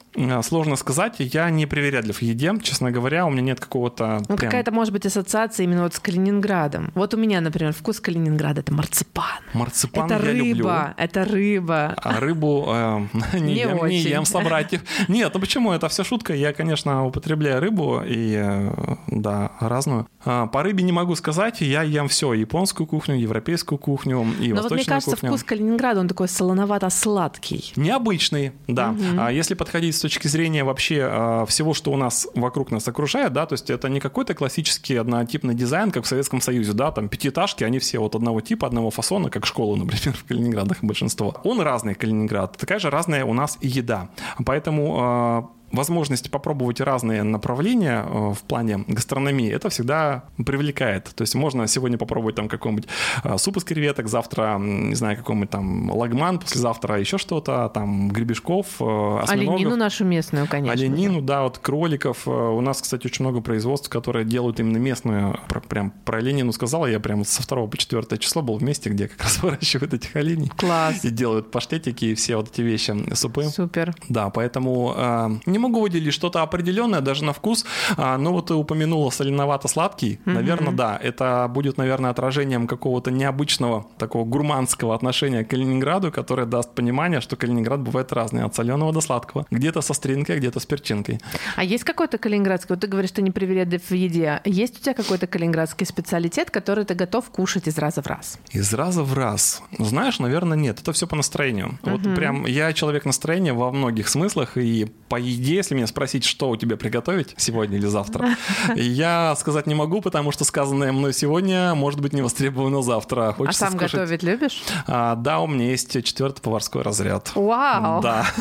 сложно 0.44 0.76
сказать. 0.76 1.16
Я 1.20 1.50
не 1.50 1.66
привередлив 1.66 2.18
в 2.18 2.22
еде, 2.22 2.54
честно 2.62 2.92
говоря. 2.92 3.26
У 3.26 3.30
меня 3.30 3.42
нет 3.42 3.60
какого-то... 3.60 4.20
Ну, 4.30 4.38
прям... 4.38 4.38
какая-то, 4.38 4.72
может 4.72 4.94
быть, 4.94 5.06
ассоциация 5.06 5.64
именно 5.64 5.84
вот 5.84 5.94
с 5.94 6.00
Калининградом. 6.00 6.92
Вот 6.96 7.14
у 7.14 7.18
меня, 7.18 7.42
например, 7.42 7.74
вкус 7.74 8.00
Калининграда— 8.00 8.62
это 8.62 8.74
марципан. 8.74 9.24
Марципан 9.54 10.06
это 10.06 10.16
я 10.16 10.20
рыба, 10.20 10.44
люблю. 10.44 10.70
это 10.98 11.26
рыба. 11.26 11.96
А 11.98 12.20
рыбу 12.20 12.66
э, 12.68 13.08
не, 13.34 13.42
не, 13.42 13.56
ем, 13.62 13.80
очень. 13.80 13.96
не 13.96 14.02
ем 14.12 14.26
собратьев. 14.26 14.82
Нет, 15.08 15.32
ну 15.34 15.40
почему? 15.40 15.72
Это 15.72 15.90
все 15.90 16.04
шутка. 16.04 16.34
Я, 16.34 16.54
конечно, 16.54 17.06
употребляю 17.06 17.60
рыбу 17.60 18.02
и, 18.06 18.36
э, 18.36 18.96
да, 19.08 19.52
разную. 19.60 20.08
А, 20.26 20.48
по 20.48 20.64
рыбе 20.64 20.84
не 20.84 20.92
могу 20.92 21.16
сказать. 21.16 21.62
Я 21.62 21.84
ем 21.84 22.08
все. 22.08 22.34
Японскую 22.34 22.88
кухню, 22.88 23.16
европейскую 23.16 23.80
кухню 23.80 24.26
и 24.40 24.50
Но 24.50 24.56
восточную 24.56 24.62
вот 24.62 24.72
мне 24.72 24.86
кажется, 24.86 25.12
кухню. 25.12 25.30
вкус 25.30 25.44
Калининграда, 25.44 26.00
он 26.00 26.08
такой 26.08 26.28
солоновато-сладкий. 26.28 27.74
Необычный, 27.76 28.52
да. 28.68 28.92
Угу. 28.92 29.20
А 29.20 29.32
если 29.32 29.54
подходить 29.56 29.96
с 29.96 30.03
точки 30.04 30.28
зрения 30.28 30.64
вообще 30.64 31.08
э, 31.10 31.46
всего, 31.48 31.74
что 31.74 31.92
у 31.92 31.98
нас 31.98 32.28
вокруг 32.36 32.72
нас 32.72 32.88
окружает, 32.88 33.34
да, 33.34 33.46
то 33.46 33.54
есть 33.54 33.70
это 33.70 33.90
не 33.90 34.00
какой-то 34.00 34.34
классический 34.34 34.96
однотипный 34.98 35.56
дизайн, 35.56 35.92
как 35.92 36.04
в 36.04 36.08
Советском 36.08 36.42
Союзе, 36.42 36.74
да, 36.74 36.92
там 36.92 37.08
пятиэтажки, 37.08 37.64
они 37.64 37.80
все 37.80 38.00
вот 38.00 38.14
одного 38.14 38.42
типа, 38.42 38.68
одного 38.68 38.92
фасона, 38.92 39.30
как 39.30 39.46
школа, 39.46 39.76
например, 39.84 40.16
в 40.16 40.26
Калининградах 40.26 40.78
большинство. 40.82 41.36
Он 41.44 41.62
разный, 41.62 41.96
Калининград. 41.96 42.58
Такая 42.58 42.80
же 42.80 42.90
разная 42.90 43.26
у 43.26 43.34
нас 43.34 43.58
и 43.62 43.68
еда. 43.68 44.10
Поэтому 44.46 45.50
э, 45.50 45.63
возможность 45.74 46.30
попробовать 46.32 46.80
разные 46.80 47.24
направления 47.24 48.06
э, 48.06 48.34
в 48.34 48.44
плане 48.44 48.86
гастрономии, 48.88 49.52
это 49.52 49.70
всегда 49.70 50.24
привлекает. 50.38 51.06
То 51.16 51.24
есть 51.24 51.36
можно 51.36 51.68
сегодня 51.68 51.98
попробовать 51.98 52.36
там 52.36 52.48
какой-нибудь 52.48 52.88
э, 53.24 53.38
суп 53.38 53.58
из 53.58 53.64
креветок, 53.64 54.08
завтра, 54.08 54.58
не 54.60 54.96
знаю, 54.96 55.18
какой-нибудь 55.18 55.50
там 55.50 55.92
лагман, 55.92 56.40
послезавтра 56.40 57.00
еще 57.00 57.18
что-то, 57.18 57.70
там 57.74 58.10
гребешков, 58.10 58.68
э, 58.80 59.20
осьминогов. 59.24 59.56
Оленину 59.56 59.76
нашу 59.76 60.06
местную, 60.06 60.48
конечно. 60.48 60.72
Оленину, 60.72 61.22
да, 61.22 61.44
вот 61.44 61.58
кроликов. 61.58 62.28
У 62.28 62.62
нас, 62.62 62.82
кстати, 62.82 63.08
очень 63.08 63.26
много 63.26 63.42
производств, 63.42 63.90
которые 63.90 64.26
делают 64.26 64.60
именно 64.60 64.78
местную. 64.78 65.40
Прям 65.68 65.92
про 66.06 66.20
оленину 66.20 66.54
сказала, 66.54 66.86
я 66.86 67.00
прям 67.00 67.26
со 67.26 67.48
2 67.48 67.68
по 67.68 67.78
4 67.78 68.18
число 68.20 68.44
был 68.44 68.58
в 68.58 68.64
месте, 68.64 68.90
где 68.90 69.08
как 69.08 69.24
раз 69.24 69.38
выращивают 69.42 69.94
этих 69.94 70.16
оленей. 70.16 70.50
Класс. 70.50 71.04
И 71.04 71.10
делают 71.10 71.50
паштетики 71.52 72.06
и 72.06 72.14
все 72.16 72.36
вот 72.36 72.52
эти 72.52 72.62
вещи, 72.62 72.94
супы. 73.16 73.46
Супер. 73.46 73.96
Да, 74.10 74.30
поэтому 74.30 74.94
э, 74.96 75.30
не 75.48 75.63
могу 75.64 75.82
выделить 75.82 76.14
что-то 76.14 76.42
определенное, 76.42 77.02
даже 77.02 77.24
на 77.24 77.34
вкус. 77.34 77.66
А, 77.98 78.18
ну 78.18 78.32
вот 78.32 78.48
ты 78.48 78.54
упомянула 78.54 79.10
соленовато-сладкий. 79.10 80.20
Mm-hmm. 80.26 80.34
Наверное, 80.34 80.74
да. 80.74 81.00
Это 81.02 81.50
будет, 81.50 81.78
наверное, 81.78 82.12
отражением 82.12 82.68
какого-то 82.68 83.12
необычного 83.12 83.86
такого 83.98 84.26
гурманского 84.26 84.96
отношения 84.96 85.44
к 85.44 85.50
Калининграду, 85.50 86.12
которое 86.12 86.46
даст 86.46 86.74
понимание, 86.76 87.22
что 87.22 87.36
Калининград 87.36 87.82
бывает 87.82 88.12
разный, 88.14 88.44
от 88.44 88.56
соленого 88.56 88.94
до 88.94 89.02
сладкого. 89.02 89.46
Где-то 89.52 89.82
со 89.82 89.94
стринкой, 89.94 90.38
где-то 90.38 90.60
с 90.60 90.66
перчинкой. 90.66 91.20
А 91.56 91.64
есть 91.64 91.84
какой-то 91.84 92.18
калининградский, 92.18 92.70
вот 92.70 92.82
ты 92.82 92.88
говоришь, 92.88 93.10
что 93.10 93.22
не 93.22 93.32
привередлив 93.32 93.82
в 93.90 93.94
еде. 93.94 94.42
Есть 94.46 94.80
у 94.80 94.82
тебя 94.82 94.94
какой-то 94.94 95.28
калининградский 95.28 95.86
специалитет, 95.86 96.52
который 96.52 96.86
ты 96.86 96.94
готов 96.94 97.30
кушать 97.30 97.68
из 97.68 97.78
раза 97.78 98.02
в 98.02 98.08
раз? 98.08 98.40
Из 98.52 98.74
раза 98.74 99.04
в 99.04 99.14
раз. 99.14 99.62
Знаешь, 99.78 100.20
наверное, 100.20 100.58
нет. 100.58 100.80
Это 100.82 100.94
все 100.94 101.08
по 101.08 101.16
настроению. 101.16 101.78
Mm-hmm. 101.84 101.92
Вот 101.92 102.16
прям 102.16 102.46
я 102.46 102.74
человек 102.74 103.06
настроения 103.06 103.54
во 103.54 103.72
многих 103.72 104.08
смыслах, 104.08 104.58
и 104.58 104.86
по 105.10 105.18
еде, 105.18 105.53
если 105.54 105.76
меня 105.76 105.88
спросить, 105.88 106.24
что 106.24 106.50
у 106.50 106.56
тебя 106.56 106.78
приготовить 106.78 107.34
сегодня 107.38 107.78
или 107.78 107.88
завтра, 107.88 108.36
я 108.76 109.36
сказать 109.38 109.68
не 109.68 109.76
могу, 109.76 110.02
потому 110.02 110.32
что 110.32 110.44
сказанное 110.44 110.92
мной 110.92 111.14
сегодня 111.14 111.76
может 111.76 112.02
быть 112.02 112.14
не 112.14 112.22
востребовано 112.22 112.82
завтра. 112.82 113.30
А 113.30 113.34
Хочется 113.34 113.66
а 113.66 113.70
сам 113.70 113.78
скушать... 113.78 113.94
готовить 113.94 114.24
любишь? 114.24 114.64
А, 114.88 115.16
да, 115.16 115.40
у 115.40 115.48
меня 115.48 115.70
есть 115.70 115.92
четвертый 116.04 116.42
поварской 116.42 116.82
разряд. 116.82 117.32
Вау! 117.36 118.02
Да. 118.02 118.26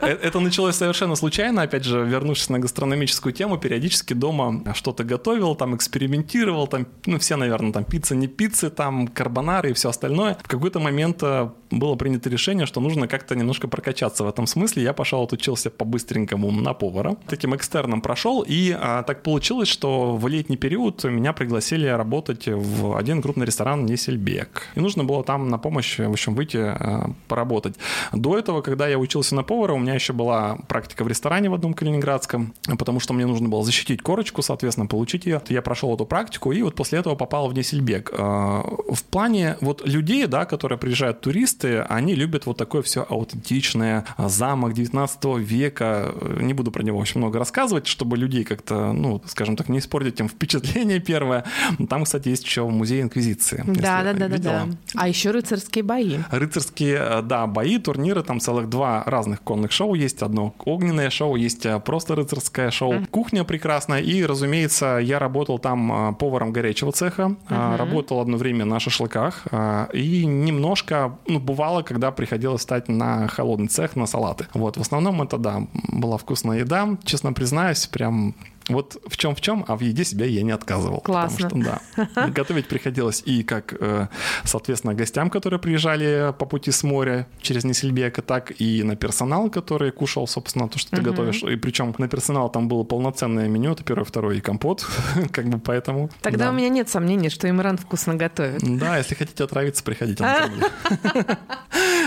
Э, 0.00 0.06
это 0.06 0.40
началось 0.40 0.76
совершенно 0.76 1.14
случайно. 1.16 1.62
Опять 1.62 1.84
же, 1.84 2.04
вернувшись 2.04 2.48
на 2.48 2.58
гастрономическую 2.58 3.32
тему, 3.32 3.56
периодически 3.56 4.14
дома 4.14 4.62
что-то 4.74 5.04
готовил, 5.04 5.54
там 5.54 5.74
экспериментировал, 5.76 6.66
там, 6.66 6.86
ну, 7.06 7.18
все, 7.18 7.36
наверное, 7.36 7.72
там 7.72 7.84
пицца, 7.84 8.14
не 8.14 8.26
пиццы, 8.26 8.70
там 8.70 9.08
карбонары 9.08 9.70
и 9.70 9.72
все 9.72 9.88
остальное. 9.88 10.36
В 10.42 10.48
какой-то 10.48 10.80
момент 10.80 11.22
э, 11.22 11.50
было 11.70 11.94
принято 11.94 12.28
решение, 12.30 12.66
что 12.66 12.80
нужно 12.80 13.08
как-то 13.08 13.34
немножко 13.34 13.68
прокачаться 13.68 14.24
в 14.24 14.28
этом 14.28 14.46
смысле. 14.46 14.82
Я 14.82 14.92
пошел, 14.92 15.22
отучился 15.22 15.70
по-быстренькому 15.82 16.52
на 16.52 16.74
повара. 16.74 17.16
Таким 17.26 17.56
экстерном 17.56 18.00
прошел, 18.02 18.44
и 18.46 18.76
а, 18.78 19.02
так 19.02 19.24
получилось, 19.24 19.68
что 19.68 20.16
в 20.16 20.28
летний 20.28 20.56
период 20.56 21.02
меня 21.02 21.32
пригласили 21.32 21.88
работать 21.88 22.46
в 22.46 22.96
один 22.96 23.20
крупный 23.20 23.46
ресторан 23.46 23.84
Несельбек. 23.84 24.68
И 24.76 24.80
нужно 24.80 25.02
было 25.02 25.24
там 25.24 25.48
на 25.48 25.58
помощь, 25.58 25.98
в 25.98 26.12
общем, 26.12 26.34
выйти 26.36 26.58
а, 26.58 27.10
поработать. 27.26 27.74
До 28.12 28.38
этого, 28.38 28.62
когда 28.62 28.86
я 28.86 28.96
учился 28.96 29.34
на 29.34 29.42
повара, 29.42 29.72
у 29.72 29.78
меня 29.78 29.94
еще 29.94 30.12
была 30.12 30.58
практика 30.68 31.02
в 31.02 31.08
ресторане 31.08 31.50
в 31.50 31.54
одном 31.54 31.74
калининградском, 31.74 32.54
потому 32.78 33.00
что 33.00 33.12
мне 33.12 33.26
нужно 33.26 33.48
было 33.48 33.64
защитить 33.64 34.02
корочку, 34.02 34.42
соответственно, 34.42 34.86
получить 34.86 35.26
ее. 35.26 35.40
Я 35.48 35.62
прошел 35.62 35.92
эту 35.94 36.06
практику, 36.06 36.52
и 36.52 36.62
вот 36.62 36.76
после 36.76 37.00
этого 37.00 37.16
попал 37.16 37.48
в 37.48 37.54
Несельбек. 37.54 38.12
А, 38.16 38.62
в 38.88 39.02
плане 39.02 39.56
вот 39.60 39.84
людей, 39.84 40.26
да, 40.26 40.44
которые 40.44 40.78
приезжают 40.78 41.20
туристы, 41.22 41.80
они 41.88 42.14
любят 42.14 42.46
вот 42.46 42.56
такое 42.56 42.82
все 42.82 43.02
аутентичное, 43.02 44.04
замок 44.16 44.74
19 44.74 45.24
века. 45.38 45.61
Не 45.70 46.54
буду 46.54 46.70
про 46.70 46.82
него 46.82 46.98
очень 46.98 47.20
много 47.20 47.38
рассказывать, 47.38 47.86
чтобы 47.86 48.16
людей 48.16 48.44
как-то, 48.44 48.92
ну, 48.92 49.22
скажем 49.26 49.56
так, 49.56 49.68
не 49.68 49.78
испортить 49.78 50.20
им 50.20 50.28
впечатление 50.42 51.00
первое. 51.00 51.44
Там, 51.88 52.04
кстати, 52.04 52.28
есть 52.28 52.44
еще 52.44 52.66
музей 52.68 53.02
Инквизиции. 53.02 53.62
Да, 53.66 54.02
да, 54.02 54.12
да, 54.12 54.28
да, 54.28 54.38
да. 54.38 54.66
А 54.94 55.08
еще 55.08 55.30
рыцарские 55.30 55.84
бои. 55.84 56.18
Рыцарские, 56.30 56.98
э, 56.98 57.22
да, 57.22 57.46
бои, 57.46 57.78
турниры, 57.78 58.22
там 58.22 58.40
целых 58.40 58.68
два 58.68 59.02
разных 59.06 59.42
конных 59.42 59.72
шоу 59.72 59.94
есть. 59.94 60.22
Одно 60.22 60.54
огненное 60.64 61.10
шоу, 61.10 61.36
есть 61.36 61.66
э, 61.66 61.78
просто 61.80 62.14
рыцарское 62.14 62.70
шоу. 62.70 62.94
Mm-hmm. 62.94 63.06
Кухня 63.08 63.44
прекрасная. 63.44 64.00
И, 64.00 64.24
разумеется, 64.24 64.98
я 65.02 65.18
работал 65.18 65.58
там 65.58 66.10
э, 66.10 66.14
поваром 66.14 66.52
горячего 66.52 66.92
цеха, 66.92 67.36
mm-hmm. 67.48 67.76
работал 67.76 68.20
одно 68.20 68.36
время 68.36 68.64
на 68.64 68.80
шашлыках. 68.80 69.46
И 69.92 70.24
немножко, 70.24 71.18
ну, 71.26 71.38
бывало, 71.38 71.82
когда 71.82 72.10
приходилось 72.10 72.62
стать 72.62 72.88
на 72.88 73.28
холодный 73.28 73.68
цех, 73.68 73.96
на 73.96 74.06
салаты. 74.06 74.46
Вот, 74.54 74.76
в 74.76 74.80
основном 74.80 75.22
это, 75.22 75.38
да, 75.38 75.51
была 75.88 76.16
вкусная 76.18 76.60
еда. 76.60 76.96
Честно 77.04 77.32
признаюсь, 77.32 77.86
прям 77.86 78.34
вот 78.68 79.00
в 79.06 79.16
чем 79.16 79.34
в 79.34 79.40
чем, 79.40 79.64
а 79.68 79.76
в 79.76 79.80
еде 79.80 80.04
себя 80.04 80.26
я 80.26 80.42
не 80.42 80.52
отказывал. 80.52 81.00
Классно. 81.00 81.48
Потому 81.48 81.64
что, 81.64 81.80
да, 82.14 82.26
готовить 82.28 82.66
приходилось 82.66 83.22
и 83.24 83.42
как, 83.42 83.74
э, 83.78 84.08
соответственно, 84.44 84.94
гостям, 84.94 85.30
которые 85.30 85.60
приезжали 85.60 86.32
по 86.38 86.46
пути 86.46 86.70
с 86.70 86.82
моря 86.82 87.26
через 87.40 87.64
Несельбека, 87.64 88.22
так 88.22 88.52
и 88.60 88.82
на 88.82 88.96
персонал, 88.96 89.50
который 89.50 89.90
кушал, 89.90 90.26
собственно, 90.26 90.68
то, 90.68 90.78
что 90.78 90.90
ты 90.90 91.02
угу. 91.02 91.10
готовишь. 91.10 91.42
И 91.42 91.56
причем 91.56 91.94
на 91.98 92.08
персонал 92.08 92.50
там 92.50 92.68
было 92.68 92.84
полноценное 92.84 93.48
меню, 93.48 93.72
это 93.72 93.84
первое, 93.84 94.04
второе 94.04 94.36
и 94.36 94.40
компот, 94.40 94.86
как 95.32 95.48
бы 95.48 95.58
поэтому. 95.58 96.10
Тогда 96.20 96.46
да. 96.46 96.50
у 96.50 96.54
меня 96.54 96.68
нет 96.68 96.88
сомнений, 96.88 97.30
что 97.30 97.48
Имран 97.48 97.78
вкусно 97.78 98.14
готовит. 98.14 98.60
Да, 98.62 98.98
если 98.98 99.14
хотите 99.14 99.44
отравиться, 99.44 99.82
приходите 99.82 100.22
на 100.22 100.50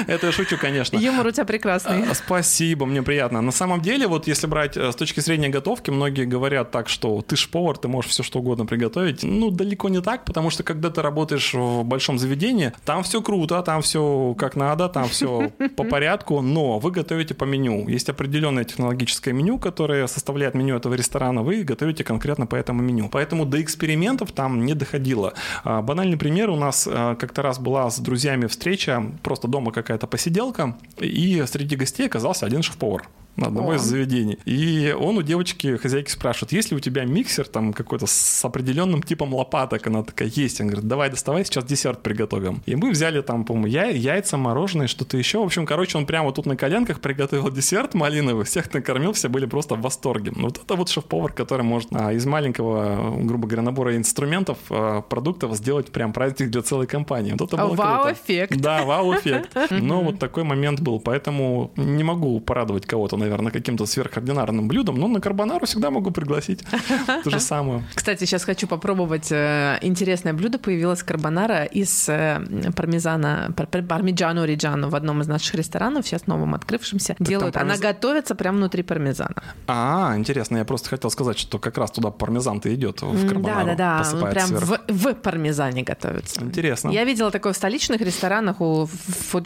Это 0.08 0.28
я 0.28 0.32
шучу, 0.32 0.58
конечно. 0.58 0.98
Юмор 0.98 1.28
у 1.28 1.32
тебя 1.32 1.46
прекрасный. 1.46 2.04
А, 2.10 2.14
спасибо, 2.14 2.86
мне 2.86 3.02
приятно. 3.02 3.42
На 3.42 3.52
самом 3.52 3.82
деле, 3.82 4.08
вот 4.08 4.28
если 4.28 4.48
брать 4.48 4.78
э, 4.78 4.92
с 4.92 4.96
точки 4.96 5.20
зрения 5.20 5.50
готовки, 5.50 5.90
многие 5.90 6.26
говорят, 6.26 6.45
говорят 6.46 6.70
так, 6.72 6.90
что 6.90 7.24
ты 7.24 7.36
ж 7.36 7.50
повар, 7.50 7.78
ты 7.78 7.88
можешь 7.88 8.12
все 8.12 8.22
что 8.22 8.40
угодно 8.40 8.66
приготовить. 8.66 9.24
Ну, 9.24 9.50
далеко 9.50 9.90
не 9.90 10.02
так, 10.02 10.26
потому 10.26 10.52
что 10.52 10.64
когда 10.64 10.90
ты 10.90 11.02
работаешь 11.02 11.54
в 11.56 11.84
большом 11.84 12.20
заведении, 12.20 12.72
там 12.86 13.02
все 13.02 13.22
круто, 13.22 13.64
там 13.64 13.82
все 13.82 14.36
как 14.38 14.56
надо, 14.56 14.88
там 14.90 15.06
все 15.06 15.52
по 15.76 15.84
порядку, 15.84 16.42
но 16.42 16.78
вы 16.78 16.92
готовите 16.92 17.34
по 17.34 17.46
меню. 17.46 17.88
Есть 17.88 18.10
определенное 18.10 18.64
технологическое 18.64 19.34
меню, 19.34 19.58
которое 19.58 20.08
составляет 20.08 20.54
меню 20.54 20.76
этого 20.76 20.94
ресторана, 20.94 21.42
вы 21.42 21.64
готовите 21.64 22.04
конкретно 22.04 22.46
по 22.46 22.56
этому 22.56 22.84
меню. 22.84 23.10
Поэтому 23.10 23.46
до 23.46 23.60
экспериментов 23.60 24.32
там 24.32 24.66
не 24.66 24.76
доходило. 24.76 25.34
А, 25.64 25.82
банальный 25.82 26.18
пример, 26.18 26.52
у 26.52 26.56
нас 26.56 26.88
а, 26.88 27.16
как-то 27.16 27.42
раз 27.42 27.58
была 27.58 27.90
с 27.90 28.00
друзьями 28.00 28.46
встреча, 28.46 29.04
просто 29.24 29.48
дома 29.48 29.72
какая-то 29.72 30.06
посиделка, 30.06 30.78
и 31.00 31.44
среди 31.48 31.76
гостей 31.76 32.06
оказался 32.06 32.46
один 32.46 32.62
шеф-повар 32.62 33.08
одного 33.38 33.72
О. 33.72 33.76
из 33.76 33.82
заведений. 33.82 34.38
И 34.46 34.96
он 34.98 35.18
у 35.18 35.22
девочки, 35.22 35.78
хозяйки, 35.78 36.10
спрашивает, 36.10 36.52
есть 36.52 36.72
ли 36.72 36.78
у 36.78 36.80
тебя 36.80 37.06
миксер 37.06 37.48
там 37.48 37.74
какой-то 37.74 38.06
с 38.08 38.46
определенным 38.46 39.04
типом 39.04 39.34
лопаток? 39.34 39.88
Она 39.88 40.04
такая, 40.04 40.32
есть. 40.34 40.62
Он 40.62 40.68
говорит, 40.68 40.88
давай 40.88 41.10
доставай, 41.10 41.46
сейчас 41.46 41.66
десерт 41.66 42.02
приготовим. 42.02 42.62
И 42.66 42.76
мы 42.76 42.92
взяли 42.92 43.22
там, 43.22 43.46
по-моему, 43.46 43.68
я, 43.68 43.86
яйца, 43.86 44.38
мороженое, 44.38 44.88
что-то 44.88 45.18
еще. 45.18 45.40
В 45.40 45.44
общем, 45.44 45.66
короче, 45.66 45.98
он 45.98 46.06
прямо 46.06 46.32
тут 46.32 46.46
на 46.46 46.56
коленках 46.56 47.00
приготовил 47.00 47.50
десерт 47.52 47.94
малиновый, 47.94 48.46
всех 48.46 48.74
накормил, 48.74 49.14
все 49.14 49.30
были 49.30 49.46
просто 49.46 49.76
в 49.76 49.82
восторге. 49.82 50.32
Вот 50.36 50.60
это 50.64 50.76
вот 50.76 50.90
шеф-повар, 50.90 51.32
который 51.34 51.64
может 51.64 51.90
а, 51.92 52.14
из 52.14 52.26
маленького, 52.26 53.16
грубо 53.24 53.48
говоря, 53.48 53.64
набора 53.64 53.96
инструментов, 53.96 54.58
а, 54.70 55.02
продуктов 55.02 55.56
сделать 55.56 55.92
прям 55.92 56.14
праздник 56.14 56.50
для 56.50 56.62
целой 56.62 56.88
компании. 56.88 57.32
Вот 57.38 57.42
это 57.42 57.58
было 57.58 57.76
Вау-эффект. 57.76 58.58
Да, 58.58 58.84
вау-эффект. 58.84 59.56
Но 59.72 60.02
вот 60.02 60.20
такой 60.20 60.44
момент 60.44 60.82
был, 60.82 61.00
поэтому 61.00 61.72
не 61.76 62.04
могу 62.04 62.40
порадовать 62.40 62.86
кого-то 62.86 63.18
наверное, 63.26 63.52
каким-то 63.52 63.86
сверхординарным 63.86 64.68
блюдом, 64.68 64.96
но 64.96 65.08
на 65.08 65.20
карбонару 65.20 65.66
всегда 65.66 65.90
могу 65.90 66.12
пригласить 66.12 66.64
то 67.24 67.30
же 67.30 67.40
самое. 67.40 67.84
Кстати, 67.94 68.26
сейчас 68.26 68.44
хочу 68.44 68.68
попробовать 68.68 69.32
э, 69.32 69.78
интересное 69.82 70.34
блюдо. 70.34 70.60
Появилась 70.60 71.04
карбонара 71.04 71.64
из 71.64 72.08
э, 72.08 72.42
пармезана, 72.76 73.54
пармиджано 73.56 74.46
риджано 74.46 74.90
в 74.90 74.96
одном 74.96 75.22
из 75.22 75.28
наших 75.28 75.56
ресторанов, 75.56 76.06
сейчас 76.06 76.28
новым 76.28 76.54
открывшимся. 76.54 77.16
Делают. 77.20 77.58
Она 77.58 77.78
готовится 77.78 78.36
прямо 78.36 78.58
внутри 78.58 78.84
пармезана. 78.84 79.44
А, 79.68 80.14
интересно. 80.16 80.58
Я 80.58 80.66
просто 80.66 80.90
хотел 80.90 81.10
сказать, 81.10 81.38
что 81.38 81.60
как 81.60 81.78
раз 81.78 81.92
туда 81.92 82.12
пармезан-то 82.12 82.74
идет 82.74 83.02
в 83.02 83.28
карбонару. 83.28 83.76
Да, 83.76 84.04
да, 84.04 84.12
да. 84.12 84.26
Прям 84.28 84.50
в, 84.50 84.80
в 84.88 85.14
пармезане 85.16 85.84
готовится. 85.84 86.42
Интересно. 86.42 86.90
Я 86.90 87.04
видела 87.04 87.32
такое 87.32 87.54
в 87.54 87.58
столичных 87.58 88.02
ресторанах 88.02 88.62
у 88.62 88.88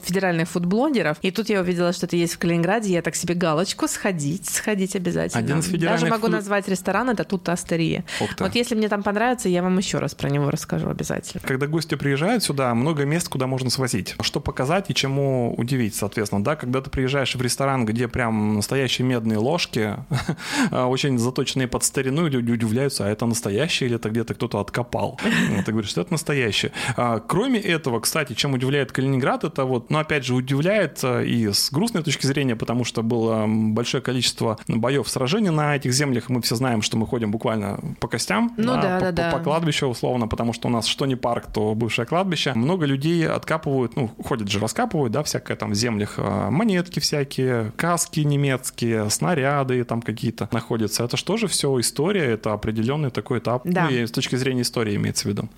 федеральных 0.03 0.49
фудблогеров, 0.49 1.17
и 1.21 1.31
тут 1.31 1.49
я 1.49 1.61
увидела, 1.61 1.93
что 1.93 2.05
это 2.05 2.15
есть 2.15 2.33
в 2.33 2.39
Калининграде, 2.39 2.91
я 2.91 3.01
так 3.01 3.15
себе 3.15 3.35
галочку 3.35 3.68
галочку 3.69 3.87
сходить, 3.87 4.49
сходить 4.49 4.95
обязательно. 4.95 5.43
Один 5.43 5.59
из 5.59 5.67
федеральных... 5.67 6.01
Даже 6.01 6.11
могу 6.11 6.27
назвать 6.27 6.67
ресторан, 6.67 7.09
это 7.09 7.23
тут 7.23 7.47
Астерия. 7.49 8.03
Вот 8.39 8.55
если 8.55 8.75
мне 8.75 8.89
там 8.89 9.03
понравится, 9.03 9.49
я 9.49 9.61
вам 9.61 9.77
еще 9.77 9.99
раз 9.99 10.15
про 10.15 10.29
него 10.29 10.49
расскажу 10.49 10.89
обязательно. 10.89 11.41
Когда 11.45 11.67
гости 11.67 11.95
приезжают 11.95 12.43
сюда, 12.43 12.73
много 12.73 13.05
мест, 13.05 13.29
куда 13.29 13.47
можно 13.47 13.69
свозить. 13.69 14.15
Что 14.21 14.39
показать 14.39 14.89
и 14.89 14.93
чему 14.93 15.53
удивить, 15.57 15.95
соответственно. 15.95 16.43
Да, 16.43 16.55
когда 16.55 16.81
ты 16.81 16.89
приезжаешь 16.89 17.35
в 17.35 17.41
ресторан, 17.41 17.85
где 17.85 18.07
прям 18.07 18.55
настоящие 18.55 19.07
медные 19.07 19.37
ложки, 19.37 19.95
очень 20.71 21.17
заточенные 21.17 21.67
под 21.67 21.83
старину, 21.83 22.27
люди 22.27 22.51
удивляются, 22.51 23.05
а 23.05 23.09
это 23.09 23.25
настоящее 23.25 23.89
или 23.89 23.95
это 23.97 24.09
где-то 24.09 24.33
кто-то 24.33 24.59
откопал? 24.59 25.19
Ты 25.65 25.71
говоришь, 25.71 25.91
что 25.91 26.01
это 26.01 26.13
настоящее. 26.13 26.71
А, 26.95 27.19
кроме 27.19 27.59
этого, 27.59 27.99
кстати, 27.99 28.33
чем 28.33 28.53
удивляет 28.53 28.91
Калининград, 28.91 29.43
это 29.43 29.65
вот, 29.65 29.89
ну, 29.89 29.99
опять 29.99 30.25
же, 30.25 30.33
удивляет 30.33 30.99
э, 31.03 31.25
и 31.25 31.51
с 31.51 31.71
грустной 31.71 32.03
точки 32.03 32.25
зрения, 32.25 32.55
потому 32.55 32.83
что 32.83 33.03
было 33.03 33.45
большое 33.73 34.01
количество 34.01 34.57
боев, 34.67 35.07
сражений 35.09 35.49
на 35.49 35.75
этих 35.75 35.93
землях. 35.93 36.29
Мы 36.29 36.41
все 36.41 36.55
знаем, 36.55 36.81
что 36.81 36.97
мы 36.97 37.07
ходим 37.07 37.31
буквально 37.31 37.79
по 37.99 38.07
костям, 38.07 38.53
ну, 38.57 38.73
да, 38.73 38.99
да, 38.99 39.05
по, 39.05 39.11
да, 39.11 39.31
по, 39.31 39.37
по 39.37 39.43
кладбищу 39.43 39.87
условно, 39.87 40.27
потому 40.27 40.53
что 40.53 40.67
у 40.67 40.71
нас 40.71 40.85
что 40.85 41.05
не 41.05 41.15
парк, 41.15 41.47
то 41.53 41.75
бывшее 41.75 42.05
кладбище. 42.05 42.53
Много 42.53 42.85
людей 42.85 43.27
откапывают, 43.27 43.95
ну, 43.95 44.09
ходят 44.23 44.49
же, 44.49 44.59
раскапывают, 44.59 45.11
да, 45.11 45.23
всякое 45.23 45.57
там 45.57 45.71
в 45.71 45.75
землях, 45.75 46.15
а, 46.17 46.49
монетки 46.49 46.99
всякие, 46.99 47.71
каски 47.75 48.21
немецкие, 48.21 49.09
снаряды 49.09 49.83
там 49.83 50.01
какие-то 50.01 50.49
находятся. 50.51 51.03
Это 51.03 51.17
что 51.17 51.37
же 51.37 51.47
все 51.47 51.79
история, 51.79 52.25
это 52.25 52.53
определенный 52.53 53.11
такой 53.11 53.39
этап, 53.39 53.61
да. 53.65 53.85
ну, 53.85 53.89
и 53.89 54.05
с 54.05 54.11
точки 54.11 54.35
зрения 54.35 54.61
истории 54.61 54.95
имеется 54.95 55.23
в 55.23 55.31
виду. 55.31 55.49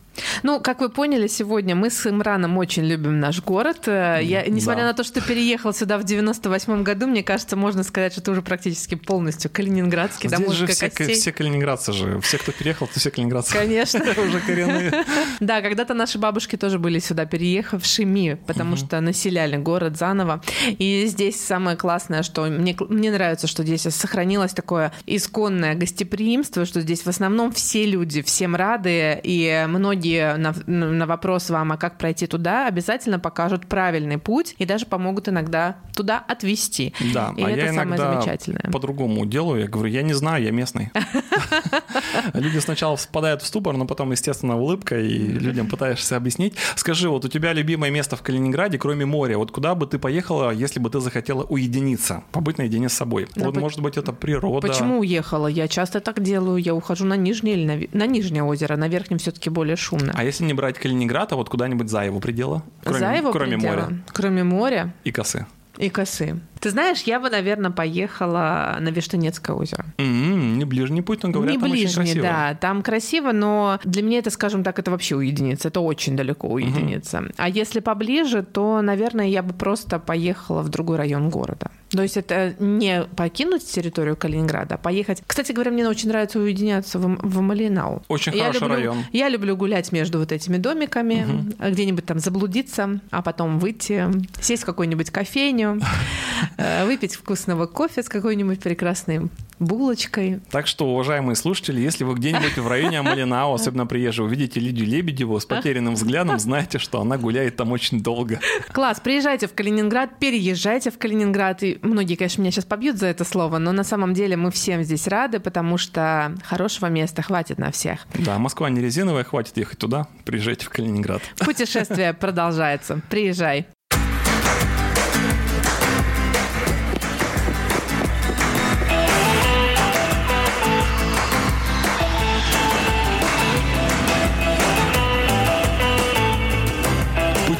Ну, 0.44 0.60
как 0.60 0.82
вы 0.82 0.90
поняли, 0.90 1.28
сегодня 1.28 1.76
мы 1.76 1.90
с 1.90 2.06
Имраном 2.06 2.58
очень 2.58 2.84
любим 2.84 3.20
наш 3.20 3.42
город. 3.42 3.88
Э, 3.88 4.20
я, 4.22 4.46
несмотря 4.46 4.82
да. 4.82 4.88
на 4.90 4.94
то, 4.94 5.04
что 5.04 5.22
переехал 5.22 5.74
сюда 5.74 5.98
в 5.98 6.04
98 6.04 6.84
году, 6.84 7.08
мне 7.08 7.24
кажется, 7.24 7.56
можно 7.56 7.84
сказать, 7.84 7.91
что 7.92 8.22
ты 8.22 8.32
уже 8.32 8.42
практически 8.42 8.96
полностью 8.96 9.52
калининградский, 9.52 10.30
Здесь 10.30 10.46
до 10.46 10.54
же 10.54 10.68
все, 10.68 10.90
костей. 10.90 11.16
все 11.16 11.32
калининградцы 11.32 11.94
же. 11.94 12.20
Все, 12.22 12.38
кто 12.38 12.52
переехал, 12.52 12.88
то 12.88 13.00
все 13.00 13.12
калининградцы. 13.12 13.54
Конечно. 13.54 14.02
уже 14.28 14.40
коренные. 14.40 14.92
Да, 15.40 15.62
когда-то 15.62 15.94
наши 15.94 16.18
бабушки 16.18 16.56
тоже 16.56 16.78
были 16.78 17.00
сюда 17.00 17.26
переехавшими, 17.26 18.40
потому 18.46 18.76
что 18.76 19.00
населяли 19.02 19.58
город 19.58 19.98
заново. 19.98 20.42
И 20.68 21.06
здесь 21.08 21.40
самое 21.40 21.78
классное, 21.78 22.24
что 22.24 22.44
мне, 22.46 22.76
мне 22.90 23.12
нравится, 23.12 23.48
что 23.48 23.64
здесь 23.64 23.82
сохранилось 23.82 24.54
такое 24.54 24.94
исконное 25.06 25.76
гостеприимство, 25.76 26.66
что 26.66 26.82
здесь 26.82 27.02
в 27.02 27.08
основном 27.08 27.52
все 27.52 27.86
люди 27.86 28.22
всем 28.22 28.56
рады, 28.56 29.20
и 29.24 29.66
многие 29.68 30.38
на, 30.38 30.54
на 30.68 31.06
вопрос 31.06 31.50
вам, 31.50 31.72
а 31.72 31.78
как 31.78 31.98
пройти 31.98 32.28
туда, 32.28 32.68
обязательно 32.68 33.20
покажут 33.20 33.68
правильный 33.68 34.18
путь 34.18 34.56
и 34.58 34.66
даже 34.66 34.86
помогут 34.86 35.28
иногда 35.28 35.78
туда 35.96 36.24
отвести. 36.28 36.94
Да, 37.14 37.34
и 37.38 37.44
а 37.44 37.50
я 37.50 37.71
самое 37.76 37.98
замечательное. 37.98 38.72
по-другому 38.72 39.26
делаю. 39.26 39.62
Я 39.62 39.68
говорю, 39.68 39.90
я 39.90 40.02
не 40.02 40.14
знаю, 40.14 40.44
я 40.44 40.52
местный. 40.52 40.92
Люди 42.34 42.60
сначала 42.60 42.98
впадают 42.98 43.42
в 43.42 43.46
ступор, 43.46 43.78
но 43.78 43.86
потом, 43.86 44.12
естественно, 44.12 44.58
улыбка, 44.58 45.00
и 45.00 45.18
людям 45.18 45.68
пытаешься 45.68 46.18
объяснить. 46.18 46.56
Скажи, 46.76 47.10
вот 47.10 47.26
у 47.26 47.28
тебя 47.28 47.54
любимое 47.54 47.92
место 47.92 48.16
в 48.16 48.22
Калининграде, 48.22 48.78
кроме 48.78 49.06
моря, 49.06 49.38
вот 49.38 49.52
куда 49.52 49.76
бы 49.76 49.88
ты 49.88 50.00
поехала, 50.00 50.52
если 50.52 50.80
бы 50.80 50.90
ты 50.90 51.00
захотела 51.00 51.44
уединиться, 51.44 52.24
побыть 52.32 52.58
наедине 52.58 52.90
с 52.90 52.94
собой? 52.94 53.28
Вот, 53.36 53.58
может 53.58 53.82
быть, 53.82 53.98
это 53.98 54.14
природа. 54.14 54.68
Почему 54.68 55.00
уехала? 55.00 55.48
Я 55.48 55.68
часто 55.68 56.00
так 56.00 56.22
делаю. 56.22 56.58
Я 56.58 56.74
ухожу 56.76 57.06
на 57.06 57.16
Нижнее 57.16 57.56
или 57.56 57.66
на, 57.66 57.98
на 57.98 58.08
Нижнее 58.08 58.44
озеро, 58.44 58.76
на 58.76 58.88
Верхнем 58.88 59.18
все-таки 59.18 59.50
более 59.50 59.76
шумно. 59.76 60.14
А 60.16 60.24
если 60.24 60.44
не 60.44 60.54
брать 60.54 60.78
Калининград, 60.78 61.34
а 61.34 61.36
вот 61.36 61.50
куда-нибудь 61.50 61.90
за 61.90 62.04
его 62.04 62.20
предела? 62.20 62.64
Кроме, 62.84 63.00
за 63.00 63.14
его 63.14 63.32
кроме 63.32 63.58
предела? 63.58 63.72
моря. 63.72 64.04
Кроме 64.08 64.44
моря. 64.44 64.94
И 65.04 65.12
косы. 65.12 65.46
И 65.78 65.90
косы. 65.90 66.40
Ты 66.62 66.70
знаешь, 66.70 67.02
я 67.02 67.20
бы, 67.20 67.30
наверное, 67.30 67.72
поехала 67.72 68.78
на 68.80 68.90
Виштанецкое 68.90 69.56
озеро. 69.56 69.86
М-м, 69.98 70.60
не 70.60 70.66
ближний 70.66 71.02
путь, 71.02 71.24
но 71.24 71.30
говорят, 71.30 71.56
не 71.56 71.60
там 71.60 71.72
очень 71.72 71.82
ближний, 71.82 72.04
красиво. 72.04 72.22
да, 72.22 72.54
там 72.60 72.84
красиво, 72.84 73.32
но 73.32 73.80
для 73.84 74.04
меня 74.04 74.20
это, 74.20 74.30
скажем 74.30 74.64
так, 74.64 74.78
это 74.78 74.92
вообще 74.92 75.16
уединиться, 75.16 75.70
это 75.70 75.80
очень 75.80 76.16
далеко 76.16 76.48
уединиться. 76.48 77.24
А 77.38 77.50
если 77.50 77.80
поближе, 77.80 78.44
то, 78.44 78.82
наверное, 78.82 79.28
я 79.28 79.42
бы 79.42 79.54
просто 79.54 79.98
поехала 80.00 80.62
в 80.62 80.70
другой 80.70 80.98
район 80.98 81.30
города. 81.30 81.72
То 81.90 82.04
есть 82.04 82.16
это 82.16 82.54
не 82.60 83.04
покинуть 83.18 83.66
территорию 83.66 84.16
Калининграда, 84.16 84.76
а 84.76 84.78
поехать. 84.78 85.24
Кстати 85.28 85.52
говоря, 85.52 85.72
мне 85.72 85.86
очень 85.88 86.08
нравится 86.08 86.40
уединяться 86.40 87.00
в, 87.00 87.04
в 87.04 87.42
Малинау. 87.42 88.02
Очень 88.08 88.34
я 88.34 88.46
хороший 88.46 88.62
люблю, 88.62 88.76
район. 88.76 88.98
Я 89.12 89.28
люблю 89.28 89.58
гулять 89.58 89.92
между 89.92 90.20
вот 90.20 90.32
этими 90.32 90.56
домиками, 90.58 91.52
где-нибудь 91.60 92.06
там 92.06 92.20
заблудиться, 92.20 93.02
а 93.10 93.22
потом 93.22 93.60
выйти, 93.60 94.06
сесть 94.40 94.64
в 94.64 94.66
какую-нибудь 94.68 95.10
кофейню, 95.10 95.82
выпить 96.86 97.16
вкусного 97.16 97.66
кофе 97.66 98.04
с 98.04 98.10
какой-нибудь 98.10 98.60
прекрасной 98.60 99.30
булочкой. 99.60 100.40
Так 100.50 100.68
что, 100.68 100.88
уважаемые 100.88 101.36
слушатели, 101.36 101.80
если 101.80 102.04
вы 102.04 102.16
где-нибудь 102.16 102.58
в 102.58 102.68
районе 102.68 103.00
Амалинау, 103.00 103.54
особенно 103.54 103.86
приезжие, 103.86 104.26
увидите 104.26 104.60
Лидию 104.60 104.88
Лебедеву 104.88 105.40
с 105.40 105.46
потерянным 105.46 105.94
взглядом, 105.94 106.40
знайте, 106.40 106.80
что 106.80 107.00
она 107.00 107.18
гуляет 107.18 107.58
там 107.58 107.72
очень 107.72 108.02
долго. 108.02 108.40
Класс, 108.72 109.00
приезжайте 109.00 109.48
в 109.48 109.54
Калининград, 109.54 110.18
переезжайте 110.20 110.90
в 110.90 110.98
Калининград. 110.98 111.62
И 111.64 111.80
многие, 111.84 112.16
конечно, 112.16 112.42
меня 112.42 112.52
сейчас 112.52 112.66
побьют 112.66 112.98
за 112.98 113.08
это 113.08 113.24
слово, 113.24 113.60
но 113.60 113.72
на 113.72 113.84
самом 113.84 114.14
деле 114.14 114.36
мы 114.36 114.52
всем 114.52 114.84
здесь 114.84 115.08
рады, 115.08 115.40
потому 115.40 115.78
что 115.78 116.36
хорошего 116.44 116.88
места 116.88 117.22
хватит 117.22 117.60
на 117.60 117.72
всех. 117.72 118.08
Да, 118.16 118.40
Москва 118.40 118.70
не 118.70 118.82
резиновая, 118.82 119.24
хватит 119.24 119.58
ехать 119.58 119.78
туда, 119.78 120.08
приезжайте 120.26 120.66
в 120.66 120.70
Калининград. 120.70 121.22
Путешествие 121.38 122.14
продолжается. 122.14 123.02
Приезжай. 123.10 123.68